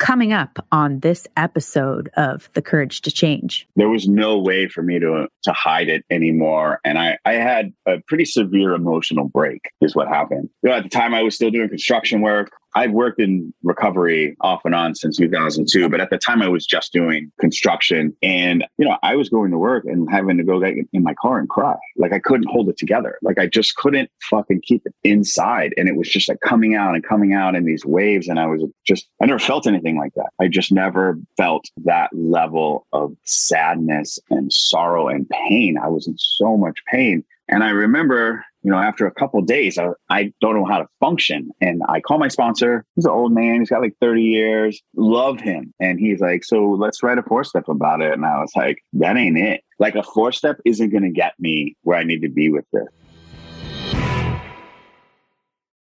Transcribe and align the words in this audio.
coming 0.00 0.32
up 0.32 0.58
on 0.72 0.98
this 1.00 1.28
episode 1.36 2.10
of 2.16 2.48
The 2.54 2.62
Courage 2.62 3.02
to 3.02 3.12
Change. 3.12 3.68
There 3.76 3.88
was 3.88 4.08
no 4.08 4.38
way 4.38 4.66
for 4.66 4.82
me 4.82 4.98
to 4.98 5.28
to 5.44 5.52
hide 5.52 5.88
it 5.88 6.04
anymore. 6.10 6.80
And 6.84 6.98
I, 6.98 7.18
I 7.24 7.34
had 7.34 7.72
a 7.86 7.98
pretty 8.08 8.24
severe 8.24 8.72
emotional 8.72 9.28
break, 9.28 9.70
is 9.80 9.94
what 9.94 10.08
happened. 10.08 10.48
You 10.62 10.70
know, 10.70 10.76
at 10.76 10.82
the 10.82 10.88
time 10.88 11.14
I 11.14 11.22
was 11.22 11.36
still 11.36 11.50
doing 11.50 11.68
construction 11.68 12.22
work. 12.22 12.50
I've 12.74 12.92
worked 12.92 13.20
in 13.20 13.52
recovery 13.62 14.36
off 14.40 14.64
and 14.64 14.74
on 14.74 14.94
since 14.94 15.16
2002, 15.16 15.88
but 15.88 16.00
at 16.00 16.10
the 16.10 16.18
time 16.18 16.42
I 16.42 16.48
was 16.48 16.66
just 16.66 16.92
doing 16.92 17.32
construction. 17.40 18.16
And, 18.22 18.64
you 18.78 18.86
know, 18.86 18.96
I 19.02 19.16
was 19.16 19.28
going 19.28 19.50
to 19.50 19.58
work 19.58 19.84
and 19.86 20.08
having 20.10 20.36
to 20.38 20.44
go 20.44 20.60
get 20.60 20.76
in 20.92 21.02
my 21.02 21.14
car 21.14 21.38
and 21.38 21.48
cry. 21.48 21.76
Like 21.96 22.12
I 22.12 22.18
couldn't 22.18 22.48
hold 22.48 22.68
it 22.68 22.76
together. 22.76 23.18
Like 23.22 23.38
I 23.38 23.46
just 23.46 23.76
couldn't 23.76 24.10
fucking 24.28 24.62
keep 24.62 24.82
it 24.86 24.94
inside. 25.02 25.74
And 25.76 25.88
it 25.88 25.96
was 25.96 26.08
just 26.08 26.28
like 26.28 26.40
coming 26.40 26.74
out 26.74 26.94
and 26.94 27.04
coming 27.04 27.34
out 27.34 27.54
in 27.54 27.64
these 27.64 27.84
waves. 27.84 28.28
And 28.28 28.38
I 28.38 28.46
was 28.46 28.62
just, 28.86 29.08
I 29.20 29.26
never 29.26 29.38
felt 29.38 29.66
anything 29.66 29.98
like 29.98 30.14
that. 30.14 30.30
I 30.40 30.48
just 30.48 30.70
never 30.72 31.18
felt 31.36 31.68
that 31.84 32.10
level 32.12 32.86
of 32.92 33.16
sadness 33.24 34.18
and 34.30 34.52
sorrow 34.52 35.08
and 35.08 35.28
pain. 35.28 35.76
I 35.76 35.88
was 35.88 36.06
in 36.06 36.16
so 36.18 36.56
much 36.56 36.78
pain. 36.90 37.24
And 37.48 37.64
I 37.64 37.70
remember, 37.70 38.44
you 38.62 38.70
know, 38.70 38.78
after 38.78 39.06
a 39.06 39.10
couple 39.10 39.40
days, 39.40 39.78
I, 39.78 39.88
I, 40.10 40.32
don't 40.40 40.54
know 40.54 40.66
how 40.66 40.78
to 40.78 40.86
function. 41.00 41.50
And 41.60 41.82
I 41.88 42.00
call 42.00 42.18
my 42.18 42.28
sponsor. 42.28 42.84
He's 42.94 43.06
an 43.06 43.10
old 43.10 43.32
man. 43.32 43.60
He's 43.60 43.70
got 43.70 43.80
like 43.80 43.96
30 44.00 44.22
years. 44.22 44.82
Love 44.96 45.40
him. 45.40 45.72
And 45.80 45.98
he's 45.98 46.20
like, 46.20 46.44
so 46.44 46.64
let's 46.72 47.02
write 47.02 47.16
a 47.16 47.22
four 47.22 47.42
step 47.42 47.68
about 47.68 48.02
it. 48.02 48.12
And 48.12 48.24
I 48.24 48.38
was 48.38 48.52
like, 48.54 48.84
that 48.94 49.16
ain't 49.16 49.38
it. 49.38 49.62
Like 49.78 49.94
a 49.94 50.02
four 50.02 50.32
step 50.32 50.58
isn't 50.66 50.90
going 50.90 51.04
to 51.04 51.10
get 51.10 51.32
me 51.38 51.74
where 51.82 51.98
I 51.98 52.04
need 52.04 52.20
to 52.20 52.28
be 52.28 52.50
with 52.50 52.66
this. 52.72 52.86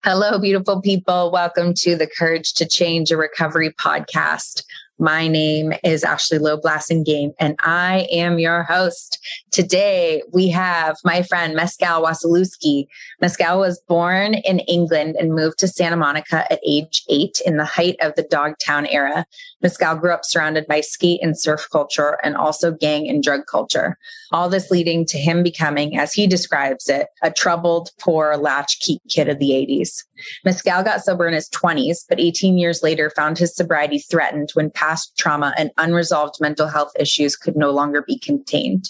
Hello, 0.03 0.39
beautiful 0.39 0.81
people. 0.81 1.31
Welcome 1.31 1.73
to 1.77 1.95
the 1.95 2.07
Courage 2.07 2.53
to 2.55 2.67
Change 2.67 3.11
a 3.11 3.17
Recovery 3.17 3.71
podcast. 3.71 4.63
My 4.97 5.27
name 5.27 5.73
is 5.83 6.05
Ashley 6.05 6.37
Loeb 6.37 6.61
Blassingame, 6.61 7.33
and 7.37 7.57
I 7.59 8.07
am 8.11 8.39
your 8.39 8.63
host. 8.63 9.19
Today, 9.51 10.23
we 10.31 10.47
have 10.47 10.95
my 11.03 11.21
friend 11.21 11.53
Mescal 11.53 12.01
Wasilewski. 12.01 12.87
Mescal 13.19 13.59
was 13.59 13.81
born 13.89 14.35
in 14.35 14.59
England 14.59 15.17
and 15.19 15.33
moved 15.33 15.59
to 15.59 15.67
Santa 15.67 15.97
Monica 15.97 16.49
at 16.49 16.61
age 16.65 17.03
eight 17.09 17.41
in 17.45 17.57
the 17.57 17.65
height 17.65 17.97
of 17.99 18.15
the 18.15 18.23
Dogtown 18.23 18.85
era. 18.85 19.25
Mescal 19.61 19.95
grew 19.95 20.13
up 20.13 20.23
surrounded 20.23 20.65
by 20.65 20.79
skate 20.79 21.19
and 21.21 21.37
surf 21.37 21.67
culture 21.69 22.17
and 22.23 22.37
also 22.37 22.71
gang 22.71 23.09
and 23.09 23.21
drug 23.21 23.41
culture. 23.51 23.97
All 24.31 24.47
this 24.47 24.71
leading 24.71 25.05
to 25.07 25.17
him 25.17 25.43
becoming, 25.43 25.97
as 25.97 26.13
he 26.13 26.25
describes 26.25 26.87
it, 26.87 27.07
a 27.21 27.31
troubled, 27.31 27.89
poor 27.99 28.37
latchkey 28.37 28.99
kid 29.09 29.27
of 29.27 29.39
the 29.39 29.49
80s. 29.49 30.05
Mescal 30.43 30.83
got 30.83 31.03
sober 31.03 31.27
in 31.27 31.33
his 31.33 31.49
20s, 31.49 32.05
but 32.07 32.19
18 32.19 32.57
years 32.57 32.83
later 32.83 33.09
found 33.09 33.37
his 33.37 33.55
sobriety 33.55 33.99
threatened 33.99 34.49
when 34.53 34.69
past 34.69 35.17
trauma 35.17 35.53
and 35.57 35.71
unresolved 35.77 36.35
mental 36.39 36.67
health 36.67 36.91
issues 36.99 37.35
could 37.35 37.55
no 37.55 37.71
longer 37.71 38.03
be 38.05 38.19
contained. 38.19 38.89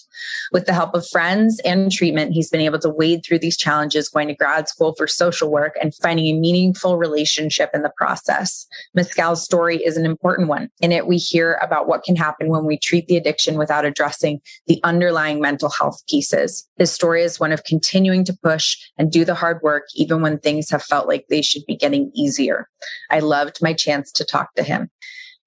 With 0.51 0.65
the 0.65 0.73
help 0.73 0.95
of 0.95 1.07
friends 1.07 1.59
and 1.65 1.91
treatment, 1.91 2.33
he's 2.33 2.49
been 2.49 2.61
able 2.61 2.79
to 2.79 2.89
wade 2.89 3.23
through 3.25 3.39
these 3.39 3.57
challenges, 3.57 4.09
going 4.09 4.27
to 4.27 4.35
grad 4.35 4.67
school 4.67 4.93
for 4.97 5.07
social 5.07 5.51
work 5.51 5.75
and 5.81 5.93
finding 5.95 6.25
a 6.27 6.39
meaningful 6.39 6.97
relationship 6.97 7.69
in 7.73 7.81
the 7.81 7.91
process. 7.97 8.65
Mescal's 8.93 9.43
story 9.43 9.77
is 9.77 9.97
an 9.97 10.05
important 10.05 10.47
one. 10.47 10.69
In 10.81 10.91
it, 10.91 11.07
we 11.07 11.17
hear 11.17 11.59
about 11.61 11.87
what 11.87 12.03
can 12.03 12.15
happen 12.15 12.49
when 12.49 12.65
we 12.65 12.77
treat 12.77 13.07
the 13.07 13.17
addiction 13.17 13.57
without 13.57 13.85
addressing 13.85 14.39
the 14.67 14.79
underlying 14.83 15.39
mental 15.39 15.69
health 15.69 16.01
pieces. 16.07 16.67
His 16.77 16.91
story 16.91 17.23
is 17.23 17.39
one 17.39 17.51
of 17.51 17.63
continuing 17.63 18.23
to 18.25 18.37
push 18.43 18.77
and 18.97 19.11
do 19.11 19.25
the 19.25 19.35
hard 19.35 19.61
work, 19.61 19.83
even 19.95 20.21
when 20.21 20.39
things 20.39 20.69
have 20.69 20.83
felt 20.83 21.07
like 21.07 21.14
they 21.29 21.41
should 21.41 21.65
be 21.65 21.75
getting 21.75 22.11
easier. 22.13 22.69
I 23.09 23.19
loved 23.19 23.61
my 23.61 23.73
chance 23.73 24.11
to 24.13 24.25
talk 24.25 24.53
to 24.55 24.63
him. 24.63 24.89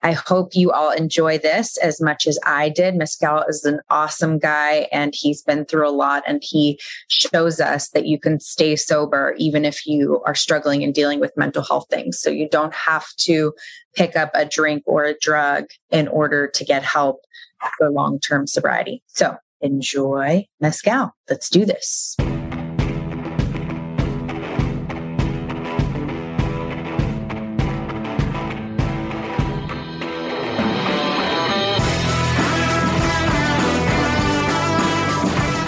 I 0.02 0.12
hope 0.12 0.54
you 0.54 0.70
all 0.70 0.92
enjoy 0.92 1.38
this 1.38 1.76
as 1.78 2.00
much 2.00 2.26
as 2.26 2.38
I 2.46 2.68
did. 2.68 2.94
Mescal 2.94 3.42
is 3.48 3.64
an 3.64 3.80
awesome 3.90 4.38
guy 4.38 4.86
and 4.92 5.12
he's 5.14 5.42
been 5.42 5.64
through 5.64 5.88
a 5.88 5.90
lot 5.90 6.22
and 6.26 6.40
he 6.42 6.78
shows 7.08 7.60
us 7.60 7.88
that 7.90 8.06
you 8.06 8.18
can 8.18 8.38
stay 8.38 8.76
sober 8.76 9.34
even 9.38 9.64
if 9.64 9.86
you 9.86 10.22
are 10.24 10.36
struggling 10.36 10.84
and 10.84 10.94
dealing 10.94 11.18
with 11.18 11.36
mental 11.36 11.64
health 11.64 11.86
things. 11.90 12.20
So 12.20 12.30
you 12.30 12.48
don't 12.48 12.74
have 12.74 13.08
to 13.18 13.52
pick 13.96 14.14
up 14.14 14.30
a 14.34 14.44
drink 14.44 14.84
or 14.86 15.04
a 15.04 15.18
drug 15.18 15.64
in 15.90 16.06
order 16.06 16.46
to 16.46 16.64
get 16.64 16.84
help 16.84 17.20
for 17.76 17.90
long 17.90 18.20
term 18.20 18.46
sobriety. 18.46 19.02
So 19.08 19.36
enjoy 19.60 20.46
Mescal. 20.60 21.12
Let's 21.28 21.50
do 21.50 21.64
this. 21.64 22.16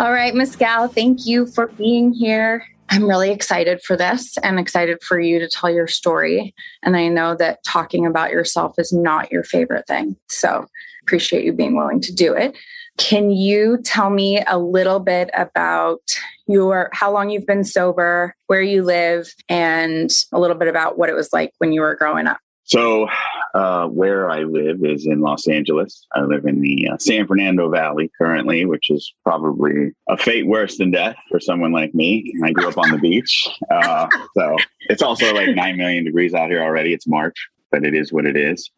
All 0.00 0.12
right, 0.12 0.32
Mescal, 0.32 0.86
thank 0.86 1.26
you 1.26 1.46
for 1.46 1.66
being 1.66 2.12
here. 2.12 2.64
I'm 2.88 3.08
really 3.08 3.32
excited 3.32 3.82
for 3.82 3.96
this 3.96 4.38
and 4.44 4.60
excited 4.60 5.02
for 5.02 5.18
you 5.18 5.40
to 5.40 5.48
tell 5.48 5.68
your 5.68 5.88
story. 5.88 6.54
And 6.84 6.96
I 6.96 7.08
know 7.08 7.34
that 7.34 7.64
talking 7.64 8.06
about 8.06 8.30
yourself 8.30 8.76
is 8.78 8.92
not 8.92 9.32
your 9.32 9.42
favorite 9.42 9.88
thing. 9.88 10.16
So 10.28 10.66
appreciate 11.02 11.44
you 11.44 11.52
being 11.52 11.76
willing 11.76 12.00
to 12.02 12.14
do 12.14 12.32
it. 12.32 12.56
Can 12.96 13.32
you 13.32 13.78
tell 13.82 14.10
me 14.10 14.40
a 14.46 14.56
little 14.56 15.00
bit 15.00 15.30
about 15.34 16.00
your 16.46 16.90
how 16.92 17.12
long 17.12 17.30
you've 17.30 17.46
been 17.46 17.64
sober, 17.64 18.36
where 18.46 18.62
you 18.62 18.84
live, 18.84 19.34
and 19.48 20.12
a 20.32 20.38
little 20.38 20.56
bit 20.56 20.68
about 20.68 20.96
what 20.96 21.08
it 21.08 21.14
was 21.14 21.32
like 21.32 21.52
when 21.58 21.72
you 21.72 21.80
were 21.80 21.96
growing 21.96 22.28
up? 22.28 22.38
So, 22.68 23.08
uh, 23.54 23.86
where 23.86 24.30
I 24.30 24.42
live 24.42 24.84
is 24.84 25.06
in 25.06 25.22
Los 25.22 25.48
Angeles. 25.48 26.06
I 26.12 26.20
live 26.20 26.44
in 26.44 26.60
the 26.60 26.90
uh, 26.92 26.98
San 26.98 27.26
Fernando 27.26 27.70
Valley 27.70 28.10
currently, 28.18 28.66
which 28.66 28.90
is 28.90 29.10
probably 29.24 29.92
a 30.06 30.18
fate 30.18 30.46
worse 30.46 30.76
than 30.76 30.90
death 30.90 31.16
for 31.30 31.40
someone 31.40 31.72
like 31.72 31.94
me. 31.94 32.30
I 32.44 32.52
grew 32.52 32.68
up 32.68 32.76
on 32.76 32.90
the 32.90 32.98
beach. 32.98 33.48
Uh, 33.70 34.06
so, 34.36 34.56
it's 34.90 35.02
also 35.02 35.32
like 35.34 35.54
9 35.54 35.76
million 35.78 36.04
degrees 36.04 36.34
out 36.34 36.50
here 36.50 36.62
already. 36.62 36.92
It's 36.92 37.06
March, 37.06 37.48
but 37.70 37.86
it 37.86 37.94
is 37.94 38.12
what 38.12 38.26
it 38.26 38.36
is. 38.36 38.70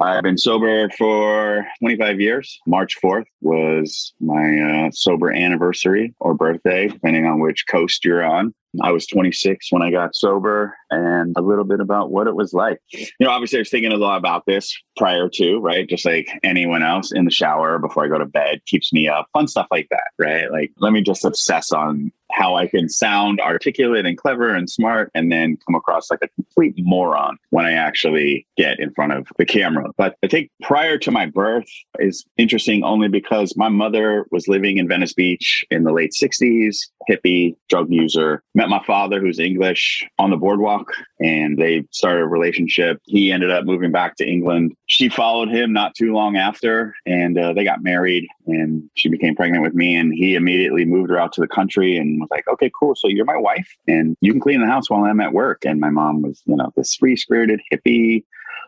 I've 0.00 0.22
been 0.22 0.38
sober 0.38 0.88
for 0.96 1.66
25 1.80 2.20
years. 2.20 2.60
March 2.66 2.96
4th 3.02 3.24
was 3.40 4.12
my 4.20 4.86
uh, 4.86 4.90
sober 4.92 5.32
anniversary 5.32 6.14
or 6.20 6.34
birthday, 6.34 6.88
depending 6.88 7.26
on 7.26 7.40
which 7.40 7.66
coast 7.68 8.04
you're 8.04 8.24
on. 8.24 8.54
I 8.82 8.92
was 8.92 9.06
26 9.06 9.72
when 9.72 9.82
I 9.82 9.90
got 9.90 10.14
sober 10.14 10.76
and 10.90 11.34
a 11.36 11.40
little 11.40 11.64
bit 11.64 11.80
about 11.80 12.10
what 12.10 12.26
it 12.26 12.36
was 12.36 12.52
like. 12.52 12.78
You 12.92 13.06
know, 13.20 13.30
obviously, 13.30 13.58
I 13.58 13.62
was 13.62 13.70
thinking 13.70 13.92
a 13.92 13.96
lot 13.96 14.18
about 14.18 14.44
this 14.46 14.76
prior 14.96 15.28
to, 15.34 15.58
right? 15.58 15.88
Just 15.88 16.04
like 16.04 16.28
anyone 16.44 16.82
else 16.82 17.10
in 17.10 17.24
the 17.24 17.30
shower 17.30 17.78
before 17.78 18.04
I 18.04 18.08
go 18.08 18.18
to 18.18 18.26
bed 18.26 18.60
keeps 18.66 18.92
me 18.92 19.08
up, 19.08 19.26
fun 19.32 19.48
stuff 19.48 19.66
like 19.70 19.88
that, 19.90 20.10
right? 20.18 20.50
Like, 20.52 20.70
let 20.78 20.92
me 20.92 21.02
just 21.02 21.24
obsess 21.24 21.72
on 21.72 22.12
how 22.30 22.56
I 22.56 22.66
can 22.66 22.88
sound 22.88 23.40
articulate 23.40 24.06
and 24.06 24.16
clever 24.16 24.54
and 24.54 24.68
smart 24.68 25.10
and 25.14 25.32
then 25.32 25.58
come 25.66 25.74
across 25.74 26.10
like 26.10 26.20
a 26.22 26.28
complete 26.28 26.74
moron 26.78 27.36
when 27.50 27.64
I 27.64 27.72
actually 27.72 28.46
get 28.56 28.78
in 28.78 28.92
front 28.92 29.12
of 29.12 29.26
the 29.38 29.46
camera. 29.46 29.90
But 29.96 30.16
I 30.22 30.28
think 30.28 30.50
prior 30.62 30.98
to 30.98 31.10
my 31.10 31.26
birth 31.26 31.68
is 31.98 32.24
interesting 32.36 32.84
only 32.84 33.08
because 33.08 33.56
my 33.56 33.68
mother 33.68 34.26
was 34.30 34.48
living 34.48 34.78
in 34.78 34.88
Venice 34.88 35.12
Beach 35.12 35.64
in 35.70 35.84
the 35.84 35.92
late 35.92 36.12
60s, 36.12 36.88
hippie, 37.08 37.56
drug 37.68 37.90
user, 37.90 38.42
met 38.54 38.68
my 38.68 38.82
father 38.84 39.20
who's 39.20 39.38
English 39.38 40.06
on 40.18 40.30
the 40.30 40.36
boardwalk 40.36 40.92
and 41.20 41.58
they 41.58 41.84
started 41.90 42.22
a 42.22 42.26
relationship. 42.26 43.00
He 43.06 43.32
ended 43.32 43.50
up 43.50 43.64
moving 43.64 43.92
back 43.92 44.16
to 44.16 44.28
England. 44.28 44.74
She 44.86 45.08
followed 45.08 45.48
him 45.48 45.72
not 45.72 45.94
too 45.94 46.12
long 46.12 46.36
after 46.36 46.94
and 47.06 47.38
uh, 47.38 47.52
they 47.52 47.64
got 47.64 47.82
married 47.82 48.26
and 48.46 48.88
she 48.94 49.08
became 49.08 49.34
pregnant 49.34 49.62
with 49.62 49.74
me 49.74 49.96
and 49.96 50.12
he 50.12 50.34
immediately 50.34 50.84
moved 50.84 51.10
her 51.10 51.18
out 51.18 51.32
to 51.34 51.40
the 51.40 51.48
country 51.48 51.96
and 51.96 52.17
was 52.20 52.30
like, 52.30 52.46
okay, 52.48 52.70
cool. 52.78 52.94
So 52.94 53.08
you're 53.08 53.24
my 53.24 53.36
wife 53.36 53.68
and 53.86 54.16
you 54.20 54.32
can 54.32 54.40
clean 54.40 54.60
the 54.60 54.66
house 54.66 54.90
while 54.90 55.04
I'm 55.04 55.20
at 55.20 55.32
work. 55.32 55.64
And 55.64 55.80
my 55.80 55.90
mom 55.90 56.22
was, 56.22 56.42
you 56.46 56.56
know, 56.56 56.72
this 56.76 56.94
free 56.94 57.16
spirited 57.16 57.60
hippie, 57.72 58.24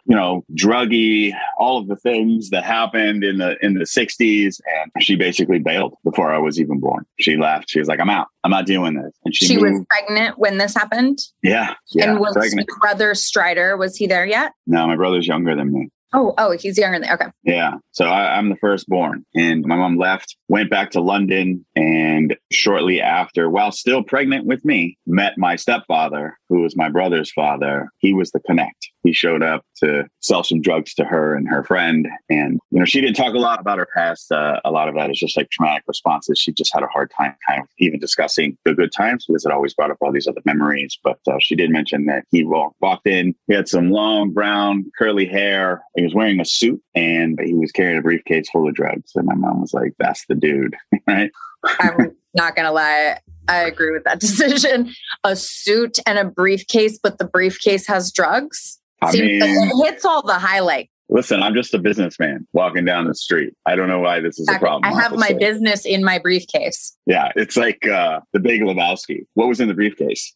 you 0.06 0.16
know, 0.16 0.44
druggy, 0.54 1.32
all 1.58 1.78
of 1.78 1.88
the 1.88 1.96
things 1.96 2.50
that 2.50 2.64
happened 2.64 3.22
in 3.22 3.38
the 3.38 3.56
in 3.64 3.74
the 3.74 3.84
60s. 3.84 4.60
And 4.66 5.02
she 5.02 5.16
basically 5.16 5.58
bailed 5.58 5.94
before 6.04 6.32
I 6.32 6.38
was 6.38 6.60
even 6.60 6.80
born. 6.80 7.04
She 7.18 7.36
left. 7.36 7.70
She 7.70 7.78
was 7.78 7.88
like, 7.88 8.00
I'm 8.00 8.10
out. 8.10 8.28
I'm 8.44 8.50
not 8.50 8.66
doing 8.66 8.94
this. 8.94 9.12
And 9.24 9.34
she, 9.34 9.46
she 9.46 9.58
was 9.58 9.84
pregnant 9.88 10.38
when 10.38 10.58
this 10.58 10.74
happened? 10.74 11.18
Yeah. 11.42 11.74
yeah 11.92 12.10
and 12.10 12.20
was 12.20 12.34
pregnant. 12.34 12.68
brother 12.80 13.14
Strider, 13.14 13.76
was 13.76 13.96
he 13.96 14.06
there 14.06 14.26
yet? 14.26 14.52
No, 14.66 14.86
my 14.86 14.96
brother's 14.96 15.26
younger 15.26 15.54
than 15.54 15.72
me. 15.72 15.90
Oh, 16.12 16.34
oh, 16.38 16.56
he's 16.56 16.76
younger 16.76 16.98
than 16.98 17.10
okay. 17.12 17.26
Yeah. 17.44 17.74
So 17.92 18.06
I, 18.06 18.36
I'm 18.36 18.48
the 18.48 18.56
firstborn, 18.56 19.24
and 19.34 19.64
my 19.64 19.76
mom 19.76 19.96
left, 19.96 20.36
went 20.48 20.70
back 20.70 20.90
to 20.92 21.00
London, 21.00 21.64
and 21.76 22.36
shortly 22.50 23.00
after, 23.00 23.48
while 23.48 23.72
still 23.72 24.02
pregnant 24.02 24.46
with 24.46 24.64
me, 24.64 24.96
met 25.06 25.34
my 25.36 25.56
stepfather, 25.56 26.36
who 26.48 26.62
was 26.62 26.76
my 26.76 26.88
brother's 26.88 27.30
father. 27.32 27.90
He 27.98 28.12
was 28.12 28.30
the 28.30 28.40
connect. 28.40 28.88
He 29.02 29.12
showed 29.12 29.42
up 29.42 29.64
to 29.78 30.04
sell 30.20 30.42
some 30.44 30.60
drugs 30.60 30.94
to 30.94 31.04
her 31.04 31.34
and 31.34 31.48
her 31.48 31.64
friend, 31.64 32.06
and 32.28 32.58
you 32.70 32.78
know 32.78 32.84
she 32.84 33.00
didn't 33.00 33.16
talk 33.16 33.34
a 33.34 33.38
lot 33.38 33.60
about 33.60 33.78
her 33.78 33.88
past. 33.94 34.30
Uh, 34.30 34.60
a 34.64 34.70
lot 34.70 34.88
of 34.88 34.94
that 34.96 35.10
is 35.10 35.18
just 35.18 35.36
like 35.36 35.48
traumatic 35.50 35.84
responses. 35.86 36.38
She 36.38 36.52
just 36.52 36.72
had 36.74 36.82
a 36.82 36.88
hard 36.88 37.10
time 37.16 37.34
kind 37.48 37.62
of 37.62 37.68
even 37.78 37.98
discussing 38.00 38.58
the 38.64 38.74
good 38.74 38.92
times 38.92 39.26
because 39.26 39.44
it 39.44 39.52
always 39.52 39.74
brought 39.74 39.90
up 39.90 39.98
all 40.00 40.12
these 40.12 40.28
other 40.28 40.42
memories. 40.44 40.98
But 41.02 41.18
uh, 41.28 41.38
she 41.40 41.56
did 41.56 41.70
mention 41.70 42.06
that 42.06 42.24
he 42.30 42.44
walked 42.44 43.06
in. 43.06 43.34
He 43.46 43.54
had 43.54 43.68
some 43.68 43.90
long 43.90 44.32
brown 44.32 44.84
curly 44.98 45.26
hair. 45.26 45.82
He 46.00 46.04
was 46.04 46.14
wearing 46.14 46.40
a 46.40 46.46
suit 46.46 46.82
and 46.94 47.38
he 47.44 47.52
was 47.52 47.70
carrying 47.72 47.98
a 47.98 48.02
briefcase 48.02 48.48
full 48.48 48.66
of 48.66 48.74
drugs. 48.74 49.12
And 49.14 49.26
my 49.26 49.34
mom 49.34 49.60
was 49.60 49.74
like, 49.74 49.92
"That's 49.98 50.24
the 50.30 50.34
dude, 50.34 50.74
right?" 51.06 51.30
I'm 51.78 52.16
not 52.34 52.56
gonna 52.56 52.72
lie. 52.72 53.18
I 53.48 53.58
agree 53.64 53.90
with 53.90 54.04
that 54.04 54.18
decision. 54.26 54.94
A 55.24 55.36
suit 55.36 55.98
and 56.06 56.18
a 56.18 56.24
briefcase, 56.24 56.98
but 57.02 57.18
the 57.18 57.26
briefcase 57.26 57.86
has 57.86 58.10
drugs. 58.12 58.80
I 59.02 59.10
Seems- 59.10 59.42
mean- 59.42 59.68
it 59.68 59.84
hits 59.92 60.06
all 60.06 60.22
the 60.22 60.38
highlights. 60.38 60.88
Listen, 61.12 61.42
I'm 61.42 61.54
just 61.54 61.74
a 61.74 61.78
businessman 61.78 62.46
walking 62.52 62.84
down 62.86 63.08
the 63.08 63.14
street. 63.16 63.52
I 63.66 63.74
don't 63.74 63.88
know 63.88 63.98
why 63.98 64.20
this 64.20 64.38
is 64.38 64.48
a 64.48 64.58
problem. 64.60 64.84
I 64.84 64.98
have 65.02 65.12
my 65.16 65.32
business 65.32 65.84
in 65.84 66.02
my 66.04 66.18
briefcase. 66.20 66.96
Yeah, 67.04 67.32
it's 67.34 67.56
like 67.56 67.84
uh, 67.86 68.20
the 68.32 68.38
Big 68.38 68.62
Lebowski. 68.62 69.26
What 69.34 69.48
was 69.48 69.58
in 69.58 69.66
the 69.66 69.74
briefcase? 69.74 70.32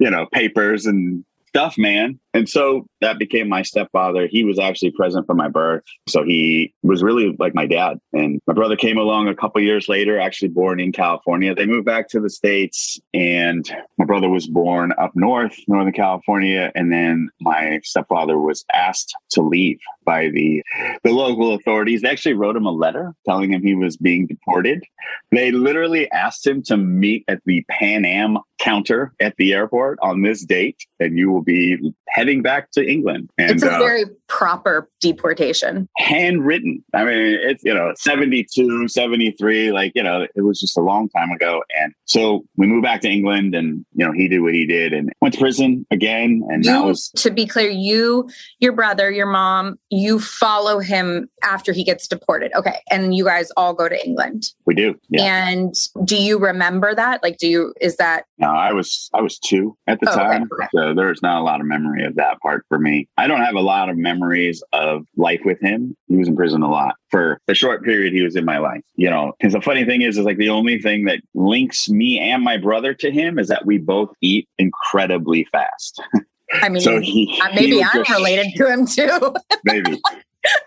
you 0.00 0.10
know, 0.10 0.26
papers 0.32 0.86
and 0.86 1.24
stuff, 1.48 1.78
man. 1.78 2.18
And 2.34 2.48
so 2.48 2.86
that 3.00 3.18
became 3.18 3.48
my 3.48 3.62
stepfather. 3.62 4.26
He 4.26 4.44
was 4.44 4.58
actually 4.58 4.90
present 4.90 5.24
for 5.26 5.34
my 5.34 5.48
birth. 5.48 5.84
So 6.06 6.22
he 6.22 6.74
was 6.82 7.02
really 7.02 7.34
like 7.38 7.54
my 7.54 7.66
dad. 7.66 7.98
And 8.12 8.40
my 8.46 8.52
brother 8.52 8.76
came 8.76 8.98
along 8.98 9.28
a 9.28 9.34
couple 9.34 9.62
years 9.62 9.88
later, 9.88 10.20
actually 10.20 10.48
born 10.48 10.78
in 10.78 10.92
California. 10.92 11.54
They 11.54 11.64
moved 11.64 11.86
back 11.86 12.08
to 12.10 12.20
the 12.20 12.28
States, 12.28 12.98
and 13.14 13.66
my 13.96 14.04
brother 14.04 14.28
was 14.28 14.46
born 14.46 14.92
up 14.98 15.12
north, 15.14 15.56
Northern 15.66 15.94
California. 15.94 16.70
And 16.74 16.92
then 16.92 17.30
my 17.40 17.80
stepfather 17.84 18.38
was 18.38 18.66
asked 18.74 19.14
to 19.30 19.40
leave 19.40 19.78
by 20.04 20.28
the, 20.28 20.62
the 21.04 21.12
local 21.12 21.54
authorities. 21.54 22.02
They 22.02 22.10
actually 22.10 22.34
wrote 22.34 22.56
him 22.56 22.66
a 22.66 22.70
letter 22.70 23.14
telling 23.24 23.52
him 23.52 23.62
he 23.62 23.74
was 23.74 23.96
being 23.96 24.26
deported. 24.26 24.84
They 25.32 25.52
literally 25.52 26.10
asked 26.10 26.46
him 26.46 26.62
to 26.64 26.76
meet 26.76 27.24
at 27.28 27.40
the 27.46 27.64
Pan 27.70 28.04
Am 28.04 28.38
counter 28.66 29.12
at 29.20 29.36
the 29.36 29.52
airport 29.52 29.96
on 30.02 30.22
this 30.22 30.44
date, 30.44 30.86
and 30.98 31.16
you 31.16 31.30
will 31.30 31.42
be 31.42 31.94
heading 32.08 32.42
back 32.42 32.72
to 32.72 32.84
England. 32.84 33.30
And 33.38 33.52
it's 33.52 33.62
a 33.62 33.72
uh, 33.72 33.78
very 33.78 34.06
proper 34.26 34.90
deportation. 35.12 35.88
handwritten. 35.98 36.82
I 36.94 37.04
mean, 37.04 37.38
it's, 37.42 37.62
you 37.64 37.74
know, 37.74 37.92
72, 37.96 38.88
73, 38.88 39.72
like, 39.72 39.92
you 39.94 40.02
know, 40.02 40.26
it 40.34 40.40
was 40.42 40.60
just 40.60 40.76
a 40.76 40.80
long 40.80 41.08
time 41.10 41.30
ago. 41.30 41.62
And 41.80 41.92
so 42.04 42.44
we 42.56 42.66
moved 42.66 42.82
back 42.84 43.00
to 43.02 43.08
England 43.08 43.54
and, 43.54 43.84
you 43.94 44.04
know, 44.06 44.12
he 44.12 44.28
did 44.28 44.40
what 44.40 44.54
he 44.54 44.66
did 44.66 44.92
and 44.92 45.12
went 45.20 45.34
to 45.34 45.40
prison 45.40 45.86
again. 45.90 46.42
And 46.48 46.64
that 46.64 46.84
was, 46.84 47.10
to 47.16 47.30
be 47.30 47.46
clear, 47.46 47.70
you, 47.70 48.28
your 48.58 48.72
brother, 48.72 49.10
your 49.10 49.26
mom, 49.26 49.78
you 49.90 50.18
follow 50.20 50.78
him 50.80 51.28
after 51.42 51.72
he 51.72 51.84
gets 51.84 52.08
deported. 52.08 52.52
Okay. 52.54 52.78
And 52.90 53.14
you 53.14 53.24
guys 53.24 53.50
all 53.56 53.74
go 53.74 53.88
to 53.88 54.06
England. 54.06 54.52
we 54.66 54.74
do. 54.74 54.94
Yeah. 55.08 55.48
And 55.48 55.74
do 56.04 56.16
you 56.16 56.38
remember 56.38 56.94
that? 56.94 57.22
Like, 57.22 57.38
do 57.38 57.48
you, 57.48 57.74
is 57.80 57.96
that, 57.96 58.24
No, 58.38 58.48
I 58.48 58.72
was, 58.72 59.10
I 59.14 59.20
was 59.20 59.38
two 59.38 59.76
at 59.86 60.00
the 60.00 60.08
Oh, 60.08 60.12
okay, 60.12 60.22
time. 60.22 60.48
okay. 60.52 60.66
So 60.74 60.94
there's 60.94 61.22
not 61.22 61.40
a 61.40 61.44
lot 61.44 61.60
of 61.60 61.66
memory 61.66 62.04
of 62.04 62.14
that 62.16 62.40
part 62.40 62.64
for 62.68 62.78
me. 62.78 63.08
I 63.16 63.26
don't 63.26 63.40
have 63.40 63.54
a 63.54 63.60
lot 63.60 63.88
of 63.88 63.96
memories 63.96 64.62
of 64.72 64.95
life 65.16 65.40
with 65.44 65.60
him. 65.60 65.96
He 66.08 66.16
was 66.16 66.28
in 66.28 66.36
prison 66.36 66.62
a 66.62 66.70
lot 66.70 66.94
for 67.10 67.40
the 67.46 67.54
short 67.54 67.82
period 67.84 68.12
he 68.12 68.22
was 68.22 68.36
in 68.36 68.44
my 68.44 68.58
life, 68.58 68.82
you 68.96 69.10
know, 69.10 69.32
because 69.38 69.52
the 69.52 69.60
funny 69.60 69.84
thing 69.84 70.02
is, 70.02 70.16
is 70.18 70.24
like 70.24 70.38
the 70.38 70.48
only 70.50 70.78
thing 70.80 71.04
that 71.04 71.20
links 71.34 71.88
me 71.88 72.18
and 72.18 72.42
my 72.42 72.56
brother 72.56 72.94
to 72.94 73.10
him 73.10 73.38
is 73.38 73.48
that 73.48 73.66
we 73.66 73.78
both 73.78 74.10
eat 74.20 74.48
incredibly 74.58 75.44
fast. 75.52 76.02
I 76.52 76.68
mean, 76.68 76.80
So 76.80 77.00
he, 77.00 77.40
uh, 77.44 77.48
maybe 77.54 77.76
would 77.76 77.84
I'm 77.86 78.04
just- 78.04 78.10
related 78.10 78.52
to 78.56 78.70
him 78.72 78.86
too. 78.86 79.34
maybe. 79.64 80.00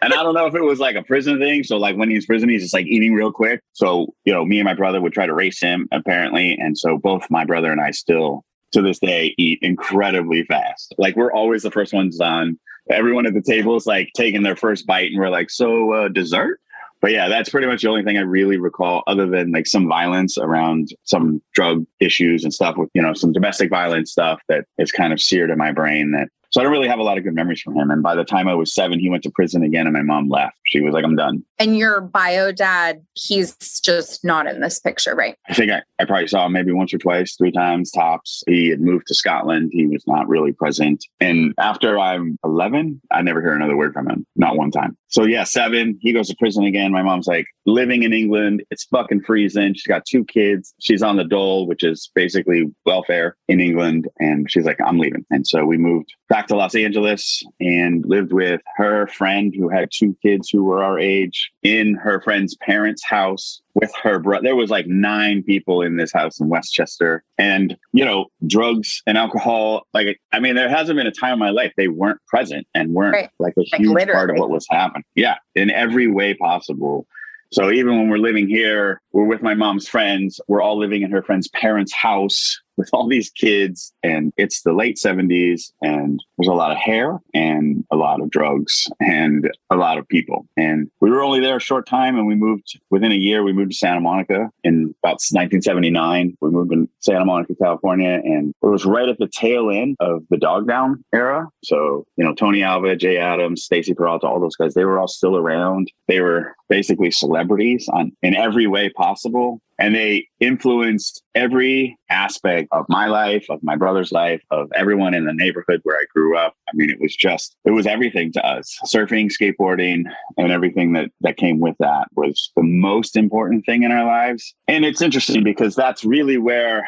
And 0.01 0.13
I 0.13 0.23
don't 0.23 0.33
know 0.33 0.45
if 0.45 0.55
it 0.55 0.61
was 0.61 0.79
like 0.79 0.97
a 0.97 1.03
prison 1.03 1.39
thing. 1.39 1.63
So 1.63 1.77
like 1.77 1.95
when 1.95 2.09
he's 2.09 2.25
prison, 2.25 2.49
he's 2.49 2.63
just 2.63 2.73
like 2.73 2.85
eating 2.85 3.13
real 3.13 3.31
quick. 3.31 3.61
So, 3.71 4.13
you 4.25 4.33
know, 4.33 4.43
me 4.43 4.59
and 4.59 4.65
my 4.65 4.73
brother 4.73 4.99
would 4.99 5.13
try 5.13 5.25
to 5.25 5.33
race 5.33 5.61
him 5.61 5.87
apparently. 5.93 6.57
And 6.59 6.77
so 6.77 6.97
both 6.97 7.25
my 7.29 7.45
brother 7.45 7.71
and 7.71 7.79
I 7.79 7.91
still 7.91 8.43
to 8.73 8.81
this 8.81 8.99
day 8.99 9.33
eat 9.37 9.59
incredibly 9.61 10.43
fast. 10.43 10.93
Like 10.97 11.15
we're 11.15 11.31
always 11.31 11.63
the 11.63 11.71
first 11.71 11.93
ones 11.93 12.19
on. 12.19 12.59
Everyone 12.89 13.25
at 13.25 13.33
the 13.33 13.41
table 13.41 13.75
is 13.75 13.85
like 13.85 14.09
taking 14.15 14.43
their 14.43 14.55
first 14.55 14.87
bite 14.87 15.11
and 15.11 15.19
we're 15.19 15.29
like, 15.29 15.49
so 15.49 15.93
uh, 15.93 16.07
dessert? 16.07 16.59
But 17.01 17.11
yeah, 17.11 17.29
that's 17.29 17.49
pretty 17.49 17.67
much 17.67 17.81
the 17.81 17.89
only 17.89 18.03
thing 18.03 18.17
I 18.17 18.21
really 18.21 18.57
recall 18.57 19.03
other 19.07 19.25
than 19.25 19.51
like 19.51 19.67
some 19.67 19.87
violence 19.87 20.37
around 20.37 20.89
some 21.03 21.41
drug 21.53 21.85
issues 21.99 22.43
and 22.43 22.53
stuff 22.53 22.77
with, 22.77 22.89
you 22.93 23.01
know, 23.01 23.13
some 23.13 23.31
domestic 23.31 23.69
violence 23.69 24.11
stuff 24.11 24.41
that 24.49 24.65
is 24.77 24.91
kind 24.91 25.13
of 25.13 25.21
seared 25.21 25.49
in 25.49 25.57
my 25.57 25.71
brain 25.71 26.11
that 26.11 26.27
so 26.51 26.59
I 26.59 26.63
don't 26.63 26.71
really 26.71 26.87
have 26.87 26.99
a 26.99 27.03
lot 27.03 27.17
of 27.17 27.23
good 27.23 27.35
memories 27.35 27.61
from 27.61 27.75
him. 27.75 27.91
And 27.91 28.01
by 28.01 28.15
the 28.15 28.23
time 28.23 28.47
I 28.47 28.55
was 28.55 28.73
seven, 28.73 28.99
he 28.99 29.09
went 29.09 29.23
to 29.23 29.31
prison 29.31 29.63
again 29.63 29.85
and 29.85 29.93
my 29.93 30.01
mom 30.01 30.29
left. 30.29 30.55
She 30.65 30.81
was 30.81 30.93
like, 30.93 31.03
I'm 31.03 31.15
done. 31.15 31.43
and 31.57 31.77
your 31.77 31.99
bio 32.01 32.51
dad, 32.51 33.03
he's 33.13 33.55
just 33.83 34.23
not 34.23 34.45
in 34.47 34.61
this 34.61 34.79
picture, 34.79 35.15
right? 35.15 35.35
I 35.47 35.53
think 35.53 35.71
I, 35.71 35.81
I 35.99 36.05
probably 36.05 36.27
saw 36.27 36.45
him 36.45 36.53
maybe 36.53 36.71
once 36.71 36.93
or 36.93 36.97
twice, 36.99 37.35
three 37.35 37.51
times 37.51 37.91
tops. 37.91 38.43
He 38.47 38.69
had 38.69 38.81
moved 38.81 39.07
to 39.07 39.15
Scotland. 39.15 39.71
He 39.73 39.87
was 39.87 40.03
not 40.05 40.27
really 40.27 40.51
present. 40.51 41.03
And 41.19 41.53
after 41.59 41.99
I'm 41.99 42.37
11, 42.43 43.01
I 43.11 43.21
never 43.21 43.41
hear 43.41 43.53
another 43.53 43.75
word 43.77 43.93
from 43.93 44.09
him, 44.09 44.25
not 44.35 44.57
one 44.57 44.71
time. 44.71 44.95
So 45.07 45.23
yeah, 45.23 45.43
seven, 45.43 45.97
he 46.01 46.13
goes 46.13 46.27
to 46.29 46.35
prison 46.37 46.65
again. 46.65 46.91
My 46.91 47.01
mom's 47.01 47.27
like 47.27 47.45
living 47.65 48.03
in 48.03 48.13
England. 48.13 48.63
It's 48.69 48.85
fucking 48.85 49.21
freezing. 49.23 49.73
She's 49.73 49.87
got 49.87 50.05
two 50.05 50.23
kids. 50.25 50.73
She's 50.79 51.01
on 51.01 51.17
the 51.17 51.23
dole, 51.23 51.67
which 51.67 51.83
is 51.83 52.11
basically 52.13 52.65
welfare 52.85 53.35
in 53.47 53.59
England. 53.59 54.07
And 54.19 54.49
she's 54.51 54.65
like, 54.65 54.77
I'm 54.85 54.99
leaving. 54.99 55.25
And 55.31 55.47
so 55.47 55.65
we 55.65 55.77
moved 55.77 56.13
back 56.29 56.38
to 56.47 56.55
Los 56.55 56.75
Angeles 56.75 57.43
and 57.59 58.05
lived 58.05 58.31
with 58.33 58.61
her 58.77 59.07
friend 59.07 59.53
who 59.55 59.69
had 59.69 59.89
two 59.91 60.15
kids 60.21 60.49
who 60.49 60.63
were 60.63 60.83
our 60.83 60.97
age 60.99 61.51
in 61.63 61.95
her 61.95 62.21
friend's 62.21 62.55
parents' 62.57 63.03
house 63.03 63.61
with 63.73 63.91
her 64.03 64.19
brother. 64.19 64.43
There 64.43 64.55
was 64.55 64.69
like 64.69 64.87
nine 64.87 65.43
people 65.43 65.81
in 65.81 65.97
this 65.97 66.11
house 66.11 66.39
in 66.39 66.49
Westchester, 66.49 67.23
and 67.37 67.77
you 67.93 68.03
know, 68.05 68.25
drugs 68.47 69.01
and 69.07 69.17
alcohol. 69.17 69.87
Like, 69.93 70.19
I 70.31 70.39
mean, 70.39 70.55
there 70.55 70.69
hasn't 70.69 70.97
been 70.97 71.07
a 71.07 71.11
time 71.11 71.33
in 71.33 71.39
my 71.39 71.49
life 71.51 71.73
they 71.77 71.87
weren't 71.87 72.19
present 72.27 72.67
and 72.73 72.93
weren't 72.93 73.13
Right. 73.13 73.29
like 73.39 73.53
a 73.57 73.61
Like, 73.71 73.81
huge 73.81 74.07
part 74.09 74.29
of 74.29 74.37
what 74.37 74.49
was 74.49 74.65
happening. 74.69 75.03
Yeah, 75.15 75.35
in 75.55 75.69
every 75.69 76.07
way 76.07 76.33
possible. 76.33 77.07
So 77.51 77.71
even 77.71 77.97
when 77.97 78.09
we're 78.09 78.17
living 78.17 78.47
here, 78.47 79.01
we're 79.11 79.23
with 79.25 79.41
my 79.41 79.55
mom's 79.55 79.87
friends. 79.87 80.39
We're 80.47 80.61
all 80.61 80.77
living 80.77 81.01
in 81.01 81.09
her 81.09 81.23
friend's 81.23 81.47
parents' 81.47 81.91
house 81.91 82.61
with 82.79 82.89
all 82.93 83.07
these 83.07 83.29
kids, 83.29 83.93
and 84.03 84.31
it's 84.37 84.61
the 84.61 84.71
late 84.71 84.97
seventies, 84.97 85.73
and 85.81 86.23
there's 86.37 86.47
a 86.47 86.53
lot 86.53 86.71
of 86.71 86.77
hair 86.77 87.19
and 87.33 87.85
a 87.91 87.97
lot 87.97 88.21
of 88.21 88.29
drugs 88.29 88.87
and 89.01 89.51
a 89.69 89.75
lot 89.75 89.97
of 89.97 90.07
people. 90.07 90.47
And 90.55 90.89
we 91.01 91.11
were 91.11 91.21
only 91.21 91.41
there 91.41 91.57
a 91.57 91.59
short 91.59 91.85
time, 91.85 92.17
and 92.17 92.25
we 92.25 92.35
moved 92.35 92.79
within 92.89 93.11
a 93.11 93.15
year. 93.15 93.43
We 93.43 93.51
moved 93.51 93.71
to 93.71 93.77
Santa 93.77 93.99
Monica 93.99 94.49
in 94.63 94.95
about 95.03 95.19
1979. 95.29 96.37
We 96.39 96.49
moved 96.49 96.71
to 96.71 96.87
Santa 97.01 97.25
Monica, 97.25 97.53
California, 97.55 98.21
and 98.23 98.53
it 98.63 98.65
was 98.65 98.85
right 98.85 99.09
at 99.09 99.17
the 99.17 99.27
tail 99.27 99.69
end 99.69 99.97
of 99.99 100.23
the 100.29 100.37
Dogtown 100.37 101.03
era. 101.13 101.49
So 101.65 102.05
you 102.15 102.23
know, 102.23 102.33
Tony 102.33 102.63
Alva, 102.63 102.95
Jay 102.95 103.17
Adams, 103.17 103.63
Stacy 103.63 103.93
Peralta, 103.93 104.25
all 104.25 104.39
those 104.39 104.55
guys, 104.55 104.73
they 104.73 104.85
were 104.85 104.99
all 104.99 105.09
still 105.09 105.35
around. 105.35 105.91
They 106.07 106.21
were 106.21 106.55
basically 106.69 107.11
celebrities 107.11 107.89
on 107.91 108.13
in 108.23 108.35
every 108.35 108.67
way 108.67 108.89
possible 108.89 109.59
and 109.79 109.95
they 109.95 110.27
influenced 110.39 111.23
every 111.35 111.97
aspect 112.09 112.67
of 112.71 112.85
my 112.89 113.07
life 113.07 113.45
of 113.49 113.63
my 113.63 113.75
brother's 113.75 114.11
life 114.11 114.41
of 114.51 114.69
everyone 114.75 115.13
in 115.13 115.25
the 115.25 115.33
neighborhood 115.33 115.79
where 115.83 115.95
i 115.95 116.03
grew 116.13 116.37
up. 116.37 116.53
I 116.67 116.71
mean 116.75 116.89
it 116.89 116.99
was 116.99 117.15
just 117.15 117.55
it 117.65 117.71
was 117.71 117.87
everything 117.87 118.31
to 118.33 118.45
us. 118.45 118.77
Surfing 118.85 119.31
skateboarding 119.31 120.03
and 120.37 120.51
everything 120.51 120.93
that 120.93 121.09
that 121.21 121.37
came 121.37 121.59
with 121.59 121.75
that 121.79 122.07
was 122.15 122.51
the 122.55 122.63
most 122.63 123.15
important 123.15 123.65
thing 123.65 123.83
in 123.83 123.91
our 123.91 124.05
lives. 124.05 124.53
And 124.67 124.85
it's 124.85 125.01
interesting 125.01 125.43
because 125.43 125.75
that's 125.75 126.03
really 126.03 126.37
where 126.37 126.87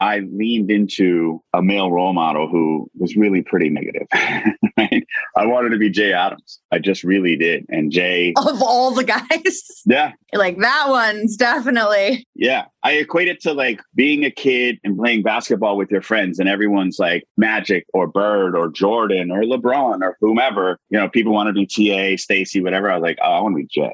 I 0.00 0.20
leaned 0.32 0.70
into 0.70 1.42
a 1.52 1.62
male 1.62 1.90
role 1.90 2.12
model 2.12 2.48
who 2.48 2.88
was 2.98 3.16
really 3.16 3.42
pretty 3.42 3.68
negative. 3.68 4.06
right? 4.76 5.04
I 5.36 5.46
wanted 5.46 5.70
to 5.70 5.78
be 5.78 5.90
Jay 5.90 6.12
Adams. 6.12 6.60
I 6.72 6.78
just 6.78 7.02
really 7.04 7.36
did. 7.36 7.66
And 7.68 7.90
Jay, 7.90 8.32
Of 8.36 8.62
all 8.62 8.92
the 8.92 9.04
guys, 9.04 9.64
yeah, 9.86 10.12
like 10.32 10.58
that 10.58 10.86
one's 10.88 11.36
definitely. 11.36 12.26
Yeah. 12.34 12.66
I 12.84 12.92
equate 12.92 13.28
it 13.28 13.40
to 13.40 13.52
like 13.52 13.80
being 13.94 14.24
a 14.24 14.30
kid 14.30 14.78
and 14.84 14.96
playing 14.96 15.22
basketball 15.22 15.76
with 15.76 15.90
your 15.90 16.00
friends, 16.00 16.38
and 16.38 16.48
everyone's 16.48 16.98
like 16.98 17.24
Magic 17.36 17.84
or 17.92 18.06
Bird 18.06 18.56
or 18.56 18.70
Jordan 18.70 19.30
or 19.30 19.42
LeBron 19.42 20.00
or 20.00 20.16
whomever. 20.20 20.78
You 20.90 20.98
know, 20.98 21.08
people 21.08 21.32
want 21.32 21.48
to 21.48 21.52
be 21.52 21.66
TA, 21.66 22.16
Stacy, 22.16 22.62
whatever. 22.62 22.90
I 22.90 22.96
was 22.96 23.02
like, 23.02 23.18
oh, 23.22 23.30
I 23.30 23.40
want 23.40 23.56
to 23.56 23.62
be 23.62 23.68
Jay. 23.68 23.92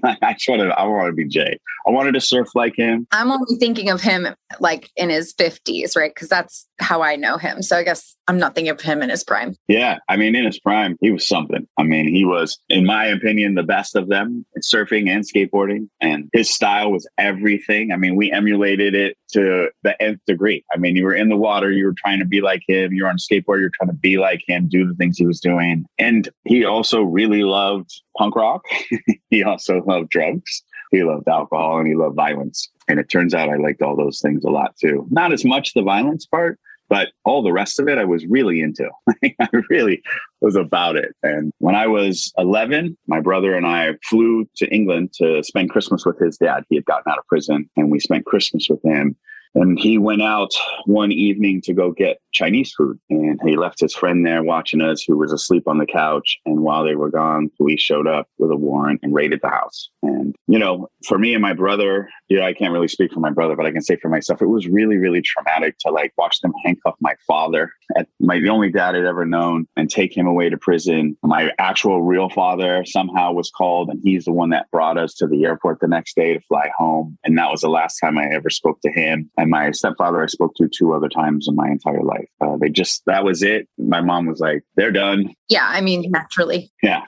I 0.22 0.32
just 0.32 0.48
wanted, 0.48 0.70
I 0.72 0.84
want 0.86 1.08
to 1.08 1.12
be 1.12 1.26
Jay. 1.26 1.58
I 1.86 1.90
wanted 1.90 2.12
to 2.12 2.20
surf 2.20 2.48
like 2.54 2.74
him. 2.76 3.06
I'm 3.12 3.30
only 3.30 3.56
thinking 3.58 3.90
of 3.90 4.00
him 4.00 4.26
like 4.60 4.90
in 4.96 5.10
his 5.10 5.25
50s, 5.34 5.96
right? 5.96 6.14
Because 6.14 6.28
that's 6.28 6.66
how 6.78 7.02
I 7.02 7.16
know 7.16 7.36
him. 7.36 7.62
So 7.62 7.76
I 7.76 7.82
guess 7.82 8.16
I'm 8.28 8.38
not 8.38 8.54
thinking 8.54 8.70
of 8.70 8.80
him 8.80 9.02
in 9.02 9.10
his 9.10 9.24
prime. 9.24 9.54
Yeah. 9.68 9.98
I 10.08 10.16
mean, 10.16 10.34
in 10.34 10.44
his 10.44 10.58
prime, 10.58 10.96
he 11.00 11.10
was 11.10 11.26
something. 11.26 11.66
I 11.78 11.82
mean, 11.82 12.08
he 12.08 12.24
was, 12.24 12.58
in 12.68 12.84
my 12.84 13.06
opinion, 13.06 13.54
the 13.54 13.62
best 13.62 13.96
of 13.96 14.08
them 14.08 14.44
in 14.54 14.62
surfing 14.62 15.08
and 15.08 15.24
skateboarding. 15.24 15.88
And 16.00 16.28
his 16.32 16.50
style 16.50 16.92
was 16.92 17.08
everything. 17.18 17.92
I 17.92 17.96
mean, 17.96 18.16
we 18.16 18.30
emulated 18.30 18.94
it 18.94 19.16
to 19.32 19.68
the 19.82 20.00
nth 20.02 20.20
degree. 20.26 20.64
I 20.72 20.78
mean, 20.78 20.96
you 20.96 21.04
were 21.04 21.14
in 21.14 21.28
the 21.28 21.36
water, 21.36 21.70
you 21.70 21.86
were 21.86 21.94
trying 21.96 22.18
to 22.18 22.24
be 22.24 22.40
like 22.40 22.62
him. 22.66 22.92
You're 22.92 23.08
on 23.08 23.16
skateboard, 23.16 23.60
you're 23.60 23.70
trying 23.70 23.90
to 23.90 23.96
be 23.96 24.18
like 24.18 24.42
him, 24.46 24.68
do 24.68 24.86
the 24.86 24.94
things 24.94 25.18
he 25.18 25.26
was 25.26 25.40
doing. 25.40 25.84
And 25.98 26.28
he 26.44 26.64
also 26.64 27.02
really 27.02 27.42
loved 27.42 28.00
punk 28.16 28.36
rock. 28.36 28.64
he 29.30 29.42
also 29.42 29.82
loved 29.84 30.10
drugs. 30.10 30.62
He 30.90 31.02
loved 31.02 31.28
alcohol 31.28 31.78
and 31.78 31.88
he 31.88 31.94
loved 31.94 32.16
violence. 32.16 32.70
And 32.88 33.00
it 33.00 33.10
turns 33.10 33.34
out 33.34 33.48
I 33.48 33.56
liked 33.56 33.82
all 33.82 33.96
those 33.96 34.20
things 34.20 34.44
a 34.44 34.50
lot 34.50 34.76
too. 34.76 35.06
Not 35.10 35.32
as 35.32 35.44
much 35.44 35.74
the 35.74 35.82
violence 35.82 36.26
part, 36.26 36.58
but 36.88 37.08
all 37.24 37.42
the 37.42 37.52
rest 37.52 37.80
of 37.80 37.88
it 37.88 37.98
I 37.98 38.04
was 38.04 38.26
really 38.26 38.60
into. 38.60 38.88
I 39.24 39.48
really 39.70 40.02
was 40.40 40.56
about 40.56 40.96
it. 40.96 41.14
And 41.22 41.52
when 41.58 41.74
I 41.74 41.86
was 41.86 42.32
11, 42.38 42.96
my 43.06 43.20
brother 43.20 43.54
and 43.54 43.66
I 43.66 43.94
flew 44.04 44.48
to 44.56 44.66
England 44.72 45.12
to 45.14 45.42
spend 45.42 45.70
Christmas 45.70 46.04
with 46.06 46.18
his 46.18 46.36
dad. 46.36 46.64
He 46.68 46.76
had 46.76 46.84
gotten 46.84 47.10
out 47.10 47.18
of 47.18 47.26
prison 47.26 47.68
and 47.76 47.90
we 47.90 47.98
spent 47.98 48.26
Christmas 48.26 48.68
with 48.68 48.82
him. 48.84 49.16
And 49.56 49.78
he 49.78 49.96
went 49.96 50.20
out 50.20 50.52
one 50.84 51.10
evening 51.10 51.62
to 51.62 51.72
go 51.72 51.90
get 51.90 52.18
Chinese 52.32 52.72
food. 52.76 52.98
And 53.08 53.40
he 53.42 53.56
left 53.56 53.80
his 53.80 53.94
friend 53.94 54.24
there 54.24 54.42
watching 54.42 54.82
us, 54.82 55.02
who 55.02 55.16
was 55.16 55.32
asleep 55.32 55.66
on 55.66 55.78
the 55.78 55.86
couch. 55.86 56.38
And 56.44 56.60
while 56.60 56.84
they 56.84 56.94
were 56.94 57.10
gone, 57.10 57.50
police 57.56 57.80
showed 57.80 58.06
up 58.06 58.28
with 58.38 58.50
a 58.50 58.56
warrant 58.56 59.00
and 59.02 59.14
raided 59.14 59.40
the 59.42 59.48
house. 59.48 59.88
And, 60.02 60.36
you 60.46 60.58
know, 60.58 60.88
for 61.06 61.18
me 61.18 61.32
and 61.32 61.40
my 61.40 61.54
brother, 61.54 62.08
yeah, 62.28 62.44
I 62.44 62.52
can't 62.52 62.72
really 62.72 62.88
speak 62.88 63.12
for 63.12 63.20
my 63.20 63.30
brother, 63.30 63.56
but 63.56 63.64
I 63.64 63.72
can 63.72 63.80
say 63.80 63.96
for 63.96 64.10
myself, 64.10 64.42
it 64.42 64.46
was 64.46 64.66
really, 64.66 64.98
really 64.98 65.22
traumatic 65.22 65.78
to 65.80 65.90
like 65.90 66.12
watch 66.18 66.40
them 66.40 66.52
handcuff 66.64 66.96
my 67.00 67.14
father, 67.26 67.72
at 67.96 68.08
my 68.20 68.40
the 68.40 68.48
only 68.48 68.70
dad 68.70 68.94
I'd 68.94 69.04
ever 69.04 69.24
known, 69.24 69.66
and 69.76 69.90
take 69.90 70.16
him 70.16 70.26
away 70.26 70.48
to 70.50 70.56
prison. 70.56 71.16
My 71.22 71.50
actual 71.58 72.02
real 72.02 72.28
father 72.28 72.84
somehow 72.84 73.32
was 73.32 73.50
called, 73.50 73.88
and 73.88 74.00
he's 74.02 74.24
the 74.24 74.32
one 74.32 74.50
that 74.50 74.70
brought 74.70 74.98
us 74.98 75.14
to 75.14 75.26
the 75.26 75.44
airport 75.44 75.80
the 75.80 75.88
next 75.88 76.16
day 76.16 76.34
to 76.34 76.40
fly 76.40 76.70
home. 76.76 77.18
And 77.24 77.36
that 77.38 77.50
was 77.50 77.60
the 77.60 77.68
last 77.68 77.98
time 77.98 78.18
I 78.18 78.26
ever 78.32 78.50
spoke 78.50 78.80
to 78.82 78.90
him. 78.90 79.30
And 79.36 79.50
my 79.50 79.70
stepfather, 79.70 80.22
I 80.22 80.26
spoke 80.26 80.54
to 80.56 80.68
two 80.68 80.92
other 80.92 81.08
times 81.08 81.46
in 81.48 81.54
my 81.54 81.68
entire 81.68 82.02
life. 82.02 82.28
Uh, 82.40 82.56
they 82.60 82.68
just, 82.68 83.02
that 83.06 83.24
was 83.24 83.42
it. 83.42 83.68
My 83.78 84.00
mom 84.00 84.26
was 84.26 84.40
like, 84.40 84.62
they're 84.76 84.92
done. 84.92 85.34
Yeah. 85.48 85.66
I 85.68 85.80
mean, 85.80 86.10
naturally. 86.10 86.72
Yeah. 86.82 87.02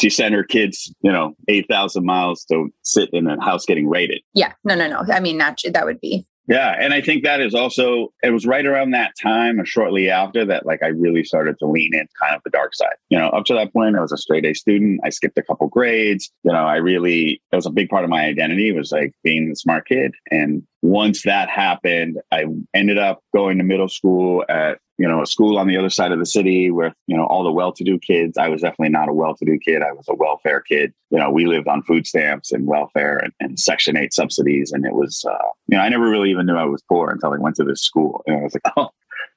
She 0.00 0.10
sent 0.10 0.34
her 0.34 0.44
kids, 0.44 0.92
you 1.02 1.12
know, 1.12 1.34
8,000 1.48 2.04
miles 2.04 2.44
to 2.46 2.68
sit 2.82 3.10
in 3.12 3.26
a 3.26 3.42
house 3.42 3.64
getting 3.64 3.88
raided. 3.88 4.20
Yeah. 4.34 4.52
No, 4.64 4.74
no, 4.74 4.88
no. 4.88 5.04
I 5.12 5.20
mean, 5.20 5.36
naturally, 5.36 5.72
that 5.72 5.84
would 5.84 6.00
be. 6.00 6.26
Yeah. 6.48 6.74
And 6.78 6.92
I 6.92 7.00
think 7.00 7.22
that 7.22 7.40
is 7.40 7.54
also, 7.54 8.12
it 8.22 8.30
was 8.30 8.46
right 8.46 8.66
around 8.66 8.90
that 8.90 9.12
time 9.20 9.60
or 9.60 9.64
shortly 9.64 10.10
after 10.10 10.44
that, 10.46 10.66
like 10.66 10.82
I 10.82 10.88
really 10.88 11.22
started 11.22 11.56
to 11.60 11.66
lean 11.66 11.94
in 11.94 12.08
kind 12.20 12.34
of 12.34 12.42
the 12.42 12.50
dark 12.50 12.74
side. 12.74 12.96
You 13.10 13.18
know, 13.18 13.28
up 13.28 13.44
to 13.44 13.54
that 13.54 13.72
point, 13.72 13.96
I 13.96 14.00
was 14.00 14.12
a 14.12 14.16
straight 14.16 14.44
A 14.44 14.52
student. 14.52 15.00
I 15.04 15.10
skipped 15.10 15.38
a 15.38 15.42
couple 15.42 15.68
grades. 15.68 16.32
You 16.42 16.52
know, 16.52 16.64
I 16.64 16.76
really, 16.76 17.40
it 17.52 17.56
was 17.56 17.66
a 17.66 17.70
big 17.70 17.88
part 17.88 18.02
of 18.02 18.10
my 18.10 18.24
identity 18.24 18.72
was 18.72 18.90
like 18.90 19.12
being 19.22 19.50
the 19.50 19.56
smart 19.56 19.86
kid. 19.86 20.14
And 20.30 20.64
once 20.82 21.22
that 21.22 21.48
happened, 21.48 22.18
I 22.32 22.46
ended 22.74 22.98
up 22.98 23.20
going 23.32 23.58
to 23.58 23.64
middle 23.64 23.88
school 23.88 24.44
at 24.48 24.78
you 25.02 25.08
know 25.08 25.20
a 25.20 25.26
school 25.26 25.58
on 25.58 25.66
the 25.66 25.76
other 25.76 25.90
side 25.90 26.12
of 26.12 26.20
the 26.20 26.26
city 26.26 26.70
with 26.70 26.94
you 27.08 27.16
know 27.16 27.26
all 27.26 27.42
the 27.42 27.50
well-to-do 27.50 27.98
kids. 27.98 28.38
I 28.38 28.48
was 28.48 28.60
definitely 28.60 28.90
not 28.90 29.08
a 29.08 29.12
well-to-do 29.12 29.58
kid. 29.58 29.82
I 29.82 29.90
was 29.90 30.06
a 30.08 30.14
welfare 30.14 30.60
kid. 30.60 30.94
You 31.10 31.18
know, 31.18 31.28
we 31.28 31.44
lived 31.44 31.66
on 31.66 31.82
food 31.82 32.06
stamps 32.06 32.52
and 32.52 32.68
welfare 32.68 33.18
and, 33.18 33.32
and 33.40 33.58
Section 33.58 33.96
Eight 33.96 34.14
subsidies, 34.14 34.70
and 34.70 34.86
it 34.86 34.94
was 34.94 35.24
uh, 35.28 35.48
you 35.66 35.76
know 35.76 35.82
I 35.82 35.88
never 35.88 36.08
really 36.08 36.30
even 36.30 36.46
knew 36.46 36.54
I 36.54 36.66
was 36.66 36.84
poor 36.88 37.10
until 37.10 37.32
I 37.32 37.38
went 37.38 37.56
to 37.56 37.64
this 37.64 37.82
school, 37.82 38.22
and 38.28 38.36
I 38.36 38.42
was 38.42 38.54
like, 38.54 38.72
oh, 38.76 38.90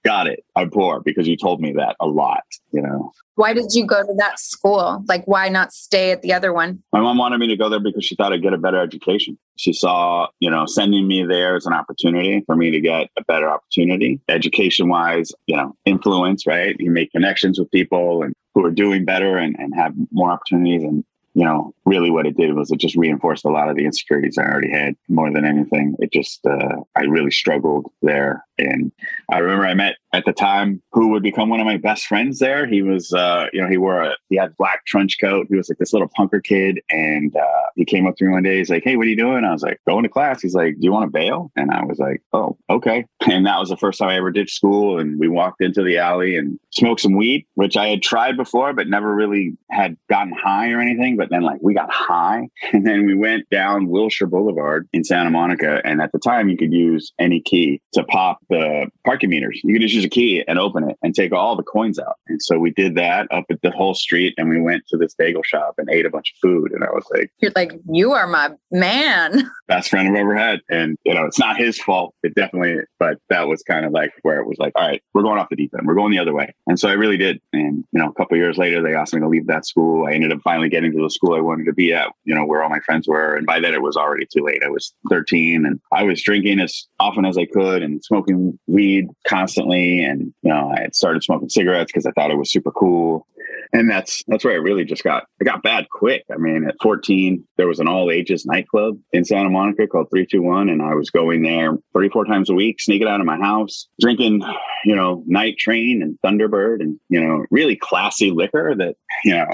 got 0.05 0.27
it. 0.27 0.45
I'm 0.55 0.69
poor 0.69 1.01
because 1.01 1.27
you 1.27 1.35
told 1.35 1.59
me 1.59 1.73
that 1.73 1.95
a 1.99 2.07
lot. 2.07 2.43
You 2.71 2.81
know. 2.81 3.11
Why 3.35 3.53
did 3.53 3.73
you 3.73 3.85
go 3.85 4.01
to 4.01 4.13
that 4.17 4.39
school? 4.39 5.03
Like, 5.09 5.25
why 5.25 5.49
not 5.49 5.73
stay 5.73 6.11
at 6.11 6.21
the 6.21 6.31
other 6.31 6.53
one? 6.53 6.81
My 6.93 7.01
mom 7.01 7.17
wanted 7.17 7.39
me 7.39 7.47
to 7.47 7.57
go 7.57 7.67
there 7.67 7.81
because 7.81 8.05
she 8.05 8.15
thought 8.15 8.31
I'd 8.31 8.41
get 8.41 8.53
a 8.53 8.57
better 8.57 8.79
education. 8.79 9.37
She 9.57 9.73
saw, 9.73 10.27
you 10.39 10.49
know, 10.49 10.65
sending 10.65 11.05
me 11.05 11.25
there 11.25 11.55
as 11.55 11.65
an 11.65 11.73
opportunity 11.73 12.43
for 12.45 12.55
me 12.55 12.71
to 12.71 12.79
get 12.79 13.09
a 13.17 13.23
better 13.25 13.49
opportunity, 13.49 14.21
education 14.29 14.87
wise, 14.87 15.33
you 15.47 15.57
know, 15.57 15.75
influence, 15.85 16.47
right? 16.47 16.75
You 16.79 16.91
make 16.91 17.11
connections 17.11 17.59
with 17.59 17.69
people 17.71 18.23
and 18.23 18.33
who 18.53 18.65
are 18.65 18.71
doing 18.71 19.03
better 19.03 19.37
and, 19.37 19.55
and 19.59 19.75
have 19.75 19.93
more 20.11 20.31
opportunities. 20.31 20.83
And 20.83 21.03
you 21.35 21.43
know, 21.43 21.73
really 21.85 22.09
what 22.09 22.25
it 22.25 22.37
did 22.37 22.53
was 22.53 22.71
it 22.71 22.79
just 22.79 22.95
reinforced 22.95 23.43
a 23.43 23.49
lot 23.49 23.69
of 23.69 23.75
the 23.75 23.83
insecurities 23.83 24.37
I 24.37 24.45
already 24.45 24.71
had 24.71 24.95
more 25.09 25.31
than 25.31 25.45
anything. 25.45 25.95
It 25.99 26.13
just, 26.13 26.45
uh, 26.45 26.77
I 26.95 27.01
really 27.01 27.29
struggled 27.29 27.91
there. 28.01 28.45
And 28.57 28.89
I 29.29 29.39
remember 29.39 29.65
I 29.67 29.73
met 29.73 29.97
at 30.15 30.23
the 30.23 30.31
time 30.31 30.81
who 30.93 31.09
would 31.09 31.21
become 31.21 31.49
one 31.49 31.59
of 31.59 31.65
my 31.65 31.75
best 31.75 32.05
friends 32.05 32.39
there. 32.39 32.65
He 32.65 32.81
was, 32.81 33.11
uh, 33.11 33.47
you 33.51 33.61
know, 33.61 33.67
he 33.67 33.77
wore 33.77 34.01
a, 34.01 34.15
he 34.29 34.37
had 34.37 34.55
black 34.55 34.85
trench 34.85 35.17
coat. 35.19 35.47
He 35.49 35.57
was 35.57 35.67
like 35.69 35.77
this 35.77 35.91
little 35.91 36.09
punker 36.17 36.41
kid. 36.41 36.79
And, 36.89 37.35
uh, 37.35 37.65
he 37.75 37.83
came 37.83 38.07
up 38.07 38.15
to 38.15 38.25
me 38.25 38.31
one 38.31 38.43
day. 38.43 38.57
He's 38.57 38.69
like, 38.69 38.83
Hey, 38.83 38.95
what 38.95 39.05
are 39.05 39.09
you 39.09 39.17
doing? 39.17 39.43
I 39.43 39.51
was 39.51 39.61
like, 39.61 39.81
going 39.85 40.03
to 40.03 40.09
class. 40.09 40.41
He's 40.41 40.55
like, 40.55 40.75
do 40.75 40.79
you 40.81 40.93
want 40.93 41.05
to 41.05 41.11
bail? 41.11 41.51
And 41.57 41.69
I 41.69 41.83
was 41.83 41.99
like, 41.99 42.21
Oh, 42.33 42.57
okay. 42.69 43.05
And 43.27 43.47
that 43.47 43.59
was 43.59 43.69
the 43.69 43.77
first 43.77 43.97
time 43.97 44.09
I 44.09 44.17
ever 44.17 44.31
ditched 44.31 44.55
school. 44.55 44.99
And 44.99 45.19
we 45.19 45.27
walked 45.27 45.59
into 45.59 45.83
the 45.83 45.97
alley 45.97 46.37
and 46.37 46.59
smoked 46.71 47.01
some 47.01 47.15
weed, 47.17 47.45
which 47.55 47.75
I 47.75 47.87
had 47.87 48.03
tried 48.03 48.37
before, 48.37 48.71
but 48.71 48.87
never 48.87 49.13
really 49.13 49.57
had 49.71 49.97
gotten 50.09 50.31
high 50.31 50.69
or 50.69 50.79
anything. 50.79 51.17
But 51.17 51.31
then 51.31 51.41
like 51.41 51.57
we 51.61 51.73
got 51.73 51.91
high 51.91 52.47
and 52.71 52.85
then 52.85 53.05
we 53.05 53.15
went 53.15 53.49
down 53.49 53.89
Wilshire 53.89 54.27
Boulevard 54.27 54.87
in 54.93 55.03
Santa 55.03 55.31
Monica. 55.31 55.81
And 55.83 56.01
at 56.01 56.11
the 56.11 56.19
time 56.19 56.49
you 56.49 56.55
could 56.55 56.71
use 56.71 57.11
any 57.19 57.41
key 57.41 57.81
to 57.93 58.03
pop 58.05 58.39
the 58.49 58.87
parking 59.05 59.31
meters. 59.31 59.59
You 59.63 59.73
could 59.73 59.81
just 59.81 59.95
use 59.95 60.04
a 60.05 60.09
key 60.09 60.43
and 60.47 60.57
open 60.57 60.89
it 60.89 60.97
and 61.01 61.13
take 61.13 61.33
all 61.33 61.55
the 61.55 61.63
coins 61.63 61.99
out. 61.99 62.15
And 62.27 62.41
so 62.41 62.57
we 62.57 62.71
did 62.71 62.95
that 62.95 63.27
up 63.31 63.45
at 63.49 63.61
the 63.61 63.71
whole 63.71 63.93
street 63.93 64.33
and 64.37 64.49
we 64.49 64.61
went 64.61 64.83
to 64.87 64.97
this 64.97 65.13
bagel 65.15 65.43
shop 65.43 65.75
and 65.77 65.89
ate 65.89 66.05
a 66.05 66.09
bunch 66.09 66.33
of 66.33 66.39
food. 66.41 66.71
And 66.71 66.83
I 66.83 66.91
was 66.91 67.05
like, 67.11 67.31
You're 67.39 67.51
like, 67.55 67.73
you 67.91 68.13
are 68.13 68.27
my 68.27 68.51
man. 68.71 69.51
Best 69.67 69.89
friend 69.89 70.07
I've 70.07 70.15
ever 70.15 70.35
had. 70.35 70.61
And, 70.69 70.97
you 71.03 71.13
know, 71.13 71.25
it's 71.25 71.39
not 71.39 71.57
his 71.57 71.79
fault. 71.79 72.13
It 72.23 72.35
definitely, 72.35 72.83
but 72.99 73.17
that 73.29 73.47
was 73.47 73.63
kind 73.63 73.85
of 73.85 73.91
like 73.91 74.13
where 74.21 74.39
it 74.39 74.47
was 74.47 74.57
like, 74.59 74.73
all 74.75 74.87
right, 74.87 75.01
we're 75.13 75.23
going 75.23 75.39
off 75.39 75.49
the 75.49 75.55
deep 75.55 75.73
end. 75.77 75.87
We're 75.87 75.95
going 75.95 76.11
the 76.11 76.19
other 76.19 76.33
way. 76.33 76.53
And 76.67 76.79
so 76.79 76.87
I 76.87 76.93
really 76.93 77.17
did. 77.17 77.41
And, 77.51 77.83
you 77.91 77.99
know, 77.99 78.09
a 78.09 78.13
couple 78.13 78.37
years 78.37 78.57
later, 78.57 78.81
they 78.81 78.93
asked 78.93 79.13
me 79.13 79.21
to 79.21 79.27
leave 79.27 79.47
that 79.47 79.65
school. 79.65 80.05
I 80.05 80.11
ended 80.11 80.31
up 80.31 80.39
finally 80.43 80.69
getting 80.69 80.91
to 80.91 81.01
the 81.01 81.09
school 81.09 81.35
I 81.35 81.41
wanted 81.41 81.65
to 81.65 81.73
be 81.73 81.93
at, 81.93 82.11
you 82.23 82.35
know, 82.35 82.45
where 82.45 82.63
all 82.63 82.69
my 82.69 82.79
friends 82.79 83.07
were. 83.07 83.35
And 83.35 83.45
by 83.45 83.59
then 83.59 83.73
it 83.73 83.81
was 83.81 83.97
already 83.97 84.25
too 84.31 84.43
late. 84.43 84.63
I 84.63 84.69
was 84.69 84.93
13 85.09 85.65
and 85.65 85.79
I 85.91 86.03
was 86.03 86.21
drinking 86.21 86.59
as 86.59 86.87
often 86.99 87.25
as 87.25 87.37
I 87.37 87.45
could 87.45 87.81
and 87.81 88.03
smoking 88.03 88.59
weed 88.67 89.07
constantly. 89.27 89.94
And, 90.03 90.33
you 90.41 90.49
know, 90.49 90.71
I 90.75 90.81
had 90.81 90.95
started 90.95 91.23
smoking 91.23 91.49
cigarettes 91.49 91.91
because 91.91 92.05
I 92.05 92.11
thought 92.11 92.31
it 92.31 92.37
was 92.37 92.51
super 92.51 92.71
cool. 92.71 93.27
And 93.73 93.89
that's 93.89 94.23
that's 94.27 94.45
where 94.45 94.53
I 94.53 94.57
really 94.57 94.85
just 94.85 95.03
got 95.03 95.25
I 95.41 95.43
got 95.43 95.63
bad 95.63 95.87
quick. 95.89 96.23
I 96.31 96.37
mean, 96.37 96.65
at 96.67 96.75
14, 96.81 97.45
there 97.57 97.67
was 97.67 97.79
an 97.79 97.87
all 97.87 98.11
ages 98.11 98.45
nightclub 98.45 98.97
in 99.11 99.25
Santa 99.25 99.49
Monica 99.49 99.87
called 99.87 100.07
321. 100.11 100.69
And 100.69 100.81
I 100.81 100.93
was 100.93 101.09
going 101.09 101.43
there 101.43 101.77
three, 101.93 102.09
four 102.09 102.25
times 102.25 102.49
a 102.49 102.53
week, 102.53 102.79
sneaking 102.79 103.07
out 103.07 103.19
of 103.19 103.25
my 103.25 103.37
house, 103.37 103.87
drinking, 103.99 104.43
you 104.85 104.95
know, 104.95 105.23
night 105.25 105.57
train 105.57 106.01
and 106.01 106.17
Thunderbird 106.23 106.81
and, 106.81 106.99
you 107.09 107.21
know, 107.21 107.45
really 107.49 107.75
classy 107.75 108.31
liquor 108.31 108.75
that, 108.77 108.95
you 109.23 109.35
know, 109.35 109.47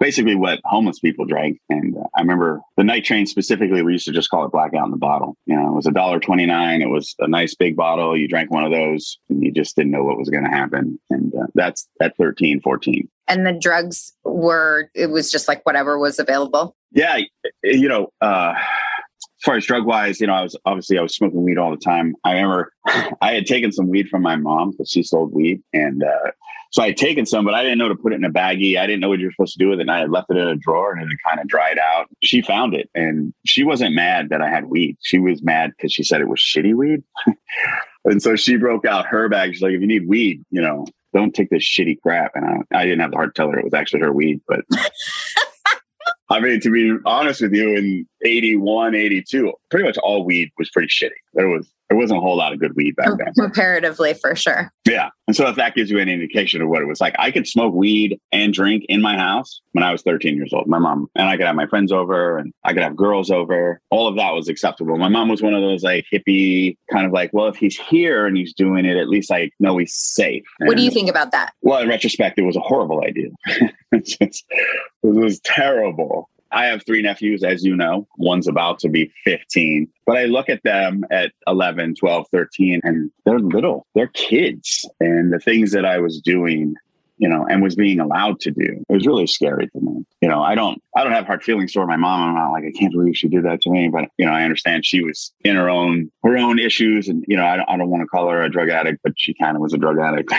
basically 0.00 0.34
what 0.34 0.60
homeless 0.64 0.98
people 0.98 1.26
drank. 1.26 1.60
And 1.68 1.96
uh, 1.96 2.04
I 2.16 2.20
remember 2.20 2.60
the 2.76 2.84
night 2.84 3.04
train 3.04 3.26
specifically, 3.26 3.82
we 3.82 3.92
used 3.92 4.06
to 4.06 4.12
just 4.12 4.30
call 4.30 4.44
it 4.44 4.52
blackout 4.52 4.84
in 4.84 4.90
the 4.90 4.96
bottle. 4.96 5.36
You 5.46 5.56
know, 5.56 5.68
it 5.68 5.74
was 5.74 5.86
a 5.86 5.92
dollar 5.92 6.20
twenty 6.20 6.46
nine. 6.46 6.82
It 6.82 6.90
was 6.90 7.14
a 7.18 7.28
nice 7.28 7.54
big 7.54 7.76
bottle. 7.76 8.16
You 8.16 8.28
drank 8.28 8.50
one 8.50 8.64
of 8.64 8.70
those 8.70 9.18
and 9.28 9.42
you 9.42 9.52
just 9.52 9.76
didn't 9.76 9.92
know 9.92 10.04
what 10.04 10.18
was 10.18 10.30
going 10.30 10.44
to 10.44 10.50
happen. 10.50 10.98
And 11.10 11.32
uh, 11.34 11.46
that's 11.54 11.88
at 12.00 12.16
13, 12.16 12.60
14. 12.60 13.08
And 13.26 13.46
the 13.46 13.52
drugs 13.52 14.14
were, 14.24 14.90
it 14.94 15.10
was 15.10 15.30
just 15.30 15.48
like 15.48 15.64
whatever 15.66 15.98
was 15.98 16.18
available. 16.18 16.76
Yeah. 16.92 17.18
You 17.62 17.88
know, 17.88 18.08
uh, 18.20 18.54
as 19.40 19.44
far 19.44 19.56
as 19.56 19.66
drug 19.66 19.86
wise, 19.86 20.20
you 20.20 20.26
know, 20.26 20.34
I 20.34 20.42
was 20.42 20.56
obviously 20.64 20.98
I 20.98 21.02
was 21.02 21.14
smoking 21.14 21.44
weed 21.44 21.58
all 21.58 21.70
the 21.70 21.76
time. 21.76 22.14
I 22.24 22.32
remember 22.32 22.72
I 23.20 23.32
had 23.32 23.46
taken 23.46 23.70
some 23.70 23.88
weed 23.88 24.08
from 24.08 24.22
my 24.22 24.34
mom 24.34 24.72
because 24.72 24.90
she 24.90 25.04
sold 25.04 25.32
weed, 25.32 25.62
and 25.72 26.02
uh, 26.02 26.32
so 26.72 26.82
I 26.82 26.88
had 26.88 26.96
taken 26.96 27.24
some, 27.24 27.44
but 27.44 27.54
I 27.54 27.62
didn't 27.62 27.78
know 27.78 27.88
to 27.88 27.94
put 27.94 28.12
it 28.12 28.16
in 28.16 28.24
a 28.24 28.30
baggie. 28.30 28.78
I 28.78 28.86
didn't 28.86 29.00
know 29.00 29.08
what 29.08 29.20
you're 29.20 29.30
supposed 29.30 29.52
to 29.54 29.58
do 29.58 29.70
with 29.70 29.78
it. 29.78 29.82
And 29.82 29.90
I 29.90 30.00
had 30.00 30.10
left 30.10 30.30
it 30.30 30.36
in 30.36 30.48
a 30.48 30.56
drawer, 30.56 30.92
and 30.92 31.10
it 31.10 31.18
kind 31.26 31.40
of 31.40 31.46
dried 31.46 31.78
out. 31.78 32.08
She 32.22 32.42
found 32.42 32.74
it, 32.74 32.90
and 32.94 33.32
she 33.46 33.62
wasn't 33.62 33.94
mad 33.94 34.28
that 34.30 34.42
I 34.42 34.50
had 34.50 34.66
weed. 34.66 34.96
She 35.02 35.20
was 35.20 35.42
mad 35.42 35.72
because 35.76 35.92
she 35.92 36.02
said 36.02 36.20
it 36.20 36.28
was 36.28 36.40
shitty 36.40 36.74
weed, 36.74 37.04
and 38.04 38.20
so 38.20 38.34
she 38.34 38.56
broke 38.56 38.84
out 38.84 39.06
her 39.06 39.28
bag. 39.28 39.52
She's 39.52 39.62
like, 39.62 39.72
"If 39.72 39.80
you 39.80 39.86
need 39.86 40.08
weed, 40.08 40.44
you 40.50 40.60
know, 40.60 40.84
don't 41.14 41.34
take 41.34 41.50
this 41.50 41.64
shitty 41.64 42.00
crap." 42.02 42.32
And 42.34 42.44
I, 42.72 42.80
I 42.80 42.84
didn't 42.84 43.00
have 43.00 43.12
the 43.12 43.16
heart 43.16 43.34
to 43.36 43.40
tell 43.40 43.50
her 43.52 43.58
it 43.58 43.64
was 43.64 43.74
actually 43.74 44.00
her 44.00 44.12
weed, 44.12 44.40
but. 44.48 44.64
I, 46.30 46.40
mean, 46.40 46.60
to 46.60 46.70
be 46.70 46.96
honest 47.06 47.40
with 47.40 47.52
you, 47.52 47.76
in 47.76 48.06
81, 48.24 48.94
82, 48.94 49.52
pretty 49.70 49.84
much 49.84 49.96
all 49.98 50.24
weed 50.24 50.50
was 50.58 50.70
pretty 50.70 50.88
shitty. 50.88 51.10
There 51.34 51.48
was 51.48 51.68
there 51.88 51.96
wasn't 51.96 52.18
a 52.18 52.20
whole 52.20 52.36
lot 52.36 52.52
of 52.52 52.58
good 52.58 52.76
weed 52.76 52.96
back 52.96 53.08
then. 53.16 53.32
Comparatively, 53.34 54.12
for 54.14 54.36
sure. 54.36 54.70
Yeah. 54.86 55.08
And 55.26 55.34
so 55.34 55.46
if 55.48 55.56
that 55.56 55.74
gives 55.74 55.90
you 55.90 55.98
any 55.98 56.12
indication 56.12 56.60
of 56.60 56.68
what 56.68 56.82
it 56.82 56.86
was 56.86 57.00
like, 57.00 57.14
I 57.18 57.30
could 57.30 57.46
smoke 57.46 57.74
weed 57.74 58.20
and 58.30 58.52
drink 58.52 58.84
in 58.88 59.00
my 59.00 59.16
house 59.16 59.60
when 59.72 59.84
I 59.84 59.92
was 59.92 60.02
13 60.02 60.36
years 60.36 60.52
old. 60.52 60.66
My 60.66 60.78
mom 60.78 61.08
and 61.14 61.28
I 61.28 61.36
could 61.36 61.46
have 61.46 61.56
my 61.56 61.66
friends 61.66 61.90
over 61.90 62.38
and 62.38 62.52
I 62.64 62.74
could 62.74 62.82
have 62.82 62.94
girls 62.94 63.30
over. 63.30 63.80
All 63.90 64.06
of 64.06 64.16
that 64.16 64.32
was 64.32 64.48
acceptable. 64.48 64.98
My 64.98 65.08
mom 65.08 65.28
was 65.28 65.42
one 65.42 65.54
of 65.54 65.62
those 65.62 65.82
like 65.82 66.04
hippie 66.12 66.76
kind 66.92 67.06
of 67.06 67.12
like, 67.12 67.30
well, 67.32 67.48
if 67.48 67.56
he's 67.56 67.78
here 67.78 68.26
and 68.26 68.36
he's 68.36 68.52
doing 68.52 68.84
it, 68.84 68.96
at 68.96 69.08
least 69.08 69.32
I 69.32 69.50
know 69.58 69.78
he's 69.78 69.94
safe. 69.94 70.44
And, 70.60 70.68
what 70.68 70.76
do 70.76 70.82
you 70.82 70.90
think 70.90 71.08
about 71.08 71.32
that? 71.32 71.52
Well, 71.62 71.80
in 71.80 71.88
retrospect, 71.88 72.38
it 72.38 72.42
was 72.42 72.56
a 72.56 72.60
horrible 72.60 73.02
idea. 73.02 73.28
it 73.92 74.44
was 75.02 75.40
terrible. 75.40 76.28
I 76.50 76.66
have 76.66 76.84
three 76.84 77.02
nephews, 77.02 77.42
as 77.44 77.64
you 77.64 77.76
know. 77.76 78.06
One's 78.16 78.48
about 78.48 78.78
to 78.80 78.88
be 78.88 79.12
15. 79.24 79.88
But 80.06 80.16
I 80.16 80.24
look 80.24 80.48
at 80.48 80.62
them 80.62 81.04
at 81.10 81.32
11, 81.46 81.96
12, 81.96 82.26
13, 82.32 82.80
and 82.82 83.10
they're 83.24 83.38
little. 83.38 83.86
They're 83.94 84.08
kids. 84.08 84.88
And 85.00 85.32
the 85.32 85.38
things 85.38 85.72
that 85.72 85.84
I 85.84 85.98
was 85.98 86.20
doing, 86.20 86.74
you 87.18 87.28
know, 87.28 87.46
and 87.48 87.62
was 87.62 87.74
being 87.74 88.00
allowed 88.00 88.40
to 88.40 88.50
do, 88.50 88.82
it 88.88 88.92
was 88.92 89.06
really 89.06 89.26
scary 89.26 89.68
for 89.72 89.80
me. 89.80 90.04
You 90.22 90.28
know, 90.28 90.42
I 90.42 90.54
don't 90.54 90.82
I 90.96 91.04
don't 91.04 91.12
have 91.12 91.26
hard 91.26 91.42
feelings 91.42 91.72
toward 91.72 91.88
my 91.88 91.96
mom. 91.96 92.30
I'm 92.30 92.34
not 92.34 92.50
like, 92.52 92.64
I 92.64 92.72
can't 92.78 92.92
believe 92.92 93.16
she 93.16 93.28
did 93.28 93.44
that 93.44 93.60
to 93.62 93.70
me. 93.70 93.88
But, 93.88 94.08
you 94.16 94.24
know, 94.24 94.32
I 94.32 94.42
understand 94.44 94.86
she 94.86 95.02
was 95.02 95.32
in 95.44 95.56
her 95.56 95.68
own 95.68 96.10
her 96.24 96.36
own 96.38 96.58
issues. 96.58 97.08
And, 97.08 97.24
you 97.28 97.36
know, 97.36 97.46
I 97.46 97.56
don't, 97.56 97.68
I 97.68 97.76
don't 97.76 97.90
want 97.90 98.02
to 98.02 98.08
call 98.08 98.28
her 98.30 98.42
a 98.42 98.50
drug 98.50 98.70
addict, 98.70 99.00
but 99.04 99.12
she 99.16 99.34
kind 99.34 99.56
of 99.56 99.62
was 99.62 99.74
a 99.74 99.78
drug 99.78 99.98
addict. 99.98 100.32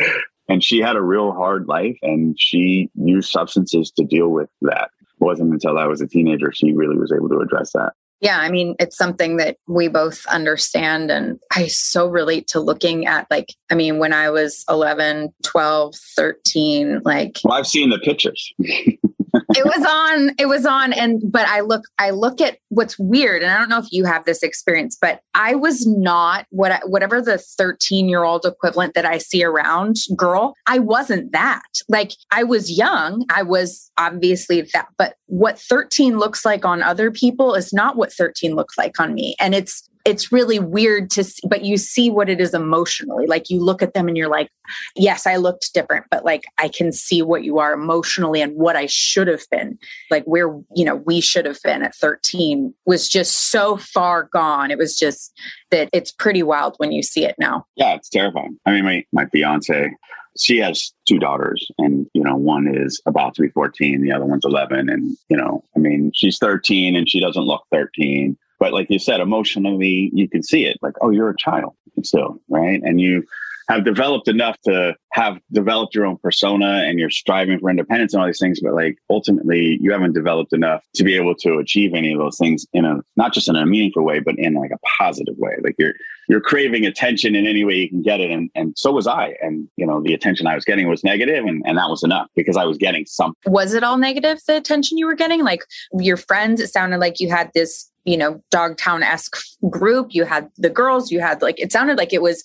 and 0.48 0.64
she 0.64 0.78
had 0.78 0.96
a 0.96 1.02
real 1.02 1.32
hard 1.32 1.68
life 1.68 1.98
and 2.02 2.36
she 2.38 2.88
used 2.94 3.30
substances 3.30 3.90
to 3.92 4.04
deal 4.04 4.28
with 4.28 4.48
that 4.62 4.90
wasn't 5.18 5.52
until 5.52 5.78
I 5.78 5.86
was 5.86 6.00
a 6.00 6.06
teenager 6.06 6.52
she 6.52 6.72
really 6.72 6.96
was 6.96 7.12
able 7.12 7.28
to 7.30 7.40
address 7.40 7.72
that. 7.72 7.92
Yeah, 8.20 8.38
I 8.38 8.50
mean, 8.50 8.76
it's 8.78 8.96
something 8.96 9.36
that 9.36 9.58
we 9.66 9.88
both 9.88 10.24
understand. 10.26 11.10
And 11.10 11.38
I 11.52 11.66
so 11.66 12.08
relate 12.08 12.46
to 12.48 12.60
looking 12.60 13.06
at, 13.06 13.26
like, 13.30 13.52
I 13.70 13.74
mean, 13.74 13.98
when 13.98 14.14
I 14.14 14.30
was 14.30 14.64
11, 14.70 15.34
12, 15.42 15.94
13, 16.16 17.02
like. 17.04 17.38
Well, 17.44 17.58
I've 17.58 17.66
seen 17.66 17.90
the 17.90 17.98
pictures. 17.98 18.54
it 19.56 19.64
was 19.64 19.86
on 19.86 20.34
it 20.38 20.46
was 20.46 20.66
on 20.66 20.92
and 20.92 21.22
but 21.30 21.46
i 21.48 21.60
look 21.60 21.84
i 21.98 22.10
look 22.10 22.40
at 22.40 22.58
what's 22.68 22.98
weird 22.98 23.42
and 23.42 23.50
i 23.50 23.58
don't 23.58 23.68
know 23.68 23.78
if 23.78 23.90
you 23.90 24.04
have 24.04 24.24
this 24.24 24.42
experience 24.42 24.96
but 25.00 25.20
i 25.34 25.54
was 25.54 25.86
not 25.86 26.46
what 26.50 26.72
I, 26.72 26.80
whatever 26.86 27.20
the 27.20 27.38
13 27.38 28.08
year 28.08 28.24
old 28.24 28.44
equivalent 28.44 28.94
that 28.94 29.04
i 29.04 29.18
see 29.18 29.44
around 29.44 29.96
girl 30.16 30.54
i 30.66 30.78
wasn't 30.78 31.32
that. 31.32 31.62
Like 31.88 32.12
i 32.30 32.42
was 32.42 32.76
young 32.76 33.24
i 33.30 33.42
was 33.42 33.90
obviously 33.98 34.62
that 34.72 34.88
but 34.96 35.14
what 35.26 35.58
13 35.58 36.18
looks 36.18 36.44
like 36.44 36.64
on 36.64 36.82
other 36.82 37.10
people 37.10 37.54
is 37.54 37.72
not 37.72 37.96
what 37.96 38.12
13 38.12 38.54
looks 38.54 38.76
like 38.78 38.98
on 39.00 39.14
me 39.14 39.34
and 39.40 39.54
it's 39.54 39.88
it's 40.06 40.30
really 40.30 40.60
weird 40.60 41.10
to 41.10 41.24
see, 41.24 41.42
but 41.48 41.64
you 41.64 41.76
see 41.76 42.10
what 42.10 42.28
it 42.28 42.40
is 42.40 42.54
emotionally. 42.54 43.26
Like 43.26 43.50
you 43.50 43.60
look 43.60 43.82
at 43.82 43.92
them 43.92 44.06
and 44.06 44.16
you're 44.16 44.30
like, 44.30 44.50
yes, 44.94 45.26
I 45.26 45.36
looked 45.36 45.74
different, 45.74 46.06
but 46.10 46.24
like 46.24 46.44
I 46.58 46.68
can 46.68 46.92
see 46.92 47.22
what 47.22 47.42
you 47.42 47.58
are 47.58 47.72
emotionally 47.72 48.40
and 48.40 48.54
what 48.56 48.76
I 48.76 48.86
should 48.86 49.26
have 49.26 49.42
been. 49.50 49.78
Like 50.10 50.24
where, 50.24 50.48
you 50.74 50.84
know, 50.84 50.96
we 50.96 51.20
should 51.20 51.44
have 51.44 51.58
been 51.62 51.82
at 51.82 51.94
13 51.96 52.72
was 52.86 53.08
just 53.08 53.50
so 53.50 53.76
far 53.76 54.28
gone. 54.32 54.70
It 54.70 54.78
was 54.78 54.96
just 54.96 55.36
that 55.72 55.90
it's 55.92 56.12
pretty 56.12 56.44
wild 56.44 56.74
when 56.78 56.92
you 56.92 57.02
see 57.02 57.24
it 57.24 57.34
now. 57.38 57.66
Yeah, 57.74 57.94
it's 57.94 58.08
terrifying. 58.08 58.58
I 58.64 58.72
mean, 58.72 58.84
my, 58.84 59.04
my 59.12 59.26
fiance, 59.26 59.90
she 60.38 60.58
has 60.58 60.92
two 61.08 61.18
daughters 61.18 61.66
and 61.78 62.06
you 62.12 62.22
know 62.22 62.36
one 62.36 62.68
is 62.68 63.00
about 63.06 63.34
to 63.34 63.40
be 63.40 63.48
14 63.48 64.02
the 64.02 64.12
other 64.12 64.26
one's 64.26 64.44
11 64.44 64.90
and 64.90 65.16
you 65.30 65.36
know 65.36 65.64
i 65.74 65.78
mean 65.78 66.12
she's 66.14 66.36
13 66.36 66.94
and 66.94 67.08
she 67.08 67.20
doesn't 67.20 67.44
look 67.44 67.64
13 67.72 68.36
but 68.58 68.72
like 68.72 68.88
you 68.90 68.98
said, 68.98 69.20
emotionally, 69.20 70.10
you 70.12 70.28
can 70.28 70.42
see 70.42 70.64
it 70.64 70.78
like, 70.82 70.94
oh, 71.00 71.10
you're 71.10 71.30
a 71.30 71.36
child 71.36 71.74
still, 72.02 72.40
right? 72.48 72.80
And 72.82 73.00
you 73.00 73.24
have 73.68 73.84
developed 73.84 74.28
enough 74.28 74.56
to 74.62 74.94
have 75.12 75.38
developed 75.52 75.94
your 75.94 76.06
own 76.06 76.16
persona 76.18 76.84
and 76.86 77.00
you're 77.00 77.10
striving 77.10 77.58
for 77.58 77.68
independence 77.68 78.14
and 78.14 78.20
all 78.20 78.26
these 78.26 78.38
things, 78.38 78.60
but 78.60 78.74
like 78.74 78.96
ultimately 79.10 79.78
you 79.80 79.90
haven't 79.90 80.12
developed 80.12 80.52
enough 80.52 80.84
to 80.94 81.02
be 81.02 81.16
able 81.16 81.34
to 81.34 81.58
achieve 81.58 81.92
any 81.94 82.12
of 82.12 82.18
those 82.18 82.38
things 82.38 82.66
in 82.72 82.84
a 82.84 83.00
not 83.16 83.32
just 83.32 83.48
in 83.48 83.56
a 83.56 83.66
meaningful 83.66 84.04
way, 84.04 84.20
but 84.20 84.38
in 84.38 84.54
like 84.54 84.70
a 84.70 84.78
positive 84.98 85.34
way. 85.38 85.54
Like 85.62 85.74
you're 85.78 85.94
you're 86.28 86.40
craving 86.40 86.84
attention 86.84 87.34
in 87.34 87.46
any 87.46 87.64
way 87.64 87.74
you 87.74 87.88
can 87.88 88.02
get 88.02 88.20
it. 88.20 88.30
And 88.30 88.50
and 88.54 88.72
so 88.76 88.92
was 88.92 89.06
I. 89.06 89.34
And 89.40 89.68
you 89.76 89.86
know, 89.86 90.00
the 90.00 90.14
attention 90.14 90.46
I 90.46 90.54
was 90.54 90.64
getting 90.64 90.88
was 90.88 91.02
negative 91.02 91.44
and, 91.44 91.62
and 91.66 91.76
that 91.76 91.88
was 91.88 92.04
enough 92.04 92.28
because 92.36 92.56
I 92.56 92.64
was 92.64 92.76
getting 92.76 93.04
something. 93.06 93.52
Was 93.52 93.74
it 93.74 93.82
all 93.82 93.98
negative, 93.98 94.38
the 94.46 94.56
attention 94.56 94.96
you 94.98 95.06
were 95.06 95.16
getting? 95.16 95.42
Like 95.42 95.64
your 95.92 96.16
friends, 96.16 96.60
it 96.60 96.68
sounded 96.68 96.98
like 96.98 97.18
you 97.18 97.30
had 97.30 97.50
this 97.52 97.90
you 98.06 98.16
know 98.16 98.42
dogtown 98.50 99.02
esque 99.02 99.36
group. 99.68 100.08
You 100.10 100.24
had 100.24 100.48
the 100.56 100.70
girls 100.70 101.10
you 101.10 101.20
had 101.20 101.42
like 101.42 101.60
it 101.60 101.72
sounded 101.72 101.98
like 101.98 102.12
it 102.12 102.22
was 102.22 102.42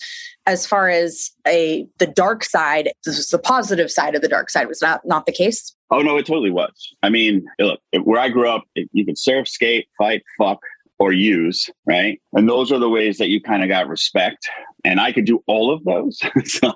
as 0.47 0.65
far 0.65 0.89
as 0.89 1.29
a 1.47 1.87
the 1.99 2.07
dark 2.07 2.43
side 2.43 2.91
this 3.05 3.17
was 3.17 3.27
the 3.27 3.39
positive 3.39 3.91
side 3.91 4.15
of 4.15 4.21
the 4.21 4.27
dark 4.27 4.49
side. 4.49 4.67
Was 4.67 4.81
not 4.81 5.01
not 5.05 5.25
the 5.25 5.31
case? 5.31 5.73
Oh 5.91 6.01
no 6.01 6.17
it 6.17 6.25
totally 6.25 6.51
was. 6.51 6.95
I 7.03 7.09
mean 7.09 7.45
look 7.59 7.79
where 8.03 8.19
i 8.19 8.29
grew 8.29 8.49
up 8.49 8.63
you 8.75 9.05
could 9.05 9.17
surf 9.17 9.47
skate 9.47 9.87
fight 9.97 10.23
fuck 10.37 10.59
or 10.99 11.11
use 11.11 11.69
right? 11.85 12.21
And 12.33 12.47
those 12.47 12.71
are 12.71 12.79
the 12.79 12.89
ways 12.89 13.17
that 13.17 13.29
you 13.29 13.41
kind 13.41 13.63
of 13.63 13.69
got 13.69 13.87
respect 13.87 14.49
and 14.83 14.99
I 14.99 15.11
could 15.11 15.25
do 15.25 15.43
all 15.47 15.73
of 15.73 15.83
those. 15.83 16.19
so 16.45 16.73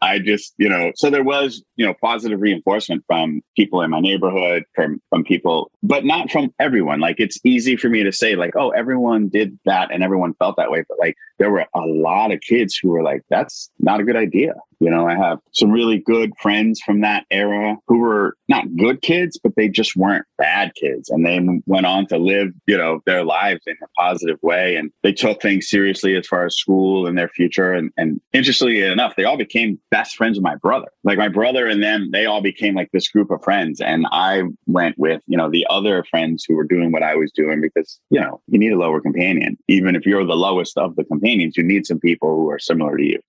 I 0.00 0.18
just, 0.18 0.54
you 0.58 0.68
know, 0.68 0.92
so 0.96 1.10
there 1.10 1.24
was, 1.24 1.62
you 1.76 1.86
know, 1.86 1.94
positive 2.00 2.40
reinforcement 2.40 3.04
from 3.06 3.42
people 3.56 3.82
in 3.82 3.90
my 3.90 4.00
neighborhood, 4.00 4.64
from 4.74 5.00
from 5.10 5.24
people, 5.24 5.70
but 5.82 6.04
not 6.04 6.30
from 6.30 6.52
everyone. 6.58 7.00
Like 7.00 7.16
it's 7.18 7.38
easy 7.44 7.76
for 7.76 7.88
me 7.88 8.02
to 8.02 8.12
say, 8.12 8.36
like, 8.36 8.54
oh, 8.56 8.70
everyone 8.70 9.28
did 9.28 9.58
that 9.64 9.92
and 9.92 10.02
everyone 10.02 10.34
felt 10.34 10.56
that 10.56 10.70
way. 10.70 10.84
But 10.88 10.98
like 10.98 11.16
there 11.38 11.50
were 11.50 11.66
a 11.74 11.80
lot 11.80 12.32
of 12.32 12.40
kids 12.40 12.78
who 12.80 12.90
were 12.90 13.02
like, 13.02 13.22
that's 13.30 13.70
not 13.78 14.00
a 14.00 14.04
good 14.04 14.16
idea. 14.16 14.54
You 14.80 14.90
know, 14.90 15.08
I 15.08 15.16
have 15.16 15.40
some 15.52 15.72
really 15.72 15.98
good 15.98 16.32
friends 16.40 16.80
from 16.80 17.00
that 17.00 17.24
era 17.30 17.76
who 17.88 17.98
were 17.98 18.36
not 18.48 18.76
good 18.76 19.02
kids, 19.02 19.38
but 19.42 19.56
they 19.56 19.68
just 19.68 19.96
weren't 19.96 20.24
bad 20.36 20.72
kids. 20.80 21.10
And 21.10 21.26
they 21.26 21.40
went 21.66 21.86
on 21.86 22.06
to 22.06 22.18
live, 22.18 22.52
you 22.66 22.76
know, 22.76 23.00
their 23.04 23.24
lives 23.24 23.62
in 23.66 23.74
a 23.82 23.88
positive 24.00 24.38
way. 24.40 24.76
And 24.76 24.92
they 25.02 25.12
took 25.12 25.42
things 25.42 25.68
seriously 25.68 26.16
as 26.16 26.28
far 26.28 26.46
as 26.46 26.56
school 26.56 27.08
and 27.08 27.18
their 27.18 27.30
future. 27.38 27.72
And, 27.72 27.90
and 27.96 28.20
interestingly 28.32 28.82
enough, 28.82 29.14
they 29.16 29.24
all 29.24 29.36
became 29.36 29.78
best 29.92 30.16
friends 30.16 30.36
with 30.36 30.42
my 30.42 30.56
brother. 30.56 30.88
Like 31.04 31.18
my 31.18 31.28
brother 31.28 31.66
and 31.66 31.82
them, 31.82 32.10
they 32.12 32.26
all 32.26 32.42
became 32.42 32.74
like 32.74 32.90
this 32.92 33.08
group 33.08 33.30
of 33.30 33.42
friends. 33.44 33.80
And 33.80 34.06
I 34.10 34.42
went 34.66 34.98
with, 34.98 35.22
you 35.28 35.36
know, 35.38 35.48
the 35.48 35.66
other 35.70 36.04
friends 36.10 36.44
who 36.46 36.56
were 36.56 36.64
doing 36.64 36.90
what 36.90 37.04
I 37.04 37.14
was 37.14 37.30
doing 37.32 37.60
because, 37.60 38.00
you 38.10 38.20
know, 38.20 38.42
you 38.48 38.58
need 38.58 38.72
a 38.72 38.78
lower 38.78 39.00
companion. 39.00 39.56
Even 39.68 39.94
if 39.94 40.04
you're 40.04 40.26
the 40.26 40.34
lowest 40.34 40.76
of 40.76 40.96
the 40.96 41.04
companions, 41.04 41.56
you 41.56 41.62
need 41.62 41.86
some 41.86 42.00
people 42.00 42.34
who 42.36 42.50
are 42.50 42.58
similar 42.58 42.96
to 42.96 43.04
you. 43.04 43.20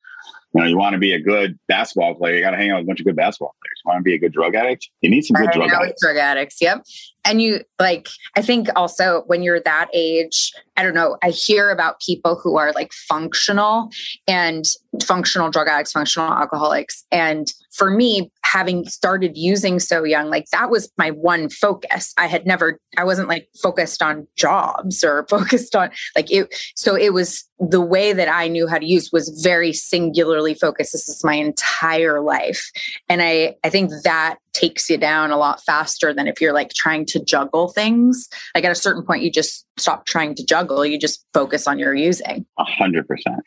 You 0.54 0.62
know, 0.62 0.68
you 0.68 0.78
want 0.78 0.94
to 0.94 1.00
be 1.00 1.14
a 1.14 1.20
good 1.20 1.60
basketball 1.68 2.16
player, 2.16 2.36
you 2.36 2.42
got 2.42 2.52
to 2.52 2.58
hang 2.58 2.72
out 2.72 2.78
with 2.78 2.86
a 2.86 2.88
bunch 2.88 3.00
of 3.00 3.06
good 3.06 3.16
basketball 3.16 3.56
players. 3.62 3.82
You 3.86 3.90
want 3.90 4.00
to 4.00 4.04
be 4.04 4.16
a 4.16 4.18
good 4.18 4.34
drug 4.34 4.56
addict, 4.56 4.90
you 5.02 5.10
need 5.10 5.24
some 5.24 5.36
good 5.36 5.52
drug 5.52 5.72
addicts. 5.72 6.02
Drug 6.02 6.18
addicts, 6.18 6.62
yep. 6.62 6.84
And 7.26 7.42
you 7.42 7.62
like, 7.80 8.08
I 8.36 8.42
think 8.42 8.70
also 8.76 9.24
when 9.28 9.44
you're 9.44 9.60
that 9.60 9.90
age, 9.94 10.52
I 10.78 10.84
don't 10.84 10.96
know, 10.96 11.18
I 11.22 11.30
hear 11.30 11.70
about 11.70 12.00
people 12.00 12.36
who 12.36 12.58
are 12.58 12.72
like 12.72 12.92
functional 12.94 13.92
and 14.28 14.66
functional 15.04 15.52
drug 15.52 15.68
addicts, 15.68 15.92
functional 15.92 16.32
alcoholics. 16.32 17.06
And 17.12 17.52
for 17.80 17.90
me, 17.90 18.30
having 18.44 18.86
started 18.90 19.38
using 19.38 19.80
so 19.80 20.04
young, 20.04 20.30
like 20.30 20.46
that 20.52 20.70
was 20.70 20.92
my 20.98 21.12
one 21.12 21.48
focus. 21.48 22.14
I 22.18 22.28
had 22.28 22.46
never, 22.46 22.78
I 22.98 23.06
wasn't 23.06 23.30
like 23.30 23.48
focused 23.64 24.04
on 24.04 24.28
jobs 24.36 25.02
or 25.02 25.26
focused 25.30 25.78
on 25.78 25.90
like 26.14 26.30
it. 26.30 26.54
So 26.76 26.96
it 26.96 27.14
was 27.14 27.46
the 27.58 27.80
way 27.80 28.12
that 28.12 28.28
I 28.28 28.50
knew 28.50 28.68
how 28.68 28.80
to 28.80 28.86
use 28.86 29.12
was 29.14 29.30
very 29.42 29.72
singularly 29.72 30.56
focused. 30.56 30.92
This 30.92 31.08
is 31.08 31.24
my 31.24 31.36
entire 31.36 32.20
life. 32.20 32.70
And 33.08 33.22
I, 33.22 33.56
I 33.64 33.70
think 33.70 33.92
that 34.04 34.40
takes 34.60 34.90
you 34.90 34.98
down 34.98 35.32
a 35.32 35.38
lot 35.38 35.62
faster 35.64 36.14
than 36.14 36.28
if 36.28 36.42
you're 36.42 36.54
like 36.54 36.70
trying 36.74 37.06
to 37.08 37.24
juggle 37.24 37.70
things. 37.70 38.28
Like 38.54 38.66
at 38.66 38.72
a 38.72 38.76
certain 38.76 39.04
point, 39.04 39.24
you 39.24 39.32
just 39.32 39.66
stop 39.78 40.06
trying 40.06 40.36
to 40.36 40.46
juggle. 40.46 40.86
You 40.86 41.00
just 41.00 41.26
focus 41.34 41.68
on 41.68 41.80
your 41.80 41.96
using. 41.96 42.46
A 42.58 42.64
hundred 42.64 43.08
percent. 43.08 43.38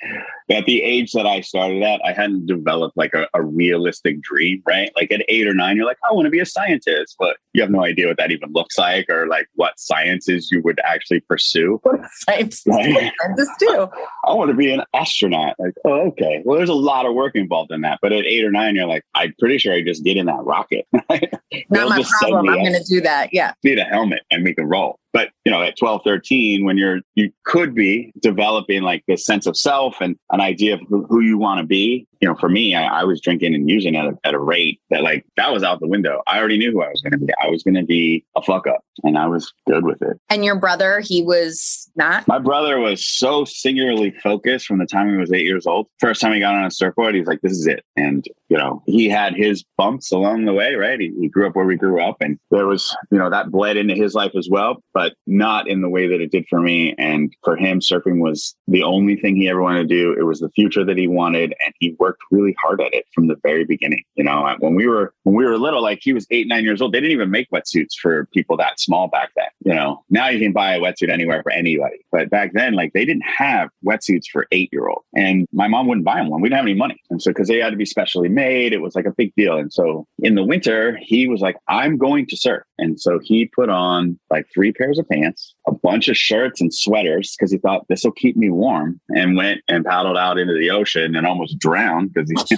At 0.51 0.67
the 0.67 0.83
age 0.83 1.13
that 1.13 1.27
I 1.27 1.41
started 1.41 1.83
at, 1.83 2.01
I 2.05 2.13
hadn't 2.13 2.47
developed 2.47 2.97
like 2.97 3.15
a, 3.15 3.27
a, 3.35 3.43
realistic 3.43 4.21
dream, 4.23 4.63
right? 4.67 4.91
Like 4.97 5.13
at 5.13 5.25
eight 5.29 5.47
or 5.47 5.55
nine, 5.55 5.77
you're 5.77 5.87
like, 5.87 5.99
I 6.09 6.13
want 6.13 6.27
to 6.27 6.31
be 6.31 6.41
a 6.41 6.47
scientist, 6.47 7.17
but 7.19 7.37
you 7.53 7.63
have 7.63 7.71
no 7.71 7.85
idea 7.85 8.09
what 8.09 8.17
that 8.17 8.33
even 8.33 8.53
looks 8.53 8.79
like 8.79 9.09
or 9.11 9.27
like 9.27 9.47
what 9.55 9.79
sciences 9.79 10.51
you 10.51 10.63
would 10.63 10.81
actually 10.85 11.21
pursue. 11.21 11.81
What 11.93 12.01
science 12.13 12.63
right? 12.67 13.13
do? 13.59 13.89
I 14.25 14.33
want 14.33 14.51
to 14.51 14.57
be 14.57 14.73
an 14.73 14.83
astronaut. 14.95 15.57
Like, 15.59 15.75
oh, 15.85 16.09
okay. 16.09 16.43
Well, 16.45 16.57
there's 16.57 16.71
a 16.71 16.75
lot 16.75 17.07
of 17.07 17.15
work 17.15 17.35
involved 17.35 17.73
in 17.73 17.83
that. 17.83 17.99
But 18.01 18.13
at 18.13 18.25
eight 18.25 18.45
or 18.45 18.51
nine, 18.51 18.77
you're 18.77 18.87
like, 18.87 19.05
I'm 19.15 19.35
pretty 19.39 19.59
sure 19.59 19.75
I 19.75 19.83
just 19.83 20.05
get 20.05 20.17
in 20.17 20.27
that 20.27 20.43
rocket. 20.43 20.87
Not 21.71 21.89
my 21.89 22.03
problem. 22.21 22.49
I'm 22.49 22.61
going 22.61 22.73
to 22.73 22.85
do 22.89 23.01
that. 23.03 23.31
Yeah. 23.33 23.53
Need 23.65 23.79
a 23.79 23.85
helmet 23.85 24.23
and 24.31 24.45
we 24.45 24.55
can 24.55 24.67
roll. 24.67 24.99
But, 25.13 25.31
you 25.45 25.53
know, 25.53 25.63
at 25.63 25.79
12, 25.79 26.03
13, 26.05 26.65
when 26.65 26.79
you're, 26.79 27.01
you 27.15 27.31
could 27.45 27.75
be 27.75 28.13
developing 28.21 28.83
like 28.83 29.05
this 29.07 29.25
sense 29.25 29.47
of 29.47 29.57
self 29.57 30.01
and 30.01 30.17
an 30.31 30.41
idea 30.41 30.75
of 30.75 30.81
who, 30.89 31.05
who 31.09 31.21
you 31.21 31.39
want 31.39 31.61
to 31.61 31.67
be, 31.67 32.07
you 32.23 32.29
know, 32.29 32.37
for 32.37 32.49
me, 32.49 32.73
I, 32.75 33.01
I 33.01 33.05
was 33.05 33.21
drinking 33.21 33.53
and 33.53 33.69
using 33.69 33.97
at 33.97 34.07
a, 34.07 34.17
at 34.23 34.33
a 34.33 34.39
rate 34.39 34.81
that 34.91 35.03
like 35.03 35.27
that 35.37 35.53
was 35.53 35.65
out 35.65 35.81
the 35.81 35.89
window. 35.89 36.23
I 36.29 36.39
already 36.39 36.57
knew 36.57 36.71
who 36.71 36.81
I 36.81 36.89
was 36.89 37.03
going 37.03 37.19
to 37.19 37.19
be. 37.19 37.33
I 37.43 37.49
was 37.49 37.65
going 37.65 37.75
to 37.75 37.83
be 37.83 38.25
a 38.37 38.43
fuck 38.43 38.69
up 38.69 38.85
and 39.03 39.19
I 39.19 39.27
was 39.27 39.53
good 39.67 39.85
with 39.85 40.01
it. 40.03 40.21
And 40.31 40.45
your 40.45 40.55
brother, 40.55 41.01
he 41.01 41.23
was 41.25 41.91
not? 41.97 42.29
My 42.29 42.39
brother 42.39 42.79
was 42.79 43.05
so 43.05 43.45
singularly 43.45 44.13
focused 44.23 44.67
from 44.67 44.79
the 44.79 44.87
time 44.87 45.11
he 45.11 45.17
was 45.17 45.33
eight 45.33 45.45
years 45.45 45.67
old. 45.67 45.89
First 45.99 46.21
time 46.21 46.33
he 46.33 46.39
got 46.39 46.55
on 46.55 46.65
a 46.65 46.71
surfboard, 46.71 47.17
he's 47.17 47.27
like, 47.27 47.41
this 47.41 47.53
is 47.53 47.67
it. 47.67 47.85
And, 47.97 48.25
you 48.49 48.57
know, 48.57 48.85
he 48.87 49.09
had 49.09 49.35
his 49.35 49.65
bumps 49.77 50.13
along 50.13 50.45
the 50.45 50.53
way, 50.53 50.75
right? 50.77 51.01
He, 51.01 51.13
he 51.19 51.29
grew 51.29 51.49
up 51.49 51.57
where 51.57 51.67
we 51.67 51.77
grew 51.77 52.01
up 52.01 52.19
and 52.21 52.39
there 52.53 52.69
was, 52.69 52.97
you 53.11 53.19
know, 53.19 53.31
that 53.31 53.51
bled 53.51 53.77
into 53.77 53.97
his 53.97 54.15
life 54.15 54.37
as 54.39 54.49
well, 54.49 54.81
but 54.95 55.02
not 55.27 55.69
in 55.69 55.81
the 55.81 55.89
way 55.89 56.07
that 56.07 56.21
it 56.21 56.31
did 56.31 56.47
for 56.49 56.61
me. 56.61 56.95
And 56.99 57.33
for 57.45 57.57
him, 57.57 57.81
surfing 57.81 58.21
was 58.21 58.55
the 58.69 58.83
only 58.83 59.17
thing 59.17 59.37
he 59.37 59.49
ever 59.49 59.63
wanted 59.63 59.89
to 59.89 59.95
do. 59.95 60.13
It 60.19 60.25
was 60.25 60.41
the 60.41 60.51
future 60.51 60.85
that 60.85 60.99
he 60.99 61.09
wanted. 61.09 61.55
And 61.65 61.75
he 61.79 61.97
worked 61.99 62.23
really 62.31 62.55
hard 62.61 62.81
at 62.81 62.95
it 62.95 63.07
from 63.15 63.29
the 63.29 63.37
very 63.43 63.65
beginning. 63.65 64.05
You 64.15 64.25
know, 64.25 64.55
when 64.61 64.75
we 64.75 64.87
were, 64.87 65.15
when 65.25 65.35
we 65.35 65.45
were 65.45 65.59
little, 65.59 65.83
like 65.83 66.01
he 66.03 66.13
was 66.13 66.27
eight, 66.31 66.49
nine 66.49 66.65
years 66.65 66.81
old, 66.81 66.93
they 66.93 67.01
didn't 67.01 67.13
even 67.13 67.31
make 67.31 67.51
wetsuits 67.51 67.95
for 68.01 68.27
people 68.33 68.57
that 68.59 68.81
small 68.81 69.09
back 69.09 69.31
then. 69.37 69.47
You 69.65 69.75
know, 69.75 70.05
now 70.11 70.29
you 70.29 70.41
can 70.41 70.53
buy 70.53 70.75
a 70.75 70.81
wetsuit 70.81 71.11
anywhere 71.11 71.43
for 71.43 71.53
anybody. 71.53 72.05
But 72.11 72.31
back 72.31 72.53
then, 72.53 72.75
like 72.75 72.93
they 72.93 73.05
didn't 73.05 73.25
have 73.25 73.71
wetsuits 73.85 74.27
for 74.31 74.47
eight 74.53 74.71
year 74.73 74.89
old, 74.89 75.03
And 75.15 75.47
my 75.53 75.69
mom 75.69 75.87
wouldn't 75.87 76.05
buy 76.05 76.17
them 76.17 76.31
one. 76.31 76.41
We 76.41 76.49
didn't 76.49 76.59
have 76.59 76.67
any 76.67 76.75
money. 76.75 77.01
And 77.11 77.23
so, 77.23 77.31
because 77.31 77.49
they 77.49 77.59
had 77.59 77.71
to 77.71 77.77
be 77.77 77.85
specially 77.85 78.29
made, 78.29 78.73
it 78.73 78.81
was 78.81 78.95
like 78.95 79.07
a 79.07 79.13
big 79.13 79.35
deal. 79.37 79.57
And 79.57 79.73
so 79.73 80.07
in 80.21 80.35
the 80.35 80.45
winter, 80.45 80.99
he 81.01 81.27
was 81.27 81.41
like, 81.41 81.57
I'm 81.69 81.97
going 81.97 82.27
to 82.27 82.37
surf. 82.37 82.63
And 82.79 83.01
so 83.01 83.19
he 83.23 83.47
put 83.47 83.69
on 83.69 84.19
like 84.31 84.47
three 84.53 84.73
pairs 84.73 84.92
of 84.99 85.09
pants, 85.09 85.55
a 85.67 85.73
bunch 85.73 86.09
of 86.09 86.17
shirts 86.17 86.61
and 86.61 86.73
sweaters 86.73 87.35
because 87.37 87.51
he 87.53 87.59
thought 87.59 87.87
this 87.89 88.05
will 88.05 88.13
keep 88.13 88.37
me 88.37 88.51
warm 88.51 89.01
and 89.17 89.37
went 89.37 89.61
and 89.69 89.85
paddled 89.85 90.17
out 90.17 90.39
into 90.39 90.55
the 90.55 90.71
ocean 90.71 91.15
and 91.17 91.27
almost 91.27 91.59
drowned 91.59 92.13
because 92.13 92.31
he 92.31 92.57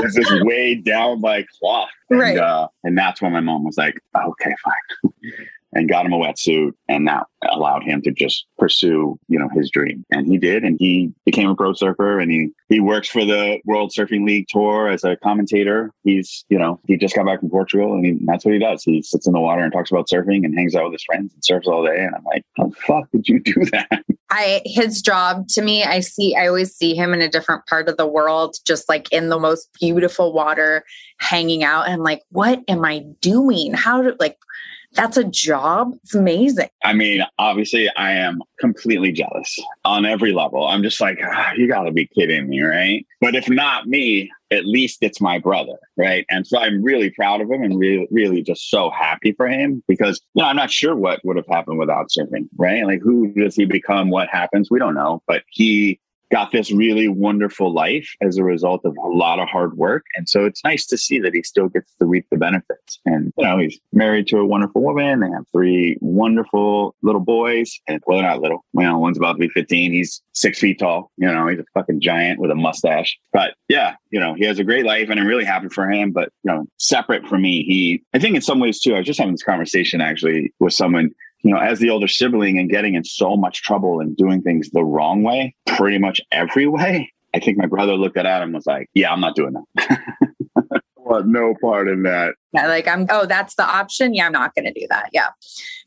was 0.00 0.14
just 0.14 0.44
weighed 0.44 0.84
down 0.84 1.20
by 1.20 1.44
cloth. 1.60 1.88
And, 2.10 2.20
Right. 2.20 2.38
uh, 2.38 2.68
and 2.84 2.96
that's 2.96 3.20
when 3.20 3.32
my 3.32 3.40
mom 3.40 3.64
was 3.64 3.76
like, 3.76 4.00
okay, 4.16 4.54
fine. 4.64 5.12
And 5.72 5.88
got 5.88 6.06
him 6.06 6.12
a 6.12 6.18
wetsuit 6.18 6.72
and 6.88 7.06
that 7.06 7.24
allowed 7.50 7.82
him 7.82 8.02
to 8.02 8.10
just 8.10 8.46
pursue 8.58 9.18
you 9.28 9.38
know 9.38 9.48
his 9.54 9.70
dream 9.70 10.04
and 10.10 10.26
he 10.26 10.38
did 10.38 10.64
and 10.64 10.76
he 10.78 11.12
became 11.24 11.48
a 11.48 11.54
pro 11.54 11.72
surfer 11.72 12.18
and 12.18 12.30
he 12.30 12.50
he 12.68 12.80
works 12.80 13.08
for 13.08 13.24
the 13.24 13.58
world 13.64 13.92
surfing 13.96 14.24
league 14.24 14.46
tour 14.48 14.88
as 14.88 15.04
a 15.04 15.16
commentator 15.16 15.92
he's 16.04 16.44
you 16.48 16.58
know 16.58 16.80
he 16.86 16.96
just 16.96 17.14
got 17.14 17.26
back 17.26 17.40
from 17.40 17.50
portugal 17.50 17.94
and 17.94 18.04
he, 18.04 18.18
that's 18.24 18.44
what 18.44 18.54
he 18.54 18.60
does 18.60 18.82
he 18.82 19.02
sits 19.02 19.26
in 19.26 19.32
the 19.32 19.40
water 19.40 19.62
and 19.62 19.72
talks 19.72 19.90
about 19.90 20.08
surfing 20.08 20.44
and 20.44 20.56
hangs 20.56 20.74
out 20.74 20.84
with 20.84 20.92
his 20.92 21.04
friends 21.04 21.32
and 21.32 21.44
surfs 21.44 21.68
all 21.68 21.84
day 21.84 21.98
and 21.98 22.14
i'm 22.14 22.24
like 22.24 22.42
how 22.56 22.66
the 22.66 22.74
fuck 22.76 23.10
did 23.12 23.28
you 23.28 23.40
do 23.40 23.54
that 23.72 24.02
I 24.30 24.60
his 24.66 25.00
job 25.00 25.48
to 25.48 25.62
me, 25.62 25.84
I 25.84 26.00
see 26.00 26.36
I 26.36 26.48
always 26.48 26.74
see 26.74 26.94
him 26.94 27.14
in 27.14 27.22
a 27.22 27.30
different 27.30 27.66
part 27.66 27.88
of 27.88 27.96
the 27.96 28.06
world, 28.06 28.56
just 28.66 28.88
like 28.88 29.10
in 29.10 29.30
the 29.30 29.38
most 29.38 29.70
beautiful 29.80 30.34
water, 30.34 30.84
hanging 31.18 31.64
out. 31.64 31.88
And 31.88 32.02
like, 32.02 32.22
what 32.30 32.62
am 32.68 32.84
I 32.84 33.06
doing? 33.22 33.72
How 33.72 34.02
do 34.02 34.14
like 34.20 34.36
that's 34.92 35.16
a 35.16 35.24
job? 35.24 35.92
It's 36.02 36.14
amazing. 36.14 36.68
I 36.84 36.92
mean, 36.92 37.22
obviously, 37.38 37.88
I 37.90 38.12
am 38.12 38.42
completely 38.58 39.12
jealous 39.12 39.58
on 39.84 40.06
every 40.06 40.32
level. 40.32 40.66
I'm 40.66 40.82
just 40.82 41.00
like, 41.00 41.18
ah, 41.22 41.52
you 41.56 41.68
got 41.68 41.84
to 41.84 41.92
be 41.92 42.06
kidding 42.06 42.48
me, 42.48 42.62
right? 42.62 43.06
But 43.20 43.34
if 43.34 43.48
not 43.48 43.86
me, 43.86 44.30
at 44.50 44.64
least 44.64 44.98
it's 45.02 45.20
my 45.20 45.38
brother, 45.38 45.76
right? 45.96 46.24
And 46.30 46.46
so 46.46 46.58
I'm 46.58 46.82
really 46.82 47.10
proud 47.10 47.40
of 47.40 47.50
him 47.50 47.62
and 47.62 47.78
really, 47.78 48.08
really 48.10 48.42
just 48.42 48.70
so 48.70 48.90
happy 48.90 49.32
for 49.32 49.46
him 49.46 49.82
because, 49.86 50.20
you 50.34 50.42
know, 50.42 50.48
I'm 50.48 50.56
not 50.56 50.70
sure 50.70 50.96
what 50.96 51.20
would 51.24 51.36
have 51.36 51.46
happened 51.46 51.78
without 51.78 52.08
surfing, 52.08 52.48
right? 52.56 52.84
Like, 52.86 53.02
who 53.02 53.32
does 53.34 53.56
he 53.56 53.66
become? 53.66 54.10
What 54.10 54.28
happens? 54.28 54.70
We 54.70 54.78
don't 54.78 54.94
know. 54.94 55.22
But 55.26 55.42
he 55.50 56.00
got 56.30 56.52
this 56.52 56.70
really 56.70 57.08
wonderful 57.08 57.72
life 57.72 58.08
as 58.20 58.36
a 58.36 58.44
result 58.44 58.84
of 58.84 58.96
a 58.96 59.08
lot 59.08 59.38
of 59.38 59.48
hard 59.48 59.76
work. 59.76 60.04
And 60.14 60.28
so 60.28 60.44
it's 60.44 60.62
nice 60.64 60.86
to 60.86 60.98
see 60.98 61.18
that 61.20 61.34
he 61.34 61.42
still 61.42 61.68
gets 61.68 61.92
to 61.98 62.06
reap 62.06 62.26
the 62.30 62.36
benefits. 62.36 62.98
And, 63.06 63.32
you 63.36 63.44
know, 63.44 63.58
he's 63.58 63.78
married 63.92 64.28
to 64.28 64.38
a 64.38 64.46
wonderful 64.46 64.82
woman. 64.82 65.20
They 65.20 65.30
have 65.30 65.44
three 65.52 65.96
wonderful 66.00 66.94
little 67.02 67.20
boys. 67.20 67.78
And 67.86 68.02
well, 68.06 68.18
they're 68.18 68.28
not 68.28 68.40
little. 68.40 68.64
Well, 68.72 69.00
one's 69.00 69.16
about 69.16 69.34
to 69.34 69.38
be 69.38 69.48
15. 69.48 69.92
He's 69.92 70.22
six 70.32 70.58
feet 70.58 70.78
tall. 70.78 71.10
You 71.16 71.28
know, 71.28 71.46
he's 71.48 71.58
a 71.58 71.64
fucking 71.74 72.00
giant 72.00 72.40
with 72.40 72.50
a 72.50 72.54
mustache. 72.54 73.18
But 73.32 73.54
yeah, 73.68 73.94
you 74.10 74.20
know, 74.20 74.34
he 74.34 74.44
has 74.44 74.58
a 74.58 74.64
great 74.64 74.84
life 74.84 75.08
and 75.10 75.18
I'm 75.18 75.26
really 75.26 75.44
happy 75.44 75.68
for 75.68 75.90
him. 75.90 76.12
But, 76.12 76.30
you 76.44 76.52
know, 76.52 76.66
separate 76.78 77.26
from 77.26 77.42
me, 77.42 77.62
he, 77.64 78.02
I 78.14 78.18
think 78.18 78.36
in 78.36 78.42
some 78.42 78.60
ways 78.60 78.80
too, 78.80 78.94
I 78.94 78.98
was 78.98 79.06
just 79.06 79.18
having 79.18 79.34
this 79.34 79.42
conversation 79.42 80.00
actually 80.00 80.52
with 80.60 80.74
someone 80.74 81.10
you 81.42 81.52
know, 81.52 81.58
as 81.58 81.78
the 81.78 81.90
older 81.90 82.08
sibling 82.08 82.58
and 82.58 82.70
getting 82.70 82.94
in 82.94 83.04
so 83.04 83.36
much 83.36 83.62
trouble 83.62 84.00
and 84.00 84.16
doing 84.16 84.42
things 84.42 84.70
the 84.70 84.84
wrong 84.84 85.22
way, 85.22 85.54
pretty 85.66 85.98
much 85.98 86.20
every 86.32 86.66
way. 86.66 87.12
I 87.34 87.40
think 87.40 87.58
my 87.58 87.66
brother 87.66 87.94
looked 87.94 88.16
at 88.16 88.26
Adam 88.26 88.52
was 88.52 88.66
like, 88.66 88.88
Yeah, 88.94 89.12
I'm 89.12 89.20
not 89.20 89.36
doing 89.36 89.54
that. 89.76 90.00
well, 90.96 91.22
no 91.24 91.54
part 91.60 91.88
in 91.88 92.02
that. 92.04 92.34
Yeah, 92.52 92.66
like 92.66 92.88
I'm 92.88 93.06
oh, 93.10 93.26
that's 93.26 93.54
the 93.56 93.64
option. 93.64 94.14
Yeah, 94.14 94.26
I'm 94.26 94.32
not 94.32 94.54
gonna 94.54 94.72
do 94.72 94.86
that. 94.90 95.10
Yeah. 95.12 95.28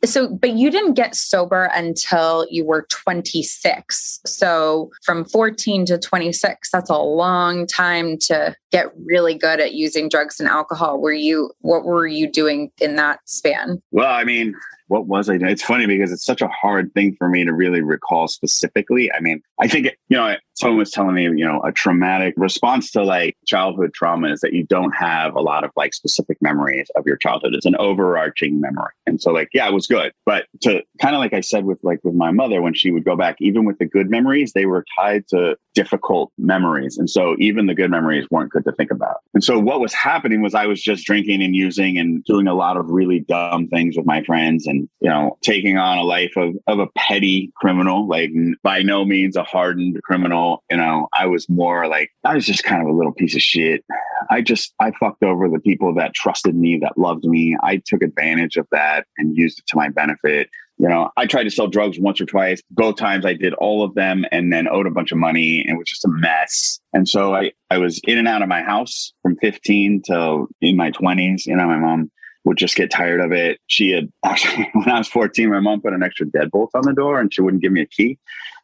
So, 0.04 0.28
but 0.30 0.52
you 0.52 0.71
didn't 0.71 0.93
get 0.93 1.15
sober 1.15 1.69
until 1.74 2.47
you 2.50 2.65
were 2.65 2.88
26. 2.89 4.19
So 4.26 4.89
from 5.04 5.26
14 5.26 5.86
to 5.88 5.97
26, 5.97 6.69
that's 6.71 6.89
a 6.89 6.97
long 6.97 7.67
time 7.67 8.17
to 8.19 8.56
get 8.71 8.88
really 9.06 9.36
good 9.36 9.60
at 9.60 9.74
using 9.74 10.10
drugs 10.10 10.39
and 10.39 10.50
alcohol. 10.50 11.00
Were 11.00 11.13
you 11.13 11.52
what 11.62 11.84
were 11.84 12.08
you 12.08 12.30
doing 12.32 12.71
in 12.80 12.95
that 12.95 13.19
span? 13.26 13.82
Well, 13.91 14.12
I 14.12 14.24
mean, 14.24 14.56
what 14.91 15.08
was 15.08 15.30
I 15.30 15.38
doing? 15.38 15.50
It's 15.50 15.63
funny 15.63 15.86
because 15.86 16.12
it's 16.12 16.26
such 16.26 16.41
a 16.41 16.50
hard 16.50 16.93
thing 16.93 17.15
for 17.17 17.30
me 17.30 17.45
to 17.45 17.54
really 17.54 17.82
recall 17.82 18.28
specifically. 18.28 19.10
I 19.10 19.21
mean, 19.21 19.41
I 19.58 19.69
think, 19.69 19.88
you 20.10 20.17
know, 20.17 20.36
someone 20.56 20.80
was 20.80 20.91
telling 20.91 21.15
me, 21.15 21.24
you 21.24 21.45
know, 21.45 21.62
a 21.63 21.71
traumatic 21.71 22.34
response 22.36 22.91
to 22.91 23.02
like 23.02 23.38
childhood 23.47 23.93
trauma 23.93 24.34
is 24.34 24.41
that 24.41 24.52
you 24.52 24.65
don't 24.65 24.91
have 24.91 25.34
a 25.34 25.39
lot 25.39 25.63
of 25.63 25.71
like 25.78 25.93
specific 25.93 26.38
memories 26.41 26.50
of 26.95 27.05
your 27.05 27.17
childhood. 27.17 27.53
It's 27.53 27.65
an 27.65 27.75
overarching 27.77 28.59
memory. 28.59 28.91
And 29.05 29.21
so 29.21 29.31
like, 29.31 29.49
yeah, 29.53 29.67
it 29.67 29.73
was 29.73 29.87
good. 29.87 30.11
But 30.25 30.45
to 30.61 30.81
kind 31.01 31.15
of 31.15 31.19
like 31.19 31.33
I 31.33 31.41
said 31.41 31.65
with 31.65 31.79
like 31.83 31.99
with 32.03 32.15
my 32.15 32.31
mother, 32.31 32.61
when 32.61 32.73
she 32.73 32.91
would 32.91 33.05
go 33.05 33.15
back, 33.15 33.35
even 33.39 33.65
with 33.65 33.77
the 33.77 33.85
good 33.85 34.09
memories, 34.09 34.53
they 34.53 34.65
were 34.65 34.85
tied 34.97 35.27
to 35.29 35.57
difficult 35.73 36.31
memories. 36.37 36.97
And 36.97 37.09
so 37.09 37.35
even 37.39 37.65
the 37.65 37.75
good 37.75 37.91
memories 37.91 38.27
weren't 38.29 38.51
good 38.51 38.65
to 38.65 38.71
think 38.73 38.91
about. 38.91 39.17
And 39.33 39.43
so 39.43 39.57
what 39.59 39.79
was 39.79 39.93
happening 39.93 40.41
was 40.41 40.53
I 40.53 40.65
was 40.65 40.81
just 40.81 41.05
drinking 41.05 41.41
and 41.41 41.55
using 41.55 41.97
and 41.97 42.23
doing 42.25 42.47
a 42.47 42.53
lot 42.53 42.77
of 42.77 42.89
really 42.89 43.21
dumb 43.21 43.67
things 43.67 43.95
with 43.95 44.05
my 44.05 44.23
friends 44.23 44.67
and, 44.67 44.89
you 44.99 45.09
know, 45.09 45.37
taking 45.41 45.77
on 45.77 45.97
a 45.97 46.03
life 46.03 46.33
of, 46.35 46.55
of 46.67 46.79
a 46.79 46.87
petty 46.97 47.51
criminal, 47.55 48.07
like 48.07 48.31
by 48.63 48.81
no 48.81 49.05
means 49.05 49.35
a 49.35 49.43
hardened 49.43 50.01
criminal. 50.03 50.63
You 50.69 50.77
know, 50.77 51.07
I 51.13 51.27
was 51.27 51.47
more 51.49 51.87
like, 51.87 52.11
I 52.25 52.35
was 52.35 52.45
just 52.45 52.63
kind 52.63 52.81
of 52.81 52.87
a 52.87 52.97
little 52.97 53.13
piece 53.13 53.35
of 53.35 53.41
shit. 53.41 53.83
I 54.29 54.41
just, 54.41 54.73
I 54.79 54.91
fucked 54.99 55.23
over 55.23 55.49
the 55.49 55.59
people 55.59 55.93
that 55.95 56.13
trusted 56.41 56.60
me, 56.60 56.80
that 56.82 56.97
loved 56.97 57.23
me. 57.23 57.56
I 57.63 57.82
took 57.86 58.01
advantage 58.01 58.58
of 58.58 58.67
that 58.71 59.06
and 59.17 59.36
used 59.36 59.60
it 59.60 59.65
to 59.67 59.77
my 59.77 59.89
benefit. 59.89 60.49
You 60.77 60.89
know, 60.89 61.10
I 61.15 61.27
tried 61.27 61.43
to 61.43 61.51
sell 61.51 61.67
drugs 61.67 61.99
once 61.99 62.19
or 62.19 62.25
twice. 62.25 62.62
Both 62.71 62.97
times 62.97 63.25
I 63.25 63.34
did 63.34 63.54
all 63.56 63.84
of 63.84 63.93
them 63.93 64.25
and 64.32 64.51
then 64.51 64.67
owed 64.67 64.88
a 64.88 64.91
bunch 64.91 65.12
of 65.12 65.17
money 65.17 65.62
and 65.62 65.75
it 65.75 65.77
was 65.77 65.88
just 65.88 66.06
a 66.06 66.10
mess. 66.10 66.80
And 66.93 67.08
so 67.08 67.36
I, 67.36 67.51
I 67.69 67.77
was 67.77 68.01
in 68.06 68.17
and 68.17 68.27
out 68.27 68.41
of 68.41 68.49
my 68.49 68.63
house 68.63 69.13
from 69.21 69.38
15 69.38 70.01
till 70.01 70.47
in 70.62 70.75
my 70.75 70.91
20s. 70.91 71.45
You 71.45 71.56
know, 71.56 71.67
my 71.67 71.77
mom 71.77 72.12
would 72.45 72.58
just 72.58 72.75
get 72.75 72.89
tired 72.89 73.21
of 73.21 73.32
it. 73.32 73.60
She 73.67 73.91
had 73.91 74.12
actually, 74.25 74.69
when 74.73 74.89
I 74.89 74.97
was 74.97 75.08
14, 75.08 75.49
my 75.49 75.60
mom 75.60 75.82
put 75.82 75.93
an 75.93 76.04
extra 76.04 76.25
deadbolt 76.25 76.69
on 76.73 76.84
the 76.84 76.93
door 76.93 77.19
and 77.19 77.32
she 77.32 77.41
wouldn't 77.41 77.62
give 77.62 77.71
me 77.71 77.82
a 77.82 77.86
key. 77.86 78.17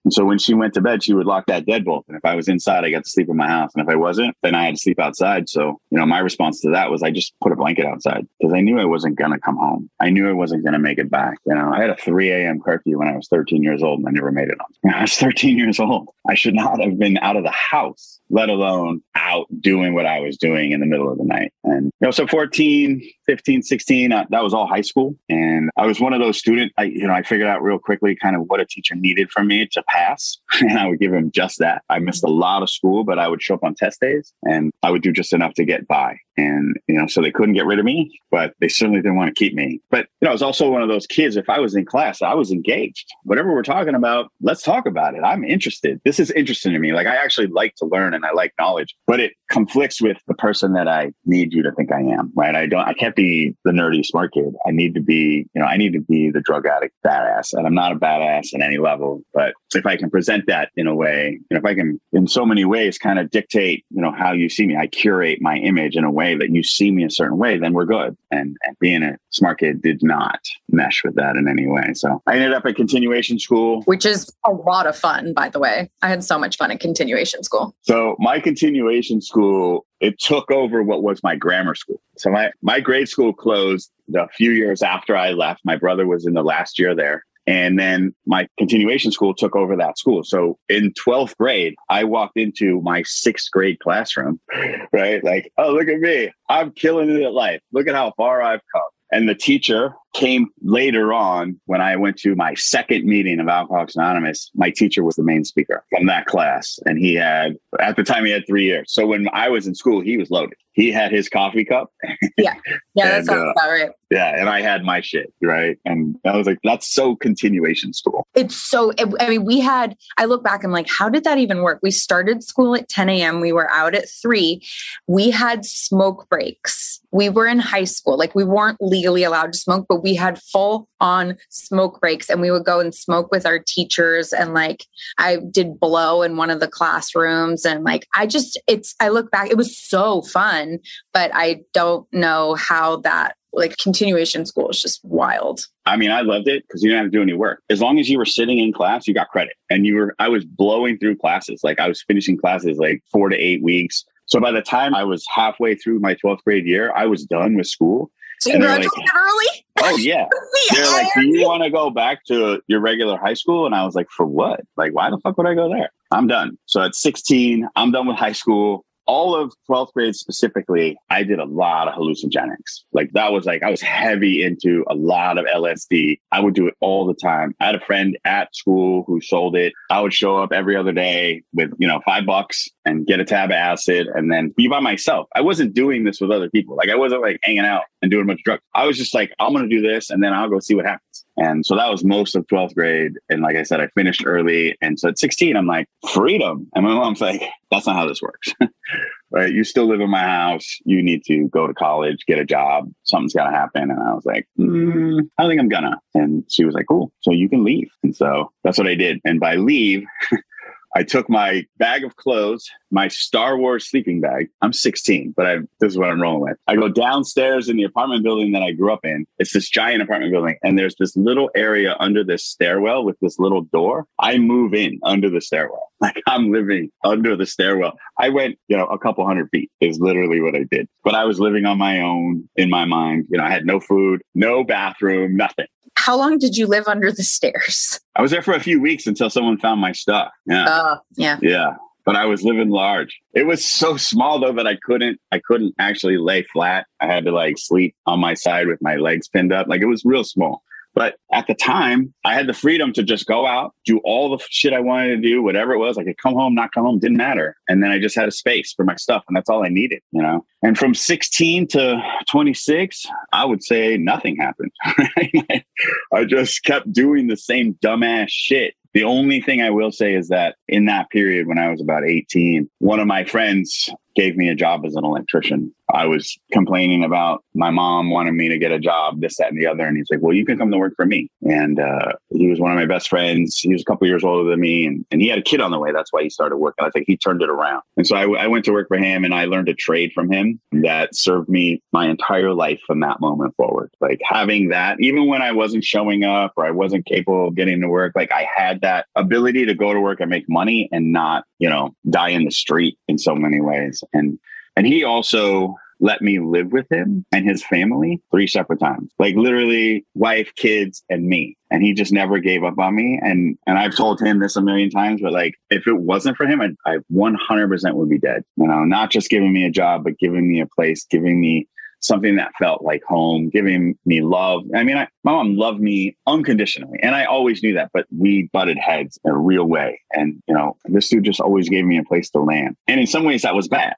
And 0.04 0.14
so 0.14 0.26
when 0.26 0.38
she 0.38 0.54
went 0.54 0.74
to 0.76 0.82
bed, 0.82 1.04
she 1.04 1.14
would 1.14 1.26
lock 1.26 1.46
that 1.48 1.66
deadbolt. 1.66 2.04
And 2.08 2.18
if 2.18 2.26
I 2.26 2.36
was 2.36 2.48
inside, 2.48 2.86
I 2.86 2.92
got 2.92 3.04
to 3.04 3.10
sleep 3.10 3.30
in 3.30 3.36
my 3.36 3.48
house. 3.48 3.72
And 3.76 3.84
if 3.84 3.90
I 3.90 3.96
wasn't, 3.96 4.36
then 4.44 4.56
I 4.56 4.66
had 4.66 4.76
to 4.76 4.82
sleep 4.82 5.00
outside. 5.00 5.50
So, 5.50 5.80
you 5.92 5.98
know, 5.98 6.06
my 6.06 6.20
response 6.20 6.62
to 6.62 6.72
that 6.72 6.90
was 6.90 7.04
I 7.04 7.12
just 7.12 7.34
put 7.42 7.52
a 7.52 7.56
blanket 7.56 7.86
outside 7.86 8.28
because 8.40 8.54
I 8.54 8.62
knew 8.62 8.80
I 8.80 8.86
wasn't 8.86 9.18
going 9.18 9.32
to 9.32 9.40
come 9.40 9.58
home. 9.58 9.90
I 10.00 10.10
knew 10.10 10.30
I 10.30 10.34
wasn't 10.34 10.64
going 10.64 10.74
to 10.74 10.80
make 10.80 10.98
it 10.98 11.10
back. 11.10 11.38
You 11.46 11.56
know, 11.56 11.72
I 11.72 11.82
had 11.82 11.90
a 11.90 11.96
3 11.96 12.32
a.m. 12.32 12.62
curfew 12.62 13.00
when 13.00 13.08
I 13.08 13.16
was 13.16 13.28
13 13.28 13.64
years 13.64 13.84
old 13.84 14.00
and 14.00 14.08
I 14.08 14.12
never 14.12 14.32
made 14.32 14.50
it 14.50 14.60
on. 14.60 14.68
When 14.82 14.94
I 14.94 15.02
was 15.02 15.18
13 15.18 15.58
years 15.58 15.80
old. 15.80 16.08
I 16.30 16.36
should 16.36 16.54
not 16.54 16.80
have 16.82 16.98
been 16.98 17.18
out 17.18 17.36
of 17.36 17.44
the 17.44 17.52
house, 17.52 18.20
let 18.30 18.50
alone 18.50 19.02
out 19.16 19.48
doing 19.60 19.94
what 19.94 20.06
I 20.06 20.20
was 20.20 20.38
doing 20.38 20.72
in 20.72 20.80
the 20.80 20.86
middle 20.86 21.12
of 21.12 21.18
the 21.18 21.24
night. 21.24 21.52
And, 21.64 21.86
you 21.86 21.92
know, 22.02 22.12
so 22.12 22.28
14, 22.28 23.02
15, 23.26 23.62
16, 23.64 24.12
uh, 24.12 24.26
that 24.30 24.44
was 24.44 24.54
all 24.54 24.68
high 24.68 24.82
school. 24.82 25.16
And 25.30 25.70
I 25.78 25.86
was 25.86 26.00
one 26.00 26.14
of 26.14 26.20
those 26.20 26.38
students, 26.38 26.74
I, 26.78 26.84
you 26.84 27.08
know, 27.08 27.14
I 27.14 27.24
figured 27.24 27.48
out 27.48 27.62
real 27.62 27.80
quickly 27.80 28.16
kind 28.16 28.36
of 28.36 28.44
what 28.48 28.60
a 28.60 28.66
teacher 28.66 28.96
needed 28.96 29.32
from 29.32 29.48
me 29.48 29.68
to 29.68 29.84
pass. 29.88 30.38
And 30.60 30.80
I 30.80 30.88
would 30.88 31.00
give 31.00 31.14
him 31.14 31.32
just 31.32 31.60
that. 31.60 31.84
I 31.90 32.00
missed 32.00 32.24
a 32.24 32.30
lot 32.30 32.64
of 32.64 32.70
school, 32.70 33.04
but 33.04 33.20
I 33.20 33.28
would 33.28 33.42
show 33.42 33.54
up 33.54 33.64
on 33.64 33.76
test 33.76 34.02
days 34.02 34.34
and 34.44 34.74
I 34.82 34.90
would 34.90 35.04
do 35.04 35.12
just 35.12 35.32
enough 35.32 35.54
to 35.54 35.66
get 35.66 35.88
by. 35.88 36.18
And, 36.36 36.78
you 36.88 36.96
know, 36.96 37.08
so 37.08 37.22
they 37.22 37.32
couldn't 37.32 37.56
get 37.56 37.66
rid 37.66 37.80
of 37.80 37.86
me, 37.86 38.20
but 38.30 38.54
they 38.60 38.68
certainly 38.68 39.02
didn't 39.02 39.18
want 39.18 39.28
to 39.30 39.34
keep 39.34 39.56
me. 39.56 39.82
But, 39.90 40.08
you 40.22 40.26
know, 40.26 40.30
I 40.30 40.34
was 40.34 40.44
also 40.44 40.70
one 40.70 40.84
of 40.84 40.88
those 40.88 41.08
kids. 41.08 41.36
If 41.36 41.50
I 41.50 41.60
was 41.60 41.76
in 41.76 41.86
class, 41.86 42.22
I 42.22 42.36
was 42.36 42.52
engaged. 42.52 43.08
Whatever 43.24 43.54
we're 43.54 43.64
talking 43.64 43.96
about, 43.96 44.32
let's 44.42 44.62
talk 44.62 44.86
about 44.86 45.16
it. 45.16 45.22
I'm 45.24 45.44
interested. 45.44 46.00
This 46.06 46.20
is 46.20 46.30
interesting 46.32 46.74
to 46.74 46.80
me. 46.80 46.94
Like, 46.94 47.08
I 47.08 47.16
actually 47.16 47.48
like 47.48 47.74
to 47.76 47.86
learn 47.86 48.14
and 48.14 48.24
I 48.26 48.34
like 48.34 48.54
knowledge, 48.60 48.96
but 49.08 49.20
it 49.20 49.34
conflicts 49.50 50.02
with 50.02 50.18
the 50.28 50.36
person 50.36 50.74
that 50.74 50.88
I 50.88 51.12
need 51.26 51.54
you 51.54 51.64
to 51.64 51.72
think 51.72 51.92
I 51.92 52.02
am, 52.02 52.32
right? 52.36 52.56
I 52.56 52.68
don't, 52.68 52.88
I 52.88 52.94
can't 52.94 53.16
be 53.16 53.56
the 53.66 53.72
nerdy 53.72 54.06
smart 54.06 54.34
kid. 54.34 54.54
I 54.68 54.72
need 54.72 54.94
to 54.94 55.02
be, 55.02 55.48
you 55.56 55.62
know, 55.62 55.66
I 55.66 55.78
need 55.78 55.94
to 55.94 56.02
be 56.02 56.30
the 56.30 56.42
drug 56.42 56.68
addict 56.68 56.94
badass. 57.06 57.54
And 57.54 57.66
I'm 57.66 57.74
not 57.74 57.94
a 57.94 57.96
badass 57.96 58.54
at 58.54 58.62
any 58.62 58.78
level, 58.78 59.22
but 59.34 59.54
if 59.78 59.86
I 59.86 59.96
can 59.96 60.10
present 60.10 60.46
that 60.48 60.72
in 60.76 60.88
a 60.88 60.96
way, 60.96 61.40
you 61.40 61.46
know, 61.52 61.60
if 61.60 61.66
I 61.66 61.76
can 61.76 62.00
in 62.12 62.28
so 62.28 62.46
many 62.46 62.66
ways 62.66 62.98
kind 62.98 63.20
of 63.20 63.30
dictate, 63.30 63.86
you 63.90 64.02
know, 64.02 64.12
how 64.12 64.34
you 64.34 64.50
see 64.50 64.66
me, 64.68 64.76
I 64.76 64.88
curate 64.88 65.42
my 65.42 65.58
image 65.58 65.96
in 65.96 66.04
a 66.04 66.12
way 66.12 66.36
that 66.36 66.50
you 66.50 66.64
see 66.64 66.92
me 66.92 67.04
a 67.04 67.10
certain 67.10 67.38
way, 67.38 67.58
then 67.58 67.74
we're 67.74 67.86
good. 67.86 68.18
And, 68.32 68.58
and 68.64 68.78
being 68.80 69.04
a 69.04 69.18
smart 69.30 69.60
kid 69.60 69.82
did 69.82 70.04
not 70.04 70.40
mesh 70.70 71.04
with 71.04 71.16
that 71.16 71.36
in 71.36 71.48
any 71.48 71.68
way. 71.68 71.94
So 71.94 72.22
I 72.28 72.36
ended 72.36 72.54
up 72.54 72.66
at 72.66 72.76
continuation 72.76 73.40
school, 73.40 73.84
which 73.84 74.06
is 74.06 74.32
a 74.46 74.52
lot 74.52 74.88
of 74.88 74.98
fun, 74.98 75.34
by 75.34 75.50
the 75.50 75.60
way. 75.60 75.90
I 76.02 76.10
had 76.10 76.24
so 76.24 76.38
much 76.38 76.58
fun 76.58 76.72
at 76.72 76.80
continuation 76.80 77.44
school. 77.44 77.76
So 77.82 78.16
my 78.20 78.40
continuation 78.40 79.22
school, 79.22 79.86
it 80.00 80.20
took 80.20 80.52
over 80.52 80.84
what 80.84 81.04
was 81.04 81.24
my 81.24 81.36
grammar 81.36 81.76
school. 81.76 82.02
So 82.18 82.30
my, 82.30 82.52
my 82.62 82.80
grade 82.80 83.10
school 83.10 83.34
closed 83.34 83.92
a 84.16 84.28
few 84.30 84.52
years 84.52 84.82
after 84.82 85.16
I 85.16 85.32
left. 85.32 85.62
My 85.64 85.76
brother 85.76 86.08
was 86.08 86.26
in 86.26 86.34
the 86.34 86.44
last 86.44 86.80
year 86.80 86.96
there. 86.96 87.26
And 87.48 87.80
then 87.80 88.14
my 88.26 88.48
continuation 88.60 89.12
school 89.12 89.34
took 89.34 89.56
over 89.56 89.78
that 89.78 89.98
school. 89.98 90.24
So 90.24 90.60
in 90.68 90.94
12th 90.94 91.36
grade, 91.38 91.76
I 91.90 92.04
walked 92.04 92.38
into 92.38 92.82
my 92.82 93.04
sixth 93.04 93.50
grade 93.52 93.80
classroom, 93.80 94.40
right? 94.92 95.24
Like, 95.24 95.52
oh, 95.58 95.72
look 95.72 95.88
at 95.88 96.00
me. 96.00 96.30
I'm 96.50 96.72
killing 96.74 97.10
it 97.10 97.24
at 97.24 97.32
life. 97.32 97.62
Look 97.72 97.88
at 97.88 97.96
how 97.96 98.14
far 98.18 98.42
I've 98.42 98.62
come. 98.74 98.82
And 99.12 99.30
the 99.30 99.36
teacher 99.36 99.96
came 100.14 100.48
later 100.62 101.14
on 101.14 101.60
when 101.66 101.82
I 101.82 101.96
went 101.96 102.18
to 102.20 102.36
my 102.36 102.54
second 102.56 103.06
meeting 103.06 103.40
of 103.40 103.48
Alcoholics 103.48 103.96
Anonymous. 103.96 104.50
My 104.56 104.72
teacher 104.72 105.04
was 105.04 105.16
the 105.16 105.24
main 105.24 105.44
speaker 105.44 105.84
from 105.90 106.08
that 106.08 106.26
class. 106.26 106.80
And 106.86 106.98
he 106.98 107.16
had, 107.16 107.56
at 107.80 107.96
the 107.96 108.04
time, 108.04 108.26
he 108.26 108.32
had 108.32 108.44
three 108.48 108.66
years. 108.66 108.92
So 108.92 109.06
when 109.06 109.28
I 109.34 109.50
was 109.50 109.68
in 109.68 109.76
school, 109.76 110.02
he 110.02 110.18
was 110.18 110.32
loaded. 110.32 110.58
He 110.78 110.92
had 110.92 111.12
his 111.12 111.28
coffee 111.28 111.66
cup. 111.66 111.92
Yeah. 112.40 112.54
Yeah, 112.94 113.10
that 113.10 113.26
sounds 113.26 113.40
uh, 113.40 113.52
about 113.52 113.68
right. 113.68 113.90
Yeah. 114.12 114.40
And 114.40 114.48
I 114.48 114.62
had 114.62 114.84
my 114.84 115.02
shit. 115.02 115.34
Right. 115.42 115.78
And 115.86 116.16
I 116.24 116.38
was 116.38 116.46
like, 116.46 116.60
that's 116.64 116.88
so 116.94 117.16
continuation 117.16 117.94
school. 117.94 118.28
It's 118.36 118.56
so, 118.56 118.94
I 119.20 119.30
mean, 119.30 119.44
we 119.44 119.60
had, 119.60 119.96
I 120.18 120.26
look 120.26 120.44
back 120.44 120.64
and 120.64 120.72
like, 120.72 120.88
how 120.88 121.10
did 121.10 121.24
that 121.24 121.40
even 121.40 121.64
work? 121.64 121.80
We 121.82 121.90
started 121.90 122.44
school 122.44 122.76
at 122.76 122.90
10 122.90 123.10
a.m., 123.10 123.40
we 123.40 123.52
were 123.52 123.70
out 123.72 123.96
at 123.96 124.08
three. 124.08 124.64
We 125.08 125.32
had 125.32 125.66
smoke 125.66 126.30
breaks. 126.30 127.02
We 127.12 127.30
were 127.30 127.48
in 127.48 127.58
high 127.58 127.86
school. 127.86 128.16
Like, 128.16 128.36
we 128.36 128.44
weren't 128.44 128.78
legally 128.80 129.24
allowed 129.24 129.54
to 129.54 129.58
smoke, 129.58 129.88
but 129.90 129.97
we 129.98 130.16
had 130.16 130.42
full 130.42 130.88
on 131.00 131.38
smoke 131.50 132.00
breaks 132.00 132.30
and 132.30 132.42
we 132.42 132.52
would 132.52 132.66
go 132.66 132.80
and 132.80 132.94
smoke 132.94 133.32
with 133.32 133.46
our 133.46 133.60
teachers 133.60 134.34
and 134.34 134.54
like 134.54 134.86
I 135.18 135.38
did 135.52 135.80
blow 135.80 136.22
in 136.22 136.38
one 136.38 136.50
of 136.50 136.60
the 136.60 136.68
classrooms 136.68 137.66
and 137.66 137.84
like 137.84 138.08
I 138.16 138.28
just 138.28 138.60
it's 138.68 138.96
I 139.00 139.10
look 139.10 139.32
back 139.32 139.50
it 139.50 139.58
was 139.58 139.78
so 139.78 140.22
fun 140.22 140.80
but 141.14 141.32
I 141.34 141.62
don't 141.74 142.08
know 142.12 142.56
how 142.56 142.98
that 142.98 143.36
like 143.54 143.78
continuation 143.78 144.46
school 144.46 144.70
is 144.70 144.82
just 144.82 145.04
wild. 145.04 145.66
I 145.86 145.98
mean, 145.98 146.12
I 146.12 146.22
loved 146.22 146.48
it 146.48 146.64
because 146.68 146.84
you 146.84 146.90
didn't 146.90 147.06
have 147.06 147.12
to 147.12 147.18
do 147.18 147.22
any 147.22 147.34
work. 147.34 147.64
As 147.70 147.82
long 147.82 148.00
as 148.00 148.10
you 148.10 148.18
were 148.18 148.26
sitting 148.26 148.60
in 148.60 148.72
class, 148.72 149.08
you 149.08 149.14
got 149.14 149.30
credit. 149.30 149.54
And 149.70 149.86
you 149.86 149.96
were, 149.96 150.16
I 150.20 150.30
was 150.30 150.46
blowing 150.46 150.98
through 150.98 151.18
classes. 151.18 151.62
Like 151.64 151.80
I 151.80 151.88
was 151.88 152.04
finishing 152.04 152.38
classes 152.38 152.78
like 152.78 153.02
four 153.12 153.30
to 153.30 153.36
eight 153.36 153.64
weeks. 153.64 154.06
So 154.28 154.40
by 154.40 154.52
the 154.52 154.62
time 154.62 154.94
I 154.94 155.04
was 155.04 155.26
halfway 155.34 155.76
through 155.76 156.00
my 156.00 156.16
12th 156.16 156.44
grade 156.44 156.66
year, 156.66 156.94
I 156.96 157.06
was 157.06 157.26
done 157.26 157.56
with 157.56 157.68
school. 157.68 158.12
So 158.40 158.52
you 158.52 158.60
graduated 158.60 158.92
like, 158.98 159.06
early? 159.16 159.66
Oh 159.80 159.98
yeah. 159.98 160.28
They're 160.74 160.92
like, 160.92 161.08
do 161.16 161.28
you 161.28 161.46
want 161.46 161.64
to 161.64 161.70
go 161.70 161.90
back 161.90 162.26
to 162.26 162.62
your 162.68 162.80
regular 162.80 163.18
high 163.18 163.34
school? 163.34 163.66
And 163.66 163.74
I 163.74 163.84
was 163.84 163.96
like, 163.96 164.10
for 164.10 164.26
what? 164.26 164.62
Like, 164.76 164.94
why 164.94 165.10
the 165.10 165.18
fuck 165.20 165.38
would 165.38 165.48
I 165.48 165.56
go 165.56 165.70
there? 165.70 165.92
I'm 166.12 166.28
done. 166.28 166.58
So 166.66 166.82
at 166.82 166.96
16, 166.96 167.68
I'm 167.76 167.92
done 167.92 168.08
with 168.08 168.18
high 168.18 168.32
school 168.32 168.86
all 169.08 169.36
of 169.36 169.54
12th 169.70 169.94
grade 169.94 170.16
specifically, 170.16 170.98
I 171.10 171.24
did 171.24 171.40
a 171.40 171.46
lot 171.46 171.88
of 171.88 171.96
hallucinogenics. 171.96 172.84
Like 172.94 173.12
that 173.14 173.32
was 173.32 173.46
like, 173.46 173.64
I 173.64 173.72
was 173.72 173.82
heavy 173.82 174.44
into 174.44 174.86
a 174.90 174.96
lot 174.96 175.38
of 175.38 175.46
LSD. 175.46 176.20
I 176.32 176.40
would 176.40 176.54
do 176.54 176.68
it 176.68 176.76
all 176.82 177.06
the 177.06 177.14
time. 177.14 177.56
I 177.60 177.68
had 177.68 177.76
a 177.76 177.86
friend 177.86 178.18
at 178.26 178.56
school 178.56 179.04
who 179.08 179.22
sold 179.22 179.56
it. 179.56 179.74
I 179.90 180.02
would 180.02 180.14
show 180.14 180.38
up 180.38 180.52
every 180.52 180.76
other 180.76 180.92
day 180.92 181.44
with, 181.54 181.72
you 181.78 181.88
know, 181.88 182.02
five 182.06 182.26
bucks 182.26 182.68
and 182.86 183.08
get 183.08 183.20
a 183.20 183.26
tab 183.26 183.50
of 183.50 183.56
acid 183.56 184.08
and 184.08 184.32
then 184.32 184.50
be 184.56 184.68
by 184.68 184.80
myself. 184.80 185.28
I 185.36 185.42
wasn't 185.42 185.74
doing 185.74 186.04
this 186.04 186.22
with 186.22 186.32
other 186.32 186.50
people. 186.50 186.76
Like 186.76 186.90
I 186.90 186.96
wasn't 186.96 187.22
like 187.22 187.40
hanging 187.44 187.66
out 187.66 187.84
and 188.02 188.12
doing 188.12 188.30
of 188.30 188.38
drugs. 188.44 188.62
I 188.76 188.86
was 188.86 188.98
just 188.98 189.14
like, 189.14 189.34
I'm 189.40 189.54
going 189.54 189.68
to 189.68 189.76
do 189.76 189.82
this 189.82 190.10
and 190.10 190.24
then 190.24 190.34
I'll 190.34 190.50
go 190.50 190.60
see 190.60 190.76
what 190.76 190.86
happens. 190.86 191.26
And 191.38 191.66
so 191.66 191.76
that 191.76 191.90
was 191.90 192.04
most 192.04 192.36
of 192.36 192.48
12th 192.48 192.74
grade. 192.74 193.14
And 193.30 193.42
like 193.42 193.56
I 193.56 193.64
said, 193.64 193.80
I 193.80 193.88
finished 193.88 194.24
early. 194.26 194.76
And 194.82 195.00
so 195.00 195.10
at 195.10 195.20
16, 195.20 195.56
I'm 195.56 195.68
like, 195.68 195.88
freedom. 196.12 196.68
And 196.74 196.84
my 196.84 196.94
mom's 196.94 197.22
like, 197.22 197.42
that's 197.70 197.86
not 197.86 197.96
how 197.96 198.08
this 198.08 198.22
works. 198.22 198.54
right? 199.32 199.52
You 199.52 199.64
still 199.64 199.88
live 199.88 200.02
in 200.02 200.10
my 200.10 200.24
house. 200.24 200.78
You 200.86 201.04
need 201.04 201.24
to 201.26 201.48
go 201.50 201.68
to 201.68 201.74
college, 201.74 202.26
get 202.28 202.40
a 202.40 202.46
job. 202.46 202.92
Something's 203.04 203.34
got 203.34 203.50
to 203.50 203.56
happen. 203.56 203.92
And 203.92 204.02
I 204.02 204.14
was 204.14 204.26
like, 204.26 204.48
mm, 204.60 205.20
I 205.38 205.48
think 205.48 205.60
I'm 205.60 205.70
gonna. 205.70 206.00
And 206.14 206.44
she 206.50 206.66
was 206.66 206.74
like, 206.74 206.88
cool. 206.88 207.12
So 207.22 207.32
you 207.32 207.50
can 207.50 207.64
leave. 207.64 207.90
And 208.04 208.16
so 208.16 208.52
that's 208.64 208.78
what 208.78 208.88
I 208.88 208.96
did. 208.96 209.20
And 209.24 209.40
by 209.40 209.56
leave, 209.56 210.06
I 210.96 211.04
took 211.04 211.30
my 211.30 211.66
bag 211.78 212.04
of 212.04 212.16
clothes, 212.16 212.70
my 212.92 213.08
Star 213.08 213.58
Wars 213.58 213.90
sleeping 213.90 214.22
bag. 214.22 214.50
I'm 214.62 214.74
16, 214.74 215.34
but 215.36 215.46
I, 215.46 215.58
this 215.80 215.92
is 215.92 215.98
what 215.98 216.10
I'm 216.10 216.22
rolling 216.22 216.42
with. 216.42 216.58
I 216.68 216.76
go 216.76 216.90
downstairs 216.90 217.70
in 217.70 217.78
the 217.78 217.84
apartment 217.84 218.24
building 218.24 218.52
that 218.54 218.64
I 218.64 218.72
grew 218.72 218.92
up 218.92 219.06
in. 219.06 219.26
It's 219.40 219.54
this 219.54 219.70
giant 219.70 220.02
apartment 220.02 220.32
building, 220.32 220.58
and 220.64 220.78
there's 220.78 220.96
this 221.00 221.16
little 221.16 221.50
area 221.56 221.96
under 222.00 222.24
this 222.24 222.46
stairwell 222.46 223.04
with 223.04 223.18
this 223.22 223.40
little 223.40 223.62
door. 223.62 224.06
I 224.20 224.38
move 224.38 224.74
in 224.74 225.00
under 225.04 225.30
the 225.30 225.42
stairwell. 225.42 225.84
Like 226.00 226.22
I'm 226.28 226.52
living 226.52 226.92
under 227.04 227.36
the 227.36 227.48
stairwell. 227.48 227.98
I 228.20 228.30
went, 228.30 228.60
you 228.68 228.78
know, 228.78 228.86
a 228.86 229.00
couple 229.00 229.26
hundred 229.26 229.50
feet 229.50 229.72
is 229.82 230.00
literally 230.00 230.40
what 230.40 230.54
I 230.54 230.64
did. 230.70 230.88
But 231.04 231.16
I 231.16 231.26
was 231.26 231.40
living 231.40 231.66
on 231.66 231.80
my 231.80 232.00
own 232.00 232.48
in 232.56 232.70
my 232.70 232.86
mind. 232.86 233.26
You 233.32 233.40
know, 233.40 233.44
I 233.44 233.50
had 233.50 233.66
no 233.66 233.80
food, 233.80 234.22
no 234.36 234.64
bathroom, 234.64 235.36
nothing 235.36 235.66
how 236.08 236.16
long 236.16 236.38
did 236.38 236.56
you 236.56 236.68
live 236.68 236.88
under 236.88 237.12
the 237.12 237.24
stairs? 237.24 238.00
I 238.16 238.22
was 238.22 238.32
there 238.32 238.42
for 238.42 238.54
a 238.54 238.62
few 238.62 238.80
weeks 238.80 239.08
until 239.08 239.30
someone 239.30 239.58
found 239.58 239.82
my 239.82 239.92
stuff. 239.92 240.32
Yeah. 240.46 240.64
Uh, 240.64 240.98
yeah. 241.18 241.38
Yeah. 241.42 241.74
But 242.08 242.16
I 242.16 242.26
was 242.26 242.42
living 242.42 242.70
large. 242.70 243.20
It 243.34 243.46
was 243.46 243.66
so 243.66 243.98
small 243.98 244.40
though 244.40 244.54
that 244.54 244.66
I 244.66 244.78
couldn't 244.82 245.20
I 245.34 245.42
couldn't 245.46 245.76
actually 245.78 246.18
lay 246.18 246.44
flat. 246.44 246.88
I 247.02 247.06
had 247.06 247.26
to 247.26 247.32
like 247.34 247.58
sleep 247.58 247.98
on 248.06 248.22
my 248.22 248.34
side 248.34 248.68
with 248.68 248.82
my 248.82 248.96
legs 248.96 249.28
pinned 249.28 249.52
up. 249.52 249.68
Like 249.68 249.82
it 249.82 249.88
was 249.88 250.06
real 250.06 250.24
small. 250.24 250.64
But 250.98 251.18
at 251.32 251.46
the 251.46 251.54
time, 251.54 252.12
I 252.26 252.34
had 252.34 252.48
the 252.48 252.56
freedom 252.56 252.92
to 252.94 253.04
just 253.04 253.28
go 253.28 253.46
out, 253.46 253.76
do 253.86 254.00
all 254.04 254.36
the 254.36 254.44
shit 254.50 254.74
I 254.74 254.80
wanted 254.80 255.10
to 255.10 255.22
do, 255.22 255.44
whatever 255.44 255.74
it 255.74 255.78
was. 255.78 255.96
I 255.96 256.04
could 256.04 256.18
come 256.18 256.34
home, 256.34 256.56
not 256.56 256.72
come 256.72 256.86
home, 256.86 256.98
didn't 256.98 257.18
matter. 257.18 257.56
And 257.70 257.84
then 257.84 257.92
I 257.92 258.00
just 258.00 258.16
had 258.16 258.28
a 258.28 258.32
space 258.32 258.74
for 258.74 258.84
my 258.84 258.96
stuff, 258.96 259.24
and 259.28 259.38
that's 259.38 259.48
all 259.48 259.64
I 259.64 259.70
needed, 259.70 260.02
you 260.12 260.24
know. 260.24 260.44
And 260.64 260.76
from 260.76 260.96
16 260.96 261.68
to 261.68 262.02
26, 262.28 263.06
I 263.32 263.46
would 263.46 263.64
say 263.64 263.96
nothing 263.98 264.38
happened. 264.38 264.72
I 266.12 266.26
just 266.26 266.64
kept 266.64 266.92
doing 266.92 267.28
the 267.28 267.38
same 267.38 267.76
dumbass 267.76 268.30
shit 268.30 268.74
the 268.98 269.04
only 269.04 269.42
thing 269.42 269.62
I 269.62 269.70
will 269.70 269.92
say 269.92 270.16
is 270.16 270.30
that 270.30 270.56
in 270.68 270.86
that 270.86 271.12
period 271.12 271.46
when 271.46 271.60
I 271.60 271.70
was 271.70 271.80
about 271.80 272.04
18, 272.04 272.68
one 272.80 273.00
of 273.00 273.06
my 273.06 273.26
friends 273.26 273.92
gave 274.16 274.36
me 274.36 274.50
a 274.50 274.56
job 274.56 274.86
as 274.88 274.96
an 274.96 275.06
electrician. 275.06 275.72
I 275.94 276.06
was 276.06 276.38
complaining 276.52 277.04
about 277.04 277.44
my 277.56 277.70
mom 277.70 278.10
wanting 278.10 278.36
me 278.36 278.50
to 278.50 278.58
get 278.58 278.72
a 278.72 278.80
job, 278.80 279.22
this, 279.22 279.38
that, 279.38 279.52
and 279.52 279.62
the 279.62 279.68
other. 279.68 279.86
And 279.86 279.96
he's 279.96 280.08
like, 280.12 280.22
well, 280.22 280.34
you 280.34 280.46
can 280.46 280.58
come 280.58 280.70
to 280.72 280.78
work 280.78 280.94
for 280.96 281.06
me. 281.06 281.30
And 281.44 281.80
uh, 281.80 282.14
he 282.30 282.48
was 282.48 282.60
one 282.60 282.72
of 282.72 282.78
my 282.78 282.86
best 282.86 283.10
friends. 283.10 283.58
He 283.60 283.72
was 283.72 283.82
a 283.82 283.86
couple 283.86 284.08
years 284.08 284.24
older 284.24 284.50
than 284.50 284.60
me. 284.60 284.86
And, 284.86 285.06
and 285.12 285.22
he 285.22 285.30
had 285.30 285.40
a 285.40 285.44
kid 285.44 285.62
on 285.62 285.72
the 285.72 285.80
way. 285.80 285.92
That's 285.94 286.12
why 286.12 286.24
he 286.24 286.30
started 286.30 286.58
working. 286.58 286.86
I 286.86 286.90
think 286.90 287.06
he 287.08 287.16
turned 287.16 287.42
it 287.42 287.50
around. 287.50 287.84
And 287.96 288.06
so 288.06 288.18
I, 288.18 288.44
I 288.44 288.48
went 288.48 288.66
to 288.66 288.74
work 288.74 288.90
for 288.90 288.98
him 288.98 289.24
and 289.24 289.34
I 289.34 289.46
learned 289.46 289.70
a 289.70 289.74
trade 289.74 290.12
from 290.14 290.32
him 290.32 290.60
that 290.74 291.16
served 291.16 291.48
me 291.48 291.82
my 291.94 292.08
entire 292.10 292.54
life 292.54 292.82
from 292.86 293.00
that 293.00 293.22
moment 293.22 293.56
forward. 293.56 293.90
Like 294.02 294.20
having 294.24 294.70
that, 294.70 294.98
even 295.00 295.28
when 295.28 295.42
I 295.42 295.54
wasn't 295.54 295.86
showing 295.86 296.24
up 296.26 296.54
or 296.58 296.66
I 296.66 296.72
wasn't 296.72 297.06
capable 297.06 297.48
of 297.48 297.56
getting 297.56 297.80
to 297.82 297.88
work, 297.88 298.12
like 298.16 298.32
I 298.32 298.46
had 298.54 298.82
that 298.82 299.06
ability 299.16 299.66
to 299.66 299.74
go 299.74 299.94
to 299.94 300.02
work 300.02 300.20
and 300.20 300.30
make 300.30 300.50
money 300.50 300.90
and 300.92 301.14
not, 301.14 301.46
you 301.60 301.70
know, 301.70 301.96
die 302.10 302.30
in 302.30 302.44
the 302.44 302.52
street 302.52 302.98
in 303.08 303.18
so 303.18 303.36
many 303.36 303.62
ways. 303.62 304.04
And 304.12 304.38
and 304.78 304.86
he 304.86 305.04
also 305.04 305.76
let 306.00 306.22
me 306.22 306.40
live 306.40 306.72
with 306.72 306.86
him 306.92 307.26
and 307.32 307.50
his 307.50 307.64
family 307.64 308.22
three 308.30 308.46
separate 308.46 308.80
times. 308.80 309.12
Like 309.18 309.34
literally 309.36 310.06
wife, 310.14 310.54
kids, 310.56 311.04
and 311.10 311.28
me. 311.28 311.58
And 311.72 311.82
he 311.82 311.94
just 311.94 312.14
never 312.14 312.38
gave 312.38 312.64
up 312.64 312.78
on 312.78 312.96
me. 312.96 313.20
And 313.24 313.58
and 313.66 313.80
I've 313.80 313.96
told 313.96 314.22
him 314.22 314.40
this 314.40 314.56
a 314.56 314.62
million 314.62 314.92
times, 314.92 315.22
but 315.22 315.34
like 315.34 315.56
if 315.72 315.88
it 315.88 315.98
wasn't 315.98 316.38
for 316.38 316.46
him, 316.46 316.62
I, 316.62 316.70
I 316.86 316.98
100% 317.12 317.94
would 317.96 318.10
be 318.10 318.20
dead. 318.20 318.44
You 318.56 318.68
know, 318.68 318.84
not 318.84 319.10
just 319.10 319.32
giving 319.32 319.52
me 319.52 319.66
a 319.66 319.72
job, 319.72 320.04
but 320.04 320.20
giving 320.20 320.48
me 320.48 320.62
a 320.62 320.68
place, 320.68 321.06
giving 321.10 321.42
me 321.42 321.68
something 322.00 322.36
that 322.36 322.52
felt 322.58 322.84
like 322.84 323.04
home, 323.04 323.50
giving 323.50 323.98
me 324.06 324.22
love. 324.22 324.64
I 324.76 324.84
mean, 324.84 324.98
I, 324.98 325.08
my 325.24 325.32
mom 325.32 325.58
loved 325.58 325.80
me 325.80 326.16
unconditionally, 326.26 327.00
and 327.02 327.16
I 327.16 327.26
always 327.26 327.62
knew 327.64 327.74
that, 327.74 327.92
but 327.94 328.06
we 328.16 328.50
butted 328.54 328.78
heads 328.78 329.20
in 329.24 329.32
a 329.32 329.38
real 329.38 329.66
way. 329.66 330.00
And, 330.14 330.42
you 330.48 330.54
know, 330.54 330.78
this 330.86 331.10
dude 331.10 331.24
just 331.24 331.40
always 331.40 331.70
gave 331.70 331.86
me 331.86 331.98
a 331.98 332.04
place 332.04 332.30
to 332.32 332.40
land. 332.40 332.76
And 332.88 333.00
in 333.00 333.08
some 333.08 333.24
ways, 333.24 333.42
that 333.42 333.56
was 333.56 333.68
bad. 333.68 333.96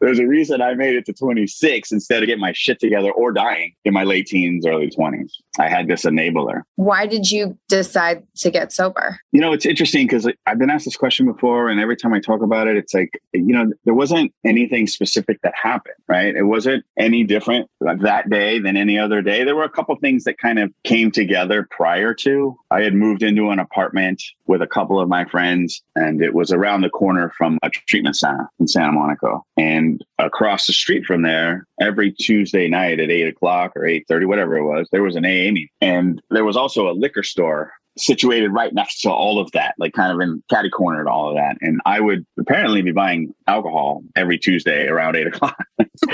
There's 0.00 0.18
a 0.18 0.26
reason 0.26 0.60
I 0.60 0.74
made 0.74 0.94
it 0.94 1.06
to 1.06 1.12
26 1.12 1.92
instead 1.92 2.22
of 2.22 2.26
getting 2.26 2.40
my 2.40 2.52
shit 2.52 2.80
together 2.80 3.10
or 3.10 3.32
dying 3.32 3.74
in 3.84 3.94
my 3.94 4.04
late 4.04 4.26
teens, 4.26 4.66
early 4.66 4.90
20s. 4.90 5.30
I 5.58 5.68
had 5.68 5.88
this 5.88 6.04
enabler. 6.04 6.62
Why 6.76 7.06
did 7.06 7.30
you 7.30 7.58
decide 7.68 8.24
to 8.36 8.50
get 8.50 8.72
sober? 8.72 9.18
You 9.32 9.40
know, 9.40 9.52
it's 9.52 9.66
interesting 9.66 10.06
because 10.06 10.28
I've 10.46 10.58
been 10.58 10.70
asked 10.70 10.84
this 10.84 10.96
question 10.96 11.26
before, 11.26 11.68
and 11.68 11.80
every 11.80 11.96
time 11.96 12.12
I 12.12 12.20
talk 12.20 12.42
about 12.42 12.68
it, 12.68 12.76
it's 12.76 12.94
like, 12.94 13.20
you 13.32 13.54
know, 13.54 13.72
there 13.84 13.94
wasn't 13.94 14.32
anything 14.44 14.86
specific 14.86 15.40
that 15.42 15.54
happened, 15.60 15.96
right? 16.08 16.33
It 16.36 16.42
wasn't 16.42 16.84
any 16.98 17.24
different 17.24 17.68
that 17.80 18.30
day 18.30 18.58
than 18.58 18.76
any 18.76 18.98
other 18.98 19.22
day. 19.22 19.44
There 19.44 19.56
were 19.56 19.64
a 19.64 19.70
couple 19.70 19.94
things 19.96 20.24
that 20.24 20.38
kind 20.38 20.58
of 20.58 20.72
came 20.84 21.10
together 21.10 21.66
prior 21.70 22.14
to. 22.14 22.56
I 22.70 22.82
had 22.82 22.94
moved 22.94 23.22
into 23.22 23.50
an 23.50 23.58
apartment 23.58 24.22
with 24.46 24.62
a 24.62 24.66
couple 24.66 25.00
of 25.00 25.08
my 25.08 25.24
friends, 25.24 25.82
and 25.94 26.22
it 26.22 26.34
was 26.34 26.52
around 26.52 26.82
the 26.82 26.90
corner 26.90 27.32
from 27.36 27.58
a 27.62 27.70
treatment 27.70 28.16
center 28.16 28.48
in 28.58 28.68
Santa 28.68 28.92
Monica. 28.92 29.40
And 29.56 30.04
across 30.18 30.66
the 30.66 30.72
street 30.72 31.04
from 31.04 31.22
there, 31.22 31.66
every 31.80 32.12
Tuesday 32.12 32.68
night 32.68 33.00
at 33.00 33.10
eight 33.10 33.28
o'clock 33.28 33.72
or 33.76 33.86
eight 33.86 34.04
thirty, 34.08 34.26
whatever 34.26 34.56
it 34.56 34.64
was, 34.64 34.88
there 34.92 35.02
was 35.02 35.16
an 35.16 35.24
AA 35.24 35.50
meeting, 35.52 35.68
and 35.80 36.22
there 36.30 36.44
was 36.44 36.56
also 36.56 36.90
a 36.90 36.92
liquor 36.92 37.22
store 37.22 37.72
situated 37.96 38.48
right 38.48 38.72
next 38.72 39.00
to 39.02 39.10
all 39.10 39.38
of 39.38 39.50
that, 39.52 39.74
like 39.78 39.92
kind 39.92 40.12
of 40.12 40.20
in 40.20 40.42
catty 40.50 40.70
corner 40.70 41.04
to 41.04 41.10
all 41.10 41.28
of 41.28 41.36
that. 41.36 41.56
And 41.60 41.80
I 41.84 42.00
would 42.00 42.26
apparently 42.38 42.82
be 42.82 42.92
buying 42.92 43.34
alcohol 43.46 44.02
every 44.16 44.38
Tuesday 44.38 44.86
around 44.86 45.16
eight 45.16 45.26
o'clock. 45.26 45.64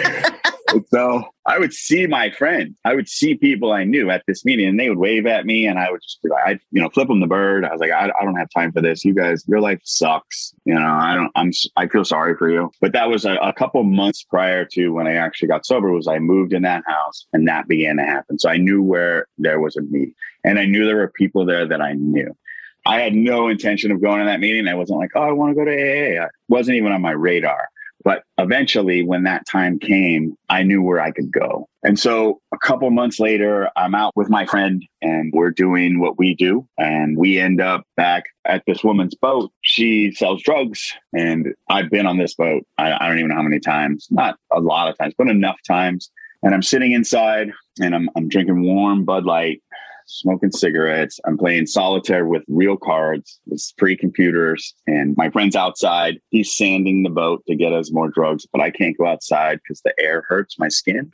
so 0.89 1.23
I 1.47 1.59
would 1.59 1.73
see 1.73 2.07
my 2.07 2.31
friends. 2.31 2.75
I 2.85 2.95
would 2.95 3.09
see 3.09 3.35
people 3.35 3.73
I 3.73 3.85
knew 3.85 4.11
at 4.11 4.25
this 4.27 4.45
meeting, 4.45 4.69
and 4.69 4.79
they 4.79 4.91
would 4.91 4.99
wave 4.99 5.27
at 5.27 5.47
me, 5.47 5.67
and 5.67 5.79
I 5.79 5.91
would 5.91 6.03
just, 6.03 6.23
be 6.23 6.29
like 6.29 6.47
I, 6.47 6.51
you 6.71 6.81
know, 6.81 6.91
flip 6.91 7.09
them 7.09 7.21
the 7.21 7.27
bird. 7.27 7.65
I 7.65 7.73
was 7.73 7.81
like, 7.81 7.91
I, 7.91 8.11
I 8.21 8.25
don't 8.25 8.37
have 8.37 8.51
time 8.55 8.73
for 8.73 8.83
this. 8.83 9.05
You 9.05 9.15
guys, 9.15 9.45
your 9.49 9.61
life 9.61 9.81
sucks. 9.85 10.55
You 10.65 10.75
know, 10.75 10.87
I 10.87 11.15
don't. 11.15 11.33
I'm. 11.35 11.51
I 11.77 11.89
feel 11.89 12.05
sorry 12.05 12.37
for 12.37 12.51
you. 12.51 12.71
But 12.81 12.93
that 12.93 13.09
was 13.09 13.25
a, 13.25 13.37
a 13.37 13.55
couple 13.55 13.83
months 13.85 14.23
prior 14.23 14.67
to 14.73 14.91
when 14.91 15.07
I 15.07 15.15
actually 15.15 15.49
got 15.49 15.65
sober. 15.65 15.91
Was 15.93 16.07
I 16.07 16.19
moved 16.19 16.53
in 16.53 16.63
that 16.63 16.85
house, 16.87 17.27
and 17.33 17.49
that 17.49 17.69
began 17.69 17.97
to 17.97 18.05
happen. 18.05 18.39
So 18.39 18.51
I 18.51 18.59
knew 18.59 18.83
where 18.83 19.27
there 19.39 19.61
was 19.61 19.77
a 19.77 19.83
meeting, 19.83 20.15
and 20.45 20.59
I 20.59 20.67
knew 20.67 20.85
there 20.85 20.97
were 20.97 21.09
people 21.09 21.47
there 21.47 21.67
that 21.67 21.81
I 21.81 21.95
knew. 21.95 22.37
I 22.87 23.01
had 23.01 23.15
no 23.15 23.49
intention 23.49 23.91
of 23.91 24.01
going 24.01 24.21
to 24.21 24.27
that 24.27 24.41
meeting. 24.41 24.67
I 24.67 24.75
wasn't 24.75 25.01
like, 25.01 25.11
oh, 25.15 25.23
I 25.23 25.33
want 25.33 25.51
to 25.51 25.55
go 25.55 25.65
to 25.65 25.73
AA. 25.73 26.25
It 26.25 26.31
wasn't 26.49 26.77
even 26.77 26.93
on 26.93 27.03
my 27.03 27.11
radar. 27.11 27.69
But 28.05 28.23
eventually, 28.39 29.03
when 29.03 29.25
that 29.25 29.47
time 29.47 29.79
came, 29.79 30.37
I 30.49 30.63
knew 30.63 30.83
where 30.83 31.01
I 31.01 31.11
could 31.11 31.33
go. 31.33 31.69
And 31.83 31.99
so 31.99 32.41
a 32.53 32.59
couple 32.59 32.91
months 32.91 33.21
later, 33.21 33.71
I'm 33.77 33.95
out 33.95 34.13
with 34.17 34.29
my 34.29 34.47
friend 34.47 34.85
and 35.01 35.33
we're 35.35 35.51
doing 35.51 35.99
what 35.99 36.19
we 36.19 36.35
do. 36.35 36.67
And 36.79 37.17
we 37.17 37.39
end 37.39 37.61
up 37.61 37.85
back 37.97 38.25
at 38.45 38.63
this 38.67 38.85
woman's 38.85 39.15
boat. 39.15 39.51
She 39.63 40.13
sells 40.13 40.43
drugs. 40.43 40.93
And 41.13 41.55
I've 41.69 41.91
been 41.91 42.07
on 42.07 42.19
this 42.19 42.35
boat, 42.35 42.65
I, 42.79 42.93
I 42.93 43.09
don't 43.09 43.19
even 43.19 43.31
know 43.31 43.37
how 43.37 43.43
many 43.43 43.61
times, 43.61 44.09
not 44.11 44.37
a 44.53 44.61
lot 44.61 44.89
of 44.89 44.99
times, 44.99 45.15
but 45.17 45.29
enough 45.29 45.59
times. 45.67 46.11
And 46.43 46.55
I'm 46.55 46.63
sitting 46.63 46.93
inside 46.93 47.51
and 47.81 47.95
I'm, 47.95 48.09
I'm 48.17 48.29
drinking 48.29 48.63
warm 48.63 49.05
Bud 49.05 49.25
Light 49.25 49.63
smoking 50.11 50.53
cigarettes. 50.53 51.21
I'm 51.25 51.39
playing 51.39 51.67
solitaire 51.67 52.27
with 52.27 52.43
real 52.49 52.77
cards, 52.77 53.41
with 53.47 53.63
free 53.79 53.97
computers, 53.97 54.75
and 54.87 55.17
my 55.17 55.31
friend's 55.31 55.57
outside. 55.57 56.19
He's 56.31 56.57
sanding 56.57 57.03
the 57.03 57.11
boat 57.11 57.43
to 57.49 57.55
get 57.55 57.73
us 57.73 57.93
more 57.93 58.09
drugs, 58.09 58.47
but 58.53 58.61
I 58.61 58.71
can't 58.71 58.97
go 58.99 59.07
outside 59.07 59.61
because 59.63 59.81
the 59.83 59.95
air 59.99 60.25
hurts 60.29 60.59
my 60.59 60.69
skin. 60.69 61.11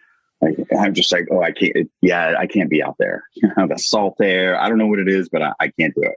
I'm 0.78 0.92
just 0.92 1.10
like, 1.12 1.26
oh, 1.30 1.42
I 1.42 1.50
can't. 1.50 1.90
Yeah, 2.02 2.34
I 2.38 2.46
can't 2.46 2.70
be 2.70 2.82
out 2.82 2.96
there. 2.98 3.24
The 3.68 3.78
salt 3.78 4.16
air. 4.20 4.60
I 4.60 4.68
don't 4.68 4.78
know 4.78 4.86
what 4.86 4.98
it 4.98 5.08
is, 5.08 5.28
but 5.28 5.42
I, 5.42 5.52
I, 5.60 5.68
can't 5.78 5.94
do 5.94 6.02
it. 6.02 6.14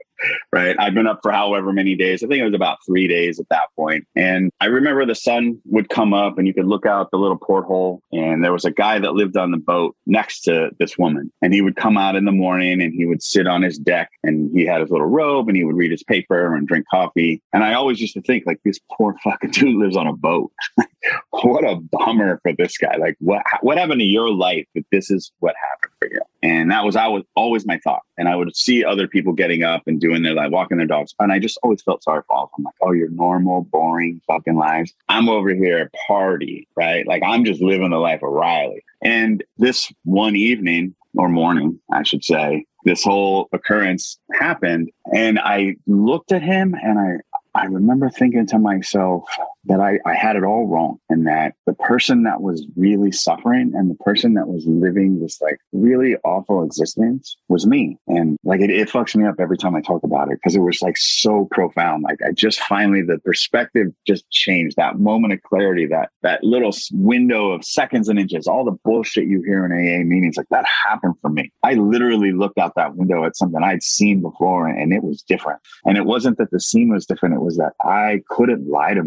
Right. 0.52 0.76
I've 0.78 0.94
been 0.94 1.06
up 1.06 1.20
for 1.22 1.32
however 1.32 1.72
many 1.72 1.94
days. 1.94 2.22
I 2.22 2.26
think 2.26 2.40
it 2.40 2.44
was 2.44 2.54
about 2.54 2.78
three 2.86 3.08
days 3.08 3.40
at 3.40 3.48
that 3.50 3.68
point. 3.76 4.06
And 4.14 4.50
I 4.60 4.66
remember 4.66 5.06
the 5.06 5.14
sun 5.14 5.60
would 5.66 5.88
come 5.88 6.12
up, 6.12 6.38
and 6.38 6.46
you 6.46 6.54
could 6.54 6.66
look 6.66 6.86
out 6.86 7.10
the 7.10 7.18
little 7.18 7.38
porthole, 7.38 8.02
and 8.12 8.44
there 8.44 8.52
was 8.52 8.64
a 8.64 8.70
guy 8.70 8.98
that 8.98 9.14
lived 9.14 9.36
on 9.36 9.50
the 9.50 9.56
boat 9.56 9.96
next 10.06 10.42
to 10.42 10.70
this 10.78 10.98
woman, 10.98 11.32
and 11.42 11.54
he 11.54 11.62
would 11.62 11.76
come 11.76 11.96
out 11.96 12.16
in 12.16 12.24
the 12.24 12.32
morning, 12.32 12.82
and 12.82 12.92
he 12.92 13.06
would 13.06 13.22
sit 13.22 13.46
on 13.46 13.62
his 13.62 13.78
deck, 13.78 14.10
and 14.22 14.50
he 14.52 14.66
had 14.66 14.80
his 14.80 14.90
little 14.90 15.06
robe, 15.06 15.48
and 15.48 15.56
he 15.56 15.64
would 15.64 15.76
read 15.76 15.90
his 15.90 16.02
paper 16.02 16.54
and 16.54 16.66
drink 16.66 16.86
coffee. 16.90 17.42
And 17.52 17.64
I 17.64 17.74
always 17.74 18.00
used 18.00 18.14
to 18.14 18.22
think, 18.22 18.44
like, 18.46 18.60
this 18.64 18.80
poor 18.92 19.14
fucking 19.22 19.50
dude 19.52 19.76
lives 19.76 19.96
on 19.96 20.06
a 20.06 20.12
boat. 20.12 20.52
what 21.30 21.64
a 21.64 21.76
bummer 21.76 22.40
for 22.42 22.52
this 22.52 22.76
guy. 22.76 22.96
Like, 22.96 23.16
what 23.20 23.42
what 23.62 23.78
happened 23.78 24.00
to 24.00 24.06
your 24.06 24.30
life 24.30 24.66
that 24.74 24.84
this 24.92 25.10
is 25.10 25.32
what 25.40 25.54
happened 25.60 25.92
for 25.98 26.08
you? 26.10 26.20
And 26.42 26.70
that 26.70 26.84
was 26.84 26.96
I 26.96 27.08
was 27.08 27.24
always 27.36 27.66
my 27.66 27.78
thought. 27.78 28.02
And 28.18 28.28
I 28.28 28.36
would 28.36 28.54
see 28.54 28.84
other 28.84 29.08
people 29.08 29.32
getting 29.32 29.62
up 29.62 29.82
and 29.86 30.00
doing 30.00 30.09
their 30.22 30.34
like 30.34 30.50
walking 30.50 30.78
their 30.78 30.86
dogs. 30.86 31.14
And 31.18 31.32
I 31.32 31.38
just 31.38 31.58
always 31.62 31.82
felt 31.82 32.02
sorry 32.02 32.22
for 32.26 32.36
all 32.36 32.44
of 32.44 32.50
them. 32.50 32.60
I'm 32.60 32.64
like, 32.64 32.74
oh, 32.82 32.92
your 32.92 33.10
normal, 33.10 33.62
boring 33.62 34.20
fucking 34.26 34.56
lives. 34.56 34.92
I'm 35.08 35.28
over 35.28 35.54
here 35.54 35.90
party, 36.06 36.68
right? 36.76 37.06
Like 37.06 37.22
I'm 37.24 37.44
just 37.44 37.62
living 37.62 37.90
the 37.90 37.98
life 37.98 38.22
of 38.22 38.30
Riley. 38.30 38.84
And 39.02 39.42
this 39.58 39.92
one 40.04 40.36
evening 40.36 40.94
or 41.16 41.28
morning, 41.28 41.80
I 41.92 42.02
should 42.02 42.24
say, 42.24 42.66
this 42.84 43.04
whole 43.04 43.48
occurrence 43.52 44.18
happened. 44.38 44.90
And 45.14 45.38
I 45.38 45.76
looked 45.86 46.32
at 46.32 46.42
him 46.42 46.74
and 46.82 46.98
I 46.98 47.16
I 47.54 47.64
remember 47.64 48.08
thinking 48.08 48.46
to 48.46 48.58
myself 48.58 49.24
that 49.64 49.80
I, 49.80 49.98
I 50.06 50.14
had 50.14 50.36
it 50.36 50.44
all 50.44 50.66
wrong 50.66 50.98
and 51.08 51.26
that 51.26 51.54
the 51.66 51.74
person 51.74 52.22
that 52.22 52.40
was 52.40 52.66
really 52.76 53.12
suffering 53.12 53.72
and 53.74 53.90
the 53.90 54.02
person 54.02 54.34
that 54.34 54.48
was 54.48 54.64
living 54.66 55.20
this 55.20 55.40
like 55.40 55.58
really 55.72 56.16
awful 56.24 56.64
existence 56.64 57.36
was 57.48 57.66
me. 57.66 57.98
And 58.06 58.38
like 58.42 58.60
it, 58.60 58.70
it 58.70 58.88
fucks 58.88 59.14
me 59.14 59.26
up 59.26 59.36
every 59.38 59.58
time 59.58 59.74
I 59.74 59.80
talk 59.80 60.02
about 60.02 60.30
it 60.30 60.38
because 60.38 60.56
it 60.56 60.60
was 60.60 60.80
like 60.80 60.96
so 60.96 61.46
profound. 61.50 62.02
Like 62.02 62.20
I 62.26 62.32
just 62.32 62.60
finally, 62.60 63.02
the 63.02 63.18
perspective 63.18 63.88
just 64.06 64.28
changed 64.30 64.76
that 64.76 64.98
moment 64.98 65.34
of 65.34 65.42
clarity, 65.42 65.86
that, 65.86 66.10
that 66.22 66.42
little 66.42 66.74
window 66.92 67.50
of 67.50 67.64
seconds 67.64 68.08
and 68.08 68.18
inches, 68.18 68.46
all 68.46 68.64
the 68.64 68.76
bullshit 68.84 69.26
you 69.26 69.42
hear 69.42 69.66
in 69.66 69.72
AA 69.72 70.04
meetings, 70.04 70.36
like 70.36 70.48
that 70.50 70.64
happened 70.66 71.14
for 71.20 71.28
me. 71.28 71.52
I 71.62 71.74
literally 71.74 72.32
looked 72.32 72.58
out 72.58 72.74
that 72.76 72.96
window 72.96 73.24
at 73.24 73.36
something 73.36 73.62
I'd 73.62 73.82
seen 73.82 74.22
before 74.22 74.68
and 74.68 74.92
it 74.92 75.02
was 75.02 75.22
different. 75.22 75.60
And 75.84 75.98
it 75.98 76.06
wasn't 76.06 76.38
that 76.38 76.50
the 76.50 76.60
scene 76.60 76.90
was 76.90 77.04
different. 77.04 77.34
It 77.34 77.42
was 77.42 77.56
that 77.58 77.72
I 77.84 78.22
couldn't 78.28 78.68
lie 78.68 78.94
to 78.94 79.02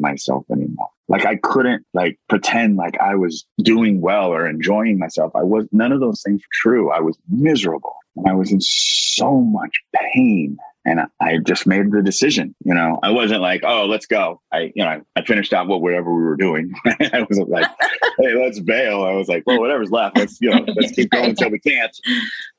myself 0.50 0.58
anymore. 0.58 0.88
Like 1.08 1.26
I 1.26 1.36
couldn't 1.38 1.86
like 1.94 2.18
pretend 2.30 2.78
like 2.78 2.98
I 3.00 3.16
was 3.16 3.46
doing 3.60 4.02
well 4.02 4.32
or 4.32 4.48
enjoying 4.48 5.00
myself. 5.00 5.32
I 5.36 5.44
was 5.44 5.68
none 5.72 5.92
of 5.92 6.00
those 6.00 6.22
things 6.26 6.42
were 6.42 6.54
true. 6.54 6.92
I 6.92 7.00
was 7.00 7.18
miserable 7.30 7.96
and 8.16 8.28
I 8.28 8.34
was 8.34 8.52
in 8.52 8.62
so 8.62 9.42
much 9.42 9.82
pain 10.14 10.58
and 10.86 11.02
I 11.22 11.38
just 11.38 11.66
made 11.66 11.92
the 11.92 12.02
decision. 12.02 12.56
You 12.64 12.74
know, 12.74 13.00
I 13.04 13.10
wasn't 13.10 13.42
like, 13.42 13.62
oh, 13.66 13.86
let's 13.86 14.06
go. 14.06 14.42
I, 14.52 14.72
you 14.76 14.84
know, 14.84 15.02
I 15.16 15.24
finished 15.24 15.54
out 15.54 15.68
what 15.68 15.82
whatever 15.82 16.14
we 16.14 16.24
were 16.24 16.36
doing. 16.36 16.74
I 16.86 17.26
wasn't 17.30 17.50
like, 17.50 17.68
hey, 18.18 18.34
let's 18.36 18.60
bail. 18.60 19.04
I 19.04 19.14
was 19.14 19.28
like, 19.28 19.44
well, 19.46 19.60
whatever's 19.60 19.92
left, 19.92 20.18
let's 20.18 20.40
you 20.42 20.50
know, 20.50 20.66
let's 20.76 20.92
keep 20.92 21.10
going 21.12 21.32
until 21.32 21.50
we 21.50 21.60
can't. 21.60 21.96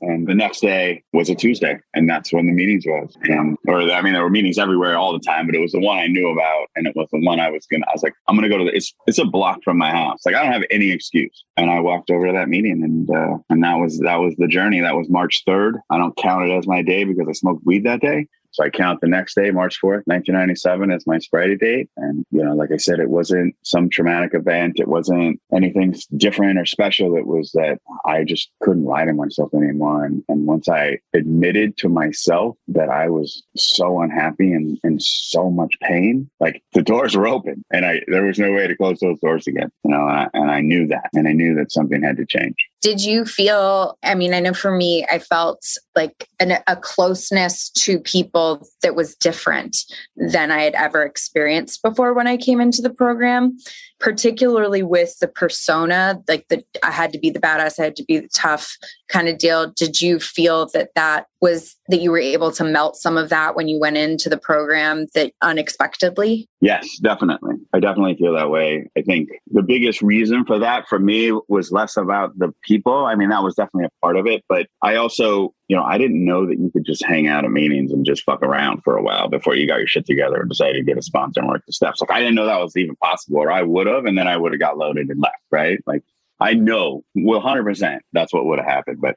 And 0.00 0.26
the 0.26 0.34
next 0.34 0.60
day 0.60 1.02
was 1.12 1.28
a 1.30 1.34
Tuesday, 1.34 1.78
and 1.94 2.08
that's 2.08 2.32
when 2.32 2.46
the 2.46 2.52
meetings 2.52 2.84
was. 2.86 3.16
And 3.24 3.56
or 3.68 3.80
I 3.90 4.02
mean, 4.02 4.12
there 4.12 4.22
were 4.22 4.30
meetings 4.30 4.58
everywhere 4.58 4.96
all 4.96 5.12
the 5.12 5.20
time, 5.20 5.46
but 5.46 5.54
it 5.54 5.60
was 5.60 5.72
the 5.72 5.80
one 5.80 5.98
I 5.98 6.06
knew 6.06 6.28
about, 6.28 6.68
and 6.76 6.86
it 6.86 6.94
was 6.96 7.08
the 7.12 7.20
one 7.20 7.40
I 7.40 7.50
was 7.50 7.66
gonna. 7.66 7.84
I 7.86 7.92
was 7.92 8.02
like, 8.02 8.14
I'm 8.28 8.36
gonna 8.36 8.48
go 8.48 8.58
to 8.58 8.64
the. 8.64 8.74
It's 8.74 8.94
it's 9.06 9.18
a 9.18 9.24
block 9.24 9.60
from 9.64 9.78
my 9.78 9.90
house. 9.90 10.20
Like 10.24 10.34
I 10.34 10.42
don't 10.42 10.52
have 10.52 10.64
any 10.70 10.90
excuse. 10.90 11.44
And 11.56 11.70
I 11.70 11.80
walked 11.80 12.10
over 12.10 12.26
to 12.26 12.32
that 12.32 12.48
meeting, 12.48 12.82
and 12.82 13.10
uh, 13.10 13.38
and 13.50 13.62
that 13.62 13.74
was 13.74 13.98
that 14.00 14.16
was 14.16 14.34
the 14.38 14.48
journey. 14.48 14.80
That 14.80 14.96
was 14.96 15.08
March 15.08 15.44
3rd. 15.48 15.74
I 15.90 15.98
don't 15.98 16.16
count 16.16 16.50
it 16.50 16.54
as 16.54 16.66
my 16.66 16.82
day 16.82 17.04
because 17.04 17.26
I 17.28 17.32
smoked 17.32 17.64
weed 17.64 17.84
that 17.84 18.00
day. 18.00 18.13
So 18.54 18.62
I 18.62 18.70
count 18.70 19.00
the 19.00 19.08
next 19.08 19.34
day, 19.34 19.50
March 19.50 19.80
4th, 19.82 20.06
1997 20.06 20.92
as 20.92 21.08
my 21.08 21.18
sobriety 21.18 21.56
date. 21.56 21.90
And, 21.96 22.24
you 22.30 22.44
know, 22.44 22.54
like 22.54 22.70
I 22.72 22.76
said, 22.76 23.00
it 23.00 23.10
wasn't 23.10 23.56
some 23.64 23.90
traumatic 23.90 24.32
event. 24.32 24.78
It 24.78 24.86
wasn't 24.86 25.40
anything 25.52 25.96
different 26.16 26.60
or 26.60 26.64
special. 26.64 27.16
It 27.16 27.26
was 27.26 27.50
that 27.54 27.80
I 28.04 28.22
just 28.22 28.52
couldn't 28.62 28.84
lie 28.84 29.06
to 29.06 29.12
myself 29.12 29.52
anymore. 29.54 30.04
And, 30.04 30.22
and 30.28 30.46
once 30.46 30.68
I 30.68 31.00
admitted 31.14 31.76
to 31.78 31.88
myself 31.88 32.56
that 32.68 32.90
I 32.90 33.08
was 33.08 33.42
so 33.56 34.00
unhappy 34.00 34.52
and 34.52 34.78
in 34.84 35.00
so 35.00 35.50
much 35.50 35.74
pain, 35.82 36.30
like 36.38 36.62
the 36.74 36.82
doors 36.82 37.16
were 37.16 37.26
open 37.26 37.64
and 37.72 37.84
I, 37.84 38.02
there 38.06 38.24
was 38.24 38.38
no 38.38 38.52
way 38.52 38.68
to 38.68 38.76
close 38.76 39.00
those 39.00 39.18
doors 39.18 39.48
again, 39.48 39.72
you 39.82 39.90
know, 39.90 40.06
and 40.06 40.16
I, 40.16 40.28
and 40.32 40.50
I 40.52 40.60
knew 40.60 40.86
that. 40.86 41.10
And 41.12 41.26
I 41.26 41.32
knew 41.32 41.56
that 41.56 41.72
something 41.72 42.00
had 42.00 42.18
to 42.18 42.26
change. 42.26 42.54
Did 42.84 43.02
you 43.02 43.24
feel, 43.24 43.96
I 44.02 44.14
mean, 44.14 44.34
I 44.34 44.40
know 44.40 44.52
for 44.52 44.70
me, 44.70 45.06
I 45.10 45.18
felt 45.18 45.64
like 45.96 46.28
an, 46.38 46.58
a 46.66 46.76
closeness 46.76 47.70
to 47.70 47.98
people 47.98 48.68
that 48.82 48.94
was 48.94 49.14
different 49.14 49.78
than 50.16 50.50
I 50.50 50.64
had 50.64 50.74
ever 50.74 51.02
experienced 51.02 51.82
before 51.82 52.12
when 52.12 52.26
I 52.26 52.36
came 52.36 52.60
into 52.60 52.82
the 52.82 52.90
program, 52.90 53.56
particularly 54.04 54.82
with 54.82 55.18
the 55.20 55.26
persona, 55.26 56.22
like 56.28 56.46
the 56.48 56.62
I 56.82 56.90
had 56.90 57.10
to 57.14 57.18
be 57.18 57.30
the 57.30 57.40
badass, 57.40 57.80
I 57.80 57.84
had 57.84 57.96
to 57.96 58.04
be 58.04 58.18
the 58.18 58.28
tough 58.28 58.76
kind 59.08 59.30
of 59.30 59.38
deal. 59.38 59.70
Did 59.70 60.02
you 60.02 60.20
feel 60.20 60.66
that 60.74 60.90
that 60.94 61.26
was 61.40 61.74
that 61.88 62.02
you 62.02 62.10
were 62.10 62.18
able 62.18 62.52
to 62.52 62.64
melt 62.64 62.96
some 62.96 63.16
of 63.16 63.30
that 63.30 63.56
when 63.56 63.66
you 63.66 63.80
went 63.80 63.96
into 63.96 64.28
the 64.28 64.36
program 64.36 65.06
that 65.14 65.32
unexpectedly? 65.40 66.46
Yes, 66.60 66.98
definitely. 66.98 67.54
I 67.72 67.80
definitely 67.80 68.16
feel 68.16 68.34
that 68.34 68.50
way. 68.50 68.90
I 68.94 69.00
think 69.00 69.30
the 69.50 69.62
biggest 69.62 70.02
reason 70.02 70.44
for 70.44 70.58
that 70.58 70.86
for 70.86 70.98
me 70.98 71.32
was 71.48 71.72
less 71.72 71.96
about 71.96 72.38
the 72.38 72.52
people. 72.62 73.06
I 73.06 73.14
mean, 73.14 73.30
that 73.30 73.42
was 73.42 73.54
definitely 73.54 73.86
a 73.86 74.00
part 74.02 74.18
of 74.18 74.26
it, 74.26 74.44
but 74.50 74.66
I 74.82 74.96
also 74.96 75.54
you 75.68 75.76
know, 75.76 75.82
I 75.82 75.96
didn't 75.96 76.24
know 76.24 76.46
that 76.46 76.58
you 76.58 76.70
could 76.70 76.84
just 76.84 77.04
hang 77.04 77.26
out 77.26 77.44
at 77.44 77.50
meetings 77.50 77.90
and 77.90 78.04
just 78.04 78.24
fuck 78.24 78.42
around 78.42 78.82
for 78.84 78.96
a 78.96 79.02
while 79.02 79.28
before 79.28 79.56
you 79.56 79.66
got 79.66 79.78
your 79.78 79.86
shit 79.86 80.04
together 80.04 80.40
and 80.40 80.48
decided 80.48 80.74
to 80.74 80.84
get 80.84 80.98
a 80.98 81.02
sponsor 81.02 81.40
and 81.40 81.48
work 81.48 81.62
the 81.66 81.72
steps. 81.72 82.00
Like 82.00 82.10
I 82.10 82.18
didn't 82.18 82.34
know 82.34 82.44
that 82.44 82.60
was 82.60 82.76
even 82.76 82.96
possible, 82.96 83.38
or 83.38 83.50
I 83.50 83.62
would 83.62 83.86
have, 83.86 83.93
and 84.06 84.18
then 84.18 84.28
I 84.28 84.36
would 84.36 84.52
have 84.52 84.60
got 84.60 84.78
loaded 84.78 85.08
and 85.10 85.20
left. 85.20 85.36
Right? 85.50 85.80
Like 85.86 86.02
I 86.40 86.54
know, 86.54 87.04
well, 87.14 87.40
hundred 87.40 87.64
percent, 87.64 88.02
that's 88.12 88.32
what 88.32 88.46
would 88.46 88.58
have 88.58 88.68
happened. 88.68 89.00
But 89.00 89.16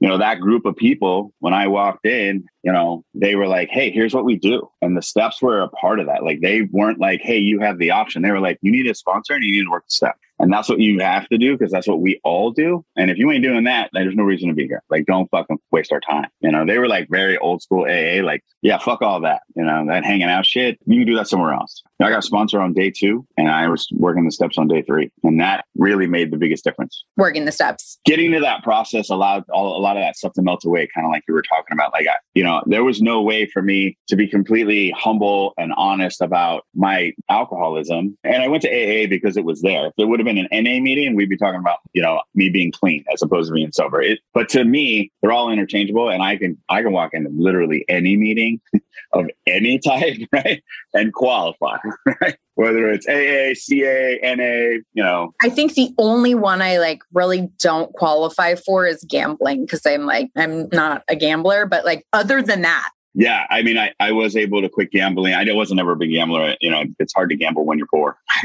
you 0.00 0.08
know, 0.08 0.18
that 0.18 0.40
group 0.40 0.66
of 0.66 0.76
people, 0.76 1.32
when 1.38 1.54
I 1.54 1.68
walked 1.68 2.04
in, 2.04 2.44
you 2.62 2.72
know, 2.72 3.04
they 3.14 3.36
were 3.36 3.46
like, 3.46 3.68
hey, 3.70 3.90
here's 3.90 4.12
what 4.12 4.24
we 4.24 4.36
do. 4.36 4.68
And 4.82 4.96
the 4.96 5.02
steps 5.02 5.40
were 5.40 5.60
a 5.60 5.68
part 5.68 6.00
of 6.00 6.06
that. 6.06 6.24
Like 6.24 6.40
they 6.40 6.62
weren't 6.72 6.98
like, 6.98 7.20
hey, 7.22 7.38
you 7.38 7.60
have 7.60 7.78
the 7.78 7.90
option. 7.90 8.22
They 8.22 8.30
were 8.30 8.40
like, 8.40 8.58
you 8.60 8.72
need 8.72 8.86
a 8.86 8.94
sponsor 8.94 9.34
and 9.34 9.44
you 9.44 9.52
need 9.52 9.64
to 9.64 9.70
work 9.70 9.84
the 9.86 9.94
step. 9.94 10.16
And 10.40 10.52
that's 10.52 10.68
what 10.68 10.80
you 10.80 10.98
have 10.98 11.28
to 11.28 11.38
do 11.38 11.56
because 11.56 11.70
that's 11.70 11.86
what 11.86 12.00
we 12.00 12.20
all 12.24 12.50
do. 12.50 12.84
And 12.96 13.10
if 13.10 13.18
you 13.18 13.30
ain't 13.30 13.44
doing 13.44 13.64
that, 13.64 13.90
there's 13.92 14.16
no 14.16 14.24
reason 14.24 14.48
to 14.48 14.54
be 14.54 14.66
here. 14.66 14.82
Like, 14.90 15.06
don't 15.06 15.30
fucking 15.30 15.58
waste 15.70 15.92
our 15.92 16.00
time. 16.00 16.28
You 16.40 16.50
know, 16.50 16.66
they 16.66 16.78
were 16.78 16.88
like 16.88 17.08
very 17.08 17.38
old 17.38 17.62
school 17.62 17.84
AA, 17.84 18.20
like, 18.20 18.42
yeah, 18.60 18.78
fuck 18.78 19.00
all 19.00 19.20
that. 19.20 19.42
You 19.54 19.64
know, 19.64 19.86
that 19.86 20.04
hanging 20.04 20.24
out 20.24 20.44
shit, 20.44 20.78
you 20.86 21.00
can 21.00 21.06
do 21.06 21.16
that 21.16 21.28
somewhere 21.28 21.54
else. 21.54 21.82
I 22.04 22.10
got 22.10 22.22
sponsored 22.22 22.60
on 22.60 22.74
day 22.74 22.90
two 22.90 23.26
and 23.38 23.48
I 23.48 23.66
was 23.66 23.88
working 23.92 24.26
the 24.26 24.30
steps 24.30 24.58
on 24.58 24.68
day 24.68 24.82
three. 24.82 25.10
And 25.22 25.40
that 25.40 25.64
really 25.74 26.06
made 26.06 26.30
the 26.30 26.36
biggest 26.36 26.62
difference. 26.62 27.02
Working 27.16 27.46
the 27.46 27.52
steps. 27.52 27.98
Getting 28.04 28.32
to 28.32 28.40
that 28.40 28.62
process 28.62 29.08
allowed 29.08 29.44
all, 29.50 29.76
a 29.76 29.80
lot 29.80 29.96
of 29.96 30.02
that 30.02 30.16
stuff 30.16 30.34
to 30.34 30.42
melt 30.42 30.66
away, 30.66 30.86
kind 30.94 31.06
of 31.06 31.10
like 31.10 31.22
you 31.26 31.32
were 31.32 31.42
talking 31.42 31.72
about. 31.72 31.92
Like, 31.94 32.06
I, 32.06 32.16
you 32.34 32.44
know, 32.44 32.62
there 32.66 32.84
was 32.84 33.00
no 33.00 33.22
way 33.22 33.46
for 33.46 33.62
me 33.62 33.96
to 34.08 34.16
be 34.16 34.28
completely 34.28 34.90
humble 34.90 35.54
and 35.56 35.72
honest 35.78 36.20
about 36.20 36.66
my 36.74 37.12
alcoholism. 37.30 38.18
And 38.22 38.42
I 38.42 38.48
went 38.48 38.62
to 38.64 38.68
AA 38.68 39.06
because 39.08 39.38
it 39.38 39.46
was 39.46 39.62
there. 39.62 39.86
If 39.86 39.94
it 39.96 40.04
would 40.04 40.20
have 40.20 40.26
been 40.26 40.38
an 40.38 40.48
NA 40.52 40.80
meeting, 40.80 41.16
we'd 41.16 41.30
be 41.30 41.38
talking 41.38 41.60
about, 41.60 41.78
you 41.94 42.02
know, 42.02 42.20
me 42.34 42.50
being 42.50 42.70
clean 42.70 43.02
as 43.14 43.22
opposed 43.22 43.48
to 43.48 43.54
being 43.54 43.72
sober. 43.72 44.02
It, 44.02 44.20
but 44.34 44.50
to 44.50 44.64
me, 44.64 45.10
they're 45.22 45.32
all 45.32 45.50
interchangeable 45.50 46.10
and 46.10 46.22
I 46.22 46.36
can, 46.36 46.58
I 46.68 46.82
can 46.82 46.92
walk 46.92 47.14
into 47.14 47.30
literally 47.34 47.86
any 47.88 48.16
meeting 48.16 48.60
of 49.14 49.26
any 49.46 49.78
type, 49.78 50.18
right? 50.32 50.62
And 50.92 51.12
qualify, 51.12 51.78
right? 52.20 52.36
Whether 52.54 52.88
it's 52.88 53.06
AA, 53.08 53.54
CA, 53.54 54.18
NA, 54.22 54.80
you 54.92 55.02
know. 55.02 55.34
I 55.42 55.48
think 55.48 55.74
the 55.74 55.92
only 55.98 56.34
one 56.34 56.62
I 56.62 56.78
like 56.78 57.02
really 57.12 57.48
don't 57.58 57.92
qualify 57.94 58.54
for 58.54 58.86
is 58.86 59.04
gambling 59.08 59.64
because 59.64 59.84
I'm 59.84 60.06
like, 60.06 60.30
I'm 60.36 60.68
not 60.72 61.02
a 61.08 61.16
gambler, 61.16 61.66
but 61.66 61.84
like 61.84 62.06
other 62.12 62.42
than 62.42 62.62
that, 62.62 62.90
yeah, 63.14 63.46
I 63.48 63.62
mean, 63.62 63.78
I, 63.78 63.92
I 64.00 64.10
was 64.10 64.36
able 64.36 64.60
to 64.60 64.68
quit 64.68 64.90
gambling. 64.90 65.34
I 65.34 65.44
wasn't 65.52 65.78
ever 65.78 65.92
a 65.92 65.96
big 65.96 66.10
gambler. 66.10 66.56
You 66.60 66.70
know, 66.70 66.82
it's 66.98 67.14
hard 67.14 67.30
to 67.30 67.36
gamble 67.36 67.64
when 67.64 67.78
you're 67.78 67.86
poor. 67.86 68.18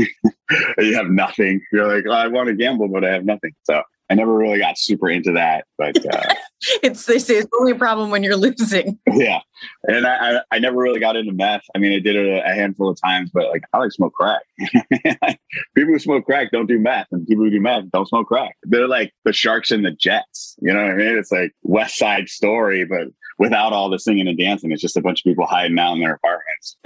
you 0.77 0.95
have 0.95 1.09
nothing. 1.09 1.59
You're 1.71 1.87
like, 1.87 2.05
oh, 2.07 2.11
I 2.11 2.27
want 2.27 2.49
to 2.49 2.55
gamble, 2.55 2.87
but 2.87 3.03
I 3.03 3.11
have 3.11 3.25
nothing. 3.25 3.51
So 3.63 3.81
I 4.09 4.15
never 4.15 4.35
really 4.35 4.57
got 4.57 4.77
super 4.77 5.09
into 5.09 5.31
that. 5.33 5.65
But 5.77 5.97
uh, 6.13 6.33
it's 6.83 7.05
they 7.05 7.19
say 7.19 7.35
it's 7.35 7.49
only 7.59 7.73
a 7.73 7.75
problem 7.75 8.09
when 8.09 8.23
you're 8.23 8.35
losing. 8.35 8.99
Yeah, 9.11 9.41
and 9.83 10.07
I, 10.07 10.37
I, 10.37 10.41
I 10.51 10.59
never 10.59 10.77
really 10.77 11.01
got 11.01 11.17
into 11.17 11.33
meth. 11.33 11.63
I 11.75 11.79
mean, 11.79 11.91
I 11.91 11.99
did 11.99 12.15
it 12.15 12.25
a, 12.25 12.49
a 12.49 12.53
handful 12.53 12.89
of 12.89 12.97
times, 13.01 13.31
but 13.33 13.49
like 13.49 13.63
I 13.73 13.79
like 13.79 13.91
smoke 13.91 14.13
crack. 14.13 14.41
people 15.75 15.93
who 15.93 15.99
smoke 15.99 16.25
crack 16.25 16.51
don't 16.51 16.67
do 16.67 16.79
meth, 16.79 17.07
and 17.11 17.27
people 17.27 17.43
who 17.43 17.51
do 17.51 17.59
meth 17.59 17.91
don't 17.91 18.07
smoke 18.07 18.27
crack. 18.27 18.55
They're 18.63 18.87
like 18.87 19.13
the 19.25 19.33
sharks 19.33 19.71
and 19.71 19.83
the 19.83 19.91
jets. 19.91 20.55
You 20.61 20.73
know 20.73 20.83
what 20.83 20.91
I 20.91 20.95
mean? 20.95 21.17
It's 21.17 21.31
like 21.31 21.51
West 21.63 21.97
Side 21.97 22.29
Story, 22.29 22.85
but 22.85 23.07
without 23.39 23.73
all 23.73 23.89
the 23.89 23.97
singing 23.97 24.27
and 24.27 24.37
dancing. 24.37 24.71
It's 24.71 24.81
just 24.81 24.97
a 24.97 25.01
bunch 25.01 25.21
of 25.21 25.23
people 25.23 25.45
hiding 25.45 25.79
out 25.79 25.93
in 25.93 26.01
their 26.01 26.13
apartments, 26.13 26.77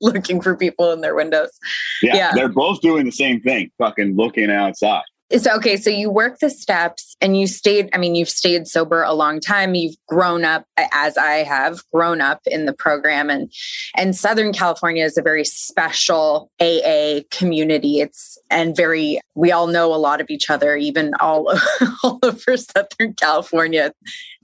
looking 0.00 0.40
for 0.40 0.54
people 0.56 0.92
in 0.92 1.00
their 1.00 1.14
windows. 1.14 1.50
Yeah, 2.02 2.16
yeah, 2.16 2.32
they're 2.34 2.48
both 2.48 2.80
doing 2.80 3.06
the 3.06 3.12
same 3.12 3.40
thing, 3.40 3.70
fucking 3.78 4.16
looking 4.16 4.50
outside. 4.50 5.04
So, 5.32 5.54
okay, 5.56 5.76
so 5.78 5.88
you 5.88 6.10
work 6.10 6.38
the 6.40 6.50
steps 6.50 7.16
and 7.20 7.38
you 7.38 7.46
stayed, 7.46 7.88
I 7.94 7.98
mean, 7.98 8.14
you've 8.14 8.28
stayed 8.28 8.68
sober 8.68 9.02
a 9.02 9.14
long 9.14 9.40
time. 9.40 9.74
You've 9.74 9.96
grown 10.06 10.44
up 10.44 10.66
as 10.92 11.16
I 11.16 11.36
have 11.36 11.80
grown 11.92 12.20
up 12.20 12.40
in 12.46 12.66
the 12.66 12.74
program 12.74 13.30
and 13.30 13.50
and 13.96 14.14
Southern 14.14 14.52
California 14.52 15.04
is 15.04 15.16
a 15.16 15.22
very 15.22 15.44
special 15.44 16.50
AA 16.60 17.20
community. 17.30 18.00
It's 18.00 18.38
and 18.50 18.76
very 18.76 19.20
we 19.34 19.50
all 19.50 19.66
know 19.66 19.94
a 19.94 19.96
lot 19.96 20.20
of 20.20 20.28
each 20.28 20.50
other 20.50 20.76
even 20.76 21.14
all 21.14 21.52
all 22.02 22.18
over 22.22 22.56
Southern 22.56 23.14
California. 23.14 23.92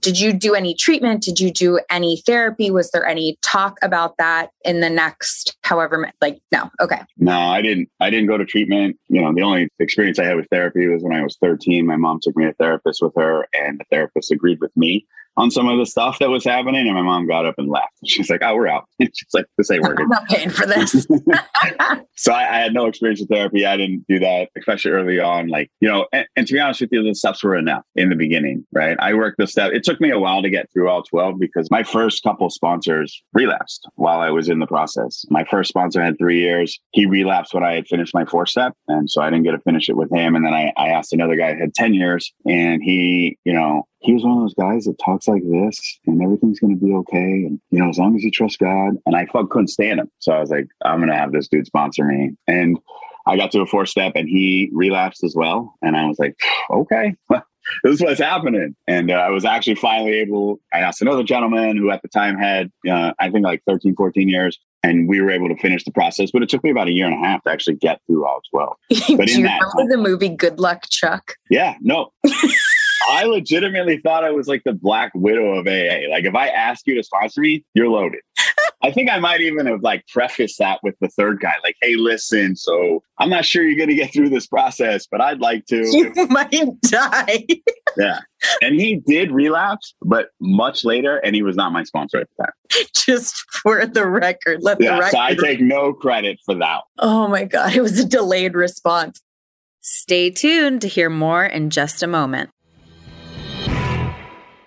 Did 0.01 0.19
you 0.19 0.33
do 0.33 0.55
any 0.55 0.73
treatment? 0.73 1.21
Did 1.21 1.39
you 1.39 1.51
do 1.51 1.79
any 1.91 2.23
therapy? 2.25 2.71
Was 2.71 2.89
there 2.89 3.05
any 3.05 3.37
talk 3.43 3.77
about 3.83 4.17
that 4.17 4.49
in 4.65 4.79
the 4.79 4.89
next 4.89 5.55
however 5.63 6.11
like 6.21 6.39
no. 6.51 6.69
Okay. 6.79 6.99
No, 7.17 7.39
I 7.39 7.61
didn't 7.61 7.89
I 7.99 8.09
didn't 8.09 8.27
go 8.27 8.37
to 8.37 8.45
treatment. 8.45 8.97
You 9.09 9.21
know, 9.21 9.33
the 9.33 9.41
only 9.41 9.69
experience 9.79 10.19
I 10.19 10.25
had 10.25 10.35
with 10.35 10.47
therapy 10.51 10.80
was 10.87 11.03
when 11.03 11.13
I 11.13 11.23
was 11.23 11.37
13. 11.41 11.85
My 11.85 11.97
mom 11.97 12.19
took 12.21 12.35
me 12.35 12.45
to 12.45 12.51
a 12.51 12.53
therapist 12.53 13.01
with 13.01 13.13
her 13.15 13.47
and 13.53 13.79
the 13.79 13.85
therapist 13.89 14.31
agreed 14.31 14.59
with 14.61 14.75
me 14.75 15.05
on 15.37 15.51
some 15.51 15.67
of 15.67 15.77
the 15.77 15.85
stuff 15.85 16.19
that 16.19 16.29
was 16.29 16.43
happening. 16.43 16.87
And 16.87 16.95
my 16.95 17.01
mom 17.01 17.27
got 17.27 17.45
up 17.45 17.55
and 17.57 17.69
left. 17.69 17.91
She's 18.05 18.29
like, 18.29 18.41
oh, 18.43 18.55
we're 18.55 18.67
out. 18.67 18.85
She's 18.99 19.33
like, 19.33 19.45
this 19.57 19.71
ain't 19.71 19.83
working. 19.83 20.05
I'm 20.05 20.09
not 20.09 20.27
paying 20.27 20.49
for 20.49 20.65
this. 20.65 21.07
so 22.15 22.33
I, 22.33 22.57
I, 22.57 22.59
had 22.59 22.73
no 22.73 22.85
experience 22.85 23.21
with 23.21 23.29
therapy. 23.29 23.65
I 23.65 23.77
didn't 23.77 24.05
do 24.07 24.19
that, 24.19 24.49
especially 24.57 24.91
early 24.91 25.19
on. 25.19 25.47
Like, 25.47 25.69
you 25.79 25.89
know, 25.89 26.07
and, 26.11 26.25
and, 26.35 26.47
to 26.47 26.53
be 26.53 26.59
honest 26.59 26.81
with 26.81 26.91
you, 26.91 27.03
the 27.03 27.15
steps 27.15 27.43
were 27.43 27.55
enough 27.55 27.83
in 27.95 28.09
the 28.09 28.15
beginning, 28.15 28.65
right? 28.71 28.97
I 28.99 29.13
worked 29.13 29.37
the 29.37 29.47
step. 29.47 29.71
It 29.73 29.83
took 29.83 30.01
me 30.01 30.11
a 30.11 30.19
while 30.19 30.41
to 30.41 30.49
get 30.49 30.71
through 30.71 30.89
all 30.89 31.03
12 31.03 31.39
because 31.39 31.69
my 31.71 31.83
first 31.83 32.23
couple 32.23 32.49
sponsors 32.49 33.23
relapsed 33.33 33.87
while 33.95 34.19
I 34.19 34.29
was 34.29 34.49
in 34.49 34.59
the 34.59 34.67
process. 34.67 35.25
My 35.29 35.45
first 35.45 35.69
sponsor 35.69 36.01
had 36.01 36.17
three 36.17 36.39
years. 36.39 36.79
He 36.91 37.05
relapsed 37.05 37.53
when 37.53 37.63
I 37.63 37.73
had 37.75 37.87
finished 37.87 38.13
my 38.13 38.25
four 38.25 38.45
step. 38.45 38.73
And 38.87 39.09
so 39.09 39.21
I 39.21 39.29
didn't 39.29 39.43
get 39.43 39.51
to 39.51 39.59
finish 39.59 39.89
it 39.89 39.95
with 39.95 40.11
him. 40.11 40.35
And 40.35 40.45
then 40.45 40.53
I, 40.53 40.73
I 40.77 40.89
asked 40.89 41.13
another 41.13 41.35
guy 41.35 41.55
had 41.55 41.73
10 41.73 41.93
years 41.93 42.33
and 42.45 42.81
he, 42.83 43.37
you 43.45 43.53
know, 43.53 43.87
he 44.01 44.13
was 44.13 44.23
one 44.23 44.33
of 44.33 44.39
those 44.39 44.55
guys 44.55 44.85
that 44.85 44.97
talks 45.21 45.27
like 45.27 45.43
this 45.43 45.99
and 46.05 46.21
everything's 46.21 46.59
going 46.59 46.77
to 46.77 46.85
be 46.85 46.93
okay. 46.93 47.45
And, 47.45 47.59
you 47.69 47.79
know, 47.79 47.89
as 47.89 47.97
long 47.97 48.15
as 48.15 48.23
you 48.23 48.31
trust 48.31 48.59
God. 48.59 48.95
And 49.05 49.15
I 49.15 49.25
fuck 49.27 49.49
couldn't 49.49 49.67
stand 49.67 49.99
him. 49.99 50.09
So 50.19 50.33
I 50.33 50.39
was 50.39 50.49
like, 50.49 50.67
I'm 50.83 50.99
going 50.99 51.09
to 51.09 51.15
have 51.15 51.31
this 51.31 51.47
dude 51.47 51.65
sponsor 51.65 52.05
me. 52.05 52.31
And 52.47 52.77
I 53.27 53.37
got 53.37 53.51
to 53.51 53.61
a 53.61 53.65
four 53.65 53.85
step 53.85 54.13
and 54.15 54.27
he 54.27 54.69
relapsed 54.73 55.23
as 55.23 55.35
well. 55.35 55.75
And 55.81 55.95
I 55.95 56.07
was 56.07 56.17
like, 56.19 56.35
okay, 56.69 57.15
this 57.29 57.95
is 57.95 58.01
what's 58.01 58.19
happening. 58.19 58.75
And 58.87 59.11
uh, 59.11 59.15
I 59.15 59.29
was 59.29 59.45
actually 59.45 59.75
finally 59.75 60.13
able, 60.13 60.59
I 60.73 60.79
asked 60.79 61.01
another 61.01 61.23
gentleman 61.23 61.77
who 61.77 61.91
at 61.91 62.01
the 62.01 62.07
time 62.07 62.37
had, 62.37 62.71
uh, 62.89 63.13
I 63.19 63.29
think 63.29 63.45
like 63.45 63.61
13, 63.67 63.95
14 63.95 64.27
years. 64.27 64.59
And 64.83 65.07
we 65.07 65.21
were 65.21 65.29
able 65.29 65.47
to 65.47 65.55
finish 65.57 65.83
the 65.83 65.91
process, 65.91 66.31
but 66.31 66.41
it 66.41 66.49
took 66.49 66.63
me 66.63 66.71
about 66.71 66.87
a 66.87 66.91
year 66.91 67.05
and 67.05 67.13
a 67.13 67.27
half 67.27 67.43
to 67.43 67.51
actually 67.51 67.75
get 67.75 68.01
through 68.07 68.25
all 68.25 68.41
12. 68.49 68.75
But 69.15 69.29
in 69.29 69.43
that 69.43 69.59
time, 69.59 69.89
the 69.89 69.97
movie 69.97 70.29
Good 70.29 70.59
Luck 70.59 70.89
Chuck? 70.89 71.35
Yeah, 71.51 71.75
no. 71.81 72.11
I 73.09 73.23
legitimately 73.23 73.97
thought 73.97 74.23
I 74.23 74.31
was 74.31 74.47
like 74.47 74.63
the 74.63 74.73
black 74.73 75.11
widow 75.15 75.53
of 75.57 75.67
AA. 75.67 76.09
Like 76.09 76.25
if 76.25 76.35
I 76.35 76.47
ask 76.47 76.85
you 76.87 76.95
to 76.95 77.03
sponsor 77.03 77.41
me, 77.41 77.65
you're 77.73 77.89
loaded. 77.89 78.21
I 78.83 78.91
think 78.91 79.11
I 79.11 79.19
might 79.19 79.41
even 79.41 79.67
have 79.67 79.81
like 79.81 80.07
prefaced 80.07 80.57
that 80.57 80.79
with 80.81 80.95
the 81.01 81.07
third 81.07 81.39
guy, 81.39 81.53
like, 81.63 81.75
"Hey, 81.81 81.95
listen, 81.95 82.55
so 82.55 83.03
I'm 83.19 83.29
not 83.29 83.45
sure 83.45 83.63
you're 83.63 83.77
going 83.77 83.89
to 83.89 83.95
get 83.95 84.11
through 84.11 84.29
this 84.29 84.47
process, 84.47 85.05
but 85.09 85.21
I'd 85.21 85.39
like 85.39 85.65
to." 85.67 85.85
You 85.91 86.11
might 86.27 86.81
die. 86.81 87.45
yeah, 87.97 88.19
and 88.61 88.79
he 88.79 88.95
did 88.95 89.31
relapse, 89.31 89.93
but 90.01 90.29
much 90.39 90.83
later, 90.83 91.17
and 91.17 91.35
he 91.35 91.43
was 91.43 91.55
not 91.55 91.71
my 91.71 91.83
sponsor 91.83 92.17
at 92.17 92.27
the 92.37 92.43
time. 92.43 92.85
Just 92.95 93.35
for 93.61 93.85
the 93.85 94.07
record, 94.07 94.63
let 94.63 94.81
yeah, 94.81 94.95
the 94.95 94.99
record. 94.99 95.11
So 95.11 95.19
I 95.19 95.35
take 95.35 95.61
no 95.61 95.93
credit 95.93 96.39
for 96.43 96.55
that. 96.55 96.81
Oh 96.97 97.27
my 97.27 97.45
god, 97.45 97.75
it 97.75 97.81
was 97.81 97.99
a 97.99 98.05
delayed 98.05 98.55
response. 98.55 99.21
Stay 99.81 100.31
tuned 100.31 100.81
to 100.81 100.87
hear 100.87 101.09
more 101.09 101.45
in 101.45 101.69
just 101.69 102.01
a 102.01 102.07
moment. 102.07 102.49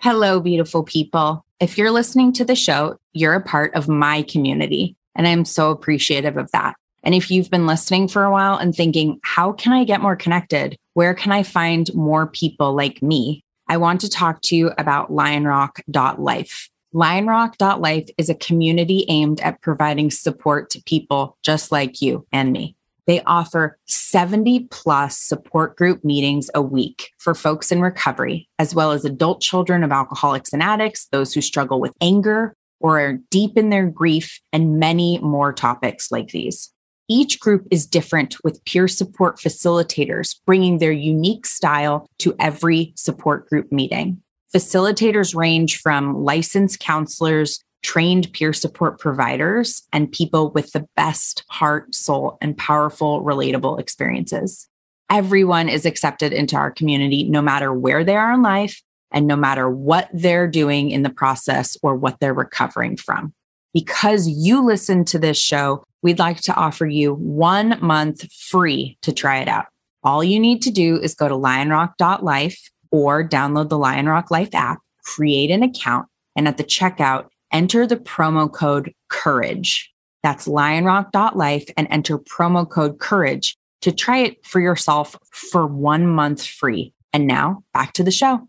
Hello, 0.04 0.38
beautiful 0.38 0.82
people. 0.82 1.46
If 1.60 1.78
you're 1.78 1.90
listening 1.90 2.34
to 2.34 2.44
the 2.44 2.54
show, 2.54 2.98
you're 3.14 3.32
a 3.32 3.40
part 3.40 3.74
of 3.74 3.88
my 3.88 4.20
community, 4.20 4.96
and 5.16 5.26
I'm 5.26 5.46
so 5.46 5.70
appreciative 5.70 6.36
of 6.36 6.52
that. 6.52 6.76
And 7.02 7.14
if 7.14 7.30
you've 7.30 7.48
been 7.48 7.66
listening 7.66 8.08
for 8.08 8.22
a 8.22 8.30
while 8.30 8.58
and 8.58 8.74
thinking, 8.74 9.18
how 9.22 9.52
can 9.52 9.72
I 9.72 9.84
get 9.84 10.02
more 10.02 10.14
connected? 10.14 10.76
Where 10.92 11.14
can 11.14 11.32
I 11.32 11.42
find 11.42 11.88
more 11.94 12.26
people 12.26 12.74
like 12.74 13.00
me? 13.00 13.42
I 13.66 13.78
want 13.78 14.02
to 14.02 14.10
talk 14.10 14.42
to 14.42 14.54
you 14.54 14.72
about 14.76 15.10
lionrock.life. 15.10 16.70
Lionrock.life 16.92 18.10
is 18.18 18.28
a 18.28 18.34
community 18.34 19.06
aimed 19.08 19.40
at 19.40 19.62
providing 19.62 20.10
support 20.10 20.68
to 20.68 20.82
people 20.82 21.38
just 21.42 21.72
like 21.72 22.02
you 22.02 22.26
and 22.30 22.52
me. 22.52 22.76
They 23.06 23.22
offer 23.22 23.78
70 23.86 24.68
plus 24.70 25.18
support 25.18 25.76
group 25.76 26.04
meetings 26.04 26.50
a 26.54 26.62
week 26.62 27.10
for 27.18 27.34
folks 27.34 27.70
in 27.70 27.80
recovery, 27.80 28.48
as 28.58 28.74
well 28.74 28.92
as 28.92 29.04
adult 29.04 29.40
children 29.40 29.84
of 29.84 29.92
alcoholics 29.92 30.52
and 30.52 30.62
addicts, 30.62 31.06
those 31.12 31.34
who 31.34 31.40
struggle 31.40 31.80
with 31.80 31.92
anger 32.00 32.54
or 32.80 33.00
are 33.00 33.18
deep 33.30 33.56
in 33.56 33.70
their 33.70 33.86
grief, 33.86 34.40
and 34.52 34.78
many 34.78 35.18
more 35.18 35.52
topics 35.52 36.10
like 36.10 36.28
these. 36.28 36.70
Each 37.08 37.38
group 37.38 37.66
is 37.70 37.86
different 37.86 38.36
with 38.44 38.64
peer 38.64 38.88
support 38.88 39.38
facilitators 39.38 40.36
bringing 40.46 40.78
their 40.78 40.92
unique 40.92 41.46
style 41.46 42.06
to 42.18 42.34
every 42.38 42.92
support 42.96 43.48
group 43.48 43.70
meeting. 43.70 44.22
Facilitators 44.54 45.34
range 45.34 45.78
from 45.78 46.24
licensed 46.24 46.80
counselors 46.80 47.62
trained 47.84 48.32
peer 48.32 48.52
support 48.52 48.98
providers 48.98 49.82
and 49.92 50.10
people 50.10 50.50
with 50.50 50.72
the 50.72 50.88
best 50.96 51.44
heart, 51.48 51.94
soul, 51.94 52.38
and 52.40 52.56
powerful, 52.56 53.22
relatable 53.22 53.78
experiences. 53.78 54.66
Everyone 55.10 55.68
is 55.68 55.84
accepted 55.84 56.32
into 56.32 56.56
our 56.56 56.70
community, 56.70 57.24
no 57.24 57.42
matter 57.42 57.72
where 57.72 58.02
they 58.02 58.16
are 58.16 58.32
in 58.32 58.42
life 58.42 58.82
and 59.12 59.26
no 59.26 59.36
matter 59.36 59.68
what 59.68 60.08
they're 60.12 60.48
doing 60.48 60.90
in 60.90 61.02
the 61.02 61.10
process 61.10 61.76
or 61.82 61.94
what 61.94 62.18
they're 62.18 62.34
recovering 62.34 62.96
from. 62.96 63.32
Because 63.74 64.26
you 64.26 64.64
listen 64.64 65.04
to 65.04 65.18
this 65.18 65.38
show, 65.38 65.84
we'd 66.02 66.18
like 66.18 66.40
to 66.42 66.54
offer 66.54 66.86
you 66.86 67.14
one 67.14 67.78
month 67.82 68.32
free 68.32 68.96
to 69.02 69.12
try 69.12 69.38
it 69.38 69.48
out. 69.48 69.66
All 70.02 70.24
you 70.24 70.40
need 70.40 70.62
to 70.62 70.70
do 70.70 70.98
is 70.98 71.14
go 71.14 71.28
to 71.28 71.34
lionrock.life 71.34 72.70
or 72.90 73.28
download 73.28 73.68
the 73.68 73.78
Lionrock 73.78 74.30
Life 74.30 74.54
app, 74.54 74.78
create 75.04 75.50
an 75.50 75.62
account, 75.62 76.06
and 76.36 76.48
at 76.48 76.56
the 76.56 76.64
checkout, 76.64 77.26
enter 77.54 77.86
the 77.86 77.96
promo 77.96 78.52
code 78.52 78.92
COURAGE. 79.08 79.90
That's 80.22 80.46
lionrock.life 80.46 81.70
and 81.76 81.88
enter 81.90 82.18
promo 82.18 82.68
code 82.68 82.98
COURAGE 82.98 83.56
to 83.82 83.92
try 83.92 84.18
it 84.18 84.44
for 84.44 84.60
yourself 84.60 85.16
for 85.30 85.66
one 85.66 86.06
month 86.06 86.44
free. 86.44 86.92
And 87.12 87.26
now 87.26 87.62
back 87.72 87.92
to 87.94 88.02
the 88.02 88.10
show. 88.10 88.46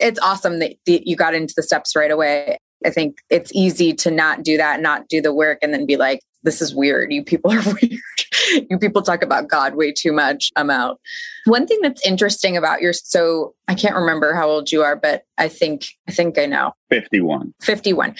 It's 0.00 0.18
awesome 0.20 0.58
that 0.58 0.76
you 0.86 1.14
got 1.14 1.34
into 1.34 1.54
the 1.56 1.62
steps 1.62 1.94
right 1.94 2.10
away. 2.10 2.58
I 2.84 2.90
think 2.90 3.18
it's 3.30 3.52
easy 3.54 3.92
to 3.94 4.10
not 4.10 4.42
do 4.42 4.56
that, 4.56 4.80
not 4.80 5.08
do 5.08 5.20
the 5.20 5.32
work, 5.32 5.58
and 5.62 5.72
then 5.72 5.86
be 5.86 5.96
like, 5.96 6.20
this 6.42 6.60
is 6.60 6.74
weird. 6.74 7.12
You 7.12 7.22
people 7.22 7.52
are 7.52 7.62
weird. 7.82 8.68
you 8.70 8.78
people 8.78 9.02
talk 9.02 9.22
about 9.22 9.48
God 9.48 9.76
way 9.76 9.92
too 9.92 10.12
much. 10.12 10.50
I'm 10.56 10.70
out. 10.70 11.00
One 11.44 11.66
thing 11.66 11.80
that's 11.82 12.06
interesting 12.06 12.56
about 12.56 12.80
your 12.80 12.92
so 12.92 13.54
I 13.68 13.74
can't 13.74 13.94
remember 13.94 14.34
how 14.34 14.48
old 14.48 14.70
you 14.70 14.82
are, 14.82 14.96
but 14.96 15.24
I 15.38 15.48
think 15.48 15.86
I 16.08 16.12
think 16.12 16.38
I 16.38 16.46
know. 16.46 16.74
51. 16.90 17.54
51. 17.62 18.14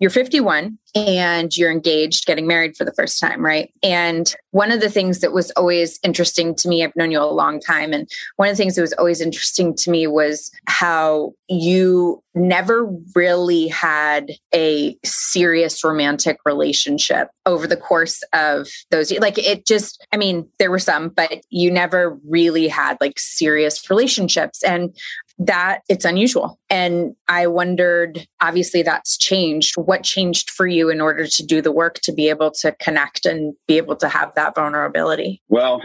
You're 0.00 0.10
51 0.10 0.78
and 0.96 1.56
you're 1.56 1.70
engaged, 1.70 2.26
getting 2.26 2.46
married 2.46 2.76
for 2.76 2.84
the 2.84 2.92
first 2.92 3.20
time, 3.20 3.44
right? 3.44 3.72
And 3.84 4.34
one 4.50 4.72
of 4.72 4.80
the 4.80 4.90
things 4.90 5.20
that 5.20 5.32
was 5.32 5.52
always 5.52 6.00
interesting 6.02 6.54
to 6.56 6.68
me, 6.68 6.82
I've 6.82 6.96
known 6.96 7.12
you 7.12 7.20
a 7.20 7.24
long 7.24 7.60
time, 7.60 7.92
and 7.92 8.08
one 8.34 8.48
of 8.48 8.56
the 8.56 8.62
things 8.62 8.74
that 8.74 8.82
was 8.82 8.92
always 8.94 9.20
interesting 9.20 9.76
to 9.76 9.90
me 9.90 10.08
was 10.08 10.50
how 10.66 11.34
you 11.48 12.20
never 12.34 12.92
really 13.14 13.68
had 13.68 14.32
a 14.54 14.98
serious 15.04 15.84
romantic 15.84 16.38
relationship 16.44 17.28
over 17.46 17.66
the 17.66 17.76
course 17.76 18.22
of 18.32 18.68
those 18.90 19.10
years. 19.10 19.22
like 19.22 19.38
it 19.38 19.64
just 19.66 20.04
i 20.12 20.18
mean 20.18 20.46
there 20.58 20.70
were 20.70 20.78
some 20.78 21.08
but 21.08 21.40
you 21.48 21.70
never 21.70 22.18
really 22.28 22.65
had 22.68 22.96
like 23.00 23.18
serious 23.18 23.88
relationships 23.88 24.62
and 24.62 24.94
that 25.38 25.82
it's 25.88 26.04
unusual. 26.04 26.58
And 26.70 27.14
I 27.28 27.46
wondered, 27.46 28.26
obviously, 28.40 28.82
that's 28.82 29.16
changed. 29.18 29.74
What 29.76 30.02
changed 30.02 30.50
for 30.50 30.66
you 30.66 30.88
in 30.88 31.00
order 31.00 31.26
to 31.26 31.46
do 31.46 31.60
the 31.60 31.72
work 31.72 32.00
to 32.00 32.12
be 32.12 32.28
able 32.28 32.50
to 32.52 32.72
connect 32.72 33.26
and 33.26 33.54
be 33.66 33.76
able 33.76 33.96
to 33.96 34.08
have 34.08 34.34
that 34.34 34.54
vulnerability? 34.54 35.42
Well, 35.48 35.82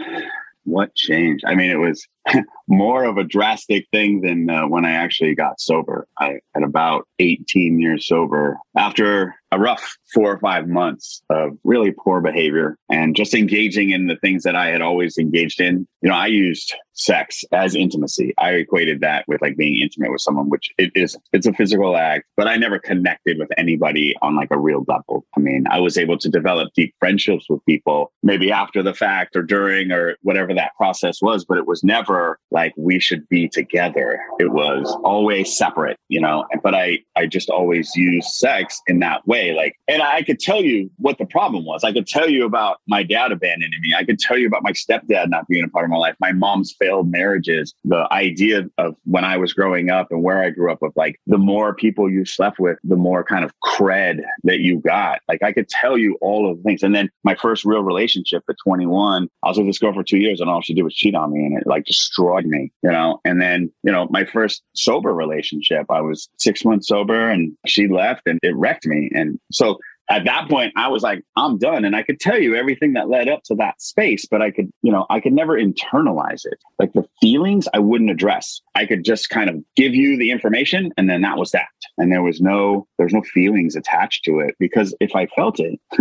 what 0.64 0.94
changed? 0.94 1.44
I 1.46 1.54
mean, 1.54 1.70
it 1.70 1.78
was 1.78 2.06
more 2.68 3.04
of 3.04 3.18
a 3.18 3.24
drastic 3.24 3.86
thing 3.92 4.20
than 4.20 4.48
uh, 4.48 4.66
when 4.66 4.84
I 4.84 4.92
actually 4.92 5.34
got 5.34 5.60
sober. 5.60 6.06
I 6.18 6.40
at 6.54 6.62
about 6.62 7.06
18 7.18 7.80
years 7.80 8.06
sober 8.06 8.58
after 8.76 9.34
a 9.52 9.58
rough 9.58 9.98
four 10.14 10.32
or 10.32 10.38
five 10.38 10.66
months 10.66 11.22
of 11.28 11.58
really 11.62 11.92
poor 11.92 12.22
behavior 12.22 12.78
and 12.90 13.14
just 13.14 13.34
engaging 13.34 13.90
in 13.90 14.06
the 14.06 14.16
things 14.16 14.44
that 14.44 14.56
I 14.56 14.68
had 14.68 14.80
always 14.80 15.18
engaged 15.18 15.60
in. 15.60 15.86
You 16.00 16.08
know, 16.08 16.14
I 16.14 16.26
used 16.26 16.74
sex 16.94 17.44
as 17.52 17.74
intimacy. 17.74 18.32
I 18.38 18.52
equated 18.52 19.00
that 19.02 19.24
with 19.28 19.42
like 19.42 19.56
being 19.56 19.80
intimate 19.80 20.10
with 20.10 20.22
someone, 20.22 20.48
which 20.48 20.70
it 20.78 20.90
is, 20.94 21.16
it's 21.32 21.46
a 21.46 21.52
physical 21.52 21.96
act, 21.96 22.24
but 22.36 22.48
I 22.48 22.56
never 22.56 22.78
connected 22.78 23.38
with 23.38 23.50
anybody 23.58 24.14
on 24.22 24.36
like 24.36 24.50
a 24.50 24.58
real 24.58 24.84
level. 24.88 25.26
I 25.36 25.40
mean, 25.40 25.64
I 25.70 25.80
was 25.80 25.98
able 25.98 26.16
to 26.18 26.28
develop 26.30 26.72
deep 26.74 26.94
friendships 26.98 27.46
with 27.48 27.64
people 27.66 28.10
maybe 28.22 28.50
after 28.50 28.82
the 28.82 28.94
fact 28.94 29.36
or 29.36 29.42
during 29.42 29.92
or 29.92 30.16
whatever 30.22 30.54
that 30.54 30.74
process 30.76 31.20
was, 31.20 31.44
but 31.44 31.58
it 31.58 31.66
was 31.66 31.84
never 31.84 32.11
like 32.50 32.72
we 32.76 32.98
should 32.98 33.28
be 33.28 33.48
together. 33.48 34.20
It 34.38 34.52
was 34.52 34.94
always 35.04 35.56
separate, 35.56 35.98
you 36.08 36.20
know, 36.20 36.44
but 36.62 36.74
I, 36.74 36.98
I 37.16 37.26
just 37.26 37.50
always 37.50 37.94
used 37.96 38.28
sex 38.28 38.80
in 38.86 38.98
that 39.00 39.26
way 39.26 39.52
like, 39.54 39.74
and 39.88 40.02
I 40.02 40.22
could 40.22 40.38
tell 40.38 40.62
you 40.62 40.90
what 40.98 41.18
the 41.18 41.26
problem 41.26 41.64
was. 41.64 41.84
I 41.84 41.92
could 41.92 42.06
tell 42.06 42.28
you 42.28 42.44
about 42.44 42.78
my 42.86 43.02
dad 43.02 43.32
abandoning 43.32 43.80
me. 43.80 43.94
I 43.94 44.04
could 44.04 44.18
tell 44.18 44.38
you 44.38 44.46
about 44.46 44.62
my 44.62 44.72
stepdad 44.72 45.28
not 45.28 45.48
being 45.48 45.64
a 45.64 45.68
part 45.68 45.84
of 45.84 45.90
my 45.90 45.96
life, 45.96 46.14
my 46.20 46.32
mom's 46.32 46.74
failed 46.78 47.10
marriages, 47.10 47.74
the 47.84 48.06
idea 48.12 48.68
of 48.78 48.96
when 49.04 49.24
I 49.24 49.36
was 49.36 49.52
growing 49.52 49.90
up 49.90 50.08
and 50.10 50.22
where 50.22 50.42
I 50.42 50.50
grew 50.50 50.72
up 50.72 50.82
of 50.82 50.92
like 50.96 51.20
the 51.26 51.38
more 51.38 51.74
people 51.74 52.10
you 52.10 52.24
slept 52.24 52.58
with, 52.58 52.78
the 52.84 52.96
more 52.96 53.24
kind 53.24 53.44
of 53.44 53.52
cred 53.64 54.20
that 54.44 54.60
you 54.60 54.80
got. 54.80 55.20
Like 55.28 55.42
I 55.42 55.52
could 55.52 55.68
tell 55.68 55.96
you 55.96 56.18
all 56.20 56.50
of 56.50 56.58
the 56.58 56.62
things. 56.62 56.82
And 56.82 56.94
then 56.94 57.10
my 57.24 57.34
first 57.34 57.64
real 57.64 57.82
relationship 57.82 58.42
at 58.48 58.56
21, 58.64 59.28
I 59.42 59.48
was 59.48 59.58
with 59.58 59.66
this 59.66 59.78
girl 59.78 59.94
for 59.94 60.02
two 60.02 60.18
years 60.18 60.40
and 60.40 60.50
all 60.50 60.60
she 60.60 60.74
did 60.74 60.82
was 60.82 60.94
cheat 60.94 61.14
on 61.14 61.32
me 61.32 61.46
and 61.46 61.58
it 61.58 61.66
like 61.66 61.84
destroyed 62.02 62.46
me, 62.46 62.72
you 62.82 62.90
know? 62.90 63.20
And 63.24 63.40
then, 63.40 63.70
you 63.82 63.92
know, 63.92 64.08
my 64.10 64.24
first 64.24 64.62
sober 64.74 65.14
relationship, 65.14 65.86
I 65.90 66.00
was 66.00 66.28
six 66.38 66.64
months 66.64 66.88
sober 66.88 67.30
and 67.30 67.56
she 67.66 67.88
left 67.88 68.22
and 68.26 68.38
it 68.42 68.56
wrecked 68.56 68.86
me. 68.86 69.10
And 69.14 69.38
so 69.50 69.78
at 70.10 70.24
that 70.24 70.48
point, 70.50 70.72
I 70.76 70.88
was 70.88 71.02
like, 71.02 71.22
I'm 71.36 71.58
done. 71.58 71.84
And 71.84 71.94
I 71.94 72.02
could 72.02 72.18
tell 72.18 72.38
you 72.38 72.56
everything 72.56 72.94
that 72.94 73.08
led 73.08 73.28
up 73.28 73.44
to 73.44 73.54
that 73.56 73.80
space, 73.80 74.26
but 74.26 74.42
I 74.42 74.50
could, 74.50 74.70
you 74.82 74.90
know, 74.90 75.06
I 75.08 75.20
could 75.20 75.32
never 75.32 75.56
internalize 75.56 76.44
it. 76.44 76.58
Like 76.78 76.92
the 76.92 77.08
feelings 77.20 77.68
I 77.72 77.78
wouldn't 77.78 78.10
address. 78.10 78.60
I 78.74 78.84
could 78.84 79.04
just 79.04 79.30
kind 79.30 79.48
of 79.48 79.56
give 79.76 79.94
you 79.94 80.18
the 80.18 80.30
information 80.30 80.92
and 80.96 81.08
then 81.08 81.22
that 81.22 81.38
was 81.38 81.52
that. 81.52 81.68
And 81.98 82.10
there 82.10 82.22
was 82.22 82.40
no, 82.40 82.86
there's 82.98 83.14
no 83.14 83.22
feelings 83.22 83.76
attached 83.76 84.24
to 84.24 84.40
it 84.40 84.56
because 84.58 84.94
if 85.00 85.14
I 85.14 85.26
felt 85.26 85.60
it, 85.60 85.78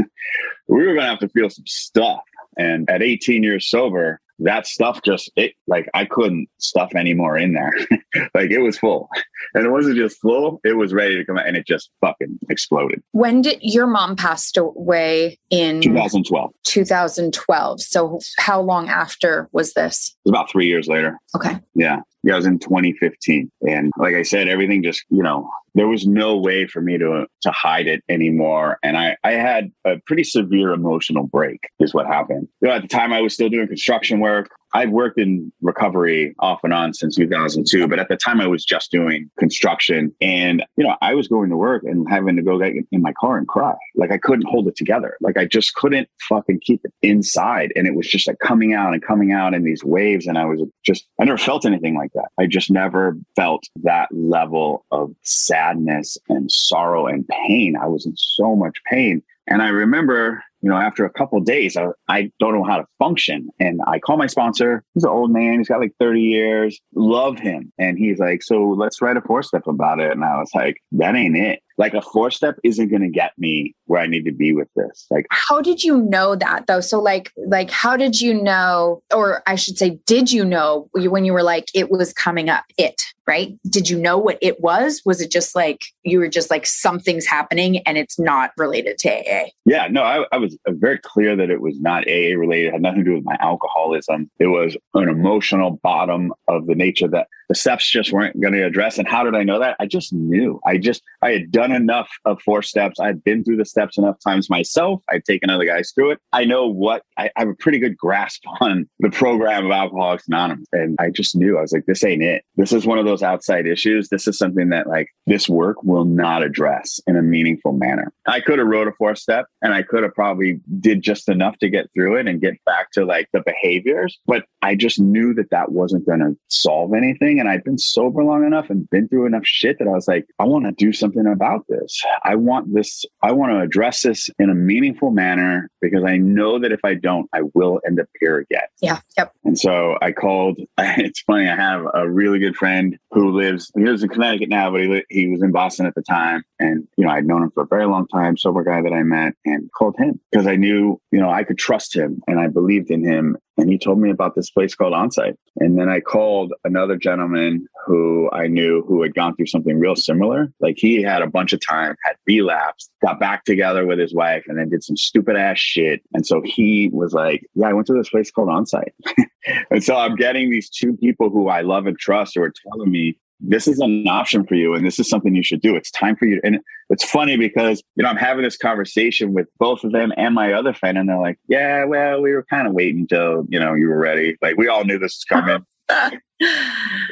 we 0.67 0.85
were 0.85 0.93
going 0.93 1.01
to 1.01 1.05
have 1.05 1.19
to 1.19 1.29
feel 1.29 1.49
some 1.49 1.67
stuff. 1.67 2.21
And 2.57 2.89
at 2.89 3.01
18 3.01 3.43
years 3.43 3.69
sober, 3.69 4.19
that 4.43 4.67
stuff 4.67 5.01
just 5.03 5.31
it 5.35 5.53
like 5.67 5.89
I 5.93 6.05
couldn't 6.05 6.47
stuff 6.59 6.93
anymore 6.95 7.37
in 7.37 7.53
there. 7.53 7.73
like 8.33 8.51
it 8.51 8.59
was 8.59 8.77
full. 8.77 9.09
And 9.53 9.65
it 9.65 9.69
wasn't 9.69 9.97
just 9.97 10.19
full, 10.19 10.59
it 10.63 10.77
was 10.77 10.93
ready 10.93 11.15
to 11.15 11.25
come 11.25 11.37
out 11.37 11.47
and 11.47 11.57
it 11.57 11.65
just 11.65 11.89
fucking 12.01 12.39
exploded. 12.49 13.01
When 13.11 13.41
did 13.41 13.59
your 13.61 13.87
mom 13.87 14.15
passed 14.15 14.57
away 14.57 15.39
in 15.49 15.81
2012? 15.81 16.51
2012. 16.63 17.81
So 17.81 18.19
how 18.37 18.61
long 18.61 18.89
after 18.89 19.49
was 19.51 19.73
this? 19.73 20.15
It 20.25 20.29
was 20.29 20.31
about 20.31 20.51
3 20.51 20.65
years 20.65 20.87
later. 20.87 21.17
Okay. 21.35 21.57
Yeah. 21.75 22.01
Yeah, 22.23 22.33
I 22.33 22.37
was 22.37 22.45
in 22.45 22.59
2015. 22.59 23.51
And 23.67 23.91
like 23.97 24.13
I 24.13 24.21
said, 24.21 24.47
everything 24.47 24.83
just, 24.83 25.03
you 25.09 25.23
know, 25.23 25.49
there 25.73 25.87
was 25.87 26.05
no 26.05 26.37
way 26.37 26.67
for 26.67 26.81
me 26.81 26.97
to 26.97 27.25
to 27.41 27.51
hide 27.51 27.87
it 27.87 28.03
anymore. 28.09 28.77
And 28.83 28.97
I, 28.97 29.17
I 29.23 29.31
had 29.31 29.71
a 29.85 29.97
pretty 30.05 30.23
severe 30.23 30.71
emotional 30.71 31.25
break 31.25 31.69
is 31.79 31.93
what 31.93 32.05
happened. 32.05 32.47
You 32.61 32.67
know, 32.67 32.75
at 32.75 32.83
the 32.83 32.87
time 32.87 33.13
I 33.13 33.21
was 33.21 33.33
still 33.33 33.49
doing 33.49 33.67
construction 33.67 34.19
work. 34.19 34.49
I'd 34.73 34.91
worked 34.91 35.19
in 35.19 35.51
recovery 35.61 36.35
off 36.39 36.61
and 36.63 36.73
on 36.73 36.93
since 36.93 37.15
2002, 37.15 37.87
but 37.87 37.99
at 37.99 38.07
the 38.07 38.15
time 38.15 38.39
I 38.39 38.47
was 38.47 38.63
just 38.63 38.91
doing 38.91 39.29
construction. 39.37 40.13
And, 40.21 40.63
you 40.77 40.85
know, 40.85 40.95
I 41.01 41.13
was 41.13 41.27
going 41.27 41.49
to 41.49 41.57
work 41.57 41.83
and 41.83 42.07
having 42.09 42.35
to 42.37 42.41
go 42.41 42.57
get 42.57 42.73
in 42.91 43.01
my 43.01 43.13
car 43.13 43.37
and 43.37 43.47
cry. 43.47 43.75
Like 43.95 44.11
I 44.11 44.17
couldn't 44.17 44.47
hold 44.47 44.67
it 44.67 44.75
together. 44.75 45.17
Like 45.19 45.37
I 45.37 45.45
just 45.45 45.75
couldn't 45.75 46.07
fucking 46.29 46.61
keep 46.61 46.81
it 46.83 46.93
inside. 47.01 47.73
And 47.75 47.87
it 47.87 47.95
was 47.95 48.07
just 48.07 48.27
like 48.27 48.39
coming 48.39 48.73
out 48.73 48.93
and 48.93 49.03
coming 49.03 49.31
out 49.31 49.53
in 49.53 49.63
these 49.63 49.83
waves. 49.83 50.27
And 50.27 50.37
I 50.37 50.45
was 50.45 50.61
just, 50.85 51.05
I 51.19 51.25
never 51.25 51.37
felt 51.37 51.65
anything 51.65 51.95
like 51.95 52.13
that. 52.13 52.29
I 52.39 52.45
just 52.45 52.71
never 52.71 53.17
felt 53.35 53.67
that 53.83 54.09
level 54.11 54.85
of 54.91 55.13
sadness 55.23 56.17
and 56.29 56.51
sorrow 56.51 57.07
and 57.07 57.27
pain. 57.27 57.75
I 57.81 57.87
was 57.87 58.05
in 58.05 58.13
so 58.15 58.55
much 58.55 58.77
pain. 58.89 59.21
And 59.47 59.61
I 59.61 59.69
remember 59.69 60.43
you 60.61 60.69
know, 60.69 60.77
after 60.77 61.05
a 61.05 61.09
couple 61.09 61.39
days, 61.41 61.75
I, 61.75 61.87
I 62.07 62.31
don't 62.39 62.53
know 62.53 62.63
how 62.63 62.77
to 62.77 62.85
function. 62.99 63.49
And 63.59 63.81
I 63.87 63.99
call 63.99 64.17
my 64.17 64.27
sponsor. 64.27 64.83
He's 64.93 65.03
an 65.03 65.09
old 65.09 65.31
man. 65.31 65.57
He's 65.57 65.67
got 65.67 65.79
like 65.79 65.93
30 65.99 66.21
years. 66.21 66.79
Love 66.95 67.39
him. 67.39 67.71
And 67.77 67.97
he's 67.97 68.19
like, 68.19 68.43
so 68.43 68.69
let's 68.77 69.01
write 69.01 69.17
a 69.17 69.21
four 69.21 69.43
step 69.43 69.67
about 69.67 69.99
it. 69.99 70.11
And 70.11 70.23
I 70.23 70.37
was 70.37 70.51
like, 70.53 70.77
that 70.93 71.15
ain't 71.15 71.37
it. 71.37 71.61
Like 71.81 71.93
a 71.95 72.01
four 72.01 72.29
step 72.29 72.59
isn't 72.63 72.89
going 72.89 73.01
to 73.01 73.09
get 73.09 73.31
me 73.39 73.75
where 73.87 74.01
I 74.01 74.05
need 74.05 74.25
to 74.25 74.31
be 74.31 74.53
with 74.53 74.69
this. 74.75 75.07
Like, 75.09 75.25
how 75.31 75.61
did 75.61 75.83
you 75.83 75.97
know 75.97 76.35
that 76.35 76.67
though? 76.67 76.81
So 76.81 77.01
like, 77.01 77.31
like, 77.47 77.71
how 77.71 77.97
did 77.97 78.21
you 78.21 78.39
know, 78.39 79.01
or 79.13 79.41
I 79.47 79.55
should 79.55 79.77
say, 79.77 79.99
did 80.05 80.31
you 80.31 80.45
know 80.45 80.89
when 80.93 81.25
you 81.25 81.33
were 81.33 81.43
like, 81.43 81.69
it 81.73 81.89
was 81.89 82.13
coming 82.13 82.49
up, 82.49 82.65
it, 82.77 83.01
right? 83.27 83.57
Did 83.67 83.89
you 83.89 83.97
know 83.97 84.17
what 84.17 84.37
it 84.41 84.61
was? 84.61 85.01
Was 85.05 85.21
it 85.21 85.31
just 85.31 85.55
like, 85.55 85.81
you 86.03 86.19
were 86.19 86.27
just 86.27 86.51
like, 86.51 86.67
something's 86.67 87.25
happening 87.25 87.79
and 87.79 87.97
it's 87.97 88.19
not 88.19 88.51
related 88.57 88.99
to 88.99 89.09
AA? 89.09 89.47
Yeah, 89.65 89.87
no, 89.89 90.03
I, 90.03 90.25
I 90.31 90.37
was 90.37 90.51
was 90.65 90.77
very 90.79 90.99
clear 90.99 91.35
that 91.35 91.49
it 91.49 91.61
was 91.61 91.79
not 91.79 92.07
AA 92.07 92.37
related, 92.37 92.67
it 92.67 92.73
had 92.73 92.81
nothing 92.81 93.03
to 93.03 93.09
do 93.09 93.15
with 93.15 93.25
my 93.25 93.37
alcoholism. 93.39 94.29
It 94.39 94.47
was 94.47 94.75
an 94.93 95.09
emotional 95.09 95.79
bottom 95.83 96.33
of 96.47 96.67
the 96.67 96.75
nature 96.75 97.07
that 97.09 97.27
the 97.51 97.55
steps 97.55 97.91
just 97.91 98.13
weren't 98.13 98.39
going 98.39 98.53
to 98.53 98.65
address. 98.65 98.97
And 98.97 99.05
how 99.05 99.25
did 99.25 99.35
I 99.35 99.43
know 99.43 99.59
that? 99.59 99.75
I 99.77 99.85
just 99.85 100.13
knew. 100.13 100.61
I 100.65 100.77
just, 100.77 101.03
I 101.21 101.31
had 101.31 101.51
done 101.51 101.73
enough 101.73 102.09
of 102.23 102.41
four 102.41 102.61
steps. 102.61 102.97
I'd 102.97 103.21
been 103.25 103.43
through 103.43 103.57
the 103.57 103.65
steps 103.65 103.97
enough 103.97 104.15
times 104.25 104.49
myself. 104.49 105.03
I'd 105.09 105.25
taken 105.25 105.49
other 105.49 105.65
guys 105.65 105.91
through 105.93 106.11
it. 106.11 106.19
I 106.31 106.45
know 106.45 106.67
what, 106.67 107.03
I, 107.17 107.25
I 107.35 107.41
have 107.41 107.49
a 107.49 107.53
pretty 107.53 107.79
good 107.79 107.97
grasp 107.97 108.43
on 108.61 108.87
the 109.01 109.09
program 109.09 109.65
of 109.65 109.71
Alcoholics 109.73 110.29
Anonymous. 110.29 110.65
And 110.71 110.95
I 110.97 111.09
just 111.09 111.35
knew, 111.35 111.57
I 111.57 111.61
was 111.61 111.73
like, 111.73 111.85
this 111.87 112.05
ain't 112.05 112.23
it. 112.23 112.45
This 112.55 112.71
is 112.71 112.85
one 112.85 112.99
of 112.99 113.03
those 113.03 113.21
outside 113.21 113.67
issues. 113.67 114.07
This 114.07 114.29
is 114.29 114.37
something 114.37 114.69
that 114.69 114.87
like 114.87 115.09
this 115.27 115.49
work 115.49 115.83
will 115.83 116.05
not 116.05 116.43
address 116.43 117.01
in 117.05 117.17
a 117.17 117.21
meaningful 117.21 117.73
manner. 117.73 118.13
I 118.29 118.39
could 118.39 118.59
have 118.59 118.67
wrote 118.69 118.87
a 118.87 118.93
four 118.93 119.13
step 119.15 119.47
and 119.61 119.73
I 119.73 119.83
could 119.83 120.03
have 120.03 120.15
probably 120.15 120.61
did 120.79 121.01
just 121.01 121.27
enough 121.27 121.57
to 121.57 121.67
get 121.67 121.87
through 121.93 122.15
it 122.15 122.29
and 122.29 122.39
get 122.39 122.63
back 122.65 122.91
to 122.91 123.03
like 123.03 123.27
the 123.33 123.41
behaviors, 123.45 124.17
but 124.25 124.45
I 124.61 124.75
just 124.75 125.01
knew 125.01 125.33
that 125.33 125.49
that 125.49 125.73
wasn't 125.73 126.05
going 126.05 126.19
to 126.19 126.37
solve 126.47 126.93
anything 126.93 127.40
and 127.41 127.49
I'd 127.49 127.63
been 127.63 127.79
sober 127.79 128.23
long 128.23 128.45
enough 128.45 128.69
and 128.69 128.87
been 128.91 129.07
through 129.07 129.25
enough 129.25 129.45
shit 129.45 129.79
that 129.79 129.87
I 129.87 129.91
was 129.91 130.07
like, 130.07 130.27
I 130.37 130.43
want 130.43 130.65
to 130.65 130.71
do 130.73 130.93
something 130.93 131.25
about 131.25 131.65
this. 131.67 131.99
I 132.23 132.35
want 132.35 132.71
this, 132.71 133.03
I 133.23 133.31
want 133.31 133.51
to 133.51 133.61
address 133.61 134.03
this 134.03 134.29
in 134.37 134.51
a 134.51 134.53
meaningful 134.53 135.09
manner 135.09 135.67
because 135.81 136.03
I 136.05 136.17
know 136.17 136.59
that 136.59 136.71
if 136.71 136.81
I 136.85 136.93
don't, 136.93 137.27
I 137.33 137.41
will 137.55 137.81
end 137.83 137.99
up 137.99 138.05
here 138.19 138.37
again. 138.37 138.67
Yeah. 138.79 138.99
Yep. 139.17 139.33
And 139.43 139.57
so 139.57 139.97
I 140.03 140.11
called, 140.11 140.59
it's 140.77 141.21
funny, 141.21 141.49
I 141.49 141.55
have 141.55 141.83
a 141.95 142.07
really 142.07 142.37
good 142.37 142.55
friend 142.55 142.95
who 143.09 143.31
lives, 143.31 143.71
he 143.75 143.85
lives 143.85 144.03
in 144.03 144.09
Connecticut 144.09 144.49
now, 144.49 144.69
but 144.69 144.81
he, 144.81 145.03
he 145.09 145.27
was 145.27 145.41
in 145.41 145.51
Boston 145.51 145.87
at 145.87 145.95
the 145.95 146.03
time. 146.03 146.43
And, 146.59 146.87
you 146.95 147.05
know, 147.05 147.09
I'd 147.09 147.25
known 147.25 147.41
him 147.41 147.51
for 147.55 147.63
a 147.63 147.67
very 147.67 147.87
long 147.87 148.07
time, 148.07 148.37
sober 148.37 148.63
guy 148.63 148.83
that 148.83 148.93
I 148.93 149.01
met 149.01 149.33
and 149.45 149.67
called 149.75 149.95
him 149.97 150.19
because 150.31 150.45
I 150.45 150.57
knew, 150.57 151.01
you 151.11 151.19
know, 151.19 151.31
I 151.31 151.43
could 151.43 151.57
trust 151.57 151.95
him 151.95 152.21
and 152.27 152.39
I 152.39 152.49
believed 152.49 152.91
in 152.91 153.03
him. 153.03 153.35
And 153.61 153.69
he 153.69 153.77
told 153.77 153.99
me 153.99 154.09
about 154.09 154.33
this 154.35 154.49
place 154.49 154.73
called 154.73 154.93
Onsite. 154.93 155.35
And 155.57 155.77
then 155.77 155.87
I 155.87 155.99
called 155.99 156.51
another 156.63 156.97
gentleman 156.97 157.67
who 157.85 158.27
I 158.33 158.47
knew 158.47 158.83
who 158.87 159.03
had 159.03 159.13
gone 159.13 159.35
through 159.35 159.45
something 159.45 159.77
real 159.77 159.95
similar. 159.95 160.51
Like 160.59 160.77
he 160.79 161.03
had 161.03 161.21
a 161.21 161.27
bunch 161.27 161.53
of 161.53 161.59
time, 161.63 161.95
had 162.03 162.15
relapsed, 162.25 162.89
got 163.03 163.19
back 163.19 163.45
together 163.45 163.85
with 163.85 163.99
his 163.99 164.15
wife, 164.15 164.45
and 164.47 164.57
then 164.57 164.69
did 164.69 164.83
some 164.83 164.97
stupid 164.97 165.35
ass 165.35 165.59
shit. 165.59 166.01
And 166.13 166.25
so 166.25 166.41
he 166.43 166.89
was 166.91 167.13
like, 167.13 167.45
Yeah, 167.53 167.67
I 167.67 167.73
went 167.73 167.85
to 167.87 167.93
this 167.93 168.09
place 168.09 168.31
called 168.31 168.49
Onsite. 168.49 168.93
and 169.69 169.83
so 169.83 169.95
I'm 169.95 170.15
getting 170.15 170.49
these 170.49 170.69
two 170.69 170.97
people 170.97 171.29
who 171.29 171.47
I 171.47 171.61
love 171.61 171.85
and 171.85 171.97
trust 171.99 172.33
who 172.35 172.41
are 172.41 172.53
telling 172.67 172.89
me 172.89 173.15
this 173.41 173.67
is 173.67 173.79
an 173.79 174.07
option 174.07 174.45
for 174.45 174.55
you 174.55 174.73
and 174.73 174.85
this 174.85 174.99
is 174.99 175.09
something 175.09 175.35
you 175.35 175.43
should 175.43 175.61
do. 175.61 175.75
It's 175.75 175.91
time 175.91 176.15
for 176.15 176.25
you. 176.25 176.39
And 176.43 176.59
it's 176.89 177.03
funny 177.03 177.37
because, 177.37 177.81
you 177.95 178.03
know, 178.03 178.09
I'm 178.09 178.17
having 178.17 178.43
this 178.43 178.57
conversation 178.57 179.33
with 179.33 179.47
both 179.59 179.83
of 179.83 179.91
them 179.91 180.11
and 180.17 180.35
my 180.35 180.53
other 180.53 180.73
friend, 180.73 180.97
and 180.97 181.09
they're 181.09 181.19
like, 181.19 181.39
yeah, 181.47 181.85
well, 181.85 182.21
we 182.21 182.31
were 182.33 182.45
kind 182.49 182.67
of 182.67 182.73
waiting 182.73 183.01
until, 183.01 183.45
you 183.49 183.59
know, 183.59 183.73
you 183.73 183.87
were 183.87 183.99
ready. 183.99 184.37
Like 184.41 184.57
we 184.57 184.67
all 184.67 184.83
knew 184.83 184.99
this 184.99 185.17
was 185.17 185.25
coming. 185.25 185.65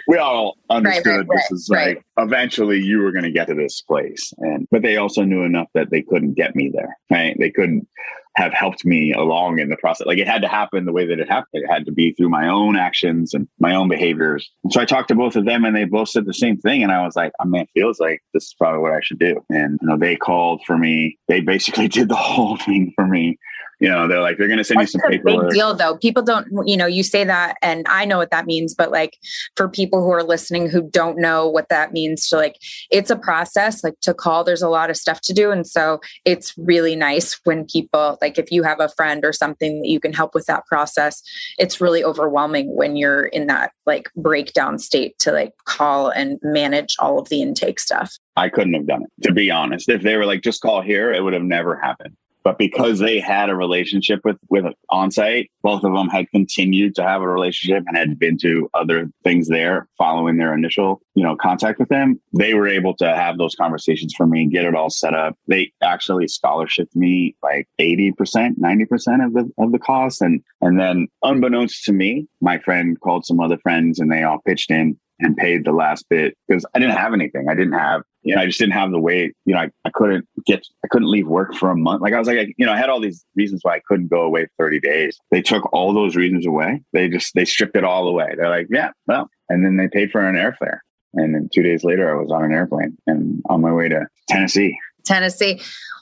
we 0.07 0.17
all 0.17 0.57
understood 0.69 1.05
right, 1.05 1.27
right, 1.27 1.43
this 1.49 1.59
is 1.59 1.69
right, 1.71 1.97
like 1.97 2.05
eventually 2.17 2.80
you 2.80 2.99
were 2.99 3.11
going 3.11 3.23
to 3.23 3.32
get 3.32 3.47
to 3.47 3.53
this 3.53 3.82
place 3.82 4.34
and 4.39 4.67
but 4.71 4.82
they 4.82 4.97
also 4.97 5.23
knew 5.23 5.43
enough 5.43 5.67
that 5.73 5.89
they 5.91 6.01
couldn't 6.01 6.34
get 6.34 6.55
me 6.55 6.71
there 6.73 6.97
right? 7.11 7.36
They 7.39 7.51
couldn't 7.51 7.88
have 8.36 8.53
helped 8.53 8.86
me 8.86 9.11
along 9.11 9.59
in 9.59 9.69
the 9.69 9.75
process 9.77 10.07
like 10.07 10.17
it 10.17 10.27
had 10.27 10.41
to 10.41 10.47
happen 10.47 10.86
the 10.86 10.93
way 10.93 11.05
that 11.05 11.19
it 11.19 11.27
happened 11.27 11.63
it 11.63 11.69
had 11.69 11.86
to 11.86 11.91
be 11.91 12.13
through 12.13 12.30
my 12.30 12.47
own 12.47 12.77
actions 12.77 13.34
and 13.34 13.47
my 13.59 13.75
own 13.75 13.89
behaviors. 13.89 14.49
And 14.63 14.71
so 14.71 14.82
i 14.82 14.86
talked 14.86 15.09
to 15.09 15.15
both 15.15 15.36
of 15.36 15.45
them 15.45 15.65
and 15.65 15.75
they 15.75 15.86
both 15.86 16.09
said 16.09 16.25
the 16.25 16.34
same 16.34 16.57
thing 16.57 16.84
and 16.84 16.91
i 16.91 17.03
was 17.03 17.15
like 17.15 17.32
oh, 17.39 17.43
i 17.43 17.45
mean 17.45 17.63
it 17.63 17.69
feels 17.73 17.99
like 17.99 18.21
this 18.34 18.45
is 18.45 18.55
probably 18.57 18.80
what 18.80 18.93
i 18.93 18.99
should 19.01 19.19
do 19.19 19.43
and 19.49 19.80
you 19.82 19.88
know 19.88 19.97
they 19.97 20.15
called 20.15 20.61
for 20.65 20.77
me 20.77 21.17
they 21.27 21.41
basically 21.41 21.88
did 21.99 22.09
the 22.09 22.15
whole 22.15 22.57
thing 22.57 22.93
for 22.95 23.07
me 23.07 23.38
you 23.80 23.89
know, 23.89 24.07
they're 24.07 24.21
like, 24.21 24.38
they're 24.38 24.47
going 24.47 24.57
to 24.57 24.63
send 24.63 24.80
That's 24.80 24.93
you 24.93 24.99
some 24.99 25.09
paperwork. 25.09 25.49
Big 25.49 25.57
deal 25.57 25.73
though. 25.73 25.97
People 25.97 26.23
don't, 26.23 26.47
you 26.65 26.75
know, 26.75 26.86
you 26.86 27.03
say 27.03 27.23
that 27.23 27.55
and 27.61 27.86
I 27.88 28.05
know 28.05 28.17
what 28.17 28.32
that 28.32 28.45
means, 28.45 28.75
but 28.75 28.91
like 28.91 29.17
for 29.55 29.69
people 29.69 30.03
who 30.03 30.11
are 30.11 30.23
listening 30.23 30.69
who 30.69 30.82
don't 30.89 31.17
know 31.17 31.47
what 31.47 31.69
that 31.69 31.93
means 31.93 32.27
to 32.30 32.38
like, 32.38 32.57
it's 32.91 33.09
a 33.09 33.15
process 33.15 33.84
like 33.84 33.99
to 34.01 34.13
call, 34.13 34.43
there's 34.43 34.61
a 34.61 34.69
lot 34.69 34.89
of 34.89 34.97
stuff 34.97 35.21
to 35.21 35.34
do. 35.34 35.51
And 35.51 35.65
so 35.65 35.99
it's 36.25 36.57
really 36.57 36.95
nice 36.95 37.39
when 37.45 37.65
people, 37.65 38.17
like 38.21 38.38
if 38.38 38.51
you 38.51 38.63
have 38.63 38.80
a 38.80 38.89
friend 38.89 39.23
or 39.23 39.34
something 39.34 39.82
that 39.82 39.88
you 39.88 39.99
can 39.99 40.13
help 40.13 40.36
with 40.36 40.45
that 40.47 40.65
process, 40.65 41.23
it's 41.57 41.80
really 41.80 42.03
overwhelming 42.03 42.75
when 42.75 42.95
you're 42.95 43.25
in 43.27 43.47
that 43.47 43.71
like 43.86 44.09
breakdown 44.15 44.77
state 44.77 45.17
to 45.19 45.32
like 45.32 45.53
call 45.65 46.09
and 46.09 46.38
manage 46.43 46.95
all 46.99 47.19
of 47.19 47.30
the 47.30 47.41
intake 47.41 47.80
stuff. 47.80 48.17
I 48.36 48.49
couldn't 48.49 48.73
have 48.73 48.88
done 48.88 49.03
it, 49.03 49.27
to 49.27 49.34
be 49.34 49.51
honest. 49.51 49.89
If 49.89 50.01
they 50.01 50.15
were 50.17 50.25
like, 50.25 50.41
just 50.41 50.61
call 50.61 50.82
here, 50.82 51.11
it 51.13 51.21
would 51.21 51.34
have 51.34 51.43
never 51.43 51.80
happened. 51.80 52.15
But 52.44 52.58
because 52.58 53.00
they 53.00 53.20
had 53.20 53.50
a 53.50 53.56
relationship 53.56 54.22
with 54.24 54.38
with 54.50 54.66
Onsite, 54.92 55.48
both 55.62 55.84
of 55.84 55.94
them 55.94 56.08
had 56.08 56.30
continued 56.32 56.96
to 56.96 57.04
have 57.04 57.22
a 57.22 57.28
relationship 57.28 57.84
and 57.88 57.98
had 57.98 58.18
been 58.18 58.38
to 58.40 58.70
other 58.74 59.10
things 59.24 59.48
there 59.48 59.88
following 59.98 60.38
their 60.38 60.54
initial, 60.54 61.02
you 61.16 61.24
know, 61.24 61.36
contact 61.36 61.80
with 61.80 61.90
them. 61.90 62.20
They 62.38 62.54
were 62.54 62.68
able 62.68 62.96
to 62.98 63.16
have 63.16 63.38
those 63.38 63.56
conversations 63.56 64.14
for 64.16 64.26
me, 64.26 64.44
and 64.44 64.52
get 64.52 64.66
it 64.66 64.76
all 64.76 64.90
set 64.90 65.14
up. 65.14 65.36
They 65.48 65.72
actually 65.82 66.26
scholarshiped 66.26 66.96
me 66.96 67.36
like 67.44 67.68
80%, 67.80 68.14
90% 68.16 69.26
of 69.26 69.34
the 69.34 69.52
of 69.58 69.72
the 69.72 69.80
cost. 69.80 70.22
And 70.22 70.42
and 70.62 70.80
then 70.80 71.08
unbeknownst 71.24 71.84
to 71.86 71.94
me, 71.94 72.28
my 72.42 72.60
friend 72.60 73.00
called 73.00 73.26
some 73.26 73.40
other 73.40 73.58
friends 73.58 74.00
and 74.00 74.12
they 74.12 74.24
all 74.24 74.40
pitched 74.46 74.72
in 74.72 74.98
and 75.20 75.36
paid 75.36 75.66
the 75.66 75.72
last 75.72 76.06
bit 76.10 76.36
because 76.48 76.66
I 76.74 76.80
didn't 76.80 76.96
have 76.96 77.14
anything. 77.14 77.48
I 77.50 77.56
didn't 77.56 77.74
have, 77.74 78.02
you 78.24 78.36
know, 78.36 78.41
I 78.41 78.45
just 78.45 78.59
didn't 78.59 78.74
have 78.74 78.91
the 78.91 78.99
weight. 78.99 79.34
you 79.45 79.53
know, 79.53 79.61
I, 79.61 79.70
I 79.86 79.91
couldn't 79.93 80.28
get, 80.45 80.65
I 80.84 80.88
couldn't 80.89 81.09
leave 81.09 81.28
work 81.28 81.55
for 81.55 81.70
a 81.70 81.76
month. 81.76 82.01
Like 82.01 82.13
I 82.13 82.20
was 82.20 82.28
like, 82.28 82.38
I, 82.38 82.53
you 82.57 82.65
know, 82.65 82.74
I 82.74 82.78
had 82.78 82.89
all 82.89 82.99
these 82.99 83.26
reasons 83.36 83.61
why 83.63 83.76
I 83.76 83.82
couldn't 83.88 84.09
go 84.09 84.22
away 84.22 84.47
30 84.57 84.80
days. 84.80 85.17
They 85.32 85.41
took 85.41 85.72
all 85.74 85.93
those 85.93 86.15
reasons 86.15 86.45
away. 86.45 86.82
They 86.93 87.07
just, 87.07 87.34
they 87.34 87.45
stripped 87.45 87.78
it 87.78 87.84
all 87.84 88.07
away. 88.07 88.34
They're 88.36 88.49
like, 88.49 88.67
yeah, 88.70 88.91
well, 89.07 89.30
and 89.47 89.65
then 89.65 89.78
they 89.78 89.88
paid 89.88 90.11
for 90.11 90.22
an 90.22 90.36
airfare. 90.36 90.80
And 91.13 91.34
then 91.34 91.49
two 91.53 91.63
days 91.63 91.84
later, 91.84 92.11
I 92.11 92.22
was 92.22 92.32
on 92.32 92.43
an 92.43 92.51
airplane 92.51 92.97
and 93.07 93.41
on 93.49 93.61
my 93.61 93.74
way 93.74 93.89
to 93.89 94.05
Tennessee. 94.28 94.78
Tennessee. 95.05 95.59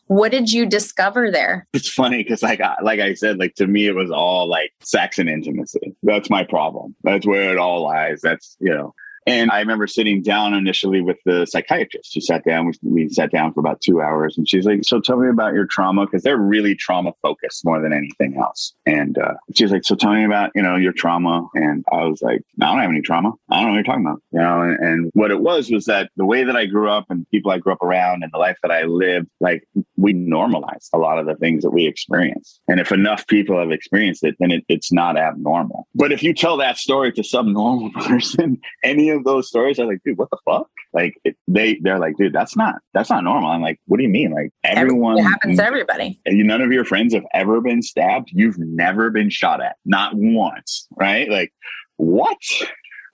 What 0.08 0.32
did 0.32 0.52
you 0.52 0.66
discover 0.66 1.32
there? 1.32 1.68
It's 1.74 1.90
funny 1.90 2.24
because, 2.24 2.42
like, 2.42 2.62
like 2.82 3.00
I 3.00 3.14
said, 3.14 3.40
like 3.40 3.56
to 3.56 3.68
me, 3.68 3.88
it 3.88 3.96
was 3.96 4.10
all 4.10 4.48
like 4.48 4.72
sex 4.82 5.18
and 5.18 5.30
intimacy. 5.30 5.96
That's 6.04 6.30
my 6.30 6.46
problem. 6.46 6.96
That's 7.04 7.28
where 7.28 7.52
it 7.52 7.58
all 7.58 7.84
lies. 7.84 8.22
That's 8.22 8.56
you 8.60 8.74
know, 8.74 8.94
and 9.28 9.52
I 9.52 9.60
remember 9.60 9.88
sitting 9.88 10.22
down 10.22 10.54
initially 10.54 11.02
with 11.02 11.18
the 11.26 11.46
psychiatrist. 11.46 12.14
She 12.14 12.22
sat 12.22 12.46
down, 12.46 12.66
we, 12.66 12.74
we 12.82 13.10
sat 13.10 13.30
down 13.30 13.54
for 13.54 13.60
about 13.60 13.82
two 13.82 14.02
hours, 14.02 14.38
and 14.38 14.48
she's 14.48 14.66
like, 14.66 14.80
So 14.84 15.02
tell 15.02 15.18
me 15.18 15.28
about 15.28 15.54
your 15.54 15.66
trauma, 15.66 16.06
because 16.06 16.24
they're 16.24 16.38
really 16.38 16.76
trauma 16.76 17.12
focused 17.22 17.66
more 17.66 17.82
than 17.82 17.92
anything 17.92 18.38
else. 18.40 18.74
And 18.86 19.18
uh, 19.18 19.34
she's 19.54 19.72
like, 19.72 19.84
So 19.84 19.96
tell 19.96 20.14
me 20.14 20.24
about, 20.24 20.52
you 20.56 20.62
know, 20.62 20.78
your 20.78 20.94
trauma. 20.94 21.46
And 21.54 21.84
I 21.92 22.06
was 22.06 22.22
like, 22.22 22.42
I 22.62 22.68
don't 22.68 22.80
have 22.80 22.90
any 22.90 23.02
trauma. 23.02 23.34
I 23.50 23.56
don't 23.58 23.66
know 23.66 23.70
what 23.72 23.76
you're 23.76 23.84
talking 23.84 24.06
about. 24.06 24.22
You 24.32 24.40
know, 24.40 24.62
and, 24.62 24.80
and 24.80 25.12
what 25.14 25.32
it 25.32 25.42
was 25.42 25.70
was 25.70 25.86
that 25.86 26.10
the 26.16 26.26
way 26.26 26.46
that 26.46 26.56
I 26.56 26.66
grew 26.66 26.90
up 26.90 27.08
and 27.10 27.30
people 27.30 27.52
I 27.52 27.58
grew 27.58 27.74
up 27.74 27.84
around 27.84 28.24
and 28.24 28.32
the 28.32 28.40
life 28.40 28.58
that 28.62 28.72
I 28.72 28.84
lived, 28.84 29.28
like 29.42 29.68
we 29.98 30.14
normalized 30.14 30.90
a 30.94 30.98
lot 30.98 31.20
of 31.20 31.26
the 31.26 31.36
things 31.36 31.64
that 31.64 31.72
we 31.72 31.86
experience. 31.86 32.62
And 32.70 32.80
if 32.80 32.94
enough 32.94 33.28
people 33.28 33.60
have 33.60 33.72
experienced 33.72 34.24
it, 34.24 34.36
then 34.40 34.52
it, 34.52 34.64
it's 34.70 34.92
not 34.92 35.18
abnormal. 35.18 35.86
But 35.94 36.14
if 36.14 36.24
you 36.24 36.34
tell 36.34 36.56
that 36.58 36.78
story 36.78 37.12
to 37.12 37.24
some 37.24 37.52
normal 37.58 37.92
person, 37.92 38.62
any 38.84 39.10
of 39.10 39.17
those 39.24 39.48
stories, 39.48 39.80
I'm 39.80 39.88
like, 39.88 40.02
dude, 40.04 40.18
what 40.18 40.30
the 40.30 40.38
fuck? 40.46 40.68
Like 40.94 41.20
it, 41.24 41.36
they, 41.48 41.76
they're 41.82 42.00
like, 42.00 42.18
dude, 42.18 42.34
that's 42.34 42.56
not, 42.56 42.76
that's 42.94 43.10
not 43.10 43.24
normal. 43.24 43.50
I'm 43.50 43.62
like, 43.62 43.80
what 43.86 43.98
do 43.98 44.04
you 44.04 44.10
mean? 44.10 44.32
Like 44.32 44.52
everyone, 44.64 45.20
it 45.20 45.24
happens 45.24 45.58
to 45.58 45.66
everybody. 45.66 46.20
You, 46.26 46.44
none 46.44 46.62
of 46.62 46.72
your 46.72 46.86
friends 46.86 47.14
have 47.14 47.26
ever 47.34 47.62
been 47.62 47.82
stabbed. 47.82 48.30
You've 48.32 48.58
never 48.58 49.10
been 49.10 49.30
shot 49.30 49.62
at, 49.62 49.78
not 49.86 50.14
once, 50.16 50.88
right? 50.98 51.30
Like 51.30 51.54
what? 51.98 52.38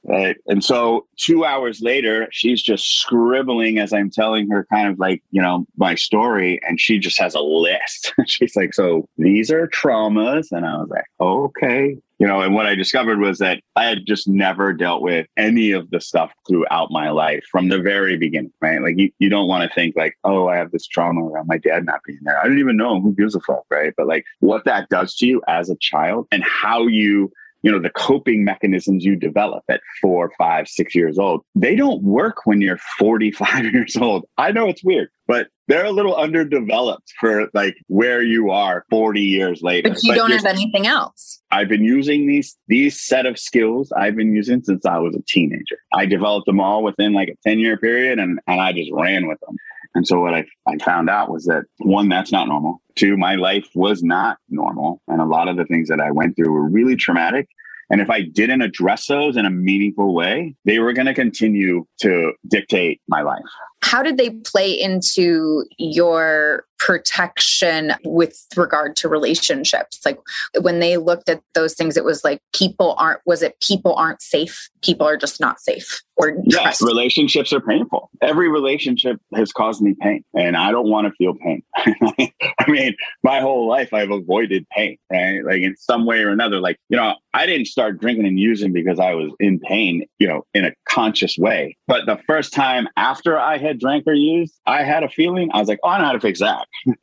Right. 0.05 0.35
And 0.47 0.63
so 0.63 1.07
two 1.17 1.45
hours 1.45 1.79
later, 1.81 2.27
she's 2.29 2.61
just 2.61 2.99
scribbling 2.99 3.79
as 3.79 3.93
I'm 3.93 4.09
telling 4.09 4.49
her 4.49 4.67
kind 4.69 4.89
of 4.89 4.99
like, 4.99 5.23
you 5.31 5.41
know, 5.41 5.65
my 5.77 5.95
story. 5.95 6.59
And 6.67 6.79
she 6.79 6.99
just 6.99 7.17
has 7.19 7.35
a 7.35 7.39
list. 7.39 8.13
she's 8.27 8.55
like, 8.55 8.73
So 8.73 9.07
these 9.17 9.49
are 9.49 9.67
traumas. 9.69 10.47
And 10.51 10.65
I 10.65 10.75
was 10.75 10.89
like, 10.89 11.05
Okay 11.21 11.97
you 12.23 12.29
know, 12.29 12.39
and 12.39 12.55
what 12.55 12.65
I 12.65 12.73
discovered 12.73 13.19
was 13.19 13.39
that 13.39 13.59
I 13.75 13.83
had 13.83 14.05
just 14.05 14.29
never 14.29 14.71
dealt 14.71 15.01
with 15.01 15.27
any 15.35 15.73
of 15.73 15.89
the 15.89 15.99
stuff 15.99 16.31
throughout 16.47 16.89
my 16.89 17.09
life 17.09 17.43
from 17.51 17.67
the 17.67 17.79
very 17.79 18.15
beginning, 18.15 18.53
right? 18.61 18.81
Like 18.81 18.97
you, 18.97 19.11
you 19.19 19.27
don't 19.27 19.49
want 19.49 19.69
to 19.69 19.75
think 19.75 19.97
like, 19.97 20.17
oh, 20.23 20.47
I 20.47 20.55
have 20.55 20.71
this 20.71 20.87
trauma 20.87 21.21
around 21.21 21.47
my 21.47 21.57
dad 21.57 21.85
not 21.85 21.99
being 22.05 22.19
there. 22.21 22.39
I 22.39 22.43
didn't 22.43 22.59
even 22.59 22.77
know 22.77 23.01
who 23.01 23.13
gives 23.13 23.35
a 23.35 23.41
fuck, 23.41 23.65
right? 23.69 23.93
But 23.97 24.07
like 24.07 24.23
what 24.39 24.63
that 24.63 24.87
does 24.87 25.17
to 25.17 25.27
you 25.27 25.41
as 25.49 25.69
a 25.69 25.75
child 25.81 26.27
and 26.31 26.45
how 26.45 26.87
you 26.87 27.29
you 27.63 27.71
know 27.71 27.79
the 27.79 27.89
coping 27.89 28.43
mechanisms 28.43 29.03
you 29.03 29.15
develop 29.15 29.63
at 29.69 29.81
four 30.01 30.31
five 30.37 30.67
six 30.67 30.93
years 30.93 31.17
old 31.17 31.41
they 31.55 31.75
don't 31.75 32.03
work 32.03 32.45
when 32.45 32.61
you're 32.61 32.79
45 32.99 33.65
years 33.73 33.95
old. 33.95 34.25
I 34.37 34.51
know 34.51 34.67
it's 34.67 34.83
weird 34.83 35.09
but 35.27 35.47
they're 35.67 35.85
a 35.85 35.91
little 35.91 36.15
underdeveloped 36.15 37.13
for 37.19 37.49
like 37.53 37.75
where 37.87 38.21
you 38.21 38.51
are 38.51 38.85
40 38.89 39.21
years 39.21 39.61
later. 39.61 39.89
But 39.89 40.03
you 40.03 40.11
but 40.11 40.17
don't 40.17 40.31
have 40.31 40.45
anything 40.45 40.85
else. 40.85 41.41
I've 41.51 41.69
been 41.69 41.83
using 41.83 42.27
these 42.27 42.57
these 42.67 42.99
set 42.99 43.25
of 43.25 43.39
skills 43.39 43.91
i've 43.97 44.15
been 44.15 44.33
using 44.33 44.63
since 44.63 44.85
i 44.85 44.97
was 44.97 45.15
a 45.15 45.21
teenager. 45.27 45.77
I 45.93 46.05
developed 46.05 46.45
them 46.45 46.59
all 46.59 46.83
within 46.83 47.13
like 47.13 47.29
a 47.29 47.35
10 47.47 47.59
year 47.59 47.77
period 47.77 48.19
and, 48.19 48.39
and 48.47 48.61
i 48.61 48.73
just 48.73 48.91
ran 48.91 49.27
with 49.27 49.39
them 49.41 49.55
and 49.95 50.07
so 50.07 50.19
what 50.19 50.33
I, 50.33 50.45
I 50.67 50.77
found 50.77 51.09
out 51.09 51.29
was 51.29 51.45
that 51.45 51.63
one, 51.79 52.09
that's 52.09 52.31
not 52.31 52.47
normal. 52.47 52.81
Two, 52.95 53.17
my 53.17 53.35
life 53.35 53.67
was 53.75 54.01
not 54.03 54.37
normal. 54.49 55.01
And 55.07 55.21
a 55.21 55.25
lot 55.25 55.47
of 55.47 55.57
the 55.57 55.65
things 55.65 55.89
that 55.89 55.99
I 55.99 56.11
went 56.11 56.35
through 56.35 56.51
were 56.51 56.67
really 56.67 56.95
traumatic. 56.95 57.47
And 57.89 58.01
if 58.01 58.09
I 58.09 58.21
didn't 58.21 58.61
address 58.61 59.07
those 59.07 59.37
in 59.37 59.45
a 59.45 59.51
meaningful 59.51 60.15
way, 60.15 60.55
they 60.65 60.79
were 60.79 60.93
going 60.93 61.05
to 61.05 61.13
continue 61.13 61.85
to 62.01 62.33
dictate 62.47 63.01
my 63.07 63.21
life. 63.21 63.43
How 63.83 64.01
did 64.01 64.17
they 64.17 64.29
play 64.29 64.71
into 64.71 65.65
your 65.77 66.65
protection 66.79 67.93
with 68.05 68.45
regard 68.55 68.95
to 68.97 69.09
relationships? 69.09 69.99
Like 70.05 70.19
when 70.61 70.79
they 70.79 70.97
looked 70.97 71.29
at 71.29 71.41
those 71.53 71.73
things, 71.73 71.97
it 71.97 72.05
was 72.05 72.23
like 72.23 72.41
people 72.53 72.95
aren't, 72.97 73.19
was 73.25 73.41
it 73.41 73.59
people 73.61 73.93
aren't 73.95 74.21
safe? 74.21 74.69
People 74.81 75.05
are 75.05 75.17
just 75.17 75.39
not 75.39 75.59
safe 75.59 76.01
or 76.15 76.33
yes, 76.45 76.81
relationships 76.81 77.51
are 77.53 77.61
painful. 77.61 78.09
Every 78.21 78.49
relationship 78.49 79.19
has 79.35 79.51
caused 79.51 79.81
me 79.81 79.95
pain 79.99 80.23
and 80.35 80.55
I 80.55 80.71
don't 80.71 80.89
want 80.89 81.07
to 81.07 81.13
feel 81.13 81.33
pain. 81.35 81.63
I 81.77 82.69
mean, 82.69 82.95
my 83.23 83.39
whole 83.39 83.67
life 83.67 83.93
I've 83.93 84.11
avoided 84.11 84.67
pain, 84.69 84.97
right? 85.11 85.43
Like 85.43 85.61
in 85.61 85.75
some 85.77 86.05
way 86.05 86.19
or 86.19 86.29
another, 86.29 86.59
like, 86.59 86.77
you 86.89 86.97
know, 86.97 87.15
I 87.33 87.45
didn't 87.45 87.65
start 87.65 87.99
drinking 87.99 88.27
and 88.27 88.39
using 88.39 88.71
because 88.71 88.99
I 88.99 89.15
was 89.15 89.31
in 89.39 89.59
pain, 89.59 90.05
you 90.19 90.27
know, 90.27 90.45
in 90.53 90.65
a 90.65 90.73
conscious 90.87 91.37
way. 91.37 91.75
But 91.87 92.05
the 92.05 92.19
first 92.27 92.53
time 92.53 92.87
after 92.95 93.39
I 93.39 93.57
had 93.57 93.72
drank 93.73 94.05
or 94.07 94.13
used, 94.13 94.53
I 94.65 94.83
had 94.83 95.03
a 95.03 95.09
feeling 95.09 95.49
I 95.53 95.59
was 95.59 95.67
like, 95.67 95.79
oh, 95.83 95.89
I 95.89 95.99
know 95.99 96.05
how 96.05 96.11
to 96.13 96.19
fix 96.19 96.39
that. 96.39 96.67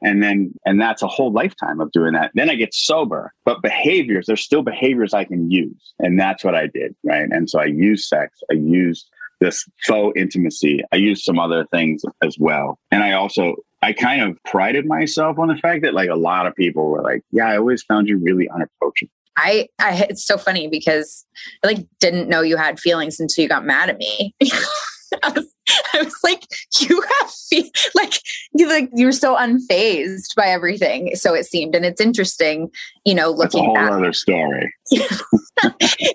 and 0.00 0.22
then 0.22 0.52
and 0.64 0.80
that's 0.80 1.02
a 1.02 1.08
whole 1.08 1.32
lifetime 1.32 1.80
of 1.80 1.90
doing 1.90 2.12
that 2.12 2.30
then 2.34 2.48
i 2.48 2.54
get 2.54 2.72
sober 2.72 3.32
but 3.44 3.60
behaviors 3.62 4.26
there's 4.26 4.40
still 4.40 4.62
behaviors 4.62 5.12
i 5.12 5.24
can 5.24 5.50
use 5.50 5.92
and 5.98 6.20
that's 6.20 6.44
what 6.44 6.54
i 6.54 6.68
did 6.68 6.94
right 7.02 7.28
and 7.32 7.50
so 7.50 7.58
i 7.58 7.64
used 7.64 8.06
sex 8.06 8.38
i 8.48 8.54
used 8.54 9.10
this 9.40 9.68
faux 9.84 10.12
intimacy. 10.16 10.80
I 10.92 10.96
used 10.96 11.22
some 11.22 11.38
other 11.38 11.66
things 11.66 12.02
as 12.22 12.36
well. 12.38 12.78
And 12.90 13.02
I 13.02 13.12
also 13.12 13.56
I 13.82 13.92
kind 13.92 14.22
of 14.22 14.36
prided 14.44 14.86
myself 14.86 15.38
on 15.38 15.48
the 15.48 15.56
fact 15.56 15.82
that 15.82 15.94
like 15.94 16.10
a 16.10 16.16
lot 16.16 16.46
of 16.46 16.54
people 16.56 16.88
were 16.88 17.02
like, 17.02 17.22
"Yeah, 17.30 17.48
I 17.48 17.58
always 17.58 17.82
found 17.84 18.08
you 18.08 18.18
really 18.18 18.48
unapproachable." 18.48 19.12
I, 19.36 19.68
I 19.78 20.06
it's 20.10 20.26
so 20.26 20.36
funny 20.36 20.66
because 20.66 21.24
I 21.62 21.68
like 21.68 21.86
didn't 22.00 22.28
know 22.28 22.40
you 22.40 22.56
had 22.56 22.80
feelings 22.80 23.20
until 23.20 23.42
you 23.42 23.48
got 23.48 23.64
mad 23.64 23.88
at 23.88 23.98
me. 23.98 24.34
I 25.22 25.30
was, 25.30 25.46
I 25.94 26.02
was 26.02 26.16
like, 26.22 26.44
you 26.80 27.02
have 27.20 27.30
fe- 27.30 27.70
like 27.94 28.14
you 28.54 28.68
like 28.68 28.90
you're 28.94 29.12
so 29.12 29.36
unfazed 29.36 30.34
by 30.36 30.46
everything. 30.46 31.14
So 31.14 31.34
it 31.34 31.44
seemed, 31.44 31.74
and 31.74 31.84
it's 31.84 32.00
interesting, 32.00 32.70
you 33.04 33.14
know, 33.14 33.30
looking. 33.30 33.72
That's 33.72 33.78
a 33.78 33.80
whole 33.80 33.94
other 33.94 34.12
story. 34.12 34.72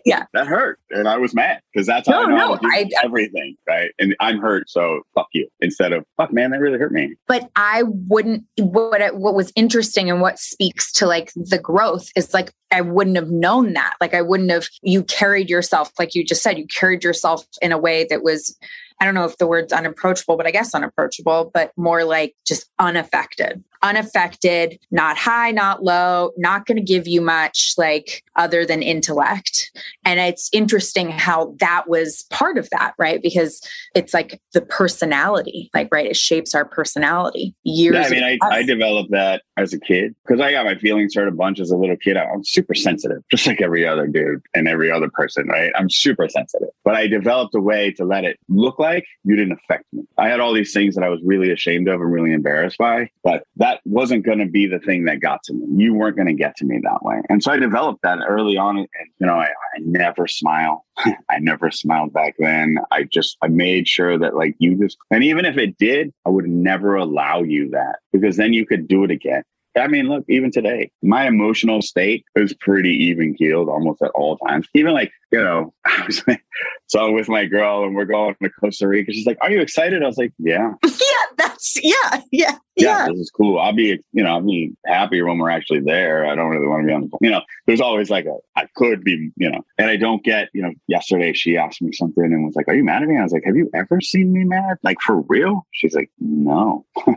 yeah, 0.06 0.26
that 0.34 0.48
hurt, 0.48 0.80
and 0.90 1.08
I 1.08 1.18
was 1.18 1.34
mad 1.34 1.62
because 1.74 1.88
that's 1.88 2.08
how 2.08 2.22
no, 2.22 2.36
I 2.36 2.38
know 2.38 2.54
no, 2.56 2.60
I, 2.64 2.90
everything, 3.04 3.56
right? 3.68 3.92
And 4.00 4.16
I'm 4.20 4.40
hurt, 4.40 4.70
so 4.70 5.02
fuck 5.16 5.28
you. 5.34 5.48
Instead 5.60 5.94
of 5.94 6.06
fuck, 6.18 6.34
man, 6.34 6.52
that 6.52 6.60
really 6.60 6.80
hurt 6.80 6.92
me. 6.92 7.16
But 7.28 7.50
I 7.56 7.84
wouldn't. 7.86 8.44
What 8.58 9.16
what 9.16 9.36
was 9.36 9.52
interesting 9.56 10.10
and 10.10 10.22
what 10.22 10.40
speaks 10.40 10.92
to 10.94 11.06
like 11.06 11.32
the 11.36 11.60
growth 11.60 12.08
is 12.16 12.34
like 12.34 12.52
I 12.74 12.82
wouldn't 12.82 13.16
have 13.16 13.30
known 13.30 13.74
that. 13.74 13.94
Like 14.02 14.14
I 14.14 14.22
wouldn't 14.22 14.52
have. 14.52 14.68
You 14.82 15.04
carried 15.04 15.50
yourself, 15.50 15.92
like 16.00 16.16
you 16.16 16.26
just 16.26 16.44
said, 16.44 16.58
you 16.58 16.68
carried 16.68 17.04
yourself 17.04 17.46
in 17.62 17.72
a 17.72 17.78
way 17.78 18.06
that 18.10 18.24
was 18.24 18.58
I 19.00 19.06
don't 19.06 19.16
know 19.16 19.26
if 19.26 19.38
the 19.38 19.48
word's 19.48 19.74
unapproachable, 19.74 20.38
but 20.38 20.48
I 20.48 20.52
guess 20.52 20.74
unapproachable, 20.74 21.52
but 21.54 21.72
more 21.76 22.04
like 22.04 22.36
just 22.46 22.70
unaffected 22.80 23.64
unaffected, 23.84 24.80
not 24.92 25.18
high, 25.18 25.52
not 25.52 25.84
low, 25.84 26.32
not 26.38 26.66
going 26.66 26.78
to 26.78 26.84
give 26.84 27.08
you 27.08 27.22
much 27.22 27.74
like 27.78 28.24
other 28.36 28.66
than 28.66 28.82
intellect. 28.82 29.72
And 30.06 30.20
it's 30.20 30.50
interesting 30.54 31.10
how 31.10 31.54
that 31.60 31.88
was 31.88 32.24
part 32.30 32.58
of 32.58 32.70
that, 32.72 32.94
right? 32.98 33.22
Because 33.22 33.62
it's 33.94 34.14
like 34.14 34.42
the 34.54 34.62
personality, 34.62 35.70
like, 35.74 35.90
right? 35.92 36.06
It 36.06 36.16
shapes 36.16 36.56
our 36.56 36.66
personality. 36.66 37.54
Years. 37.64 37.96
Yeah, 37.96 38.06
I 38.06 38.10
mean, 38.10 38.24
I, 38.24 38.38
I, 38.48 38.64
developed 38.64 39.12
that 39.12 39.44
as 39.58 39.74
a 39.74 39.80
kid 39.80 40.16
because 40.26 40.40
I 40.40 40.52
got 40.52 40.66
my 40.66 40.76
feelings 40.76 41.16
hurt 41.16 41.28
a 41.28 41.32
bunch 41.32 41.60
as 41.60 41.70
a 41.70 41.78
little 41.78 41.98
kid. 41.98 42.18
I'm 42.18 42.44
super 42.44 42.74
sensitive, 42.74 43.22
just 43.30 43.46
like 43.46 43.62
every 43.62 43.86
other 43.86 44.08
dude 44.08 44.42
and 44.54 44.68
every 44.68 44.90
other 44.90 45.10
person, 45.10 45.48
right? 45.48 45.72
I'm 45.76 45.90
super 45.90 46.28
sensitive, 46.30 46.70
but 46.84 46.96
I 46.96 47.08
developed 47.08 47.54
a 47.56 47.60
way 47.60 47.92
to 47.94 48.06
let 48.06 48.24
it 48.24 48.40
look 48.48 48.80
like 48.80 49.06
you 49.24 49.36
didn't 49.36 49.60
affect 49.64 49.86
me. 49.94 50.04
I 50.18 50.30
had 50.30 50.40
all 50.40 50.54
these 50.54 50.74
things 50.74 50.96
that 50.96 51.04
I 51.04 51.10
was 51.10 51.20
really 51.24 51.52
ashamed 51.52 51.88
of 51.88 52.02
and 52.02 52.12
really 52.12 52.34
embarrassed 52.34 52.78
by, 52.78 53.10
but 53.24 53.44
that 53.58 53.73
that 53.74 53.82
wasn't 53.86 54.24
going 54.26 54.40
to 54.40 54.46
be 54.46 54.68
the 54.68 54.80
thing 54.80 55.06
that 55.06 55.20
got 55.20 55.42
to 55.44 55.54
me. 55.54 55.84
You 55.84 55.94
weren't 55.94 56.16
going 56.16 56.28
to 56.28 56.34
get 56.34 56.56
to 56.58 56.66
me 56.66 56.80
that 56.84 57.04
way. 57.04 57.22
And 57.30 57.44
so 57.44 57.52
I 57.52 57.58
developed 57.58 58.04
that 58.04 58.20
early 58.28 58.58
on. 58.58 58.78
And, 58.78 58.88
you 59.20 59.26
know, 59.26 59.36
I, 59.36 59.48
I 59.48 59.80
never 59.80 60.28
smile. 60.28 60.86
I 60.98 61.40
never 61.40 61.72
smiled 61.72 62.14
back 62.14 62.36
then. 62.38 62.78
I 62.92 63.04
just, 63.04 63.38
I 63.42 63.48
made 63.48 63.88
sure 63.88 64.18
that 64.20 64.36
like 64.36 64.56
you 64.60 64.78
just, 64.78 64.98
and 65.10 65.24
even 65.24 65.46
if 65.46 65.58
it 65.58 65.78
did, 65.78 66.14
I 66.26 66.30
would 66.30 66.48
never 66.48 66.96
allow 66.96 67.42
you 67.42 67.70
that 67.72 68.00
because 68.12 68.38
then 68.38 68.54
you 68.54 68.66
could 68.66 68.88
do 68.88 69.04
it 69.04 69.12
again. 69.12 69.44
I 69.76 69.88
mean, 69.88 70.08
look, 70.08 70.24
even 70.30 70.52
today, 70.52 70.92
my 71.02 71.26
emotional 71.26 71.82
state 71.82 72.26
is 72.36 72.54
pretty 72.54 72.92
even 72.92 73.34
keeled 73.34 73.70
almost 73.70 74.04
at 74.04 74.12
all 74.14 74.38
times. 74.38 74.68
Even 74.76 74.94
like, 74.94 75.12
you 75.34 75.44
know, 75.44 75.74
I 75.86 76.04
was 76.06 76.26
like, 76.28 76.46
so 76.86 77.12
with 77.12 77.28
my 77.28 77.46
girl 77.46 77.84
and 77.84 77.96
we're 77.96 78.06
going 78.06 78.36
to 78.42 78.50
Costa 78.52 78.88
Rica. 78.88 79.12
She's 79.12 79.26
like, 79.26 79.40
Are 79.42 79.52
you 79.52 79.62
excited? 79.62 80.04
I 80.04 80.06
was 80.06 80.18
like, 80.18 80.32
Yeah. 80.38 80.74
yeah, 80.86 81.26
that's 81.38 81.84
yeah, 81.84 82.22
yeah, 82.32 82.58
yeah. 82.76 83.06
Yeah, 83.06 83.08
this 83.10 83.20
is 83.20 83.32
cool. 83.32 83.60
I'll 83.60 83.74
be, 83.74 84.00
you 84.12 84.24
know, 84.24 84.30
I'll 84.30 84.42
be 84.42 84.74
happier 84.86 85.26
when 85.26 85.40
we're 85.40 85.50
actually 85.50 85.80
there. 85.80 86.26
I 86.26 86.36
don't 86.36 86.50
really 86.50 86.68
want 86.68 86.84
to 86.84 86.88
be 86.88 86.94
on 86.94 87.02
the 87.02 87.08
phone. 87.08 87.20
You 87.22 87.32
know, 87.32 87.42
there's 87.66 87.82
always 87.82 88.12
like 88.12 88.26
a 88.26 88.38
I 88.56 88.68
could 88.76 89.04
be, 89.04 89.32
you 89.36 89.50
know, 89.50 89.66
and 89.80 89.90
I 89.90 89.96
don't 89.96 90.24
get, 90.24 90.50
you 90.54 90.62
know, 90.62 90.72
yesterday 90.88 91.34
she 91.34 91.58
asked 91.58 91.82
me 91.82 91.92
something 91.94 92.24
and 92.24 92.46
was 92.46 92.56
like, 92.56 92.68
Are 92.68 92.76
you 92.76 92.84
mad 92.84 93.02
at 93.02 93.10
me? 93.10 93.18
I 93.18 93.24
was 93.24 93.34
like, 93.34 93.46
Have 93.46 93.56
you 93.56 93.72
ever 93.74 94.00
seen 94.02 94.32
me 94.32 94.44
mad? 94.44 94.78
Like 94.84 95.02
for 95.02 95.22
real? 95.22 95.66
She's 95.72 95.96
like, 95.96 96.12
No. 96.20 96.86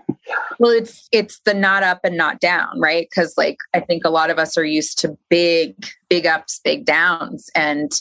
well, 0.59 0.71
it's 0.71 1.07
it's 1.13 1.41
the 1.41 1.53
not 1.53 1.83
up 1.83 2.01
and 2.03 2.17
not 2.17 2.41
down, 2.41 2.81
right? 2.81 3.07
Because 3.11 3.35
like 3.37 3.59
I 3.75 3.81
think 3.81 4.07
a 4.07 4.11
lot 4.11 4.31
of 4.31 4.39
us 4.39 4.57
are 4.57 4.65
used 4.65 4.99
to 5.01 5.19
big 5.29 5.75
big 6.09 6.27
ups 6.27 6.61
big 6.65 6.85
downs. 6.85 7.51
And 7.55 7.93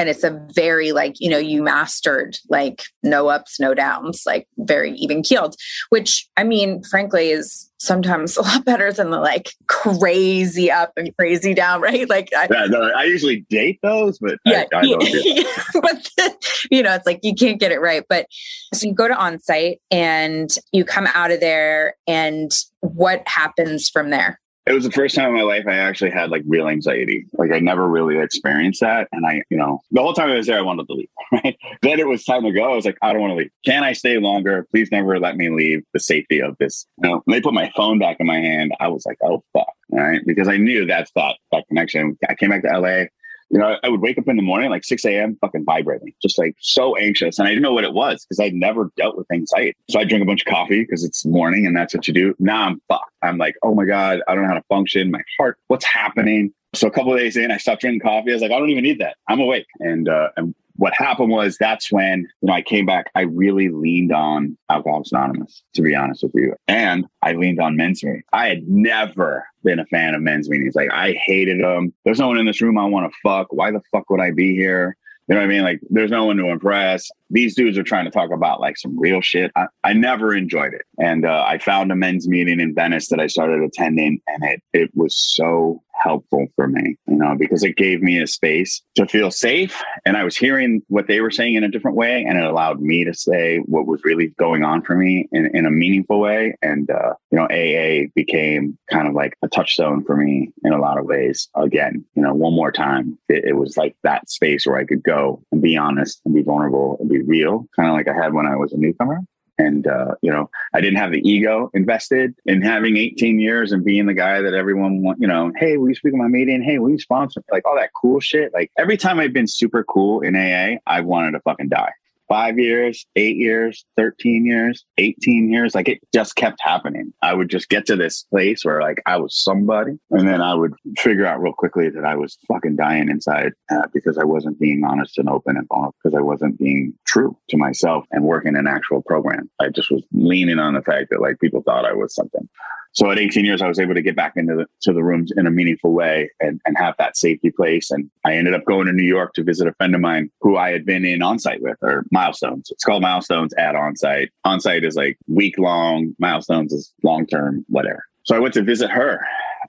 and 0.00 0.08
it's 0.08 0.24
a 0.24 0.40
very 0.54 0.92
like 0.92 1.20
you 1.20 1.28
know 1.28 1.38
you 1.38 1.62
mastered 1.62 2.38
like 2.48 2.84
no 3.02 3.28
ups 3.28 3.60
no 3.60 3.74
downs 3.74 4.22
like 4.24 4.48
very 4.58 4.92
even 4.92 5.22
keeled 5.22 5.54
which 5.90 6.26
i 6.38 6.42
mean 6.42 6.82
frankly 6.84 7.30
is 7.30 7.70
sometimes 7.78 8.36
a 8.38 8.42
lot 8.42 8.64
better 8.64 8.92
than 8.92 9.10
the 9.10 9.18
like 9.18 9.52
crazy 9.66 10.70
up 10.70 10.92
and 10.96 11.14
crazy 11.18 11.52
down 11.52 11.80
right? 11.80 12.08
Like 12.08 12.30
i, 12.34 12.48
yeah, 12.50 12.66
no, 12.66 12.90
I 12.96 13.04
usually 13.04 13.44
date 13.50 13.78
those 13.82 14.18
but 14.18 14.38
yeah, 14.44 14.64
I, 14.72 14.78
I 14.78 14.82
yeah, 14.84 14.98
yeah. 15.00 15.64
but 15.82 16.10
the, 16.16 16.66
you 16.70 16.82
know 16.82 16.94
it's 16.94 17.06
like 17.06 17.20
you 17.22 17.34
can't 17.34 17.60
get 17.60 17.72
it 17.72 17.80
right. 17.80 18.04
But 18.08 18.26
so 18.72 18.86
you 18.86 18.94
go 18.94 19.08
to 19.08 19.14
Onsite 19.14 19.80
and 19.90 20.50
you 20.72 20.84
come 20.84 21.08
out 21.14 21.30
of 21.30 21.40
there 21.40 21.94
and 22.06 22.50
what 22.80 23.22
happens 23.26 23.88
from 23.88 24.10
there 24.10 24.40
it 24.66 24.72
was 24.72 24.84
the 24.84 24.90
first 24.90 25.14
time 25.14 25.28
in 25.30 25.34
my 25.34 25.42
life 25.42 25.64
I 25.66 25.74
actually 25.74 26.10
had 26.10 26.30
like 26.30 26.42
real 26.46 26.68
anxiety. 26.68 27.26
Like 27.32 27.50
I 27.50 27.60
never 27.60 27.88
really 27.88 28.18
experienced 28.18 28.80
that. 28.80 29.08
And 29.10 29.26
I, 29.26 29.42
you 29.48 29.56
know, 29.56 29.80
the 29.90 30.02
whole 30.02 30.12
time 30.12 30.30
I 30.30 30.36
was 30.36 30.46
there, 30.46 30.58
I 30.58 30.62
wanted 30.62 30.86
to 30.88 30.94
leave. 30.94 31.08
Right. 31.32 31.56
Then 31.82 32.00
it 32.00 32.08
was 32.08 32.24
time 32.24 32.42
to 32.42 32.50
go. 32.50 32.72
I 32.72 32.74
was 32.74 32.84
like, 32.84 32.98
I 33.02 33.12
don't 33.12 33.22
want 33.22 33.30
to 33.30 33.36
leave. 33.36 33.52
Can 33.64 33.84
I 33.84 33.92
stay 33.92 34.18
longer? 34.18 34.66
Please 34.72 34.90
never 34.90 35.20
let 35.20 35.36
me 35.36 35.48
leave 35.48 35.84
the 35.92 36.00
safety 36.00 36.40
of 36.40 36.56
this. 36.58 36.86
You 37.00 37.08
know, 37.08 37.22
when 37.24 37.36
they 37.36 37.40
put 37.40 37.54
my 37.54 37.70
phone 37.76 38.00
back 38.00 38.16
in 38.18 38.26
my 38.26 38.40
hand, 38.40 38.72
I 38.80 38.88
was 38.88 39.06
like, 39.06 39.18
oh 39.22 39.44
fuck. 39.52 39.72
Right. 39.92 40.20
Because 40.26 40.48
I 40.48 40.56
knew 40.56 40.86
that's 40.86 41.12
that 41.14 41.36
that 41.52 41.68
connection. 41.68 42.18
I 42.28 42.34
came 42.34 42.50
back 42.50 42.62
to 42.62 42.78
LA 42.78 43.04
you 43.50 43.58
know, 43.58 43.76
I 43.82 43.88
would 43.88 44.00
wake 44.00 44.16
up 44.16 44.28
in 44.28 44.36
the 44.36 44.42
morning 44.42 44.70
like 44.70 44.84
6 44.84 45.04
a.m. 45.04 45.36
fucking 45.40 45.64
vibrating, 45.64 46.12
just 46.22 46.38
like 46.38 46.54
so 46.60 46.96
anxious. 46.96 47.38
And 47.38 47.48
I 47.48 47.50
didn't 47.50 47.62
know 47.62 47.72
what 47.72 47.84
it 47.84 47.92
was 47.92 48.24
because 48.24 48.38
I'd 48.38 48.54
never 48.54 48.90
dealt 48.96 49.16
with 49.16 49.26
anxiety. 49.32 49.76
So 49.90 49.98
I 49.98 50.04
drink 50.04 50.22
a 50.22 50.26
bunch 50.26 50.42
of 50.42 50.46
coffee 50.46 50.82
because 50.82 51.04
it's 51.04 51.24
morning 51.26 51.66
and 51.66 51.76
that's 51.76 51.92
what 51.92 52.06
you 52.06 52.14
do. 52.14 52.34
Now 52.38 52.66
I'm 52.66 52.80
fucked. 52.88 53.12
I'm 53.22 53.38
like, 53.38 53.56
oh 53.62 53.74
my 53.74 53.84
God, 53.84 54.20
I 54.28 54.34
don't 54.34 54.44
know 54.44 54.48
how 54.50 54.54
to 54.54 54.64
function. 54.68 55.10
My 55.10 55.22
heart, 55.38 55.58
what's 55.66 55.84
happening? 55.84 56.52
So 56.74 56.86
a 56.86 56.90
couple 56.92 57.16
days 57.16 57.36
in, 57.36 57.50
I 57.50 57.56
stopped 57.56 57.80
drinking 57.80 58.00
coffee. 58.00 58.30
I 58.30 58.34
was 58.34 58.42
like, 58.42 58.52
I 58.52 58.58
don't 58.58 58.70
even 58.70 58.84
need 58.84 59.00
that. 59.00 59.16
I'm 59.28 59.40
awake. 59.40 59.66
And 59.80 60.08
uh, 60.08 60.28
and 60.36 60.54
what 60.80 60.94
happened 60.96 61.28
was 61.28 61.58
that's 61.58 61.92
when 61.92 62.20
you 62.40 62.46
know 62.46 62.54
I 62.54 62.62
came 62.62 62.86
back. 62.86 63.10
I 63.14 63.22
really 63.22 63.68
leaned 63.68 64.12
on 64.12 64.56
Alcoholics 64.70 65.12
Anonymous, 65.12 65.62
to 65.74 65.82
be 65.82 65.94
honest 65.94 66.22
with 66.22 66.32
you, 66.34 66.54
and 66.66 67.06
I 67.22 67.34
leaned 67.34 67.60
on 67.60 67.76
men's 67.76 68.02
meetings. 68.02 68.24
I 68.32 68.48
had 68.48 68.66
never 68.66 69.46
been 69.62 69.78
a 69.78 69.84
fan 69.86 70.14
of 70.14 70.22
men's 70.22 70.48
meetings. 70.48 70.74
Like 70.74 70.90
I 70.90 71.12
hated 71.12 71.62
them. 71.62 71.92
There's 72.06 72.18
no 72.18 72.28
one 72.28 72.38
in 72.38 72.46
this 72.46 72.62
room 72.62 72.78
I 72.78 72.86
want 72.86 73.12
to 73.12 73.18
fuck. 73.22 73.48
Why 73.50 73.70
the 73.70 73.82
fuck 73.92 74.08
would 74.08 74.20
I 74.20 74.30
be 74.30 74.54
here? 74.54 74.96
You 75.28 75.36
know 75.36 75.42
what 75.42 75.46
I 75.46 75.48
mean? 75.48 75.62
Like, 75.62 75.80
there's 75.90 76.10
no 76.10 76.24
one 76.24 76.38
to 76.38 76.46
impress. 76.46 77.08
These 77.28 77.54
dudes 77.54 77.78
are 77.78 77.84
trying 77.84 78.06
to 78.06 78.10
talk 78.10 78.32
about 78.32 78.60
like 78.60 78.76
some 78.76 78.98
real 78.98 79.20
shit. 79.20 79.52
I, 79.54 79.66
I 79.84 79.92
never 79.92 80.34
enjoyed 80.34 80.74
it. 80.74 80.82
And 80.98 81.24
uh, 81.24 81.44
I 81.46 81.58
found 81.58 81.92
a 81.92 81.94
men's 81.94 82.26
meeting 82.26 82.58
in 82.58 82.74
Venice 82.74 83.08
that 83.10 83.20
I 83.20 83.28
started 83.28 83.62
attending, 83.62 84.20
and 84.26 84.42
it 84.42 84.62
it 84.72 84.90
was 84.94 85.14
so 85.16 85.82
helpful 86.00 86.46
for 86.56 86.66
me, 86.66 86.96
you 87.06 87.16
know, 87.16 87.36
because 87.38 87.62
it 87.62 87.76
gave 87.76 88.02
me 88.02 88.20
a 88.20 88.26
space 88.26 88.82
to 88.96 89.06
feel 89.06 89.30
safe. 89.30 89.82
And 90.04 90.16
I 90.16 90.24
was 90.24 90.36
hearing 90.36 90.82
what 90.88 91.06
they 91.06 91.20
were 91.20 91.30
saying 91.30 91.54
in 91.54 91.64
a 91.64 91.70
different 91.70 91.96
way. 91.96 92.24
And 92.26 92.38
it 92.38 92.44
allowed 92.44 92.80
me 92.80 93.04
to 93.04 93.14
say 93.14 93.58
what 93.66 93.86
was 93.86 94.02
really 94.04 94.28
going 94.38 94.64
on 94.64 94.82
for 94.82 94.96
me 94.96 95.28
in, 95.32 95.50
in 95.54 95.66
a 95.66 95.70
meaningful 95.70 96.20
way. 96.20 96.54
And, 96.62 96.90
uh, 96.90 97.14
you 97.30 97.38
know, 97.38 97.44
AA 97.44 98.08
became 98.14 98.78
kind 98.90 99.08
of 99.08 99.14
like 99.14 99.34
a 99.42 99.48
touchstone 99.48 100.04
for 100.04 100.16
me 100.16 100.50
in 100.64 100.72
a 100.72 100.80
lot 100.80 100.98
of 100.98 101.06
ways. 101.06 101.48
Again, 101.54 102.04
you 102.14 102.22
know, 102.22 102.34
one 102.34 102.54
more 102.54 102.72
time, 102.72 103.18
it, 103.28 103.44
it 103.44 103.56
was 103.56 103.76
like 103.76 103.96
that 104.02 104.28
space 104.30 104.66
where 104.66 104.76
I 104.76 104.84
could 104.84 105.02
go 105.02 105.42
and 105.52 105.62
be 105.62 105.76
honest 105.76 106.20
and 106.24 106.34
be 106.34 106.42
vulnerable 106.42 106.96
and 107.00 107.08
be 107.08 107.22
real, 107.22 107.66
kind 107.76 107.88
of 107.88 107.94
like 107.94 108.08
I 108.08 108.14
had 108.14 108.34
when 108.34 108.46
I 108.46 108.56
was 108.56 108.72
a 108.72 108.76
newcomer. 108.76 109.20
And, 109.60 109.86
uh, 109.86 110.14
you 110.22 110.30
know, 110.30 110.50
I 110.72 110.80
didn't 110.80 110.98
have 110.98 111.12
the 111.12 111.20
ego 111.28 111.70
invested 111.74 112.34
in 112.46 112.62
having 112.62 112.96
18 112.96 113.38
years 113.38 113.72
and 113.72 113.84
being 113.84 114.06
the 114.06 114.14
guy 114.14 114.40
that 114.40 114.54
everyone 114.54 115.02
want, 115.02 115.20
you 115.20 115.26
know, 115.26 115.52
hey, 115.56 115.76
will 115.76 115.88
you 115.88 115.94
speak 115.94 116.14
at 116.14 116.18
my 116.18 116.28
meeting? 116.28 116.62
Hey, 116.62 116.78
will 116.78 116.90
you 116.90 116.98
sponsor? 116.98 117.42
Like 117.52 117.66
all 117.66 117.76
that 117.76 117.90
cool 118.00 118.20
shit. 118.20 118.52
Like 118.54 118.72
every 118.78 118.96
time 118.96 119.20
I've 119.20 119.34
been 119.34 119.46
super 119.46 119.84
cool 119.84 120.22
in 120.22 120.34
AA, 120.34 120.78
I 120.86 121.02
wanted 121.02 121.32
to 121.32 121.40
fucking 121.40 121.68
die 121.68 121.92
five 122.30 122.58
years, 122.58 123.04
eight 123.16 123.36
years, 123.36 123.84
13 123.96 124.46
years, 124.46 124.84
18 124.98 125.52
years. 125.52 125.74
Like 125.74 125.88
it 125.88 125.98
just 126.14 126.36
kept 126.36 126.60
happening. 126.62 127.12
I 127.22 127.34
would 127.34 127.50
just 127.50 127.68
get 127.68 127.84
to 127.86 127.96
this 127.96 128.22
place 128.30 128.64
where 128.64 128.80
like 128.80 129.02
I 129.04 129.16
was 129.16 129.36
somebody. 129.36 129.98
And 130.10 130.28
then 130.28 130.40
I 130.40 130.54
would 130.54 130.72
figure 130.96 131.26
out 131.26 131.42
real 131.42 131.52
quickly 131.52 131.90
that 131.90 132.04
I 132.04 132.14
was 132.14 132.38
fucking 132.46 132.76
dying 132.76 133.08
inside 133.08 133.52
uh, 133.70 133.88
because 133.92 134.16
I 134.16 134.24
wasn't 134.24 134.60
being 134.60 134.84
honest 134.84 135.18
and 135.18 135.28
open 135.28 135.56
and 135.56 135.66
vulnerable 135.68 135.96
because 136.02 136.16
I 136.16 136.22
wasn't 136.22 136.58
being 136.58 136.94
true 137.04 137.36
to 137.48 137.56
myself 137.56 138.04
and 138.12 138.24
working 138.24 138.56
an 138.56 138.68
actual 138.68 139.02
program. 139.02 139.50
I 139.60 139.68
just 139.68 139.90
was 139.90 140.02
leaning 140.12 140.60
on 140.60 140.74
the 140.74 140.82
fact 140.82 141.10
that 141.10 141.20
like 141.20 141.40
people 141.40 141.62
thought 141.62 141.84
I 141.84 141.92
was 141.92 142.14
something. 142.14 142.48
So 142.92 143.10
at 143.10 143.18
18 143.18 143.44
years, 143.44 143.62
I 143.62 143.68
was 143.68 143.78
able 143.78 143.94
to 143.94 144.02
get 144.02 144.16
back 144.16 144.32
into 144.36 144.54
the, 144.54 144.66
to 144.82 144.92
the 144.92 145.02
rooms 145.02 145.32
in 145.36 145.46
a 145.46 145.50
meaningful 145.50 145.92
way 145.92 146.30
and, 146.40 146.60
and 146.66 146.76
have 146.76 146.94
that 146.98 147.16
safety 147.16 147.50
place. 147.50 147.90
And 147.90 148.10
I 148.24 148.34
ended 148.34 148.54
up 148.54 148.64
going 148.64 148.86
to 148.86 148.92
New 148.92 149.06
York 149.06 149.32
to 149.34 149.44
visit 149.44 149.68
a 149.68 149.74
friend 149.74 149.94
of 149.94 150.00
mine 150.00 150.30
who 150.40 150.56
I 150.56 150.70
had 150.70 150.84
been 150.84 151.04
in 151.04 151.20
onsite 151.20 151.60
with 151.60 151.78
or 151.82 152.04
milestones. 152.10 152.70
It's 152.70 152.84
called 152.84 153.02
milestones 153.02 153.54
at 153.54 153.74
onsite. 153.74 154.28
Onsite 154.44 154.84
is 154.84 154.96
like 154.96 155.18
week 155.28 155.56
long. 155.58 156.14
Milestones 156.18 156.72
is 156.72 156.92
long 157.02 157.26
term, 157.26 157.64
whatever. 157.68 158.04
So 158.24 158.34
I 158.36 158.40
went 158.40 158.54
to 158.54 158.62
visit 158.62 158.90
her 158.90 159.20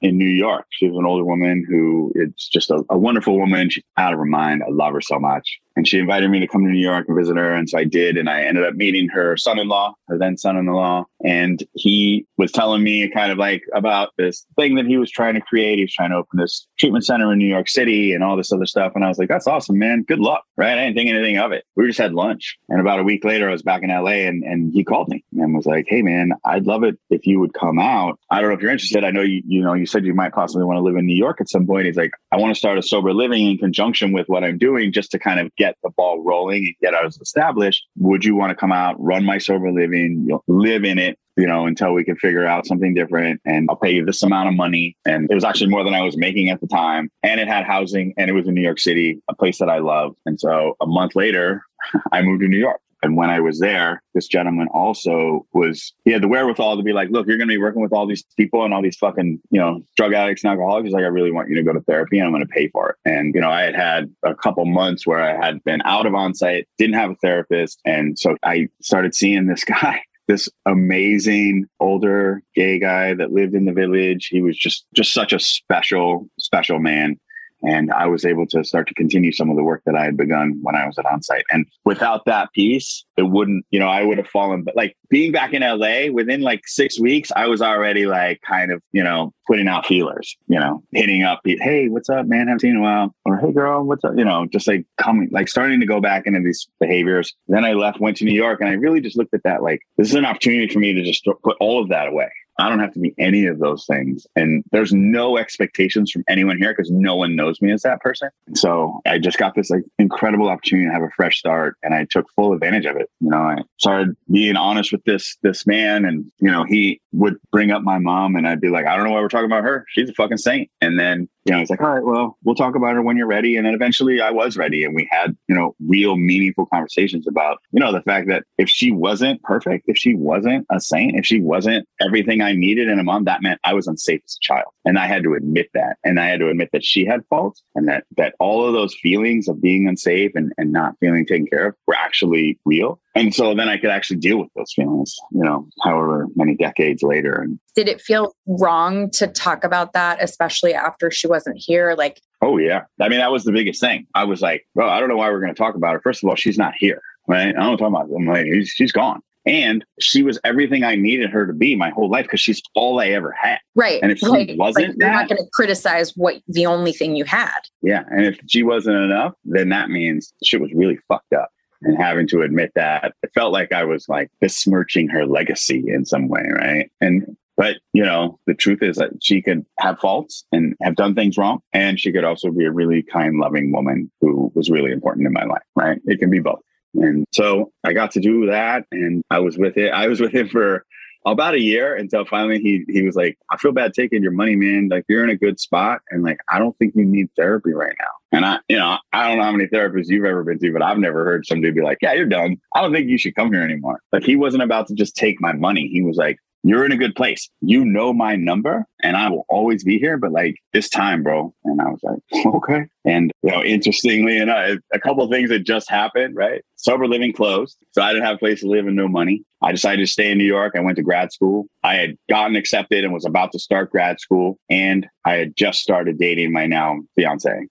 in 0.01 0.17
New 0.17 0.29
York. 0.29 0.65
She 0.71 0.87
was 0.87 0.97
an 0.97 1.05
older 1.05 1.23
woman 1.23 1.65
who 1.69 2.11
is 2.15 2.49
just 2.51 2.71
a, 2.71 2.83
a 2.89 2.97
wonderful 2.97 3.37
woman. 3.37 3.69
She's 3.69 3.83
out 3.97 4.13
of 4.13 4.19
her 4.19 4.25
mind. 4.25 4.63
I 4.67 4.71
love 4.71 4.93
her 4.93 5.01
so 5.01 5.19
much. 5.19 5.60
And 5.75 5.87
she 5.87 5.99
invited 5.99 6.29
me 6.29 6.39
to 6.39 6.47
come 6.47 6.63
to 6.63 6.69
New 6.69 6.79
York 6.79 7.05
and 7.07 7.17
visit 7.17 7.37
her. 7.37 7.53
And 7.53 7.69
so 7.69 7.77
I 7.77 7.83
did. 7.83 8.17
And 8.17 8.29
I 8.29 8.41
ended 8.43 8.63
up 8.63 8.75
meeting 8.75 9.07
her 9.09 9.37
son 9.37 9.59
in 9.59 9.67
law, 9.67 9.93
her 10.07 10.17
then 10.17 10.37
son 10.37 10.57
in 10.57 10.65
law. 10.65 11.05
And 11.23 11.63
he 11.73 12.25
was 12.37 12.51
telling 12.51 12.83
me 12.83 13.09
kind 13.09 13.31
of 13.31 13.37
like 13.37 13.63
about 13.73 14.09
this 14.17 14.45
thing 14.55 14.75
that 14.75 14.85
he 14.85 14.97
was 14.97 15.11
trying 15.11 15.35
to 15.35 15.41
create. 15.41 15.77
He 15.77 15.85
was 15.85 15.93
trying 15.93 16.11
to 16.11 16.17
open 16.17 16.39
this 16.39 16.67
treatment 16.77 17.05
center 17.05 17.31
in 17.31 17.39
New 17.39 17.47
York 17.47 17.69
City 17.69 18.13
and 18.13 18.23
all 18.23 18.35
this 18.35 18.51
other 18.51 18.65
stuff. 18.65 18.91
And 18.95 19.05
I 19.05 19.07
was 19.07 19.17
like, 19.17 19.29
that's 19.29 19.47
awesome, 19.47 19.77
man. 19.77 20.03
Good 20.03 20.19
luck. 20.19 20.43
Right. 20.57 20.77
I 20.77 20.85
didn't 20.85 20.97
think 20.97 21.09
anything 21.09 21.37
of 21.37 21.51
it. 21.51 21.63
We 21.75 21.87
just 21.87 21.99
had 21.99 22.13
lunch. 22.13 22.57
And 22.69 22.81
about 22.81 22.99
a 22.99 23.03
week 23.03 23.23
later, 23.23 23.49
I 23.49 23.51
was 23.51 23.61
back 23.61 23.83
in 23.83 23.89
LA 23.89 24.27
and, 24.27 24.43
and 24.43 24.73
he 24.73 24.83
called 24.83 25.09
me 25.09 25.23
and 25.41 25.55
was 25.55 25.65
like, 25.65 25.85
hey, 25.87 26.01
man, 26.01 26.31
I'd 26.45 26.65
love 26.65 26.83
it 26.83 26.97
if 27.09 27.25
you 27.25 27.39
would 27.39 27.53
come 27.53 27.79
out. 27.79 28.19
I 28.29 28.39
don't 28.39 28.49
know 28.49 28.55
if 28.55 28.61
you're 28.61 28.71
interested. 28.71 29.03
I 29.03 29.11
know 29.11 29.21
you, 29.21 29.41
you 29.45 29.61
know, 29.61 29.73
you 29.73 29.85
said 29.85 30.05
you 30.05 30.13
might 30.13 30.33
possibly 30.33 30.63
want 30.65 30.77
to 30.77 30.81
live 30.81 30.95
in 30.95 31.05
New 31.05 31.15
York 31.15 31.41
at 31.41 31.49
some 31.49 31.65
point. 31.65 31.85
He's 31.85 31.97
like, 31.97 32.11
I 32.31 32.37
want 32.37 32.53
to 32.53 32.59
start 32.59 32.77
a 32.77 32.83
sober 32.83 33.13
living 33.13 33.47
in 33.47 33.57
conjunction 33.57 34.13
with 34.13 34.27
what 34.27 34.43
I'm 34.43 34.57
doing 34.57 34.91
just 34.91 35.11
to 35.11 35.19
kind 35.19 35.39
of 35.39 35.53
get 35.55 35.75
the 35.83 35.89
ball 35.91 36.23
rolling 36.23 36.65
and 36.65 36.75
get 36.81 36.93
us 36.93 37.19
established. 37.19 37.85
Would 37.97 38.23
you 38.23 38.35
want 38.35 38.51
to 38.51 38.55
come 38.55 38.71
out, 38.71 38.95
run 38.99 39.25
my 39.25 39.37
sober 39.37 39.71
living, 39.71 40.29
live 40.47 40.83
in 40.83 40.99
it, 40.99 41.17
you 41.37 41.47
know, 41.47 41.65
until 41.65 41.93
we 41.93 42.03
can 42.03 42.15
figure 42.17 42.45
out 42.45 42.65
something 42.65 42.93
different. 42.93 43.41
And 43.45 43.67
I'll 43.69 43.75
pay 43.75 43.91
you 43.91 44.05
this 44.05 44.23
amount 44.23 44.49
of 44.49 44.55
money. 44.55 44.95
And 45.05 45.29
it 45.29 45.33
was 45.33 45.43
actually 45.43 45.69
more 45.69 45.83
than 45.83 45.93
I 45.93 46.01
was 46.01 46.17
making 46.17 46.49
at 46.49 46.61
the 46.61 46.67
time. 46.67 47.09
And 47.23 47.39
it 47.39 47.47
had 47.47 47.65
housing 47.65 48.13
and 48.17 48.29
it 48.29 48.33
was 48.33 48.47
in 48.47 48.53
New 48.53 48.61
York 48.61 48.79
City, 48.79 49.21
a 49.29 49.35
place 49.35 49.59
that 49.59 49.69
I 49.69 49.79
love. 49.79 50.15
And 50.25 50.39
so 50.39 50.75
a 50.81 50.85
month 50.85 51.15
later, 51.15 51.63
I 52.11 52.21
moved 52.21 52.41
to 52.41 52.47
New 52.47 52.59
York. 52.59 52.81
And 53.03 53.15
when 53.15 53.29
I 53.29 53.39
was 53.39 53.59
there, 53.59 54.03
this 54.13 54.27
gentleman 54.27 54.67
also 54.71 55.45
was, 55.53 55.93
he 56.05 56.11
had 56.11 56.21
the 56.21 56.27
wherewithal 56.27 56.77
to 56.77 56.83
be 56.83 56.93
like, 56.93 57.09
look, 57.09 57.27
you're 57.27 57.37
going 57.37 57.47
to 57.47 57.53
be 57.53 57.57
working 57.57 57.81
with 57.81 57.93
all 57.93 58.05
these 58.05 58.23
people 58.37 58.63
and 58.63 58.73
all 58.73 58.81
these 58.81 58.97
fucking, 58.97 59.39
you 59.49 59.59
know, 59.59 59.83
drug 59.97 60.13
addicts 60.13 60.43
and 60.43 60.51
alcoholics. 60.51 60.85
He's 60.85 60.93
like, 60.93 61.03
I 61.03 61.07
really 61.07 61.31
want 61.31 61.49
you 61.49 61.55
to 61.55 61.63
go 61.63 61.73
to 61.73 61.81
therapy 61.81 62.19
and 62.19 62.27
I'm 62.27 62.33
going 62.33 62.45
to 62.45 62.53
pay 62.53 62.67
for 62.69 62.91
it. 62.91 62.95
And, 63.05 63.33
you 63.33 63.41
know, 63.41 63.49
I 63.49 63.63
had 63.63 63.75
had 63.75 64.15
a 64.23 64.35
couple 64.35 64.65
months 64.65 65.07
where 65.07 65.21
I 65.21 65.43
had 65.43 65.63
been 65.63 65.81
out 65.83 66.05
of 66.05 66.13
Onsite, 66.13 66.65
didn't 66.77 66.95
have 66.95 67.11
a 67.11 67.15
therapist. 67.15 67.79
And 67.85 68.17
so 68.17 68.37
I 68.43 68.67
started 68.81 69.15
seeing 69.15 69.47
this 69.47 69.63
guy 69.65 70.01
this 70.27 70.47
amazing 70.65 71.65
older 71.81 72.41
gay 72.55 72.79
guy 72.79 73.13
that 73.13 73.33
lived 73.33 73.53
in 73.53 73.65
the 73.65 73.73
village. 73.73 74.27
He 74.27 74.41
was 74.41 74.57
just 74.57 74.85
just 74.95 75.13
such 75.13 75.33
a 75.33 75.39
special 75.39 76.29
special 76.39 76.79
man 76.79 77.19
and 77.63 77.91
I 77.91 78.07
was 78.07 78.25
able 78.25 78.45
to 78.47 78.63
start 78.63 78.87
to 78.87 78.93
continue 78.93 79.31
some 79.31 79.49
of 79.49 79.55
the 79.55 79.63
work 79.63 79.83
that 79.85 79.95
I 79.95 80.03
had 80.05 80.17
begun 80.17 80.59
when 80.61 80.75
I 80.75 80.85
was 80.85 80.97
at 80.97 81.05
onsite. 81.05 81.43
And 81.51 81.65
without 81.85 82.25
that 82.25 82.51
piece, 82.53 83.05
it 83.17 83.23
wouldn't, 83.23 83.65
you 83.71 83.79
know, 83.79 83.87
I 83.87 84.03
would 84.03 84.17
have 84.17 84.27
fallen. 84.27 84.63
But 84.63 84.75
like 84.75 84.95
being 85.09 85.31
back 85.31 85.53
in 85.53 85.61
LA 85.61 86.11
within 86.11 86.41
like 86.41 86.67
six 86.67 86.99
weeks, 86.99 87.31
I 87.35 87.47
was 87.47 87.61
already 87.61 88.05
like 88.05 88.41
kind 88.41 88.71
of, 88.71 88.81
you 88.91 89.03
know, 89.03 89.33
putting 89.47 89.67
out 89.67 89.85
feelers, 89.85 90.35
you 90.47 90.59
know, 90.59 90.83
hitting 90.91 91.23
up, 91.23 91.41
hey, 91.43 91.89
what's 91.89 92.09
up, 92.09 92.25
man? 92.25 92.47
Haven't 92.47 92.61
seen 92.61 92.71
in 92.71 92.77
a 92.77 92.81
while. 92.81 93.13
Or 93.25 93.37
hey, 93.37 93.51
girl, 93.51 93.83
what's 93.83 94.03
up? 94.03 94.13
You 94.15 94.25
know, 94.25 94.45
just 94.45 94.67
like 94.67 94.85
coming, 94.97 95.29
like 95.31 95.47
starting 95.47 95.79
to 95.79 95.85
go 95.85 95.99
back 95.99 96.25
into 96.25 96.41
these 96.41 96.67
behaviors. 96.79 97.33
Then 97.47 97.65
I 97.65 97.73
left, 97.73 97.99
went 97.99 98.17
to 98.17 98.25
New 98.25 98.33
York, 98.33 98.61
and 98.61 98.69
I 98.69 98.73
really 98.73 99.01
just 99.01 99.17
looked 99.17 99.33
at 99.33 99.43
that 99.43 99.61
like 99.61 99.81
this 99.97 100.07
is 100.07 100.15
an 100.15 100.25
opportunity 100.25 100.71
for 100.71 100.79
me 100.79 100.93
to 100.93 101.03
just 101.03 101.27
put 101.43 101.57
all 101.59 101.81
of 101.81 101.89
that 101.89 102.07
away. 102.07 102.29
I 102.59 102.69
don't 102.69 102.79
have 102.79 102.93
to 102.93 102.99
be 102.99 103.13
any 103.17 103.45
of 103.45 103.59
those 103.59 103.85
things. 103.85 104.27
And 104.35 104.63
there's 104.71 104.93
no 104.93 105.37
expectations 105.37 106.11
from 106.11 106.23
anyone 106.27 106.57
here 106.57 106.73
because 106.73 106.91
no 106.91 107.15
one 107.15 107.35
knows 107.35 107.61
me 107.61 107.71
as 107.71 107.81
that 107.83 108.01
person. 108.01 108.29
So 108.55 109.01
I 109.05 109.17
just 109.19 109.37
got 109.37 109.55
this 109.55 109.69
like 109.69 109.83
incredible 109.97 110.49
opportunity 110.49 110.87
to 110.87 110.93
have 110.93 111.03
a 111.03 111.09
fresh 111.15 111.39
start 111.39 111.77
and 111.83 111.93
I 111.93 112.05
took 112.09 112.29
full 112.35 112.53
advantage 112.53 112.85
of 112.85 112.97
it. 112.97 113.09
You 113.19 113.29
know, 113.29 113.37
I 113.37 113.57
started 113.77 114.15
being 114.29 114.55
honest 114.55 114.91
with 114.91 115.03
this 115.05 115.37
this 115.41 115.65
man 115.65 116.05
and 116.05 116.31
you 116.39 116.51
know, 116.51 116.63
he 116.63 117.01
would 117.13 117.37
bring 117.51 117.71
up 117.71 117.83
my 117.83 117.97
mom 117.97 118.35
and 118.35 118.47
I'd 118.47 118.61
be 118.61 118.69
like, 118.69 118.85
I 118.85 118.95
don't 118.95 119.05
know 119.05 119.11
why 119.11 119.21
we're 119.21 119.29
talking 119.29 119.45
about 119.45 119.63
her. 119.63 119.85
She's 119.89 120.09
a 120.09 120.13
fucking 120.13 120.37
saint. 120.37 120.69
And 120.81 120.99
then 120.99 121.29
you 121.45 121.53
know, 121.53 121.59
it's 121.59 121.69
like, 121.69 121.81
all 121.81 121.89
right, 121.89 122.03
well, 122.03 122.37
we'll 122.43 122.55
talk 122.55 122.75
about 122.75 122.95
it 122.95 123.01
when 123.01 123.17
you're 123.17 123.27
ready. 123.27 123.57
And 123.57 123.65
then 123.65 123.73
eventually 123.73 124.21
I 124.21 124.29
was 124.29 124.57
ready 124.57 124.83
and 124.83 124.93
we 124.93 125.07
had, 125.11 125.35
you 125.47 125.55
know, 125.55 125.75
real 125.87 126.15
meaningful 126.15 126.67
conversations 126.67 127.27
about, 127.27 127.57
you 127.71 127.79
know, 127.79 127.91
the 127.91 128.01
fact 128.03 128.27
that 128.27 128.43
if 128.57 128.69
she 128.69 128.91
wasn't 128.91 129.41
perfect, 129.41 129.85
if 129.87 129.97
she 129.97 130.13
wasn't 130.13 130.67
a 130.69 130.79
saint, 130.79 131.15
if 131.15 131.25
she 131.25 131.41
wasn't 131.41 131.87
everything 131.99 132.41
I 132.41 132.53
needed 132.53 132.89
in 132.89 132.99
a 132.99 133.03
mom, 133.03 133.23
that 133.25 133.41
meant 133.41 133.59
I 133.63 133.73
was 133.73 133.87
unsafe 133.87 134.21
as 134.25 134.37
a 134.39 134.45
child. 134.45 134.67
And 134.85 134.99
I 134.99 135.07
had 135.07 135.23
to 135.23 135.33
admit 135.33 135.69
that. 135.73 135.97
And 136.03 136.19
I 136.19 136.27
had 136.27 136.39
to 136.41 136.49
admit 136.49 136.69
that 136.73 136.83
she 136.83 137.05
had 137.05 137.21
faults 137.29 137.63
and 137.73 137.87
that, 137.87 138.05
that 138.17 138.35
all 138.39 138.65
of 138.65 138.73
those 138.73 138.95
feelings 139.01 139.47
of 139.47 139.61
being 139.61 139.87
unsafe 139.87 140.31
and, 140.35 140.53
and 140.57 140.71
not 140.71 140.95
feeling 140.99 141.25
taken 141.25 141.47
care 141.47 141.69
of 141.69 141.75
were 141.87 141.95
actually 141.95 142.59
real. 142.65 142.99
And 143.13 143.35
so 143.35 143.53
then 143.53 143.67
I 143.67 143.77
could 143.77 143.89
actually 143.89 144.17
deal 144.17 144.37
with 144.37 144.49
those 144.55 144.71
feelings, 144.73 145.17
you 145.31 145.43
know, 145.43 145.67
however 145.83 146.27
many 146.35 146.55
decades 146.55 147.03
later. 147.03 147.33
And 147.41 147.59
did 147.75 147.89
it 147.89 147.99
feel 147.99 148.33
wrong 148.47 149.09
to 149.11 149.27
talk 149.27 149.63
about 149.63 149.93
that, 149.93 150.23
especially 150.23 150.73
after 150.73 151.11
she 151.11 151.27
wasn't 151.27 151.57
here? 151.57 151.93
Like, 151.97 152.21
oh, 152.41 152.57
yeah. 152.57 152.83
I 153.01 153.09
mean, 153.09 153.19
that 153.19 153.31
was 153.31 153.43
the 153.43 153.51
biggest 153.51 153.81
thing. 153.81 154.07
I 154.15 154.23
was 154.23 154.41
like, 154.41 154.65
well, 154.75 154.89
I 154.89 154.99
don't 154.99 155.09
know 155.09 155.17
why 155.17 155.29
we're 155.29 155.41
going 155.41 155.53
to 155.53 155.57
talk 155.57 155.75
about 155.75 155.93
her. 155.93 156.01
First 156.01 156.23
of 156.23 156.29
all, 156.29 156.35
she's 156.35 156.57
not 156.57 156.73
here, 156.77 157.01
right? 157.27 157.49
I 157.49 157.59
don't 157.63 157.77
talk 157.77 157.89
about. 157.89 158.09
I'm 158.15 158.25
like, 158.25 158.45
she's 158.63 158.93
gone. 158.93 159.21
And 159.45 159.83
she 159.99 160.21
was 160.21 160.39
everything 160.43 160.83
I 160.83 160.95
needed 160.95 161.31
her 161.31 161.47
to 161.47 161.53
be 161.53 161.75
my 161.75 161.89
whole 161.89 162.09
life 162.09 162.25
because 162.25 162.39
she's 162.39 162.61
all 162.75 162.99
I 162.99 163.07
ever 163.07 163.31
had. 163.31 163.57
Right. 163.75 163.99
And 164.03 164.11
if 164.11 164.19
she 164.19 164.27
like, 164.27 164.51
wasn't, 164.55 164.89
like 164.89 164.97
you're 164.99 165.09
that, 165.09 165.13
not 165.13 165.29
going 165.29 165.39
to 165.39 165.49
criticize 165.51 166.11
what 166.15 166.35
the 166.47 166.67
only 166.67 166.93
thing 166.93 167.15
you 167.15 167.25
had. 167.25 167.59
Yeah. 167.81 168.03
And 168.11 168.25
if 168.25 168.39
she 168.47 168.61
wasn't 168.61 168.97
enough, 168.97 169.33
then 169.43 169.69
that 169.69 169.89
means 169.89 170.31
shit 170.43 170.61
was 170.61 170.71
really 170.73 170.99
fucked 171.07 171.33
up. 171.33 171.49
And 171.83 171.97
having 171.97 172.27
to 172.27 172.41
admit 172.41 172.71
that, 172.75 173.15
it 173.23 173.31
felt 173.33 173.53
like 173.53 173.71
I 173.71 173.83
was 173.83 174.07
like 174.07 174.29
besmirching 174.39 175.07
her 175.09 175.25
legacy 175.25 175.83
in 175.87 176.05
some 176.05 176.27
way. 176.27 176.43
Right. 176.53 176.91
And 177.01 177.35
but 177.57 177.77
you 177.93 178.03
know, 178.03 178.39
the 178.47 178.53
truth 178.53 178.81
is 178.81 178.97
that 178.97 179.11
she 179.21 179.41
could 179.41 179.65
have 179.79 179.99
faults 179.99 180.45
and 180.51 180.75
have 180.81 180.95
done 180.95 181.15
things 181.15 181.37
wrong, 181.37 181.59
and 181.73 181.99
she 181.99 182.11
could 182.11 182.23
also 182.23 182.49
be 182.51 182.65
a 182.65 182.71
really 182.71 183.03
kind, 183.03 183.37
loving 183.37 183.71
woman 183.71 184.11
who 184.21 184.51
was 184.55 184.69
really 184.69 184.91
important 184.91 185.27
in 185.27 185.33
my 185.33 185.43
life. 185.43 185.63
Right? 185.75 185.99
It 186.05 186.19
can 186.19 186.29
be 186.29 186.39
both. 186.39 186.61
And 186.93 187.25
so 187.31 187.71
I 187.83 187.93
got 187.93 188.11
to 188.11 188.19
do 188.19 188.47
that, 188.47 188.85
and 188.91 189.23
I 189.29 189.39
was 189.39 189.57
with 189.57 189.77
it. 189.77 189.91
I 189.91 190.07
was 190.07 190.19
with 190.19 190.33
him 190.33 190.49
for 190.49 190.85
about 191.25 191.53
a 191.53 191.59
year 191.59 191.95
until 191.95 192.25
finally 192.25 192.59
he 192.59 192.83
he 192.89 193.03
was 193.03 193.15
like, 193.15 193.37
"I 193.49 193.57
feel 193.57 193.71
bad 193.71 193.93
taking 193.93 194.23
your 194.23 194.31
money, 194.31 194.55
man. 194.55 194.89
Like 194.89 195.05
you're 195.07 195.23
in 195.23 195.29
a 195.29 195.37
good 195.37 195.59
spot, 195.59 196.01
and 196.09 196.23
like 196.23 196.39
I 196.49 196.59
don't 196.59 196.77
think 196.77 196.95
you 196.95 197.05
need 197.05 197.29
therapy 197.35 197.73
right 197.73 197.95
now." 197.99 198.11
And 198.33 198.45
I, 198.45 198.59
you 198.69 198.77
know, 198.77 198.97
I 199.13 199.27
don't 199.27 199.37
know 199.37 199.43
how 199.43 199.51
many 199.51 199.67
therapists 199.67 200.07
you've 200.07 200.25
ever 200.25 200.43
been 200.43 200.59
to, 200.59 200.71
but 200.71 200.81
I've 200.81 200.97
never 200.97 201.23
heard 201.23 201.45
somebody 201.45 201.71
be 201.71 201.81
like, 201.81 201.99
"Yeah, 202.01 202.13
you're 202.13 202.25
done. 202.25 202.57
I 202.75 202.81
don't 202.81 202.93
think 202.93 203.07
you 203.07 203.17
should 203.17 203.35
come 203.35 203.51
here 203.51 203.63
anymore." 203.63 204.01
Like 204.11 204.23
he 204.23 204.35
wasn't 204.35 204.63
about 204.63 204.87
to 204.87 204.95
just 204.95 205.15
take 205.15 205.41
my 205.41 205.53
money. 205.53 205.87
He 205.87 206.01
was 206.01 206.17
like, 206.17 206.37
you're 206.63 206.85
in 206.85 206.91
a 206.91 206.97
good 206.97 207.15
place. 207.15 207.49
You 207.61 207.83
know 207.83 208.13
my 208.13 208.35
number 208.35 208.85
and 209.01 209.17
I 209.17 209.29
will 209.29 209.45
always 209.49 209.83
be 209.83 209.97
here, 209.97 210.17
but 210.17 210.31
like 210.31 210.55
this 210.73 210.89
time, 210.89 211.23
bro. 211.23 211.53
And 211.65 211.81
I 211.81 211.85
was 211.85 211.99
like, 212.03 212.45
okay. 212.45 212.85
And 213.05 213.31
you 213.41 213.51
know, 213.51 213.63
interestingly 213.63 214.37
enough, 214.37 214.77
a 214.93 214.99
couple 214.99 215.27
things 215.29 215.49
that 215.49 215.65
just 215.65 215.89
happened, 215.89 216.35
right? 216.35 216.61
Sober 216.75 217.07
living 217.07 217.33
closed. 217.33 217.77
So 217.91 218.01
I 218.01 218.13
didn't 218.13 218.25
have 218.25 218.35
a 218.35 218.39
place 218.39 218.61
to 218.61 218.67
live 218.67 218.87
and 218.87 218.95
no 218.95 219.07
money. 219.07 219.43
I 219.61 219.71
decided 219.71 220.05
to 220.05 220.11
stay 220.11 220.31
in 220.31 220.37
New 220.37 220.45
York. 220.45 220.73
I 220.75 220.79
went 220.79 220.97
to 220.97 221.03
grad 221.03 221.31
school. 221.31 221.67
I 221.83 221.95
had 221.95 222.17
gotten 222.29 222.55
accepted 222.55 223.03
and 223.03 223.13
was 223.13 223.25
about 223.25 223.51
to 223.51 223.59
start 223.59 223.91
grad 223.91 224.19
school. 224.19 224.57
And 224.69 225.07
I 225.25 225.33
had 225.33 225.55
just 225.55 225.79
started 225.79 226.17
dating 226.17 226.51
my 226.51 226.65
now 226.65 226.99
fiance. 227.15 227.67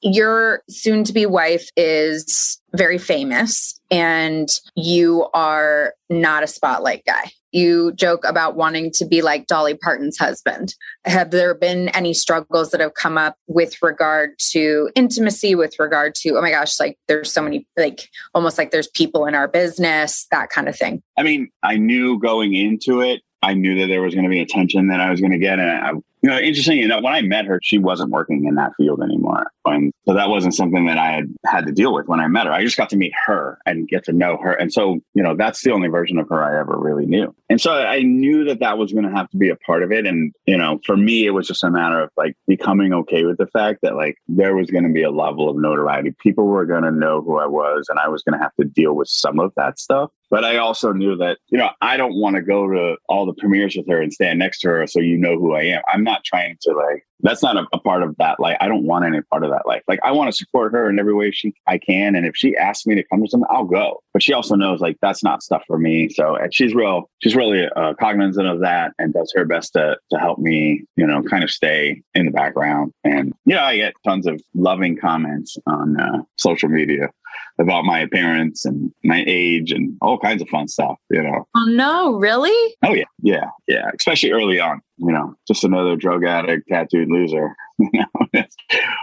Your 0.00 0.62
soon 0.68 1.04
to 1.04 1.12
be 1.12 1.26
wife 1.26 1.68
is 1.76 2.60
very 2.74 2.98
famous 2.98 3.78
and 3.90 4.48
you 4.74 5.28
are 5.34 5.94
not 6.08 6.42
a 6.42 6.46
spotlight 6.46 7.04
guy. 7.04 7.30
You 7.56 7.92
joke 7.94 8.24
about 8.26 8.54
wanting 8.54 8.90
to 8.96 9.06
be 9.06 9.22
like 9.22 9.46
Dolly 9.46 9.72
Parton's 9.72 10.18
husband. 10.18 10.74
Have 11.06 11.30
there 11.30 11.54
been 11.54 11.88
any 11.88 12.12
struggles 12.12 12.70
that 12.70 12.82
have 12.82 12.92
come 12.92 13.16
up 13.16 13.36
with 13.46 13.76
regard 13.82 14.38
to 14.50 14.90
intimacy, 14.94 15.54
with 15.54 15.74
regard 15.78 16.14
to, 16.16 16.36
oh 16.36 16.42
my 16.42 16.50
gosh, 16.50 16.78
like 16.78 16.98
there's 17.08 17.32
so 17.32 17.40
many, 17.40 17.66
like 17.78 18.10
almost 18.34 18.58
like 18.58 18.72
there's 18.72 18.88
people 18.88 19.24
in 19.24 19.34
our 19.34 19.48
business, 19.48 20.26
that 20.30 20.50
kind 20.50 20.68
of 20.68 20.76
thing? 20.76 21.02
I 21.16 21.22
mean, 21.22 21.48
I 21.62 21.78
knew 21.78 22.18
going 22.18 22.52
into 22.52 23.00
it, 23.00 23.22
I 23.40 23.54
knew 23.54 23.80
that 23.80 23.86
there 23.86 24.02
was 24.02 24.12
going 24.12 24.24
to 24.24 24.30
be 24.30 24.40
attention 24.42 24.88
that 24.88 25.00
I 25.00 25.10
was 25.10 25.20
going 25.20 25.32
to 25.32 25.38
get. 25.38 25.58
And 25.58 25.70
I, 25.70 25.92
you 26.22 26.30
know, 26.30 26.38
interesting 26.38 26.78
enough, 26.78 27.02
when 27.02 27.14
I 27.14 27.22
met 27.22 27.44
her, 27.46 27.60
she 27.62 27.78
wasn't 27.78 28.10
working 28.10 28.46
in 28.46 28.54
that 28.56 28.72
field 28.76 29.02
anymore. 29.02 29.46
And 29.64 29.92
so 30.06 30.14
that 30.14 30.28
wasn't 30.28 30.54
something 30.54 30.86
that 30.86 30.98
I 30.98 31.12
had 31.12 31.34
had 31.44 31.66
to 31.66 31.72
deal 31.72 31.92
with 31.92 32.06
when 32.08 32.20
I 32.20 32.28
met 32.28 32.46
her. 32.46 32.52
I 32.52 32.64
just 32.64 32.76
got 32.76 32.90
to 32.90 32.96
meet 32.96 33.12
her 33.26 33.58
and 33.66 33.88
get 33.88 34.04
to 34.04 34.12
know 34.12 34.38
her. 34.42 34.52
And 34.52 34.72
so, 34.72 35.00
you 35.14 35.22
know, 35.22 35.36
that's 35.36 35.62
the 35.62 35.72
only 35.72 35.88
version 35.88 36.18
of 36.18 36.28
her 36.28 36.42
I 36.42 36.58
ever 36.58 36.78
really 36.78 37.06
knew. 37.06 37.34
And 37.50 37.60
so 37.60 37.72
I 37.72 38.00
knew 38.00 38.44
that 38.44 38.60
that 38.60 38.78
was 38.78 38.92
going 38.92 39.04
to 39.04 39.14
have 39.14 39.28
to 39.30 39.36
be 39.36 39.50
a 39.50 39.56
part 39.56 39.82
of 39.82 39.92
it. 39.92 40.06
And, 40.06 40.32
you 40.46 40.56
know, 40.56 40.80
for 40.84 40.96
me, 40.96 41.26
it 41.26 41.30
was 41.30 41.46
just 41.46 41.64
a 41.64 41.70
matter 41.70 42.00
of 42.00 42.10
like 42.16 42.36
becoming 42.46 42.92
okay 42.92 43.24
with 43.24 43.38
the 43.38 43.46
fact 43.48 43.80
that 43.82 43.96
like 43.96 44.16
there 44.28 44.56
was 44.56 44.70
going 44.70 44.84
to 44.84 44.92
be 44.92 45.02
a 45.02 45.10
level 45.10 45.48
of 45.48 45.56
notoriety. 45.56 46.14
People 46.22 46.46
were 46.46 46.66
going 46.66 46.84
to 46.84 46.92
know 46.92 47.20
who 47.20 47.38
I 47.38 47.46
was 47.46 47.86
and 47.88 47.98
I 47.98 48.08
was 48.08 48.22
going 48.22 48.38
to 48.38 48.42
have 48.42 48.54
to 48.60 48.66
deal 48.66 48.94
with 48.94 49.08
some 49.08 49.38
of 49.38 49.52
that 49.56 49.78
stuff. 49.78 50.10
But 50.30 50.44
I 50.44 50.56
also 50.56 50.92
knew 50.92 51.16
that, 51.16 51.38
you 51.48 51.58
know, 51.58 51.70
I 51.80 51.96
don't 51.96 52.16
want 52.16 52.36
to 52.36 52.42
go 52.42 52.68
to 52.68 52.96
all 53.08 53.26
the 53.26 53.34
premieres 53.34 53.76
with 53.76 53.88
her 53.88 54.00
and 54.00 54.12
stand 54.12 54.38
next 54.38 54.60
to 54.60 54.68
her 54.68 54.86
so 54.86 54.98
you 54.98 55.16
know 55.16 55.38
who 55.38 55.54
I 55.54 55.62
am. 55.62 55.82
I'm 55.92 56.02
not 56.02 56.24
trying 56.24 56.56
to 56.62 56.72
like 56.72 57.06
that's 57.20 57.42
not 57.42 57.56
a, 57.56 57.66
a, 57.72 57.78
part 57.78 58.02
of 58.02 58.14
that 58.18 58.38
life. 58.40 58.56
I 58.60 58.68
don't 58.68 58.84
want 58.84 59.04
any 59.04 59.20
part 59.22 59.44
of 59.44 59.50
that 59.50 59.66
life. 59.66 59.82
Like 59.88 60.00
I 60.02 60.12
want 60.12 60.30
to 60.30 60.36
support 60.36 60.72
her 60.72 60.88
in 60.90 60.98
every 60.98 61.14
way 61.14 61.30
she 61.30 61.54
I 61.66 61.78
can. 61.78 62.14
And 62.14 62.26
if 62.26 62.36
she 62.36 62.56
asks 62.56 62.86
me 62.86 62.94
to 62.94 63.04
come 63.04 63.22
to 63.22 63.28
something, 63.28 63.48
I'll 63.50 63.64
go. 63.64 64.02
But 64.12 64.22
she 64.22 64.32
also 64.32 64.54
knows 64.54 64.80
like 64.80 64.96
that's 65.00 65.22
not 65.22 65.42
stuff 65.42 65.62
for 65.66 65.78
me. 65.78 66.08
So 66.08 66.36
and 66.36 66.52
she's 66.52 66.74
real, 66.74 67.08
she's 67.22 67.36
really 67.36 67.66
uh, 67.76 67.94
cognizant 67.94 68.46
of 68.46 68.60
that 68.60 68.92
and 68.98 69.12
does 69.12 69.32
her 69.34 69.44
best 69.44 69.72
to 69.74 69.96
to 70.10 70.18
help 70.18 70.38
me, 70.38 70.84
you 70.96 71.06
know, 71.06 71.22
kind 71.22 71.44
of 71.44 71.50
stay 71.50 72.02
in 72.14 72.26
the 72.26 72.32
background. 72.32 72.92
And 73.04 73.32
yeah, 73.44 73.64
I 73.64 73.76
get 73.76 73.94
tons 74.04 74.26
of 74.26 74.40
loving 74.54 74.96
comments 74.96 75.56
on 75.66 75.98
uh, 75.98 76.22
social 76.36 76.68
media 76.68 77.10
about 77.58 77.84
my 77.84 78.00
appearance 78.00 78.64
and 78.64 78.92
my 79.02 79.24
age 79.26 79.72
and 79.72 79.96
all 80.02 80.18
kinds 80.18 80.42
of 80.42 80.48
fun 80.48 80.68
stuff, 80.68 80.96
you 81.10 81.22
know. 81.22 81.46
Oh 81.56 81.64
no, 81.64 82.14
really? 82.16 82.74
Oh 82.84 82.92
yeah, 82.92 83.04
yeah, 83.22 83.48
yeah. 83.66 83.90
Especially 83.98 84.32
early 84.32 84.60
on, 84.60 84.80
you 84.98 85.12
know, 85.12 85.36
just 85.46 85.64
another 85.64 85.96
drug 85.96 86.24
addict, 86.24 86.68
tattooed 86.68 87.08
loser. 87.10 87.54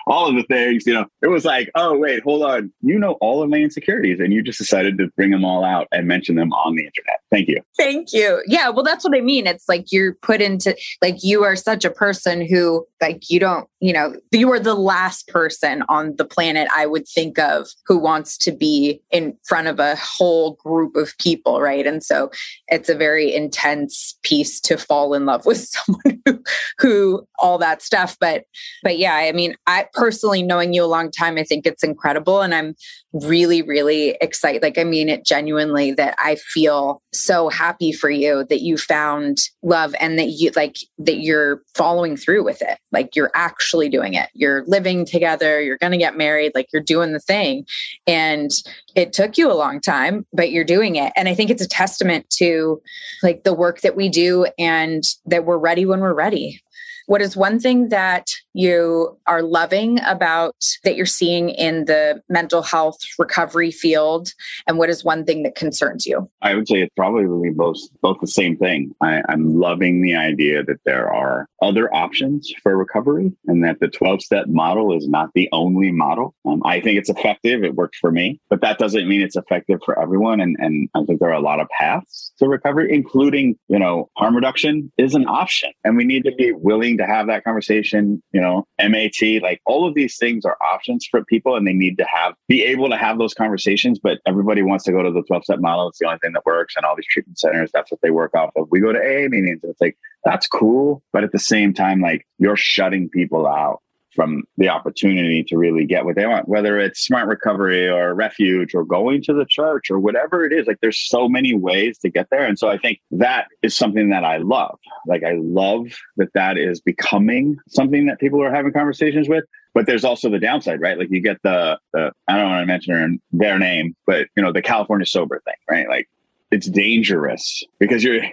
All 0.07 0.27
of 0.27 0.35
the 0.35 0.43
things, 0.43 0.85
you 0.85 0.93
know, 0.93 1.05
it 1.21 1.27
was 1.27 1.45
like, 1.45 1.69
oh, 1.75 1.97
wait, 1.97 2.23
hold 2.23 2.43
on. 2.43 2.71
You 2.81 2.99
know 2.99 3.13
all 3.21 3.41
of 3.41 3.49
my 3.49 3.57
insecurities 3.57 4.19
and 4.19 4.33
you 4.33 4.43
just 4.43 4.57
decided 4.57 4.97
to 4.97 5.07
bring 5.15 5.31
them 5.31 5.45
all 5.45 5.63
out 5.63 5.87
and 5.91 6.07
mention 6.07 6.35
them 6.35 6.51
on 6.53 6.75
the 6.75 6.85
internet. 6.85 7.19
Thank 7.31 7.47
you. 7.47 7.61
Thank 7.77 8.13
you. 8.13 8.43
Yeah. 8.45 8.69
Well, 8.69 8.83
that's 8.83 9.03
what 9.03 9.17
I 9.17 9.21
mean. 9.21 9.47
It's 9.47 9.69
like 9.69 9.91
you're 9.91 10.15
put 10.15 10.41
into, 10.41 10.75
like, 11.01 11.23
you 11.23 11.43
are 11.43 11.55
such 11.55 11.85
a 11.85 11.89
person 11.89 12.45
who, 12.45 12.85
like, 13.01 13.29
you 13.29 13.39
don't, 13.39 13.67
you 13.79 13.93
know, 13.93 14.15
you 14.31 14.51
are 14.51 14.59
the 14.59 14.75
last 14.75 15.27
person 15.27 15.83
on 15.89 16.15
the 16.17 16.25
planet 16.25 16.67
I 16.75 16.85
would 16.85 17.07
think 17.07 17.39
of 17.39 17.67
who 17.85 17.97
wants 17.97 18.37
to 18.39 18.51
be 18.51 19.01
in 19.11 19.35
front 19.43 19.67
of 19.67 19.79
a 19.79 19.95
whole 19.95 20.53
group 20.63 20.95
of 20.95 21.17
people. 21.17 21.61
Right. 21.61 21.87
And 21.87 22.03
so 22.03 22.31
it's 22.67 22.89
a 22.89 22.95
very 22.95 23.33
intense 23.33 24.17
piece 24.23 24.59
to 24.61 24.77
fall 24.77 25.13
in 25.13 25.25
love 25.25 25.45
with 25.45 25.57
someone 25.67 26.21
who, 26.25 26.43
who 26.77 27.27
all 27.39 27.57
that 27.57 27.81
stuff. 27.81 28.17
But 28.19 28.43
but 28.81 28.97
yeah, 28.97 29.15
I 29.15 29.31
mean, 29.31 29.55
I 29.67 29.87
personally 29.93 30.43
knowing 30.43 30.73
you 30.73 30.83
a 30.83 30.87
long 30.87 31.11
time, 31.11 31.37
I 31.37 31.43
think 31.43 31.65
it's 31.65 31.83
incredible. 31.83 32.41
And 32.41 32.53
I'm 32.53 32.75
really, 33.13 33.61
really 33.61 34.17
excited. 34.21 34.61
Like, 34.61 34.77
I 34.77 34.83
mean 34.83 35.09
it 35.09 35.25
genuinely 35.25 35.91
that 35.91 36.15
I 36.17 36.35
feel 36.35 37.01
so 37.13 37.49
happy 37.49 37.91
for 37.91 38.09
you 38.09 38.43
that 38.49 38.61
you 38.61 38.77
found 38.77 39.49
love 39.61 39.93
and 39.99 40.17
that 40.17 40.29
you 40.29 40.51
like 40.55 40.77
that 40.97 41.19
you're 41.19 41.61
following 41.75 42.17
through 42.17 42.43
with 42.43 42.61
it. 42.61 42.79
Like 42.91 43.15
you're 43.15 43.31
actually 43.35 43.89
doing 43.89 44.15
it. 44.15 44.29
You're 44.33 44.63
living 44.65 45.05
together, 45.05 45.61
you're 45.61 45.77
gonna 45.77 45.97
get 45.97 46.17
married, 46.17 46.53
like 46.55 46.67
you're 46.73 46.81
doing 46.81 47.13
the 47.13 47.19
thing. 47.19 47.65
And 48.07 48.51
it 48.95 49.13
took 49.13 49.37
you 49.37 49.51
a 49.51 49.53
long 49.53 49.79
time, 49.79 50.25
but 50.33 50.51
you're 50.51 50.63
doing 50.63 50.95
it. 50.95 51.13
And 51.15 51.29
I 51.29 51.35
think 51.35 51.49
it's 51.49 51.63
a 51.63 51.67
testament 51.67 52.29
to 52.37 52.81
like 53.21 53.43
the 53.43 53.53
work 53.53 53.81
that 53.81 53.95
we 53.95 54.09
do 54.09 54.47
and 54.57 55.03
that 55.25 55.45
we're 55.45 55.57
ready 55.57 55.85
when 55.85 55.99
we're 55.99 56.13
ready. 56.13 56.61
What 57.07 57.21
is 57.21 57.35
one 57.35 57.59
thing 57.59 57.89
that 57.89 58.31
you 58.53 59.17
are 59.27 59.41
loving 59.41 59.99
about 60.05 60.55
that 60.83 60.95
you're 60.95 61.05
seeing 61.05 61.49
in 61.49 61.85
the 61.85 62.21
mental 62.29 62.61
health 62.61 62.99
recovery 63.19 63.71
field? 63.71 64.29
And 64.67 64.77
what 64.77 64.89
is 64.89 65.03
one 65.03 65.25
thing 65.25 65.43
that 65.43 65.55
concerns 65.55 66.05
you? 66.05 66.29
I 66.41 66.55
would 66.55 66.67
say 66.67 66.81
it's 66.81 66.93
probably 66.95 67.49
both 67.49 67.77
both 68.01 68.17
the 68.21 68.27
same 68.27 68.57
thing. 68.57 68.93
I, 69.01 69.21
I'm 69.29 69.59
loving 69.59 70.01
the 70.01 70.15
idea 70.15 70.63
that 70.63 70.79
there 70.85 71.11
are 71.11 71.47
other 71.61 71.93
options 71.93 72.51
for 72.61 72.77
recovery 72.77 73.31
and 73.47 73.63
that 73.63 73.79
the 73.79 73.87
12 73.87 74.21
step 74.21 74.47
model 74.47 74.95
is 74.95 75.07
not 75.07 75.29
the 75.33 75.49
only 75.51 75.91
model. 75.91 76.35
Um, 76.45 76.61
I 76.65 76.79
think 76.79 76.97
it's 76.97 77.09
effective. 77.09 77.63
It 77.63 77.75
worked 77.75 77.95
for 77.97 78.11
me, 78.11 78.39
but 78.49 78.61
that 78.61 78.77
doesn't 78.77 79.07
mean 79.07 79.21
it's 79.21 79.35
effective 79.35 79.79
for 79.85 79.99
everyone. 79.99 80.39
And, 80.39 80.55
and 80.59 80.89
I 80.95 81.03
think 81.05 81.19
there 81.19 81.29
are 81.29 81.33
a 81.33 81.41
lot 81.41 81.59
of 81.59 81.67
paths 81.69 82.33
to 82.39 82.47
recovery, 82.47 82.93
including, 82.93 83.57
you 83.67 83.79
know, 83.79 84.09
harm 84.17 84.35
reduction 84.35 84.91
is 84.97 85.15
an 85.15 85.27
option. 85.27 85.71
And 85.83 85.97
we 85.97 86.05
need 86.05 86.23
to 86.25 86.31
be 86.35 86.51
willing 86.51 86.92
to 86.97 87.05
have 87.05 87.27
that 87.27 87.43
conversation, 87.43 88.21
you 88.31 88.41
know, 88.41 88.65
MAT, 88.79 89.41
like 89.41 89.61
all 89.65 89.87
of 89.87 89.93
these 89.95 90.17
things 90.17 90.45
are 90.45 90.57
options 90.61 91.07
for 91.09 91.23
people 91.25 91.55
and 91.55 91.67
they 91.67 91.73
need 91.73 91.97
to 91.97 92.05
have, 92.05 92.33
be 92.47 92.63
able 92.63 92.89
to 92.89 92.97
have 92.97 93.17
those 93.17 93.33
conversations. 93.33 93.99
But 93.99 94.19
everybody 94.25 94.61
wants 94.61 94.83
to 94.85 94.91
go 94.91 95.03
to 95.03 95.11
the 95.11 95.23
12 95.23 95.45
step 95.45 95.59
model. 95.59 95.89
It's 95.89 95.99
the 95.99 96.07
only 96.07 96.19
thing 96.19 96.33
that 96.33 96.45
works. 96.45 96.75
And 96.75 96.85
all 96.85 96.95
these 96.95 97.07
treatment 97.09 97.39
centers, 97.39 97.71
that's 97.73 97.91
what 97.91 98.01
they 98.01 98.11
work 98.11 98.35
off 98.35 98.51
of. 98.55 98.67
We 98.71 98.79
go 98.79 98.91
to 98.91 98.99
AA 98.99 99.29
meetings 99.29 99.59
and 99.63 99.71
it's 99.71 99.81
like, 99.81 99.97
that's 100.23 100.47
cool. 100.47 101.03
But 101.11 101.23
at 101.23 101.31
the 101.31 101.39
same 101.39 101.73
time, 101.73 102.01
like 102.01 102.27
you're 102.37 102.57
shutting 102.57 103.09
people 103.09 103.47
out 103.47 103.81
from 104.15 104.43
the 104.57 104.69
opportunity 104.69 105.43
to 105.43 105.57
really 105.57 105.85
get 105.85 106.05
what 106.05 106.15
they 106.15 106.25
want, 106.25 106.47
whether 106.47 106.79
it's 106.79 106.99
smart 106.99 107.27
recovery 107.27 107.87
or 107.87 108.13
refuge 108.13 108.73
or 108.73 108.83
going 108.83 109.21
to 109.23 109.33
the 109.33 109.45
church 109.45 109.89
or 109.89 109.99
whatever 109.99 110.45
it 110.45 110.53
is. 110.53 110.67
Like 110.67 110.79
there's 110.81 110.99
so 110.99 111.27
many 111.27 111.55
ways 111.55 111.97
to 111.99 112.09
get 112.09 112.27
there. 112.29 112.45
And 112.45 112.57
so 112.57 112.69
I 112.69 112.77
think 112.77 112.99
that 113.11 113.47
is 113.61 113.75
something 113.75 114.09
that 114.09 114.23
I 114.23 114.37
love. 114.37 114.77
Like 115.07 115.23
I 115.23 115.33
love 115.39 115.87
that 116.17 116.33
that 116.33 116.57
is 116.57 116.81
becoming 116.81 117.57
something 117.67 118.05
that 118.05 118.19
people 118.19 118.41
are 118.41 118.53
having 118.53 118.71
conversations 118.73 119.27
with. 119.27 119.43
But 119.73 119.87
there's 119.87 120.05
also 120.05 120.29
the 120.29 120.39
downside, 120.39 120.81
right? 120.81 120.99
Like 120.99 121.09
you 121.09 121.19
get 121.19 121.41
the, 121.41 121.79
the 121.93 122.11
I 122.27 122.37
don't 122.37 122.49
want 122.49 122.61
to 122.61 122.67
mention 122.67 123.19
their 123.31 123.57
name, 123.57 123.95
but 124.05 124.27
you 124.37 124.43
know, 124.43 124.51
the 124.51 124.61
California 124.61 125.05
sober 125.05 125.41
thing, 125.45 125.55
right? 125.67 125.89
Like 125.89 126.07
it's 126.53 126.69
dangerous 126.69 127.63
because 127.79 128.03
you're 128.03 128.23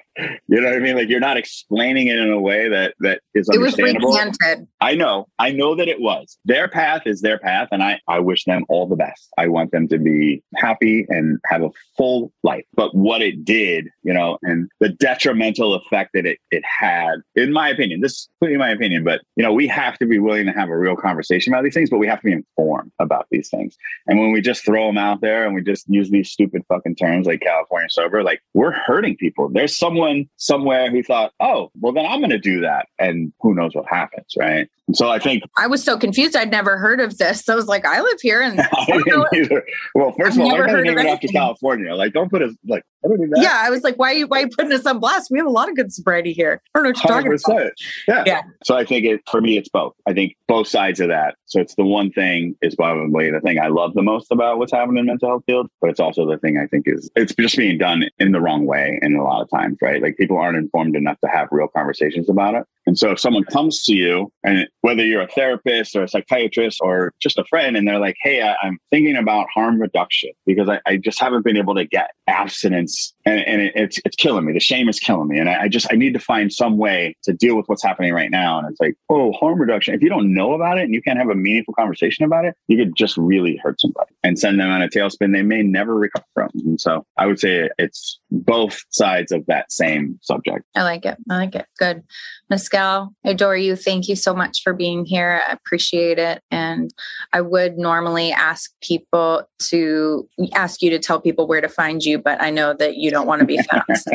you 0.49 0.61
know 0.61 0.69
what 0.69 0.77
I 0.77 0.81
mean? 0.81 0.97
Like 0.97 1.09
you're 1.09 1.21
not 1.21 1.39
explaining 1.39 2.09
it 2.09 2.19
in 2.19 2.31
a 2.31 2.39
way 2.39 2.69
that 2.69 2.95
that 3.01 3.23
is 3.35 3.49
understandable. 3.49 4.11
It 4.11 4.27
was 4.27 4.37
recanted. 4.41 4.69
I 4.83 4.95
know. 4.95 5.27
I 5.39 5.53
know 5.53 5.75
that 5.75 5.89
it 5.89 6.01
was. 6.01 6.37
Their 6.45 6.69
path 6.69 7.03
is 7.07 7.23
their 7.23 7.39
path 7.39 7.69
and 7.73 7.83
I 7.83 7.99
I 8.09 8.19
wish 8.19 8.45
them 8.45 8.67
all 8.69 8.87
the 8.87 8.97
best. 8.97 9.29
I 9.39 9.49
want 9.49 9.73
them 9.73 9.89
to 9.89 9.99
be 9.99 10.43
happy 10.57 11.07
and 11.09 11.39
have 11.47 11.63
a 11.63 11.71
full 11.97 12.31
life. 12.43 12.65
But 12.75 12.95
what 12.95 13.23
it 13.23 13.45
did, 13.45 13.89
you 14.03 14.13
know, 14.13 14.37
and 14.43 14.69
the 14.81 14.91
detrimental 14.91 15.75
effect 15.75 16.11
that 16.13 16.27
it 16.27 16.39
it 16.51 16.63
had, 16.65 17.23
in 17.35 17.53
my 17.53 17.71
opinion, 17.71 18.03
this 18.03 18.13
is 18.13 18.29
in 18.43 18.59
my 18.59 18.71
opinion, 18.71 19.03
but 19.03 19.23
you 19.37 19.43
know, 19.43 19.53
we 19.53 19.67
have 19.69 19.97
to 19.99 20.07
be 20.07 20.19
willing 20.19 20.45
to 20.45 20.53
have 20.53 20.69
a 20.69 20.77
real 20.77 20.97
conversation 20.97 21.55
about 21.55 21.65
these 21.65 21.75
things, 21.75 21.89
but 21.89 21.99
we 21.99 22.07
have 22.07 22.21
to 22.21 22.27
be 22.27 22.33
informed 22.33 22.93
about 22.99 23.27
these 23.31 23.49
things. 23.49 23.79
And 24.07 24.19
when 24.19 24.33
we 24.33 24.43
just 24.43 24.65
throw 24.65 24.87
them 24.87 24.99
out 24.99 25.23
there 25.23 25.47
and 25.47 25.55
we 25.55 25.63
just 25.63 25.89
use 25.89 26.11
these 26.11 26.31
stupid 26.31 26.63
fucking 26.69 26.97
terms 26.97 27.27
like 27.27 27.41
California 27.41 27.89
sober, 27.89 28.10
like 28.23 28.41
we're 28.55 28.73
hurting 28.73 29.17
people. 29.17 29.49
There's 29.49 29.77
someone 29.77 30.29
somewhere 30.37 30.91
who 30.91 31.03
thought, 31.03 31.33
oh, 31.41 31.71
well, 31.81 31.93
then 31.93 32.07
I'm 32.07 32.21
going 32.21 32.31
to 32.31 32.39
do 32.39 32.61
that. 32.61 32.87
And 32.99 33.33
who 33.41 33.55
knows 33.55 33.75
what 33.75 33.87
happens, 33.89 34.35
right? 34.39 34.69
And 34.91 34.97
so 34.97 35.09
I 35.09 35.21
think 35.21 35.45
I 35.57 35.69
was 35.69 35.85
so 35.85 35.97
confused. 35.97 36.35
I'd 36.35 36.51
never 36.51 36.77
heard 36.77 36.99
of 36.99 37.17
this. 37.17 37.45
So 37.45 37.53
I 37.53 37.57
was 37.57 37.67
like, 37.67 37.87
I 37.87 38.01
live 38.01 38.21
here. 38.21 38.43
And 38.43 38.57
well, 39.95 40.13
1st 40.15 40.33
of 40.33 40.41
all, 40.41 40.53
I'm 40.53 40.67
going 40.67 40.85
to 40.85 40.95
name 40.95 40.99
it 40.99 41.31
California. 41.31 41.95
Like, 41.95 42.13
don't 42.13 42.29
put 42.29 42.43
us 42.43 42.53
like, 42.67 42.83
I 43.05 43.09
don't 43.09 43.21
do 43.21 43.29
that. 43.29 43.41
Yeah. 43.41 43.55
I 43.55 43.71
was 43.71 43.85
like, 43.85 43.97
why 44.01 44.11
are 44.11 44.15
you, 44.15 44.27
why 44.27 44.39
are 44.39 44.41
you 44.47 44.49
putting 44.49 44.73
us 44.73 44.85
on 44.87 44.99
blast? 44.99 45.31
We 45.31 45.39
have 45.39 45.47
a 45.47 45.51
lot 45.51 45.69
of 45.69 45.77
good 45.77 45.93
sobriety 45.93 46.33
here. 46.33 46.61
I 46.75 46.79
don't 46.79 46.83
know 46.83 46.89
what 46.91 47.25
you're 47.25 47.37
100%. 47.39 47.43
talking 47.43 47.63
about. 47.63 47.73
Yeah. 48.09 48.25
yeah. 48.27 48.43
So 48.65 48.77
I 48.77 48.85
think 48.85 49.07
it, 49.07 49.21
for 49.31 49.41
me, 49.41 49.57
it's 49.57 49.69
both. 49.69 49.95
I 50.09 50.13
think 50.13 50.37
both 50.49 50.67
sides 50.67 50.99
of 50.99 51.07
that. 51.07 51.37
So 51.47 51.61
it's 51.61 51.77
the 51.77 51.85
one 51.85 52.11
thing 52.11 52.57
is 52.61 52.75
probably 52.75 53.31
the 53.31 53.41
thing 53.41 53.61
I 53.61 53.69
love 53.69 53.95
the 53.95 54.03
most 54.03 54.33
about 54.33 54.59
what's 54.59 54.73
happening 54.73 54.99
in 54.99 55.07
mental 55.07 55.29
health 55.29 55.45
field, 55.47 55.69
but 55.81 55.91
it's 55.91 56.01
also 56.01 56.27
the 56.29 56.39
thing 56.39 56.59
I 56.59 56.67
think 56.67 56.89
is 56.89 57.09
it's 57.15 57.33
just 57.37 57.57
being 57.57 57.79
done 57.79 58.05
in 58.19 58.33
the 58.33 58.41
wrong 58.41 58.67
way. 58.67 58.99
And 59.03 59.17
a 59.17 59.23
lot 59.23 59.41
of 59.41 59.49
times, 59.51 59.79
right? 59.81 60.03
Like 60.03 60.17
people 60.17 60.37
aren't 60.37 60.59
informed 60.59 60.97
enough 60.97 61.21
to 61.21 61.29
have 61.29 61.47
real 61.53 61.69
conversations 61.69 62.29
about 62.29 62.57
it. 62.57 62.65
And 62.87 62.99
so 62.99 63.13
if 63.13 63.21
someone 63.21 63.45
comes 63.45 63.85
to 63.85 63.95
you 63.95 64.33
and 64.43 64.67
whether 64.83 65.05
you're 65.05 65.23
a 65.23 65.29
therapist 65.29 65.95
or 65.95 66.03
a 66.03 66.09
psychiatrist 66.09 66.79
or 66.81 67.13
just 67.21 67.39
a 67.39 67.45
friend, 67.45 67.77
and 67.77 67.87
they're 67.87 67.99
like, 67.99 68.17
Hey, 68.23 68.43
I, 68.43 68.55
am 68.67 68.79
thinking 68.91 69.17
about 69.17 69.49
harm 69.53 69.81
reduction 69.81 70.31
because 70.47 70.69
I, 70.69 70.81
I, 70.87 70.97
just 70.97 71.21
haven't 71.21 71.45
been 71.45 71.57
able 71.57 71.75
to 71.75 71.85
get 71.85 72.11
abstinence 72.27 73.15
and, 73.25 73.41
and 73.41 73.63
it, 73.63 73.73
it's, 73.75 74.01
it's 74.05 74.17
killing 74.17 74.45
me. 74.45 74.53
The 74.53 74.61
shame 74.61 74.89
is 74.89 74.99
killing 74.99 75.29
me. 75.29 75.39
And 75.39 75.49
I, 75.49 75.63
I 75.63 75.69
just, 75.69 75.87
I 75.91 75.97
need 75.97 76.13
to 76.15 76.21
find 76.21 76.53
some 76.53 76.79
way 76.79 77.17
to 77.25 77.33
deal 77.33 77.57
with 77.57 77.67
what's 77.67 77.83
happening 77.83 78.13
right 78.13 78.31
now. 78.31 78.59
And 78.59 78.69
it's 78.69 78.81
like, 78.81 78.95
Oh, 79.09 79.33
harm 79.33 79.61
reduction. 79.61 79.95
If 79.95 80.03
you 80.03 80.09
don't 80.09 80.33
know 80.33 80.53
about 80.55 80.79
it 80.79 80.85
and 80.85 80.95
you 80.95 81.03
can't 81.03 81.19
have 81.19 81.31
a 81.31 81.35
meaningful 81.35 81.75
conversation 81.75 82.25
about 82.25 82.45
it, 82.45 82.55
you 82.69 82.77
could 82.77 82.95
just 82.97 83.17
really 83.17 83.61
hurt 83.63 83.81
somebody 83.81 84.13
and 84.23 84.39
send 84.39 84.61
them 84.61 84.71
on 84.71 84.83
a 84.83 84.89
tailspin 84.89 85.33
they 85.33 85.43
may 85.43 85.63
never 85.63 85.95
recover 85.95 86.25
from. 86.35 86.51
And 86.55 86.81
so 86.81 87.05
I 87.17 87.27
would 87.27 87.41
say 87.41 87.69
it's 87.79 88.20
both 88.31 88.81
sides 88.91 89.33
of 89.33 89.45
that 89.47 89.71
same 89.73 90.19
subject. 90.23 90.65
I 90.75 90.83
like 90.83 91.05
it. 91.05 91.17
I 91.29 91.37
like 91.37 91.55
it. 91.55 91.67
Good. 91.79 92.03
Mescal, 92.49 93.15
I 93.25 93.31
adore 93.31 93.57
you. 93.57 93.77
Thank 93.77 94.09
you 94.09 94.17
so 94.17 94.35
much 94.35 94.63
for 94.63 94.73
being 94.73 95.05
here. 95.05 95.43
I 95.47 95.53
appreciate 95.53 96.19
it. 96.19 96.43
And 96.51 96.93
I 97.33 97.41
would 97.41 97.79
normally 97.79 98.33
ask 98.33 98.73
people 98.83 99.43
to 99.61 100.29
ask 100.53 100.83
you 100.83 100.91
to 100.91 100.99
tell 100.99 101.21
people 101.21 101.47
where 101.47 101.61
to 101.61 101.69
find 101.69 102.03
you, 102.05 102.19
but 102.19 102.43
I 102.43 102.51
know 102.51 102.75
that 102.75 102.97
you 102.97 103.11
don't 103.11 103.27
want 103.27 103.41
to 103.41 103.47
be 103.47 103.59
found. 103.59 103.85
So. 103.95 104.13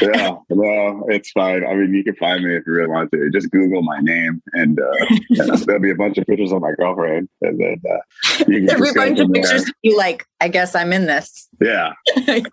yeah, 0.00 0.36
well, 0.48 1.04
it's 1.08 1.30
fine. 1.32 1.64
I 1.66 1.74
mean, 1.74 1.94
you 1.94 2.04
can 2.04 2.14
find 2.16 2.44
me 2.44 2.54
if 2.56 2.62
you 2.66 2.72
really 2.72 2.88
want 2.88 3.10
to. 3.12 3.30
Just 3.30 3.50
Google 3.50 3.82
my 3.82 3.98
name, 4.00 4.42
and 4.52 4.78
uh, 4.78 5.56
there'll 5.66 5.80
be 5.80 5.90
a 5.90 5.94
bunch 5.94 6.18
of 6.18 6.26
pictures 6.26 6.52
of 6.52 6.60
my 6.60 6.72
girlfriend. 6.78 7.28
And 7.40 7.60
then 7.60 7.82
uh, 7.90 8.44
you 8.46 8.66
can 8.66 8.66
there'll 8.66 8.82
be 8.82 8.90
a 8.90 8.94
bunch 8.94 9.18
of 9.18 9.32
pictures 9.32 9.62
of 9.62 9.74
you 9.82 9.96
like, 9.96 10.24
I 10.40 10.48
guess 10.48 10.74
I'm 10.74 10.92
in 10.92 11.06
this. 11.06 11.48
Yeah. 11.60 11.92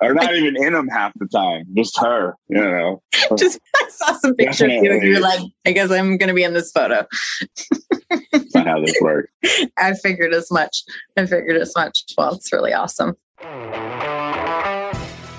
or 0.02 0.14
not 0.24 0.36
even 0.36 0.56
in 0.62 0.74
them 0.74 0.88
half 0.88 1.14
the 1.16 1.28
time, 1.28 1.66
just 1.76 2.00
her, 2.00 2.36
you 2.48 2.58
know. 2.58 3.02
just 3.38 3.60
I 3.76 3.90
saw 3.90 4.14
some 4.14 4.36
picture 4.36 4.66
of 4.66 4.72
you 4.72 4.92
and 4.92 5.04
you're 5.04 5.20
like, 5.20 5.42
I 5.66 5.72
guess 5.72 5.92
I'm 5.92 6.18
going 6.18 6.30
to 6.30 6.34
be 6.34 6.44
in 6.44 6.54
this 6.54 6.72
photo. 6.72 7.06
Not 8.56 8.68
how 8.68 8.84
this 8.84 8.96
works. 9.02 9.32
I 9.78 9.94
figured 9.94 10.34
as 10.34 10.52
much. 10.52 10.84
I 11.18 11.26
figured 11.26 11.62
as 11.62 11.74
much. 11.76 12.06
Well, 12.18 12.34
it's 12.36 12.52
really 12.52 12.74
awesome. 12.74 13.16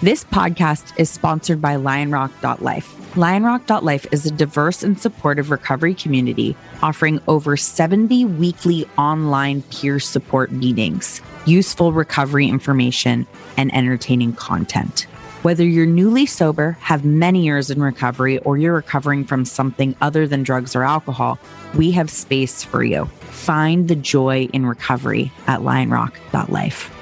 This 0.03 0.24
podcast 0.24 0.99
is 0.99 1.11
sponsored 1.11 1.61
by 1.61 1.76
lionrock.life. 1.76 2.99
Lionrock.life 3.14 4.06
is 4.12 4.24
a 4.24 4.30
diverse 4.30 4.84
and 4.84 4.96
supportive 5.00 5.50
recovery 5.50 5.94
community 5.94 6.54
offering 6.80 7.20
over 7.26 7.56
70 7.56 8.24
weekly 8.24 8.88
online 8.96 9.62
peer 9.62 9.98
support 9.98 10.52
meetings, 10.52 11.20
useful 11.44 11.92
recovery 11.92 12.46
information, 12.46 13.26
and 13.56 13.74
entertaining 13.74 14.32
content. 14.34 15.08
Whether 15.42 15.64
you're 15.64 15.86
newly 15.86 16.24
sober, 16.24 16.78
have 16.82 17.04
many 17.04 17.44
years 17.44 17.68
in 17.68 17.82
recovery, 17.82 18.38
or 18.38 18.58
you're 18.58 18.74
recovering 18.74 19.24
from 19.24 19.44
something 19.44 19.96
other 20.00 20.28
than 20.28 20.44
drugs 20.44 20.76
or 20.76 20.84
alcohol, 20.84 21.40
we 21.74 21.90
have 21.90 22.11
space 22.11 22.62
for 22.62 22.84
you. 22.84 23.06
Find 23.06 23.88
the 23.88 23.96
joy 23.96 24.48
in 24.52 24.66
recovery 24.66 25.32
at 25.48 25.61
lionrock.life. 25.61 26.99